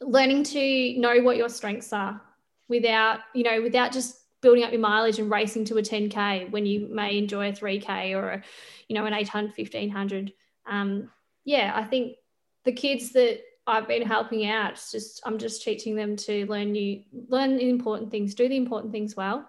learning 0.00 0.42
to 0.44 0.98
know 0.98 1.20
what 1.20 1.36
your 1.36 1.50
strengths 1.50 1.92
are 1.92 2.20
without 2.68 3.20
you 3.34 3.42
know 3.42 3.60
without 3.60 3.92
just 3.92 4.17
building 4.40 4.64
up 4.64 4.72
your 4.72 4.80
mileage 4.80 5.18
and 5.18 5.30
racing 5.30 5.64
to 5.64 5.78
a 5.78 5.82
10k 5.82 6.50
when 6.50 6.66
you 6.66 6.88
may 6.90 7.18
enjoy 7.18 7.48
a 7.48 7.52
3k 7.52 8.14
or 8.14 8.30
a 8.30 8.42
you 8.88 8.94
know 8.94 9.04
an 9.06 9.14
800 9.14 9.52
1500 9.56 10.32
um, 10.66 11.10
yeah 11.44 11.72
i 11.74 11.84
think 11.84 12.16
the 12.64 12.72
kids 12.72 13.10
that 13.12 13.40
i've 13.66 13.88
been 13.88 14.02
helping 14.02 14.48
out 14.48 14.74
just 14.90 15.20
i'm 15.24 15.38
just 15.38 15.62
teaching 15.62 15.94
them 15.96 16.16
to 16.16 16.46
learn 16.46 16.72
new 16.72 17.02
learn 17.28 17.56
the 17.56 17.68
important 17.68 18.10
things 18.10 18.34
do 18.34 18.48
the 18.48 18.56
important 18.56 18.92
things 18.92 19.16
well. 19.16 19.48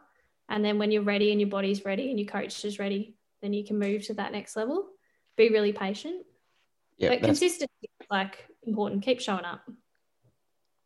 And 0.51 0.65
then 0.65 0.79
when 0.79 0.89
you're 0.89 1.03
ready 1.03 1.31
and 1.31 1.39
your 1.39 1.49
body's 1.49 1.85
ready 1.85 2.09
and 2.09 2.19
your 2.19 2.27
coach 2.27 2.65
is 2.65 2.79
ready 2.79 3.15
then 3.41 3.53
you 3.53 3.63
can 3.63 3.79
move 3.79 4.05
to 4.07 4.13
that 4.15 4.33
next 4.33 4.55
level. 4.55 4.89
Be 5.37 5.49
really 5.49 5.71
patient. 5.71 6.25
Yeah 6.97 7.09
but 7.09 7.21
consistency 7.21 7.89
like 8.09 8.45
important. 8.63 9.03
Keep 9.03 9.21
showing 9.21 9.45
up. 9.45 9.61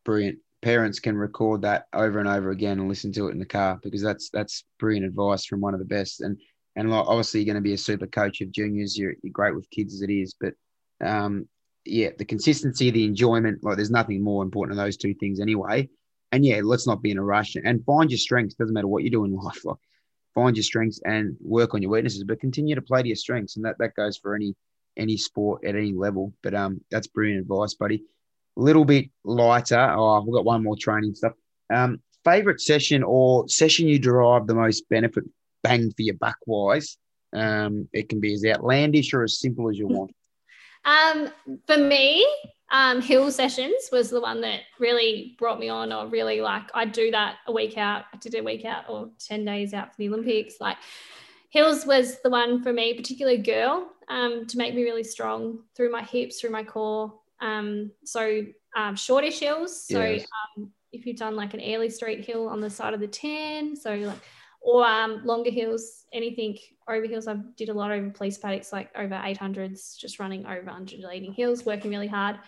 Brilliant 0.04 0.39
parents 0.64 0.99
can 0.99 1.18
record 1.18 1.61
that 1.61 1.88
over 1.93 2.20
and 2.20 2.28
over 2.28 2.51
again 2.51 2.80
and 2.80 2.88
listen 2.88 3.11
to 3.11 3.28
it 3.28 3.32
in 3.32 3.39
the 3.39 3.45
car 3.45 3.80
because 3.84 4.01
that's 4.01 4.30
that's 4.30 4.64
brilliant 4.80 5.05
advice 5.05 5.45
from 5.45 5.61
one 5.61 5.74
of 5.74 5.80
the 5.80 5.86
best. 5.86 6.22
And 6.22 6.39
and 6.76 6.91
obviously 6.91 7.41
you're 7.41 7.53
going 7.53 7.61
to 7.64 7.70
be 7.70 7.74
a 7.74 7.78
super 7.78 8.07
coach 8.07 8.41
of 8.41 8.51
juniors. 8.51 8.97
You're, 8.97 9.14
you're 9.22 9.32
great 9.32 9.53
with 9.53 9.70
kids 9.70 9.93
as 9.93 10.01
it 10.01 10.09
is, 10.09 10.34
but 10.39 10.53
um, 11.05 11.47
yeah, 11.86 12.09
the 12.18 12.26
consistency, 12.26 12.89
the 12.89 13.05
enjoyment, 13.05 13.64
like 13.64 13.76
there's 13.76 13.91
nothing 13.91 14.24
more 14.24 14.41
important 14.41 14.76
than 14.76 14.84
those 14.84 14.97
two 14.97 15.14
things 15.14 15.39
anyway. 15.39 15.89
And 16.32 16.43
yeah, 16.43 16.61
let's 16.64 16.88
not 16.88 17.03
be 17.03 17.11
in 17.11 17.20
a 17.20 17.24
rush 17.24 17.55
and 17.55 17.86
find 17.86 18.09
your 18.09 18.18
strengths. 18.18 18.55
Doesn't 18.55 18.74
matter 18.74 18.88
what 18.88 19.03
you 19.03 19.11
do 19.11 19.26
in 19.26 19.36
life. 19.36 19.64
Like 19.66 19.78
find 20.34 20.55
your 20.55 20.64
strengths 20.64 21.01
and 21.05 21.36
work 21.41 21.74
on 21.74 21.82
your 21.82 21.91
weaknesses, 21.91 22.24
but 22.24 22.39
continue 22.39 22.74
to 22.74 22.82
play 22.82 23.01
to 23.01 23.07
your 23.07 23.16
strengths. 23.16 23.57
And 23.57 23.66
that, 23.66 23.76
that 23.80 23.95
goes 23.95 24.18
for 24.18 24.34
any 24.34 24.55
any 24.95 25.18
sport 25.18 25.66
at 25.66 25.76
any 25.76 25.91
level. 25.91 26.34
But 26.41 26.53
um, 26.53 26.82
that's 26.89 27.07
brilliant 27.07 27.41
advice, 27.41 27.74
buddy. 27.74 28.03
Little 28.56 28.86
bit 28.86 29.10
lighter. 29.24 29.93
Oh, 29.97 30.22
we've 30.22 30.34
got 30.34 30.45
one 30.45 30.64
more 30.64 30.76
training 30.76 31.16
stuff. 31.16 31.34
Um, 31.74 32.01
favorite 32.24 32.62
session 32.62 33.04
or 33.04 33.47
session 33.47 33.88
you 33.88 33.99
derive 33.99 34.47
the 34.47 34.56
most 34.56 34.88
benefit 34.89 35.24
bang 35.64 35.91
for 35.91 36.01
your 36.01 36.16
buck 36.16 36.38
wise? 36.45 36.97
Um, 37.34 37.89
it 37.93 38.10
can 38.10 38.20
be 38.20 38.34
as 38.34 38.45
outlandish 38.45 39.14
or 39.14 39.24
as 39.24 39.39
simple 39.39 39.70
as 39.70 39.78
you 39.78 39.88
want. 39.88 40.12
Um, 40.86 41.30
for 41.66 41.78
me, 41.78 42.28
um, 42.70 43.01
hill 43.01 43.32
sessions 43.32 43.88
was 43.89 44.10
the 44.10 44.20
one 44.20 44.41
that 44.41 44.64
really 44.80 45.34
brought 45.39 45.58
me 45.58 45.70
on, 45.70 45.93
or 45.93 46.08
really 46.08 46.41
like 46.41 46.64
I 46.74 46.84
do 46.84 47.10
that 47.12 47.38
a 47.47 47.54
week 47.54 47.78
out. 47.78 48.04
I 48.14 48.18
did 48.18 48.36
a 48.36 48.43
week 48.43 48.66
out 48.66 48.89
or 48.89 49.10
10 49.26 49.45
days 49.45 49.74
out 49.74 49.91
for 49.91 49.97
the 49.99 50.10
Olympics. 50.10 50.56
Like 50.60 50.76
hills 51.51 51.86
was 51.86 52.22
the 52.22 52.30
one 52.30 52.62
for 52.62 52.74
me, 52.74 52.95
particularly 52.95 53.38
girl, 53.38 53.93
um, 54.10 54.45
to 54.47 54.58
make 54.58 54.76
me 54.76 54.84
really 54.84 55.06
strong 55.06 55.60
through 55.74 55.89
my 55.89 56.04
hips, 56.04 56.41
through 56.41 56.49
my 56.49 56.66
core. 56.66 57.14
Um, 57.44 57.91
so 58.06 58.41
um, 58.76 58.96
shortish 58.96 59.39
hills. 59.39 59.86
So 59.86 60.02
yes. 60.02 60.26
um, 60.58 60.72
if 60.91 61.06
you've 61.06 61.18
done 61.18 61.36
like 61.36 61.54
an 61.54 61.60
Airlie 61.60 61.89
Street 61.89 62.26
hill 62.26 62.48
on 62.48 62.62
the 62.62 62.70
side 62.70 62.94
of 62.94 63.00
the 63.00 63.08
10, 63.08 63.76
so 63.76 63.94
like, 63.94 64.20
or 64.62 64.86
um, 64.86 65.26
longer 65.26 65.52
hills, 65.52 66.06
anything 66.14 66.58
over 66.88 67.06
hills. 67.06 67.28
I 67.28 67.36
did 67.58 67.68
a 67.68 67.74
lot 67.74 67.91
over 67.91 68.10
police 68.10 68.38
paddocks, 68.38 68.72
like 68.72 68.89
over 68.96 69.16
800s, 69.16 69.98
just 69.98 70.20
running 70.20 70.46
over 70.46 70.70
undulating 70.70 71.34
hills, 71.34 71.66
working 71.66 71.91
really 71.91 72.08
hard, 72.08 72.39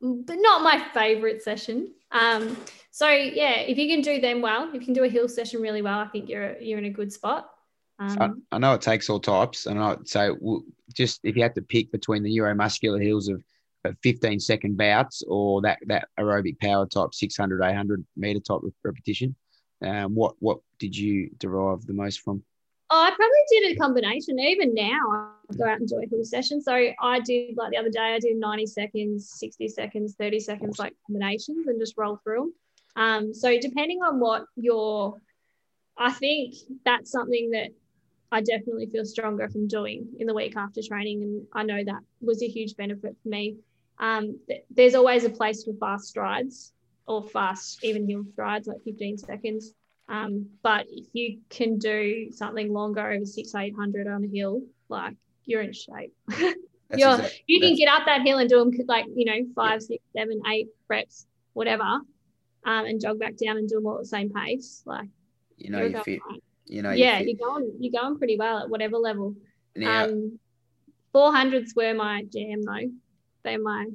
but 0.00 0.36
not 0.38 0.62
my 0.62 0.86
favorite 0.94 1.42
session. 1.42 1.92
Um, 2.12 2.56
so 2.92 3.08
yeah, 3.08 3.60
if 3.60 3.76
you 3.76 3.88
can 3.88 4.02
do 4.02 4.20
them 4.20 4.40
well, 4.40 4.68
if 4.68 4.74
you 4.74 4.80
can 4.80 4.94
do 4.94 5.02
a 5.02 5.08
hill 5.08 5.28
session 5.28 5.60
really 5.60 5.82
well, 5.82 5.98
I 5.98 6.06
think 6.06 6.28
you're 6.28 6.56
you're 6.60 6.78
in 6.78 6.84
a 6.84 6.90
good 6.90 7.12
spot. 7.12 7.50
Um, 7.98 8.42
I, 8.52 8.58
know 8.58 8.74
it 8.74 8.80
takes 8.80 9.10
all 9.10 9.20
types, 9.20 9.66
and 9.66 9.80
I 9.80 9.96
so 10.04 10.62
just 10.92 11.20
if 11.24 11.34
you 11.36 11.42
had 11.42 11.54
to 11.56 11.62
pick 11.62 11.90
between 11.90 12.22
the 12.22 12.36
neuromuscular 12.36 13.02
hills 13.02 13.28
of 13.28 13.42
15 14.02 14.40
second 14.40 14.76
bouts 14.76 15.22
or 15.26 15.60
that 15.62 15.78
that 15.86 16.08
aerobic 16.18 16.58
power 16.60 16.86
type 16.86 17.14
600 17.14 17.62
800 17.62 18.04
meter 18.16 18.40
type 18.40 18.60
repetition, 18.82 19.34
um, 19.82 20.14
what 20.14 20.34
what 20.38 20.58
did 20.78 20.96
you 20.96 21.30
derive 21.38 21.86
the 21.86 21.92
most 21.92 22.20
from? 22.20 22.42
Oh, 22.90 23.02
I 23.02 23.10
probably 23.10 23.36
did 23.50 23.76
a 23.76 23.80
combination. 23.80 24.38
Even 24.38 24.74
now, 24.74 25.00
I 25.10 25.54
go 25.56 25.64
out 25.64 25.80
and 25.80 25.88
do 25.88 26.00
a 26.02 26.08
hill 26.08 26.24
session. 26.24 26.60
So 26.60 26.72
I 27.00 27.20
did 27.20 27.56
like 27.56 27.70
the 27.70 27.78
other 27.78 27.90
day, 27.90 28.14
I 28.14 28.18
did 28.18 28.36
90 28.36 28.66
seconds, 28.66 29.32
60 29.36 29.68
seconds, 29.68 30.14
30 30.18 30.40
seconds, 30.40 30.78
like 30.78 30.94
combinations, 31.06 31.66
and 31.66 31.80
just 31.80 31.94
roll 31.96 32.20
through 32.22 32.36
them. 32.36 32.54
Um, 32.96 33.34
so 33.34 33.58
depending 33.58 34.02
on 34.02 34.20
what 34.20 34.44
your, 34.56 35.16
I 35.96 36.12
think 36.12 36.54
that's 36.84 37.10
something 37.10 37.50
that 37.50 37.70
I 38.30 38.42
definitely 38.42 38.86
feel 38.86 39.04
stronger 39.04 39.48
from 39.48 39.66
doing 39.66 40.06
in 40.18 40.26
the 40.26 40.34
week 40.34 40.56
after 40.56 40.82
training. 40.82 41.22
And 41.22 41.46
I 41.52 41.62
know 41.62 41.82
that 41.84 42.02
was 42.20 42.42
a 42.42 42.48
huge 42.48 42.76
benefit 42.76 43.16
for 43.22 43.28
me. 43.28 43.56
Um, 43.98 44.38
th- 44.48 44.64
there's 44.70 44.94
always 44.94 45.24
a 45.24 45.30
place 45.30 45.64
for 45.64 45.72
fast 45.74 46.06
strides 46.06 46.72
or 47.06 47.22
fast, 47.22 47.84
even 47.84 48.08
hill 48.08 48.24
strides, 48.32 48.66
like 48.66 48.82
15 48.84 49.18
seconds. 49.18 49.72
Um, 50.08 50.46
but 50.62 50.86
if 50.90 51.06
you 51.12 51.38
can 51.48 51.78
do 51.78 52.30
something 52.32 52.72
longer 52.72 53.10
over 53.10 53.24
six, 53.24 53.54
800 53.54 54.06
on 54.06 54.24
a 54.24 54.28
hill, 54.28 54.62
like 54.88 55.14
you're 55.44 55.62
in 55.62 55.72
shape. 55.72 56.14
you're, 56.94 57.20
you 57.46 57.60
can 57.60 57.74
get 57.74 57.88
up 57.88 58.06
that 58.06 58.22
hill 58.22 58.38
and 58.38 58.48
do 58.48 58.58
them 58.58 58.72
like, 58.86 59.06
you 59.14 59.24
know, 59.24 59.46
five, 59.54 59.80
yeah. 59.80 59.86
six, 59.86 60.04
seven, 60.16 60.42
eight 60.50 60.68
reps, 60.88 61.26
whatever, 61.52 61.82
um, 61.82 62.04
and 62.64 63.00
jog 63.00 63.18
back 63.18 63.36
down 63.36 63.56
and 63.56 63.68
do 63.68 63.76
them 63.76 63.86
all 63.86 63.96
at 63.96 64.02
the 64.02 64.08
same 64.08 64.30
pace. 64.30 64.82
Like, 64.84 65.08
you 65.56 65.70
know, 65.70 65.82
you 65.82 66.02
fit. 66.02 66.20
Right 66.28 66.42
you 66.66 66.82
know. 66.82 66.90
Yeah, 66.90 67.20
you 67.20 67.34
are 67.34 67.46
going 67.46 67.72
you're 67.78 68.02
going 68.02 68.18
pretty 68.18 68.36
well 68.36 68.58
at 68.58 68.70
whatever 68.70 68.96
level. 68.96 69.34
Yeah. 69.74 70.04
Um, 70.04 70.38
400s 71.14 71.76
were 71.76 71.94
my 71.94 72.24
jam 72.32 72.62
though. 72.62 72.90
They're 73.44 73.60
my 73.60 73.86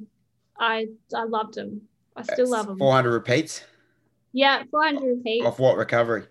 I 0.58 0.88
I 1.14 1.24
loved 1.24 1.54
them. 1.54 1.82
I 2.16 2.22
still 2.22 2.36
That's 2.36 2.50
love 2.50 2.66
them. 2.66 2.78
400 2.78 3.10
repeats. 3.10 3.64
Yeah, 4.32 4.62
400 4.70 5.16
repeats. 5.16 5.46
Off 5.46 5.58
what 5.58 5.76
recovery? 5.76 6.24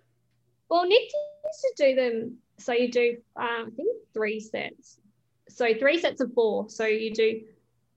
Well, 0.69 0.85
Nick 0.85 1.01
used 1.01 1.77
to 1.77 1.89
do 1.89 1.95
them. 1.95 2.37
So 2.59 2.73
you 2.73 2.91
do, 2.91 3.17
um, 3.35 3.67
I 3.67 3.69
think, 3.75 3.89
three 4.13 4.39
sets. 4.39 4.99
So 5.47 5.73
three 5.73 5.99
sets 5.99 6.21
of 6.21 6.31
four. 6.33 6.69
So 6.69 6.85
you 6.85 7.13
do 7.13 7.41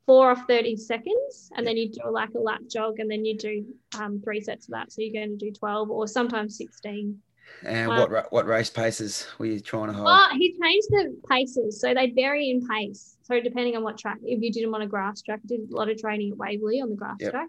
four 0.07 0.31
off 0.31 0.47
30 0.49 0.77
seconds, 0.77 1.51
and 1.55 1.67
then 1.67 1.77
you 1.77 1.91
do 1.91 2.01
like 2.11 2.31
a 2.35 2.39
lap 2.39 2.61
jog, 2.69 2.99
and 2.99 3.11
then 3.11 3.25
you 3.25 3.37
do 3.37 3.65
um, 3.99 4.21
three 4.25 4.41
sets 4.41 4.67
of 4.67 4.73
that. 4.73 4.93
So 4.93 5.03
you're 5.03 5.13
going 5.13 5.39
to 5.39 5.45
do 5.45 5.53
12 5.53 5.91
or 5.91 6.07
sometimes 6.09 6.57
16. 6.57 7.21
And 7.65 7.91
um, 7.91 8.11
what 8.11 8.33
what 8.33 8.47
race 8.47 8.71
paces 8.71 9.27
were 9.39 9.47
you 9.47 9.61
trying 9.61 9.89
to 9.89 9.93
hold? 9.93 10.09
Oh, 10.09 10.29
he 10.33 10.57
changed 10.61 10.89
the 10.91 11.17
paces, 11.29 11.81
so 11.81 11.95
they 11.95 12.11
vary 12.11 12.51
in 12.51 12.67
pace. 12.67 13.17
So 13.23 13.41
depending 13.41 13.77
on 13.77 13.83
what 13.83 13.99
track, 13.99 14.19
if 14.23 14.43
you 14.43 14.53
did 14.53 14.65
them 14.65 14.75
on 14.75 14.83
a 14.83 14.87
grass 14.87 15.23
track, 15.23 15.41
I 15.45 15.47
did 15.47 15.71
a 15.71 15.77
lot 15.77 15.89
of 15.89 15.99
training 15.99 16.33
at 16.33 16.39
Waverley 16.39 16.81
on 16.81 16.91
the 16.91 16.97
grass 16.97 17.17
yep. 17.21 17.33
track. 17.33 17.49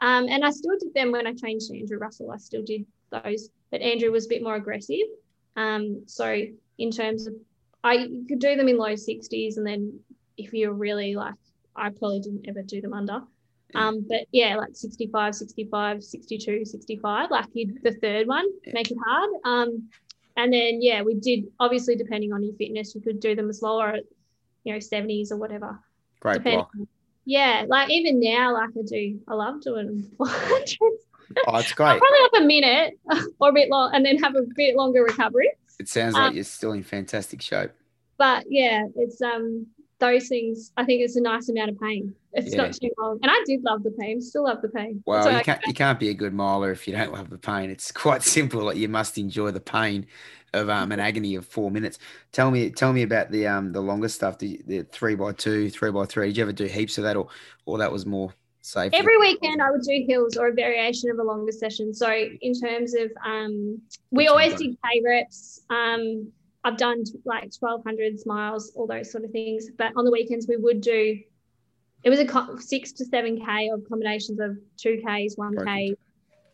Um, 0.00 0.26
and 0.28 0.44
I 0.44 0.50
still 0.50 0.76
did 0.78 0.92
them 0.94 1.10
when 1.10 1.26
I 1.26 1.32
changed 1.32 1.68
to 1.68 1.78
Andrew 1.78 1.98
Russell. 1.98 2.30
I 2.30 2.36
still 2.36 2.62
did 2.62 2.84
those, 3.10 3.48
but 3.70 3.80
Andrew 3.80 4.10
was 4.10 4.26
a 4.26 4.28
bit 4.28 4.42
more 4.42 4.56
aggressive. 4.56 5.06
Um, 5.56 6.02
so 6.06 6.42
in 6.78 6.90
terms 6.90 7.26
of, 7.26 7.34
I 7.82 8.08
could 8.28 8.40
do 8.40 8.56
them 8.56 8.68
in 8.68 8.76
low 8.76 8.92
60s, 8.92 9.56
and 9.56 9.66
then 9.66 9.98
if 10.36 10.52
you're 10.52 10.72
really 10.72 11.14
like, 11.14 11.34
I 11.74 11.90
probably 11.90 12.20
didn't 12.20 12.46
ever 12.48 12.62
do 12.62 12.80
them 12.80 12.92
under. 12.92 13.22
Um, 13.74 14.06
but 14.08 14.26
yeah, 14.32 14.56
like 14.56 14.70
65, 14.74 15.34
65, 15.34 16.04
62, 16.04 16.64
65, 16.64 17.30
like 17.30 17.46
you 17.52 17.78
the 17.82 17.92
third 17.92 18.26
one, 18.26 18.46
yeah. 18.64 18.72
make 18.74 18.90
it 18.90 18.98
hard. 19.04 19.30
Um, 19.44 19.88
and 20.36 20.52
then 20.52 20.80
yeah, 20.80 21.02
we 21.02 21.14
did 21.14 21.46
obviously 21.58 21.96
depending 21.96 22.32
on 22.32 22.42
your 22.42 22.54
fitness, 22.54 22.94
you 22.94 23.00
could 23.00 23.20
do 23.20 23.34
them 23.34 23.52
slower 23.52 23.88
at 23.88 24.04
you 24.64 24.72
know 24.72 24.78
70s 24.78 25.30
or 25.30 25.36
whatever. 25.36 25.78
Great 26.20 26.42
block. 26.42 26.70
Yeah, 27.24 27.64
like 27.66 27.90
even 27.90 28.20
now, 28.20 28.54
like 28.54 28.70
I 28.78 28.82
do, 28.86 29.20
I 29.26 29.34
love 29.34 29.60
doing 29.60 30.08
400s. 30.18 30.76
Oh, 31.48 31.56
it's 31.56 31.72
great. 31.72 31.86
I'll 31.88 31.98
probably 31.98 32.18
have 32.32 32.42
a 32.42 32.46
minute 32.46 32.98
or 33.40 33.48
a 33.50 33.52
bit 33.52 33.68
long, 33.68 33.90
and 33.94 34.06
then 34.06 34.18
have 34.18 34.36
a 34.36 34.42
bit 34.54 34.76
longer 34.76 35.02
recovery. 35.02 35.50
It 35.80 35.88
sounds 35.88 36.14
like 36.14 36.30
um, 36.30 36.34
you're 36.34 36.44
still 36.44 36.72
in 36.72 36.84
fantastic 36.84 37.42
shape. 37.42 37.72
But 38.16 38.44
yeah, 38.48 38.86
it's 38.94 39.20
um 39.20 39.66
those 39.98 40.28
things, 40.28 40.72
I 40.76 40.84
think 40.84 41.02
it's 41.02 41.16
a 41.16 41.20
nice 41.20 41.48
amount 41.48 41.70
of 41.70 41.80
pain. 41.80 42.14
It's 42.32 42.50
yeah. 42.50 42.62
not 42.62 42.72
too 42.74 42.90
long. 42.98 43.18
And 43.22 43.30
I 43.30 43.42
did 43.46 43.62
love 43.64 43.82
the 43.82 43.92
pain, 43.92 44.20
still 44.20 44.44
love 44.44 44.60
the 44.60 44.68
pain. 44.68 45.02
Well, 45.06 45.32
you 45.32 45.42
can't, 45.42 45.60
you 45.66 45.74
can't 45.74 45.98
be 45.98 46.10
a 46.10 46.14
good 46.14 46.34
miler 46.34 46.70
if 46.70 46.86
you 46.86 46.94
don't 46.94 47.12
love 47.12 47.30
the 47.30 47.38
pain. 47.38 47.70
It's 47.70 47.90
quite 47.90 48.22
simple. 48.36 48.62
Like 48.62 48.76
you 48.76 48.88
must 48.88 49.16
enjoy 49.18 49.50
the 49.52 49.60
pain 49.60 50.06
of 50.52 50.68
um, 50.68 50.92
an 50.92 51.00
agony 51.00 51.34
of 51.34 51.46
four 51.46 51.70
minutes. 51.70 51.98
Tell 52.32 52.50
me, 52.50 52.70
tell 52.70 52.92
me 52.92 53.02
about 53.02 53.30
the 53.30 53.46
um 53.46 53.72
the 53.72 53.80
longer 53.80 54.08
stuff, 54.08 54.38
the, 54.38 54.60
the 54.66 54.82
three 54.84 55.14
by 55.14 55.32
two, 55.32 55.70
three 55.70 55.90
by 55.90 56.04
three. 56.04 56.28
Did 56.28 56.36
you 56.36 56.42
ever 56.42 56.52
do 56.52 56.64
heaps 56.64 56.98
of 56.98 57.04
that, 57.04 57.16
or 57.16 57.28
or 57.64 57.78
that 57.78 57.90
was 57.90 58.04
more 58.06 58.32
safe? 58.60 58.92
Every 58.92 59.18
weekend, 59.18 59.62
I 59.62 59.70
would 59.70 59.82
do 59.82 60.04
hills 60.06 60.36
or 60.36 60.48
a 60.48 60.52
variation 60.52 61.10
of 61.10 61.18
a 61.18 61.22
longer 61.22 61.52
session. 61.52 61.94
So 61.94 62.10
in 62.10 62.52
terms 62.54 62.94
of 62.94 63.10
um, 63.24 63.80
we 64.10 64.28
always 64.28 64.54
did 64.54 64.76
K 64.84 65.02
reps. 65.04 65.62
Um, 65.70 66.32
I've 66.66 66.76
done 66.76 67.04
like 67.24 67.50
1200s 67.50 68.26
miles, 68.26 68.72
all 68.74 68.88
those 68.88 69.12
sort 69.12 69.22
of 69.22 69.30
things. 69.30 69.70
But 69.78 69.92
on 69.94 70.04
the 70.04 70.10
weekends, 70.10 70.48
we 70.48 70.56
would 70.56 70.80
do, 70.80 71.20
it 72.02 72.10
was 72.10 72.18
a 72.18 72.60
six 72.60 72.90
to 72.94 73.04
seven 73.04 73.40
K 73.40 73.68
of 73.68 73.88
combinations 73.88 74.40
of 74.40 74.58
two 74.76 75.00
Ks, 75.00 75.36
one 75.36 75.56
K, 75.64 75.94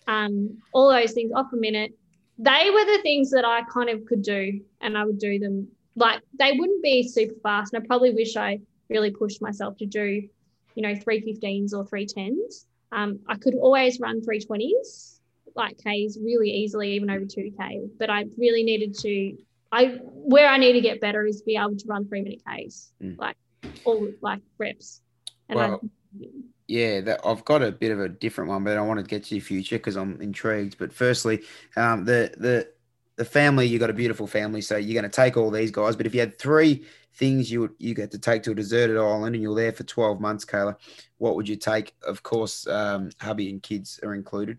um, 0.07 0.59
all 0.75 0.91
those 0.91 1.13
things 1.13 1.33
off 1.35 1.51
a 1.55 1.57
minute. 1.57 1.93
They 2.39 2.71
were 2.71 2.85
the 2.85 3.01
things 3.03 3.31
that 3.31 3.47
I 3.47 3.63
kind 3.63 3.89
of 3.89 4.05
could 4.05 4.21
do 4.21 4.61
and 4.83 4.99
I 4.99 5.05
would 5.07 5.19
do 5.19 5.39
them 5.39 5.69
like 5.97 6.21
they 6.39 6.53
wouldn't 6.59 6.83
be 6.83 7.09
super 7.09 7.41
fast. 7.43 7.73
And 7.73 7.83
I 7.83 7.87
probably 7.87 8.13
wish 8.13 8.37
I 8.37 8.61
really 8.91 9.13
pushed 9.13 9.41
myself 9.41 9.79
to 9.79 9.87
do, 9.87 10.29
you 10.75 10.83
know, 10.83 10.95
315s 10.95 11.73
or 11.73 11.87
310s. 11.87 12.67
Um, 12.93 13.21
I 13.27 13.37
could 13.37 13.55
always 13.55 13.99
run 13.99 14.21
320s 14.21 15.21
like 15.57 15.79
Ks 15.79 16.19
really 16.23 16.51
easily, 16.51 16.93
even 16.93 17.09
over 17.09 17.25
2K. 17.25 17.93
But 17.99 18.11
I 18.11 18.27
really 18.37 18.63
needed 18.63 18.95
to 18.99 19.39
I 19.73 19.99
where 20.05 20.49
I 20.49 20.59
need 20.59 20.75
to 20.75 20.81
get 20.81 21.01
better 21.01 21.27
is 21.27 21.43
be 21.43 21.57
able 21.57 21.77
to 21.77 21.85
run 21.87 22.07
three 22.07 22.23
minute 22.23 22.43
Ks, 22.47 22.93
mm. 23.03 23.19
like 23.19 23.37
all 23.85 24.09
like 24.21 24.41
reps. 24.59 25.01
And 25.49 25.59
well, 25.59 25.81
I, 25.83 26.27
yeah, 26.69 27.01
that, 27.01 27.21
I've 27.25 27.45
got 27.45 27.63
a 27.63 27.73
bit 27.73 27.91
of 27.91 28.01
a 28.01 28.09
different 28.09 28.51
one, 28.51 28.65
but 28.65 28.77
I 28.77 28.83
want 28.83 29.01
to 29.01 29.07
get 29.07 29.25
to 29.25 29.35
your 29.35 29.43
future 29.43 29.79
because 29.79 29.97
I'm 29.97 30.21
intrigued. 30.21 30.79
But 30.79 30.93
firstly, 30.93 31.43
um, 31.77 32.05
the 32.05 32.33
the 32.37 32.69
the 33.17 33.25
family 33.25 33.67
you 33.67 33.79
got 33.79 33.91
a 33.91 33.95
beautiful 33.95 34.27
family, 34.27 34.61
so 34.61 34.77
you're 34.77 35.01
going 35.01 35.11
to 35.11 35.15
take 35.15 35.37
all 35.37 35.51
these 35.51 35.71
guys. 35.71 35.97
But 35.97 36.07
if 36.07 36.15
you 36.15 36.21
had 36.21 36.39
three 36.39 36.85
things 37.15 37.51
you 37.51 37.61
would 37.61 37.75
you 37.79 37.95
get 37.95 38.11
to 38.11 38.19
take 38.19 38.43
to 38.43 38.53
a 38.53 38.55
deserted 38.55 38.97
island 38.97 39.35
and 39.35 39.43
you're 39.43 39.55
there 39.55 39.73
for 39.73 39.85
12 39.85 40.21
months, 40.21 40.45
Kaila, 40.45 40.77
what 41.19 41.35
would 41.37 41.49
you 41.49 41.57
take? 41.57 41.95
Of 42.03 42.23
course, 42.23 42.67
um, 42.67 43.11
hubby 43.21 43.51
and 43.51 43.63
kids 43.63 44.01
are 44.03 44.15
included. 44.15 44.59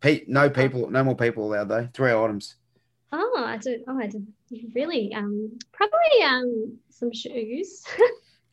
Pete, 0.00 0.28
no 0.28 0.48
people, 0.48 0.90
no 0.90 1.04
more 1.04 1.16
people 1.16 1.44
allowed 1.44 1.68
though. 1.68 1.88
Three 1.92 2.12
items. 2.12 2.56
Oh, 3.12 3.44
I 3.44 3.56
don't. 3.56 3.82
Oh, 3.88 3.98
I 3.98 4.06
don't. 4.06 4.28
Really? 4.74 5.12
Um, 5.14 5.58
probably 5.72 6.22
um 6.24 6.78
some 6.90 7.12
shoes. 7.12 7.84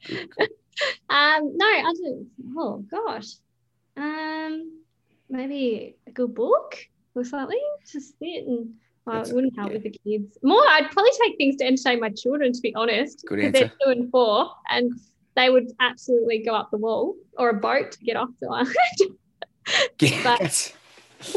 um, 1.09 1.57
no, 1.57 1.65
I 1.65 1.93
don't. 2.01 2.27
Oh 2.55 2.85
gosh. 2.89 3.33
Um, 3.95 4.81
maybe 5.29 5.95
a 6.07 6.11
good 6.11 6.33
book 6.33 6.77
or 7.15 7.23
something. 7.23 7.61
Just 7.91 8.17
sit 8.19 8.45
and. 8.45 8.73
Well, 9.05 9.21
it 9.21 9.33
wouldn't 9.33 9.55
help 9.55 9.69
yeah. 9.69 9.75
with 9.75 9.83
the 9.83 9.97
kids. 10.03 10.37
More, 10.43 10.61
I'd 10.67 10.91
probably 10.91 11.13
take 11.23 11.37
things 11.37 11.55
to 11.57 11.65
entertain 11.65 12.01
my 12.01 12.09
children, 12.09 12.51
to 12.51 12.59
be 12.59 12.75
honest. 12.75 13.25
Good 13.25 13.37
because 13.37 13.53
they're 13.53 13.71
two 13.81 13.91
and 13.91 14.11
four, 14.11 14.51
and 14.69 14.91
they 15.37 15.49
would 15.49 15.71
absolutely 15.79 16.39
go 16.39 16.53
up 16.53 16.71
the 16.71 16.77
wall 16.77 17.15
or 17.37 17.49
a 17.49 17.53
boat 17.53 17.93
to 17.93 17.99
get 17.99 18.17
off 18.17 18.29
the 18.41 18.49
island. 18.49 18.75
Yeah, 19.99 20.23
But- 20.23 20.39
that's, 20.39 20.73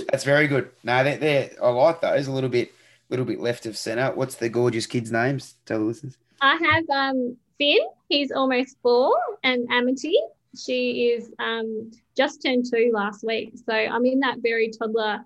that's 0.09 0.23
very 0.23 0.47
good. 0.47 0.71
No, 0.85 1.03
they're, 1.03 1.17
they're 1.17 1.51
I 1.61 1.69
like 1.71 2.01
those 2.01 2.29
a 2.29 2.33
little 2.33 2.49
bit, 2.49 2.73
little 3.11 3.27
bit 3.27 3.41
left 3.41 3.67
of 3.67 3.77
center. 3.77 4.13
What's 4.15 4.37
the 4.37 4.49
gorgeous 4.49 4.87
kids' 4.87 5.13
names? 5.13 5.57
Tell 5.67 5.79
the 5.79 5.85
listeners. 5.85 6.17
I 6.41 6.57
have 6.57 6.89
um, 6.91 7.37
Finn. 7.59 7.81
He's 8.09 8.33
almost 8.33 8.77
four, 8.83 9.17
and 9.45 9.69
Amity. 9.71 10.17
She 10.57 11.09
is 11.09 11.31
um, 11.39 11.91
just 12.17 12.43
turned 12.43 12.67
two 12.71 12.91
last 12.93 13.25
week. 13.25 13.55
So 13.67 13.73
I'm 13.73 14.05
in 14.07 14.21
that 14.21 14.39
very 14.43 14.71
toddler, 14.71 15.21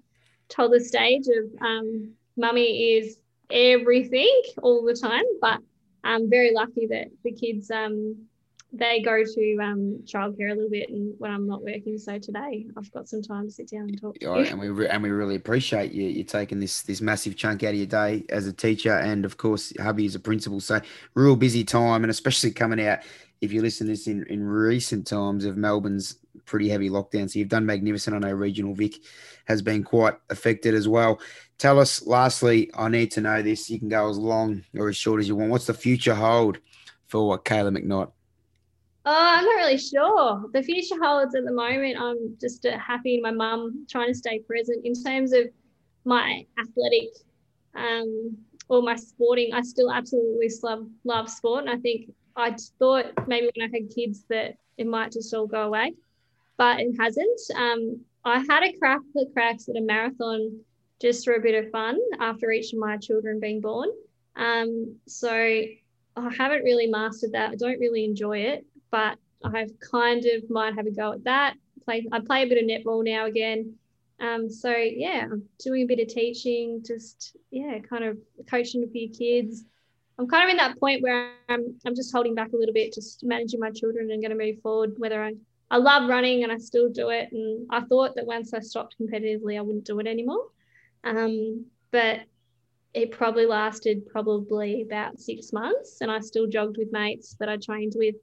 toddler 0.48 0.80
stage 0.80 1.26
of 1.28 1.62
um, 1.62 2.12
mummy 2.36 2.94
is 2.94 3.18
everything 3.50 4.42
all 4.62 4.84
the 4.84 4.94
time. 4.94 5.24
But 5.40 5.60
I'm 6.02 6.28
very 6.28 6.52
lucky 6.52 6.86
that 6.88 7.08
the 7.22 7.32
kids 7.32 7.70
um, 7.70 8.26
they 8.76 9.00
go 9.00 9.22
to 9.22 9.58
um, 9.62 10.00
childcare 10.04 10.50
a 10.50 10.54
little 10.54 10.70
bit, 10.70 10.90
and 10.90 11.14
when 11.18 11.30
I'm 11.30 11.46
not 11.46 11.62
working. 11.62 11.96
So 11.96 12.18
today 12.18 12.66
I've 12.76 12.90
got 12.92 13.08
some 13.08 13.22
time 13.22 13.46
to 13.46 13.52
sit 13.52 13.70
down 13.70 13.82
and 13.82 14.00
talk. 14.00 14.18
To 14.18 14.26
you. 14.26 14.34
and 14.34 14.58
we 14.58 14.68
re- 14.68 14.88
and 14.88 15.02
we 15.02 15.10
really 15.10 15.36
appreciate 15.36 15.92
you 15.92 16.04
you 16.04 16.24
taking 16.24 16.58
this 16.58 16.82
this 16.82 17.00
massive 17.00 17.36
chunk 17.36 17.62
out 17.62 17.70
of 17.70 17.76
your 17.76 17.86
day 17.86 18.24
as 18.30 18.46
a 18.46 18.52
teacher, 18.52 18.92
and 18.92 19.24
of 19.24 19.36
course, 19.36 19.72
hubby 19.80 20.06
is 20.06 20.16
a 20.16 20.20
principal. 20.20 20.60
So 20.60 20.80
real 21.14 21.36
busy 21.36 21.64
time, 21.64 22.02
and 22.02 22.10
especially 22.10 22.50
coming 22.50 22.84
out. 22.84 23.00
If 23.40 23.52
you 23.52 23.60
listen 23.60 23.88
to 23.88 23.92
this 23.92 24.06
in, 24.06 24.24
in 24.28 24.42
recent 24.42 25.06
times 25.06 25.44
of 25.44 25.58
Melbourne's 25.58 26.16
pretty 26.46 26.68
heavy 26.68 26.88
lockdown, 26.88 27.30
so 27.30 27.38
you've 27.38 27.48
done 27.48 27.66
magnificent. 27.66 28.16
I 28.16 28.18
know 28.18 28.32
Regional 28.32 28.74
Vic 28.74 28.94
has 29.44 29.60
been 29.60 29.84
quite 29.84 30.14
affected 30.30 30.74
as 30.74 30.88
well. 30.88 31.20
Tell 31.58 31.78
us, 31.78 32.06
lastly, 32.06 32.70
I 32.74 32.88
need 32.88 33.10
to 33.12 33.20
know 33.20 33.42
this. 33.42 33.68
You 33.68 33.78
can 33.78 33.88
go 33.88 34.08
as 34.08 34.16
long 34.16 34.64
or 34.74 34.88
as 34.88 34.96
short 34.96 35.20
as 35.20 35.28
you 35.28 35.36
want. 35.36 35.50
What's 35.50 35.66
the 35.66 35.74
future 35.74 36.14
hold 36.14 36.58
for 37.06 37.38
Kaila 37.38 37.76
McKnight? 37.76 38.10
Oh, 39.06 39.12
I'm 39.12 39.44
not 39.44 39.56
really 39.56 39.76
sure. 39.78 40.44
The 40.52 40.62
future 40.62 40.94
holds 41.02 41.34
at 41.34 41.44
the 41.44 41.52
moment. 41.52 41.98
I'm 42.00 42.36
just 42.40 42.64
uh, 42.64 42.78
happy 42.78 43.16
in 43.16 43.22
my 43.22 43.32
mum 43.32 43.86
trying 43.90 44.08
to 44.08 44.14
stay 44.14 44.38
present 44.38 44.84
in 44.86 44.94
terms 44.94 45.32
of 45.32 45.48
my 46.06 46.46
athletic 46.58 47.10
um, 47.74 48.36
or 48.68 48.80
my 48.82 48.96
sporting. 48.96 49.52
I 49.52 49.60
still 49.60 49.92
absolutely 49.92 50.48
love 50.62 50.86
love 51.04 51.28
sport, 51.28 51.64
and 51.64 51.70
I 51.70 51.76
think 51.76 52.10
I 52.34 52.56
thought 52.78 53.06
maybe 53.26 53.50
when 53.54 53.68
I 53.68 53.76
had 53.76 53.94
kids 53.94 54.24
that 54.30 54.56
it 54.78 54.86
might 54.86 55.12
just 55.12 55.34
all 55.34 55.46
go 55.46 55.62
away, 55.64 55.94
but 56.56 56.80
it 56.80 56.94
hasn't. 56.98 57.40
Um, 57.56 58.00
I 58.24 58.38
had 58.38 58.62
a 58.62 58.72
crack 58.78 59.00
the 59.14 59.26
cracks 59.34 59.68
at 59.68 59.76
a 59.76 59.82
marathon 59.82 60.60
just 61.00 61.26
for 61.26 61.34
a 61.34 61.40
bit 61.40 61.62
of 61.62 61.70
fun 61.70 61.98
after 62.20 62.50
each 62.50 62.72
of 62.72 62.78
my 62.78 62.96
children 62.96 63.38
being 63.38 63.60
born. 63.60 63.90
Um, 64.36 64.96
so 65.06 65.30
I 65.30 66.30
haven't 66.38 66.62
really 66.62 66.86
mastered 66.86 67.32
that. 67.32 67.50
I 67.50 67.56
don't 67.56 67.78
really 67.80 68.04
enjoy 68.04 68.38
it, 68.38 68.64
but 68.94 69.18
I've 69.42 69.72
kind 69.80 70.24
of 70.24 70.48
might 70.48 70.76
have 70.76 70.86
a 70.86 70.92
go 70.92 71.12
at 71.14 71.24
that. 71.24 71.54
Play 71.84 72.06
I 72.12 72.20
play 72.20 72.44
a 72.44 72.46
bit 72.46 72.62
of 72.62 72.70
netball 72.70 73.04
now 73.04 73.26
again. 73.26 73.74
Um, 74.20 74.48
so 74.48 74.70
yeah, 74.70 75.26
I'm 75.32 75.42
doing 75.58 75.82
a 75.82 75.86
bit 75.86 75.98
of 75.98 76.06
teaching, 76.14 76.80
just 76.86 77.36
yeah, 77.50 77.80
kind 77.80 78.04
of 78.04 78.18
coaching 78.48 78.84
a 78.84 78.86
few 78.86 79.08
kids. 79.10 79.64
I'm 80.16 80.28
kind 80.28 80.44
of 80.44 80.50
in 80.50 80.58
that 80.58 80.78
point 80.78 81.02
where 81.02 81.32
I'm 81.48 81.74
I'm 81.84 81.96
just 81.96 82.12
holding 82.12 82.36
back 82.36 82.52
a 82.52 82.56
little 82.56 82.72
bit, 82.72 82.94
just 82.94 83.24
managing 83.24 83.58
my 83.58 83.72
children 83.72 84.12
and 84.12 84.22
going 84.22 84.38
to 84.38 84.44
move 84.44 84.62
forward. 84.62 84.94
Whether 84.96 85.20
I 85.24 85.34
I 85.72 85.78
love 85.78 86.08
running 86.08 86.44
and 86.44 86.52
I 86.52 86.58
still 86.58 86.88
do 86.88 87.08
it, 87.08 87.32
and 87.32 87.66
I 87.70 87.80
thought 87.80 88.14
that 88.14 88.26
once 88.26 88.54
I 88.54 88.60
stopped 88.60 88.94
competitively, 89.02 89.58
I 89.58 89.62
wouldn't 89.62 89.86
do 89.86 89.98
it 89.98 90.06
anymore. 90.06 90.46
Um, 91.02 91.66
but 91.90 92.20
it 92.94 93.10
probably 93.10 93.46
lasted 93.46 94.06
probably 94.06 94.82
about 94.82 95.18
six 95.18 95.52
months, 95.52 95.98
and 96.00 96.12
I 96.12 96.20
still 96.20 96.46
jogged 96.46 96.76
with 96.76 96.92
mates 96.92 97.34
that 97.40 97.48
I 97.48 97.56
trained 97.56 97.94
with. 97.96 98.14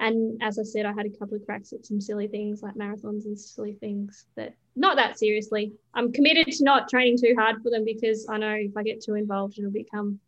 And 0.00 0.40
as 0.42 0.58
I 0.58 0.62
said, 0.62 0.86
I 0.86 0.92
had 0.92 1.06
a 1.06 1.10
couple 1.10 1.36
of 1.36 1.44
cracks 1.44 1.72
at 1.72 1.84
some 1.84 2.00
silly 2.00 2.28
things 2.28 2.62
like 2.62 2.74
marathons 2.74 3.24
and 3.24 3.38
silly 3.38 3.74
things 3.74 4.26
that 4.36 4.54
not 4.76 4.96
that 4.96 5.18
seriously. 5.18 5.72
I'm 5.94 6.12
committed 6.12 6.46
to 6.46 6.64
not 6.64 6.88
training 6.88 7.18
too 7.18 7.34
hard 7.36 7.62
for 7.62 7.70
them 7.70 7.84
because 7.84 8.26
I 8.30 8.38
know 8.38 8.54
if 8.54 8.76
I 8.76 8.82
get 8.84 9.02
too 9.02 9.14
involved, 9.14 9.58
it'll 9.58 9.72
become 9.72 10.20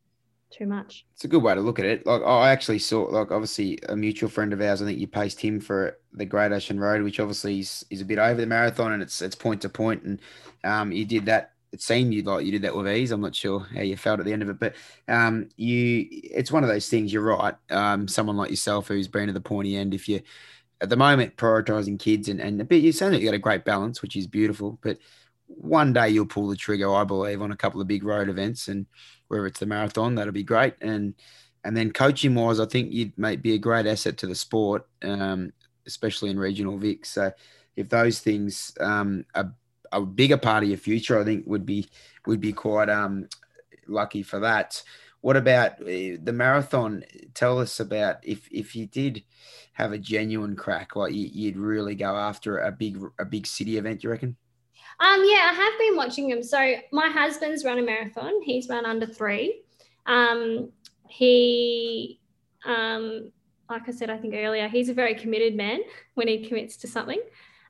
too 0.51 0.67
much. 0.67 1.07
It's 1.15 1.25
a 1.25 1.29
good 1.29 1.43
way 1.43 1.55
to 1.55 1.61
look 1.61 1.79
at 1.79 1.85
it. 1.85 2.05
Like 2.05 2.23
I 2.23 2.51
actually 2.51 2.81
saw, 2.81 3.03
like 3.03 3.31
obviously 3.31 3.79
a 3.89 3.97
mutual 3.97 4.29
friend 4.29 4.53
of 4.53 4.61
ours. 4.61 4.83
I 4.83 4.87
think 4.87 4.99
you 4.99 5.07
paced 5.07 5.41
him 5.41 5.61
for 5.61 5.99
the 6.13 6.25
Great 6.25 6.53
Ocean 6.53 6.79
Road, 6.79 7.03
which 7.03 7.21
obviously 7.21 7.61
is, 7.61 7.85
is 7.91 8.01
a 8.01 8.05
bit 8.05 8.19
over 8.19 8.41
the 8.41 8.47
marathon, 8.47 8.93
and 8.93 9.03
it's 9.03 9.23
it's 9.23 9.37
point 9.37 9.63
to 9.63 9.69
point, 9.69 10.03
and 10.03 10.21
um, 10.65 10.93
you 10.93 11.05
did 11.05 11.27
that. 11.27 11.50
It 11.73 11.81
seemed 11.81 12.13
you 12.13 12.23
like 12.23 12.45
you 12.45 12.53
did 12.53 12.63
that 12.63 12.75
with 12.75 12.89
ease. 12.89 13.13
I'm 13.13 13.21
not 13.21 13.35
sure 13.35 13.61
how 13.61 13.83
you 13.83 13.97
felt 13.97 14.19
at 14.19 14.27
the 14.27 14.33
end 14.33 14.43
of 14.43 14.49
it, 14.49 14.59
but 14.59 14.75
um, 15.07 15.49
you, 15.57 16.07
it's 16.11 16.51
one 16.51 16.65
of 16.65 16.69
those 16.69 16.89
things. 16.89 17.13
You're 17.13 17.23
right. 17.23 17.55
Um, 17.71 18.09
someone 18.09 18.37
like 18.37 18.51
yourself 18.51 18.89
who's 18.89 19.07
been 19.07 19.29
to 19.29 19.33
the 19.33 19.41
pointy 19.41 19.77
end, 19.77 19.95
if 19.95 20.09
you 20.09 20.21
at 20.81 20.89
the 20.89 20.97
moment 20.97 21.37
prioritizing 21.37 21.99
kids 21.99 22.29
and 22.29 22.41
and 22.41 22.67
but 22.69 22.81
you 22.81 22.91
sound 22.91 23.13
like 23.13 23.21
you 23.21 23.29
got 23.29 23.35
a 23.35 23.39
great 23.39 23.65
balance, 23.65 24.03
which 24.03 24.17
is 24.17 24.27
beautiful, 24.27 24.79
but 24.83 24.99
one 25.47 25.93
day 25.93 26.09
you'll 26.09 26.27
pull 26.27 26.49
the 26.49 26.57
trigger, 26.57 26.93
I 26.95 27.05
believe, 27.05 27.43
on 27.43 27.53
a 27.53 27.57
couple 27.57 27.81
of 27.81 27.89
big 27.89 28.05
road 28.05 28.29
events, 28.29 28.69
and 28.69 28.87
whether 29.29 29.47
it's 29.47 29.61
the 29.61 29.67
marathon, 29.67 30.15
that'll 30.15 30.33
be 30.33 30.43
great. 30.43 30.75
And 30.81 31.15
and 31.65 31.77
then 31.77 31.93
coaching 31.93 32.35
wise, 32.35 32.59
I 32.59 32.67
think 32.67 32.93
you'd 32.93 33.15
be 33.43 33.55
a 33.55 33.59
great 33.59 33.87
asset 33.87 34.17
to 34.19 34.27
the 34.27 34.35
sport, 34.35 34.89
um, 35.03 35.53
especially 35.87 36.31
in 36.31 36.39
regional 36.39 36.79
Vic. 36.79 37.05
So 37.05 37.33
if 37.77 37.89
those 37.89 38.21
things 38.21 38.73
um, 38.81 39.25
are 39.35 39.55
a 39.93 40.01
bigger 40.01 40.37
part 40.37 40.63
of 40.63 40.69
your 40.69 40.79
future, 40.79 41.21
I 41.21 41.25
think 41.25 41.47
would 41.47 41.67
be 41.67 41.89
would 42.27 42.41
be 42.41 42.53
quite 42.53 42.89
um, 42.89 43.29
lucky 43.87 44.23
for 44.23 44.41
that. 44.41 44.83
What 45.21 45.37
about 45.37 45.73
uh, 45.83 46.17
the 46.23 46.33
marathon? 46.33 47.05
Tell 47.35 47.59
us 47.59 47.81
about 47.81 48.17
if 48.23 48.49
if 48.51 48.75
you 48.75 48.87
did 48.87 49.23
have 49.73 49.93
a 49.93 49.99
genuine 49.99 50.57
crack, 50.57 50.97
like 50.97 51.13
you, 51.13 51.29
you'd 51.33 51.57
really 51.57 51.95
go 51.95 52.17
after 52.17 52.59
a 52.59 52.73
big 52.73 52.99
a 53.19 53.25
big 53.25 53.47
city 53.47 53.77
event. 53.77 54.03
You 54.03 54.11
reckon? 54.11 54.37
Um, 55.01 55.23
yeah, 55.25 55.51
I 55.51 55.55
have 55.55 55.79
been 55.79 55.97
watching 55.97 56.29
him. 56.29 56.43
So 56.43 56.75
my 56.93 57.09
husband's 57.09 57.65
run 57.65 57.79
a 57.79 57.83
marathon. 57.83 58.43
He's 58.43 58.69
run 58.69 58.85
under 58.85 59.07
three. 59.07 59.63
Um, 60.05 60.73
he, 61.09 62.21
um, 62.67 63.33
like 63.71 63.89
I 63.89 63.93
said, 63.93 64.11
I 64.11 64.19
think 64.19 64.35
earlier, 64.35 64.69
he's 64.69 64.91
a 64.91 64.95
very 64.95 65.15
committed 65.15 65.57
man 65.57 65.81
when 66.15 66.29
he 66.29 66.47
commits 66.47 66.77
to 66.79 66.87
something. 66.87 67.21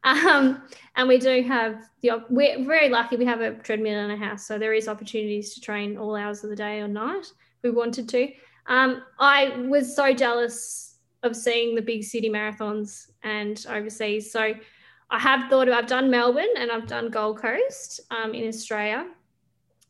Um, 0.04 0.62
and 0.96 1.08
we 1.08 1.18
do 1.18 1.42
have 1.42 1.88
the, 2.02 2.24
we're 2.30 2.64
very 2.64 2.88
lucky. 2.88 3.16
We 3.16 3.26
have 3.26 3.40
a 3.40 3.54
treadmill 3.54 3.98
in 3.98 4.10
our 4.10 4.16
house, 4.16 4.46
so 4.46 4.58
there 4.58 4.72
is 4.72 4.88
opportunities 4.88 5.54
to 5.54 5.60
train 5.60 5.96
all 5.96 6.16
hours 6.16 6.42
of 6.42 6.50
the 6.50 6.56
day 6.56 6.80
or 6.80 6.88
night. 6.88 7.26
if 7.26 7.62
We 7.62 7.70
wanted 7.70 8.08
to. 8.08 8.32
Um, 8.66 9.02
I 9.18 9.66
was 9.68 9.94
so 9.94 10.12
jealous 10.12 10.96
of 11.22 11.36
seeing 11.36 11.74
the 11.74 11.82
big 11.82 12.04
city 12.04 12.30
marathons 12.30 13.10
and 13.22 13.64
overseas. 13.68 14.32
So 14.32 14.54
I 15.10 15.18
have 15.18 15.50
thought 15.50 15.68
of, 15.68 15.74
I've 15.74 15.86
done 15.86 16.10
Melbourne 16.10 16.54
and 16.56 16.70
I've 16.70 16.86
done 16.86 17.10
Gold 17.10 17.38
Coast 17.38 18.00
um, 18.10 18.34
in 18.34 18.48
Australia. 18.48 19.06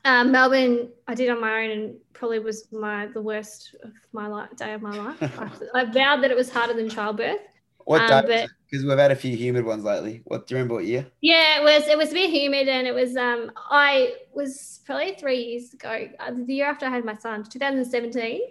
Um, 0.04 0.32
Melbourne, 0.32 0.88
I 1.06 1.14
did 1.14 1.28
on 1.28 1.40
my 1.40 1.64
own 1.64 1.70
and 1.70 1.94
probably 2.14 2.38
was 2.38 2.72
my 2.72 3.06
the 3.06 3.20
worst 3.20 3.76
of 3.84 3.92
my 4.12 4.26
life, 4.26 4.48
day 4.56 4.72
of 4.72 4.82
my 4.82 4.96
life. 4.96 5.22
I, 5.74 5.80
I 5.80 5.84
vowed 5.84 6.22
that 6.22 6.30
it 6.30 6.36
was 6.36 6.50
harder 6.50 6.72
than 6.72 6.88
childbirth. 6.88 7.40
What 7.90 8.08
Um, 8.08 8.26
day? 8.26 8.46
Because 8.70 8.86
we've 8.86 8.96
had 8.96 9.10
a 9.10 9.16
few 9.16 9.36
humid 9.36 9.64
ones 9.64 9.82
lately. 9.82 10.22
What 10.26 10.46
do 10.46 10.54
you 10.54 10.58
remember? 10.58 10.74
What 10.74 10.84
year? 10.84 11.08
Yeah, 11.22 11.58
it 11.58 11.64
was 11.64 11.88
it 11.88 11.98
was 11.98 12.12
a 12.12 12.14
bit 12.14 12.30
humid 12.30 12.68
and 12.68 12.86
it 12.86 12.94
was 12.94 13.16
um 13.16 13.50
I 13.56 14.14
was 14.32 14.78
probably 14.86 15.16
three 15.18 15.42
years 15.42 15.74
ago, 15.74 16.06
uh, 16.20 16.30
the 16.46 16.54
year 16.54 16.66
after 16.66 16.86
I 16.86 16.90
had 16.90 17.04
my 17.04 17.16
son, 17.16 17.42
2017. 17.42 18.42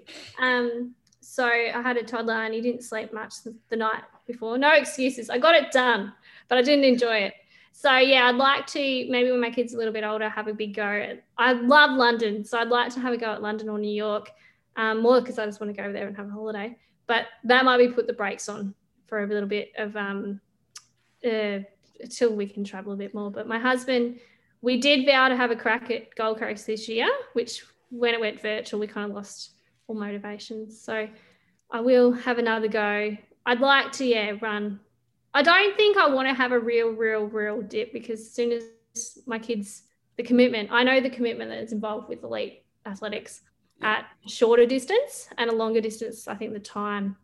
Um, 0.41 0.93
so 1.21 1.45
I 1.45 1.81
had 1.81 1.95
a 1.95 2.03
toddler 2.03 2.33
and 2.43 2.53
he 2.53 2.59
didn't 2.59 2.83
sleep 2.83 3.13
much 3.13 3.43
the, 3.45 3.55
the 3.69 3.77
night 3.77 4.03
before. 4.27 4.57
No 4.57 4.73
excuses. 4.73 5.29
I 5.29 5.37
got 5.37 5.55
it 5.55 5.71
done, 5.71 6.11
but 6.49 6.57
I 6.57 6.61
didn't 6.61 6.83
enjoy 6.83 7.19
it. 7.19 7.33
So 7.71 7.95
yeah, 7.95 8.27
I'd 8.27 8.35
like 8.35 8.67
to 8.67 8.79
maybe 9.09 9.31
when 9.31 9.39
my 9.39 9.51
kid's 9.51 9.73
a 9.73 9.77
little 9.77 9.93
bit 9.93 10.03
older, 10.03 10.27
have 10.27 10.49
a 10.49 10.53
big 10.53 10.75
go. 10.75 11.17
I 11.37 11.53
love 11.53 11.91
London, 11.91 12.43
so 12.43 12.59
I'd 12.59 12.67
like 12.67 12.93
to 12.95 12.99
have 12.99 13.13
a 13.13 13.17
go 13.17 13.31
at 13.31 13.41
London 13.41 13.69
or 13.69 13.79
New 13.79 13.87
York, 13.95 14.31
um, 14.75 15.01
more 15.01 15.21
because 15.21 15.39
I 15.39 15.45
just 15.45 15.61
want 15.61 15.73
to 15.73 15.81
go 15.81 15.83
over 15.85 15.93
there 15.93 16.09
and 16.09 16.17
have 16.17 16.27
a 16.27 16.31
holiday. 16.31 16.75
But 17.07 17.27
that 17.45 17.63
might 17.63 17.77
be 17.77 17.87
put 17.87 18.05
the 18.05 18.11
brakes 18.11 18.49
on 18.49 18.75
for 19.09 19.23
a 19.23 19.27
little 19.27 19.49
bit 19.49 19.71
of 19.77 19.95
um, 19.95 20.39
uh, 21.25 21.59
till 22.09 22.35
we 22.35 22.47
can 22.47 22.63
travel 22.63 22.93
a 22.93 22.95
bit 22.95 23.13
more. 23.13 23.31
But 23.31 23.47
my 23.47 23.59
husband, 23.59 24.19
we 24.61 24.79
did 24.79 25.05
vow 25.05 25.27
to 25.29 25.35
have 25.35 25.51
a 25.51 25.55
crack 25.55 25.91
at 25.91 26.15
Gold 26.15 26.39
Coast 26.39 26.67
this 26.67 26.87
year, 26.87 27.09
which 27.33 27.63
when 27.89 28.13
it 28.13 28.19
went 28.19 28.41
virtual, 28.41 28.79
we 28.79 28.87
kind 28.87 29.09
of 29.09 29.15
lost 29.15 29.51
all 29.87 29.95
motivation. 29.95 30.69
So 30.71 31.07
I 31.71 31.79
will 31.81 32.11
have 32.11 32.37
another 32.37 32.67
go. 32.67 33.17
I'd 33.45 33.59
like 33.59 33.91
to, 33.93 34.05
yeah, 34.05 34.33
run. 34.41 34.79
I 35.33 35.41
don't 35.41 35.75
think 35.77 35.97
I 35.97 36.07
want 36.07 36.27
to 36.27 36.33
have 36.33 36.51
a 36.51 36.59
real, 36.59 36.89
real, 36.89 37.25
real 37.25 37.61
dip 37.61 37.93
because 37.93 38.19
as 38.21 38.31
soon 38.31 38.51
as 38.51 39.19
my 39.25 39.39
kids, 39.39 39.83
the 40.17 40.23
commitment, 40.23 40.69
I 40.71 40.83
know 40.83 40.99
the 40.99 41.09
commitment 41.09 41.49
that 41.49 41.59
is 41.59 41.71
involved 41.71 42.09
with 42.09 42.23
elite 42.23 42.63
athletics 42.85 43.41
at 43.81 44.05
shorter 44.27 44.65
distance 44.65 45.29
and 45.37 45.49
a 45.49 45.55
longer 45.55 45.81
distance. 45.81 46.27
I 46.27 46.35
think 46.35 46.53
the 46.53 46.59
time, 46.59 47.15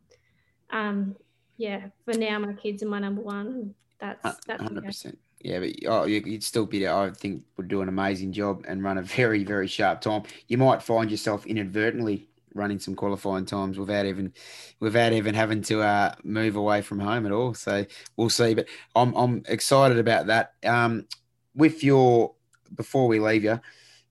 um, 0.71 1.15
yeah, 1.57 1.87
for 2.03 2.13
now 2.13 2.39
my 2.39 2.53
kids 2.53 2.83
are 2.83 2.87
my 2.87 2.99
number 2.99 3.21
one. 3.21 3.75
That's 3.99 4.37
that's 4.45 4.61
hundred 4.61 4.85
percent. 4.85 5.17
Yeah, 5.39 5.59
but 5.59 5.69
oh, 5.87 6.05
you'd 6.05 6.43
still 6.43 6.65
be 6.65 6.79
there. 6.79 6.95
I 6.95 7.11
think 7.11 7.43
would 7.57 7.67
do 7.67 7.81
an 7.81 7.89
amazing 7.89 8.31
job 8.31 8.65
and 8.67 8.83
run 8.83 8.97
a 8.97 9.03
very, 9.03 9.43
very 9.43 9.67
sharp 9.67 10.01
time. 10.01 10.23
You 10.47 10.57
might 10.57 10.81
find 10.81 11.11
yourself 11.11 11.45
inadvertently 11.45 12.27
running 12.55 12.79
some 12.79 12.95
qualifying 12.95 13.45
times 13.45 13.77
without 13.77 14.05
even 14.05 14.33
without 14.79 15.13
even 15.13 15.35
having 15.35 15.61
to 15.61 15.81
uh, 15.81 16.15
move 16.23 16.55
away 16.55 16.81
from 16.81 16.99
home 16.99 17.25
at 17.25 17.31
all. 17.31 17.53
So 17.53 17.85
we'll 18.17 18.29
see. 18.29 18.55
But 18.55 18.67
I'm 18.95 19.13
I'm 19.13 19.43
excited 19.47 19.99
about 19.99 20.27
that. 20.27 20.53
Um, 20.63 21.05
with 21.53 21.83
your 21.83 22.33
before 22.73 23.07
we 23.07 23.19
leave 23.19 23.43
you, 23.43 23.59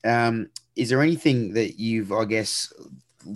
um, 0.04 0.50
is 0.76 0.90
there 0.90 1.02
anything 1.02 1.54
that 1.54 1.80
you've 1.80 2.12
I 2.12 2.26
guess 2.26 2.72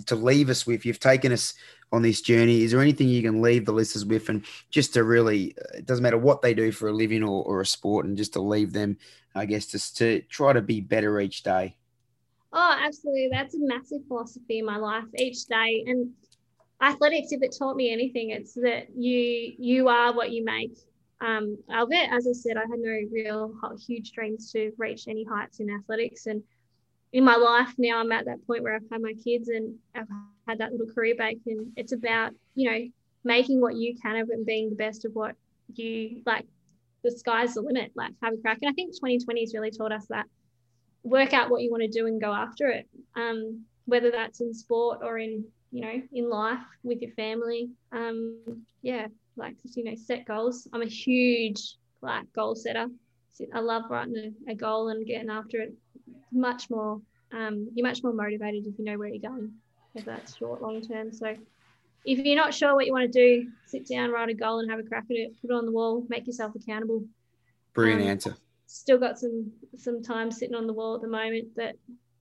to 0.05 0.15
leave 0.15 0.49
us 0.49 0.65
with? 0.65 0.85
You've 0.85 0.99
taken 0.99 1.33
us 1.33 1.53
on 1.91 2.01
this 2.01 2.21
journey. 2.21 2.63
Is 2.63 2.71
there 2.71 2.81
anything 2.81 3.09
you 3.09 3.21
can 3.21 3.41
leave 3.41 3.65
the 3.65 3.71
listeners 3.71 4.05
with, 4.05 4.29
and 4.29 4.45
just 4.69 4.93
to 4.93 5.03
really, 5.03 5.55
it 5.73 5.85
doesn't 5.85 6.03
matter 6.03 6.17
what 6.17 6.41
they 6.41 6.53
do 6.53 6.71
for 6.71 6.89
a 6.89 6.93
living 6.93 7.23
or, 7.23 7.43
or 7.43 7.61
a 7.61 7.65
sport, 7.65 8.05
and 8.05 8.17
just 8.17 8.33
to 8.33 8.41
leave 8.41 8.73
them, 8.73 8.97
I 9.35 9.45
guess, 9.45 9.65
just 9.65 9.97
to 9.97 10.21
try 10.23 10.53
to 10.53 10.61
be 10.61 10.81
better 10.81 11.19
each 11.19 11.43
day. 11.43 11.75
Oh, 12.51 12.77
absolutely. 12.79 13.29
That's 13.31 13.55
a 13.55 13.59
massive 13.59 14.01
philosophy 14.07 14.59
in 14.59 14.65
my 14.65 14.77
life 14.77 15.05
each 15.17 15.45
day. 15.45 15.83
And 15.87 16.11
athletics, 16.81 17.31
if 17.31 17.41
it 17.43 17.55
taught 17.57 17.75
me 17.75 17.91
anything, 17.91 18.31
it's 18.31 18.53
that 18.55 18.87
you 18.95 19.53
you 19.57 19.87
are 19.87 20.13
what 20.13 20.31
you 20.31 20.43
make. 20.43 20.77
Um, 21.21 21.57
albeit, 21.69 22.11
as 22.11 22.27
I 22.27 22.31
said, 22.31 22.57
I 22.57 22.61
had 22.61 22.79
no 22.79 22.97
real 23.11 23.53
huge 23.85 24.13
dreams 24.13 24.51
to 24.53 24.71
reach 24.77 25.07
any 25.07 25.25
heights 25.25 25.59
in 25.59 25.69
athletics. 25.69 26.27
And 26.27 26.41
in 27.11 27.23
my 27.23 27.35
life 27.35 27.73
now, 27.77 27.99
I'm 27.99 28.11
at 28.11 28.25
that 28.25 28.45
point 28.47 28.63
where 28.63 28.75
I've 28.75 28.89
had 28.91 29.01
my 29.01 29.13
kids 29.23 29.49
and 29.49 29.75
I've 29.93 30.07
had 30.49 30.59
that 30.59 30.71
little 30.71 30.93
career 30.93 31.15
break. 31.15 31.39
And 31.45 31.71
it's 31.75 31.91
about, 31.91 32.31
you 32.55 32.69
know, 32.69 32.79
making 33.23 33.61
what 33.61 33.75
you 33.75 33.95
can 34.01 34.17
of 34.17 34.29
it 34.29 34.37
and 34.37 34.45
being 34.45 34.69
the 34.69 34.75
best 34.75 35.05
of 35.05 35.13
what 35.13 35.35
you 35.73 36.21
like. 36.25 36.45
The 37.03 37.11
sky's 37.11 37.53
the 37.53 37.61
limit, 37.61 37.91
like 37.95 38.11
have 38.21 38.33
a 38.33 38.37
crack. 38.37 38.59
And 38.61 38.69
I 38.69 38.73
think 38.73 38.93
2020 38.93 39.41
has 39.41 39.53
really 39.53 39.71
taught 39.71 39.93
us 39.93 40.05
that 40.09 40.25
work 41.03 41.33
out 41.33 41.49
what 41.49 41.61
you 41.61 41.71
want 41.71 41.83
to 41.83 41.87
do 41.87 42.07
and 42.07 42.19
go 42.19 42.33
after 42.33 42.67
it. 42.67 42.87
Um, 43.15 43.65
whether 43.85 44.11
that's 44.11 44.41
in 44.41 44.53
sport 44.53 44.99
or 45.01 45.17
in 45.17 45.43
you 45.71 45.81
know 45.81 46.01
in 46.13 46.29
life 46.29 46.59
with 46.83 47.01
your 47.01 47.11
family. 47.11 47.69
Um, 47.91 48.65
yeah, 48.81 49.07
like 49.35 49.55
you 49.75 49.83
know, 49.83 49.95
set 49.95 50.25
goals. 50.25 50.67
I'm 50.73 50.81
a 50.81 50.87
huge 50.87 51.75
like 52.01 52.31
goal 52.33 52.55
setter. 52.55 52.87
I 53.53 53.59
love 53.59 53.83
writing 53.89 54.35
a, 54.47 54.51
a 54.51 54.55
goal 54.55 54.89
and 54.89 55.05
getting 55.05 55.29
after 55.29 55.61
it. 55.61 55.73
Much 56.31 56.69
more, 56.69 57.01
um, 57.31 57.69
you're 57.73 57.87
much 57.87 58.03
more 58.03 58.13
motivated 58.13 58.67
if 58.67 58.77
you 58.77 58.83
know 58.83 58.97
where 58.97 59.07
you're 59.07 59.31
going, 59.31 59.53
if 59.95 60.05
that's 60.05 60.35
short, 60.35 60.61
long 60.61 60.81
term. 60.81 61.11
So, 61.11 61.35
if 62.05 62.19
you're 62.19 62.35
not 62.35 62.53
sure 62.53 62.75
what 62.75 62.85
you 62.85 62.93
want 62.93 63.11
to 63.11 63.19
do, 63.41 63.49
sit 63.65 63.87
down, 63.87 64.11
write 64.11 64.29
a 64.29 64.33
goal, 64.33 64.59
and 64.59 64.69
have 64.69 64.79
a 64.79 64.83
crack 64.83 65.05
at 65.09 65.17
it. 65.17 65.41
Put 65.41 65.51
it 65.51 65.53
on 65.53 65.65
the 65.65 65.71
wall. 65.71 66.05
Make 66.09 66.27
yourself 66.27 66.55
accountable. 66.55 67.03
Brilliant 67.73 68.03
um, 68.03 68.07
answer 68.07 68.35
still 68.69 68.99
got 68.99 69.19
some 69.19 69.51
some 69.77 70.01
time 70.01 70.31
sitting 70.31 70.55
on 70.55 70.67
the 70.67 70.73
wall 70.73 70.95
at 70.95 71.01
the 71.01 71.07
moment 71.07 71.47
that 71.55 71.75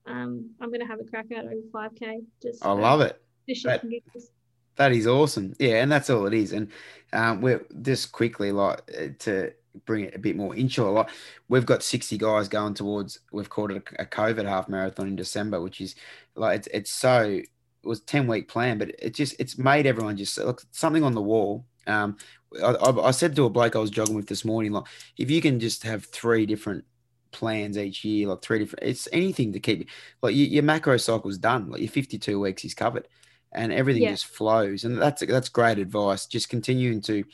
um, 0.07 0.51
I'm 0.61 0.71
going 0.71 0.81
to 0.81 0.87
have 0.87 1.01
a 1.01 1.05
crack 1.05 1.27
at 1.31 1.45
over 1.45 1.55
5k. 1.73 2.25
Just 2.43 2.65
I 2.65 2.73
love 2.73 3.03
it. 3.03 3.21
That, 3.65 3.85
that 4.77 4.93
is 4.93 5.07
awesome. 5.07 5.55
Yeah, 5.59 5.83
and 5.83 5.93
that's 5.93 6.09
all 6.09 6.27
it 6.27 6.35
is. 6.35 6.53
And 6.53 6.71
um, 7.13 7.41
we're 7.43 7.65
just 7.83 8.13
quickly 8.13 8.53
like 8.53 8.81
uh, 8.99 9.09
to 9.21 9.53
bring 9.85 10.05
it 10.05 10.15
a 10.15 10.19
bit 10.19 10.37
more 10.37 10.57
insular. 10.57 10.91
Like 10.91 11.11
we've 11.49 11.67
got 11.67 11.83
60 11.83 12.17
guys 12.17 12.49
going 12.49 12.75
towards. 12.75 13.21
We've 13.31 13.51
called 13.51 13.71
it 13.73 13.83
a, 13.99 14.03
a 14.03 14.07
COVID 14.07 14.47
half 14.47 14.69
marathon 14.69 15.09
in 15.09 15.17
December, 15.17 15.61
which 15.61 15.81
is 15.83 15.95
like 16.35 16.59
it's 16.59 16.69
it's 16.73 16.91
so 16.91 17.41
it 17.83 17.89
was 17.89 18.01
10 18.01 18.27
week 18.27 18.49
plan, 18.49 18.79
but 18.79 18.91
it 18.99 19.15
just 19.15 19.37
it's 19.39 19.59
made 19.59 19.87
everyone 19.87 20.17
just 20.17 20.39
look 20.39 20.63
something 20.73 21.05
on 21.05 21.15
the 21.15 21.23
wall. 21.23 21.65
Um, 21.87 22.17
I, 22.63 22.75
I, 22.75 23.11
said 23.13 23.35
to 23.37 23.47
a 23.47 23.51
bloke 23.51 23.77
I 23.77 23.79
was 23.79 23.91
jogging 23.91 24.15
with 24.15 24.27
this 24.27 24.45
morning, 24.45 24.73
like 24.73 24.85
if 25.17 25.31
you 25.31 25.41
can 25.41 25.59
just 25.59 25.83
have 25.85 26.05
three 26.07 26.45
different 26.45 26.85
plans 27.31 27.79
each 27.79 28.05
year, 28.05 28.29
like 28.29 28.43
three 28.43 28.59
different, 28.59 28.85
it's 28.85 29.09
anything 29.13 29.53
to 29.53 29.61
keep 29.61 29.89
like 30.23 30.35
your, 30.35 30.49
your 30.49 30.63
macro 30.63 30.97
cycle's 30.97 31.39
done, 31.39 31.71
like 31.71 31.81
your 31.81 31.91
52 31.91 32.41
weeks 32.41 32.65
is 32.65 32.75
covered, 32.75 33.09
and 33.53 33.73
everything 33.73 34.03
yeah. 34.03 34.11
just 34.11 34.27
flows, 34.27 34.85
and 34.85 35.01
that's 35.01 35.25
that's 35.25 35.49
great 35.49 35.79
advice. 35.79 36.27
Just 36.27 36.49
continuing 36.49 37.01
to 37.03 37.25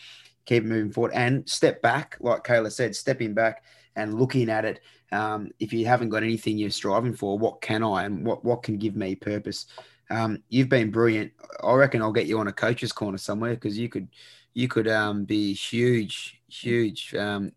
keep 0.46 0.64
moving 0.64 0.92
forward 0.92 1.12
and 1.14 1.48
step 1.48 1.80
back, 1.82 2.16
like 2.20 2.44
Kaila 2.44 2.70
said, 2.70 2.94
stepping 2.94 3.34
back 3.34 3.64
and 3.96 4.18
looking 4.18 4.50
at 4.50 4.64
it. 4.64 4.80
Um, 5.12 5.50
if 5.60 5.72
you 5.72 5.86
haven't 5.86 6.08
got 6.08 6.22
anything 6.22 6.58
you're 6.58 6.70
striving 6.70 7.14
for, 7.14 7.38
what 7.38 7.60
can 7.60 7.82
I 7.82 8.04
and 8.04 8.26
what 8.26 8.44
what 8.44 8.62
can 8.62 8.78
give 8.78 8.96
me 8.96 9.14
purpose? 9.14 9.66
Um, 10.10 10.42
you've 10.48 10.68
been 10.68 10.90
brilliant. 10.90 11.32
I 11.62 11.72
reckon 11.74 12.02
I'll 12.02 12.12
get 12.12 12.26
you 12.26 12.38
on 12.38 12.48
a 12.48 12.52
coach's 12.52 12.92
corner 12.92 13.18
somewhere 13.18 13.54
because 13.54 13.78
you 13.78 13.88
could 13.88 14.08
you 14.54 14.68
could 14.68 14.88
um, 14.88 15.24
be 15.24 15.52
huge, 15.52 16.40
huge 16.48 17.14
um, 17.14 17.52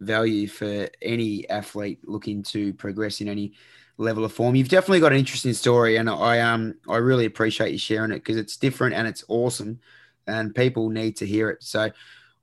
value 0.00 0.48
for 0.48 0.88
any 1.02 1.48
athlete 1.48 2.00
looking 2.04 2.42
to 2.42 2.72
progress 2.74 3.20
in 3.20 3.28
any 3.28 3.52
level 3.98 4.24
of 4.24 4.32
form. 4.32 4.54
You've 4.54 4.68
definitely 4.68 5.00
got 5.00 5.12
an 5.12 5.18
interesting 5.18 5.52
story, 5.52 5.96
and 5.96 6.08
I 6.08 6.40
um 6.40 6.74
I 6.88 6.96
really 6.96 7.26
appreciate 7.26 7.72
you 7.72 7.78
sharing 7.78 8.10
it 8.10 8.20
because 8.20 8.36
it's 8.36 8.56
different 8.56 8.94
and 8.94 9.06
it's 9.06 9.24
awesome, 9.28 9.80
and 10.26 10.54
people 10.54 10.88
need 10.88 11.16
to 11.18 11.26
hear 11.26 11.50
it. 11.50 11.62
So 11.62 11.90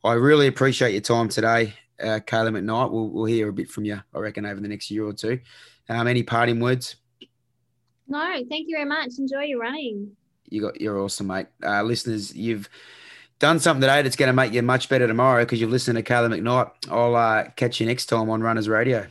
I 0.03 0.13
really 0.13 0.47
appreciate 0.47 0.91
your 0.91 1.01
time 1.01 1.27
today, 1.29 1.73
uh, 1.99 2.19
Kaila 2.25 2.51
McKnight. 2.51 2.91
We'll 2.91 3.09
we'll 3.09 3.25
hear 3.25 3.49
a 3.49 3.53
bit 3.53 3.69
from 3.69 3.85
you, 3.85 4.01
I 4.13 4.19
reckon, 4.19 4.45
over 4.45 4.61
the 4.61 4.67
next 4.67 4.89
year 4.91 5.05
or 5.05 5.13
two. 5.13 5.39
Um, 5.89 6.07
any 6.07 6.23
parting 6.23 6.59
words? 6.59 6.97
No, 8.07 8.33
thank 8.49 8.67
you 8.67 8.75
very 8.75 8.85
much. 8.85 9.11
Enjoy 9.17 9.41
your 9.41 9.59
running. 9.59 10.11
You 10.49 10.61
got 10.61 10.79
you're 10.79 10.99
awesome, 10.99 11.27
mate. 11.27 11.47
Uh, 11.63 11.83
listeners, 11.83 12.35
you've 12.35 12.69
done 13.39 13.59
something 13.59 13.81
today 13.81 14.01
that's 14.01 14.15
going 14.15 14.27
to 14.27 14.33
make 14.33 14.53
you 14.53 14.61
much 14.61 14.89
better 14.89 15.07
tomorrow 15.07 15.43
because 15.43 15.59
you've 15.59 15.71
listened 15.71 15.97
to 15.97 16.03
Kaila 16.03 16.39
McKnight. 16.39 16.71
I'll 16.89 17.15
uh, 17.15 17.49
catch 17.55 17.79
you 17.79 17.85
next 17.85 18.05
time 18.07 18.29
on 18.29 18.41
Runners 18.41 18.69
Radio. 18.69 19.07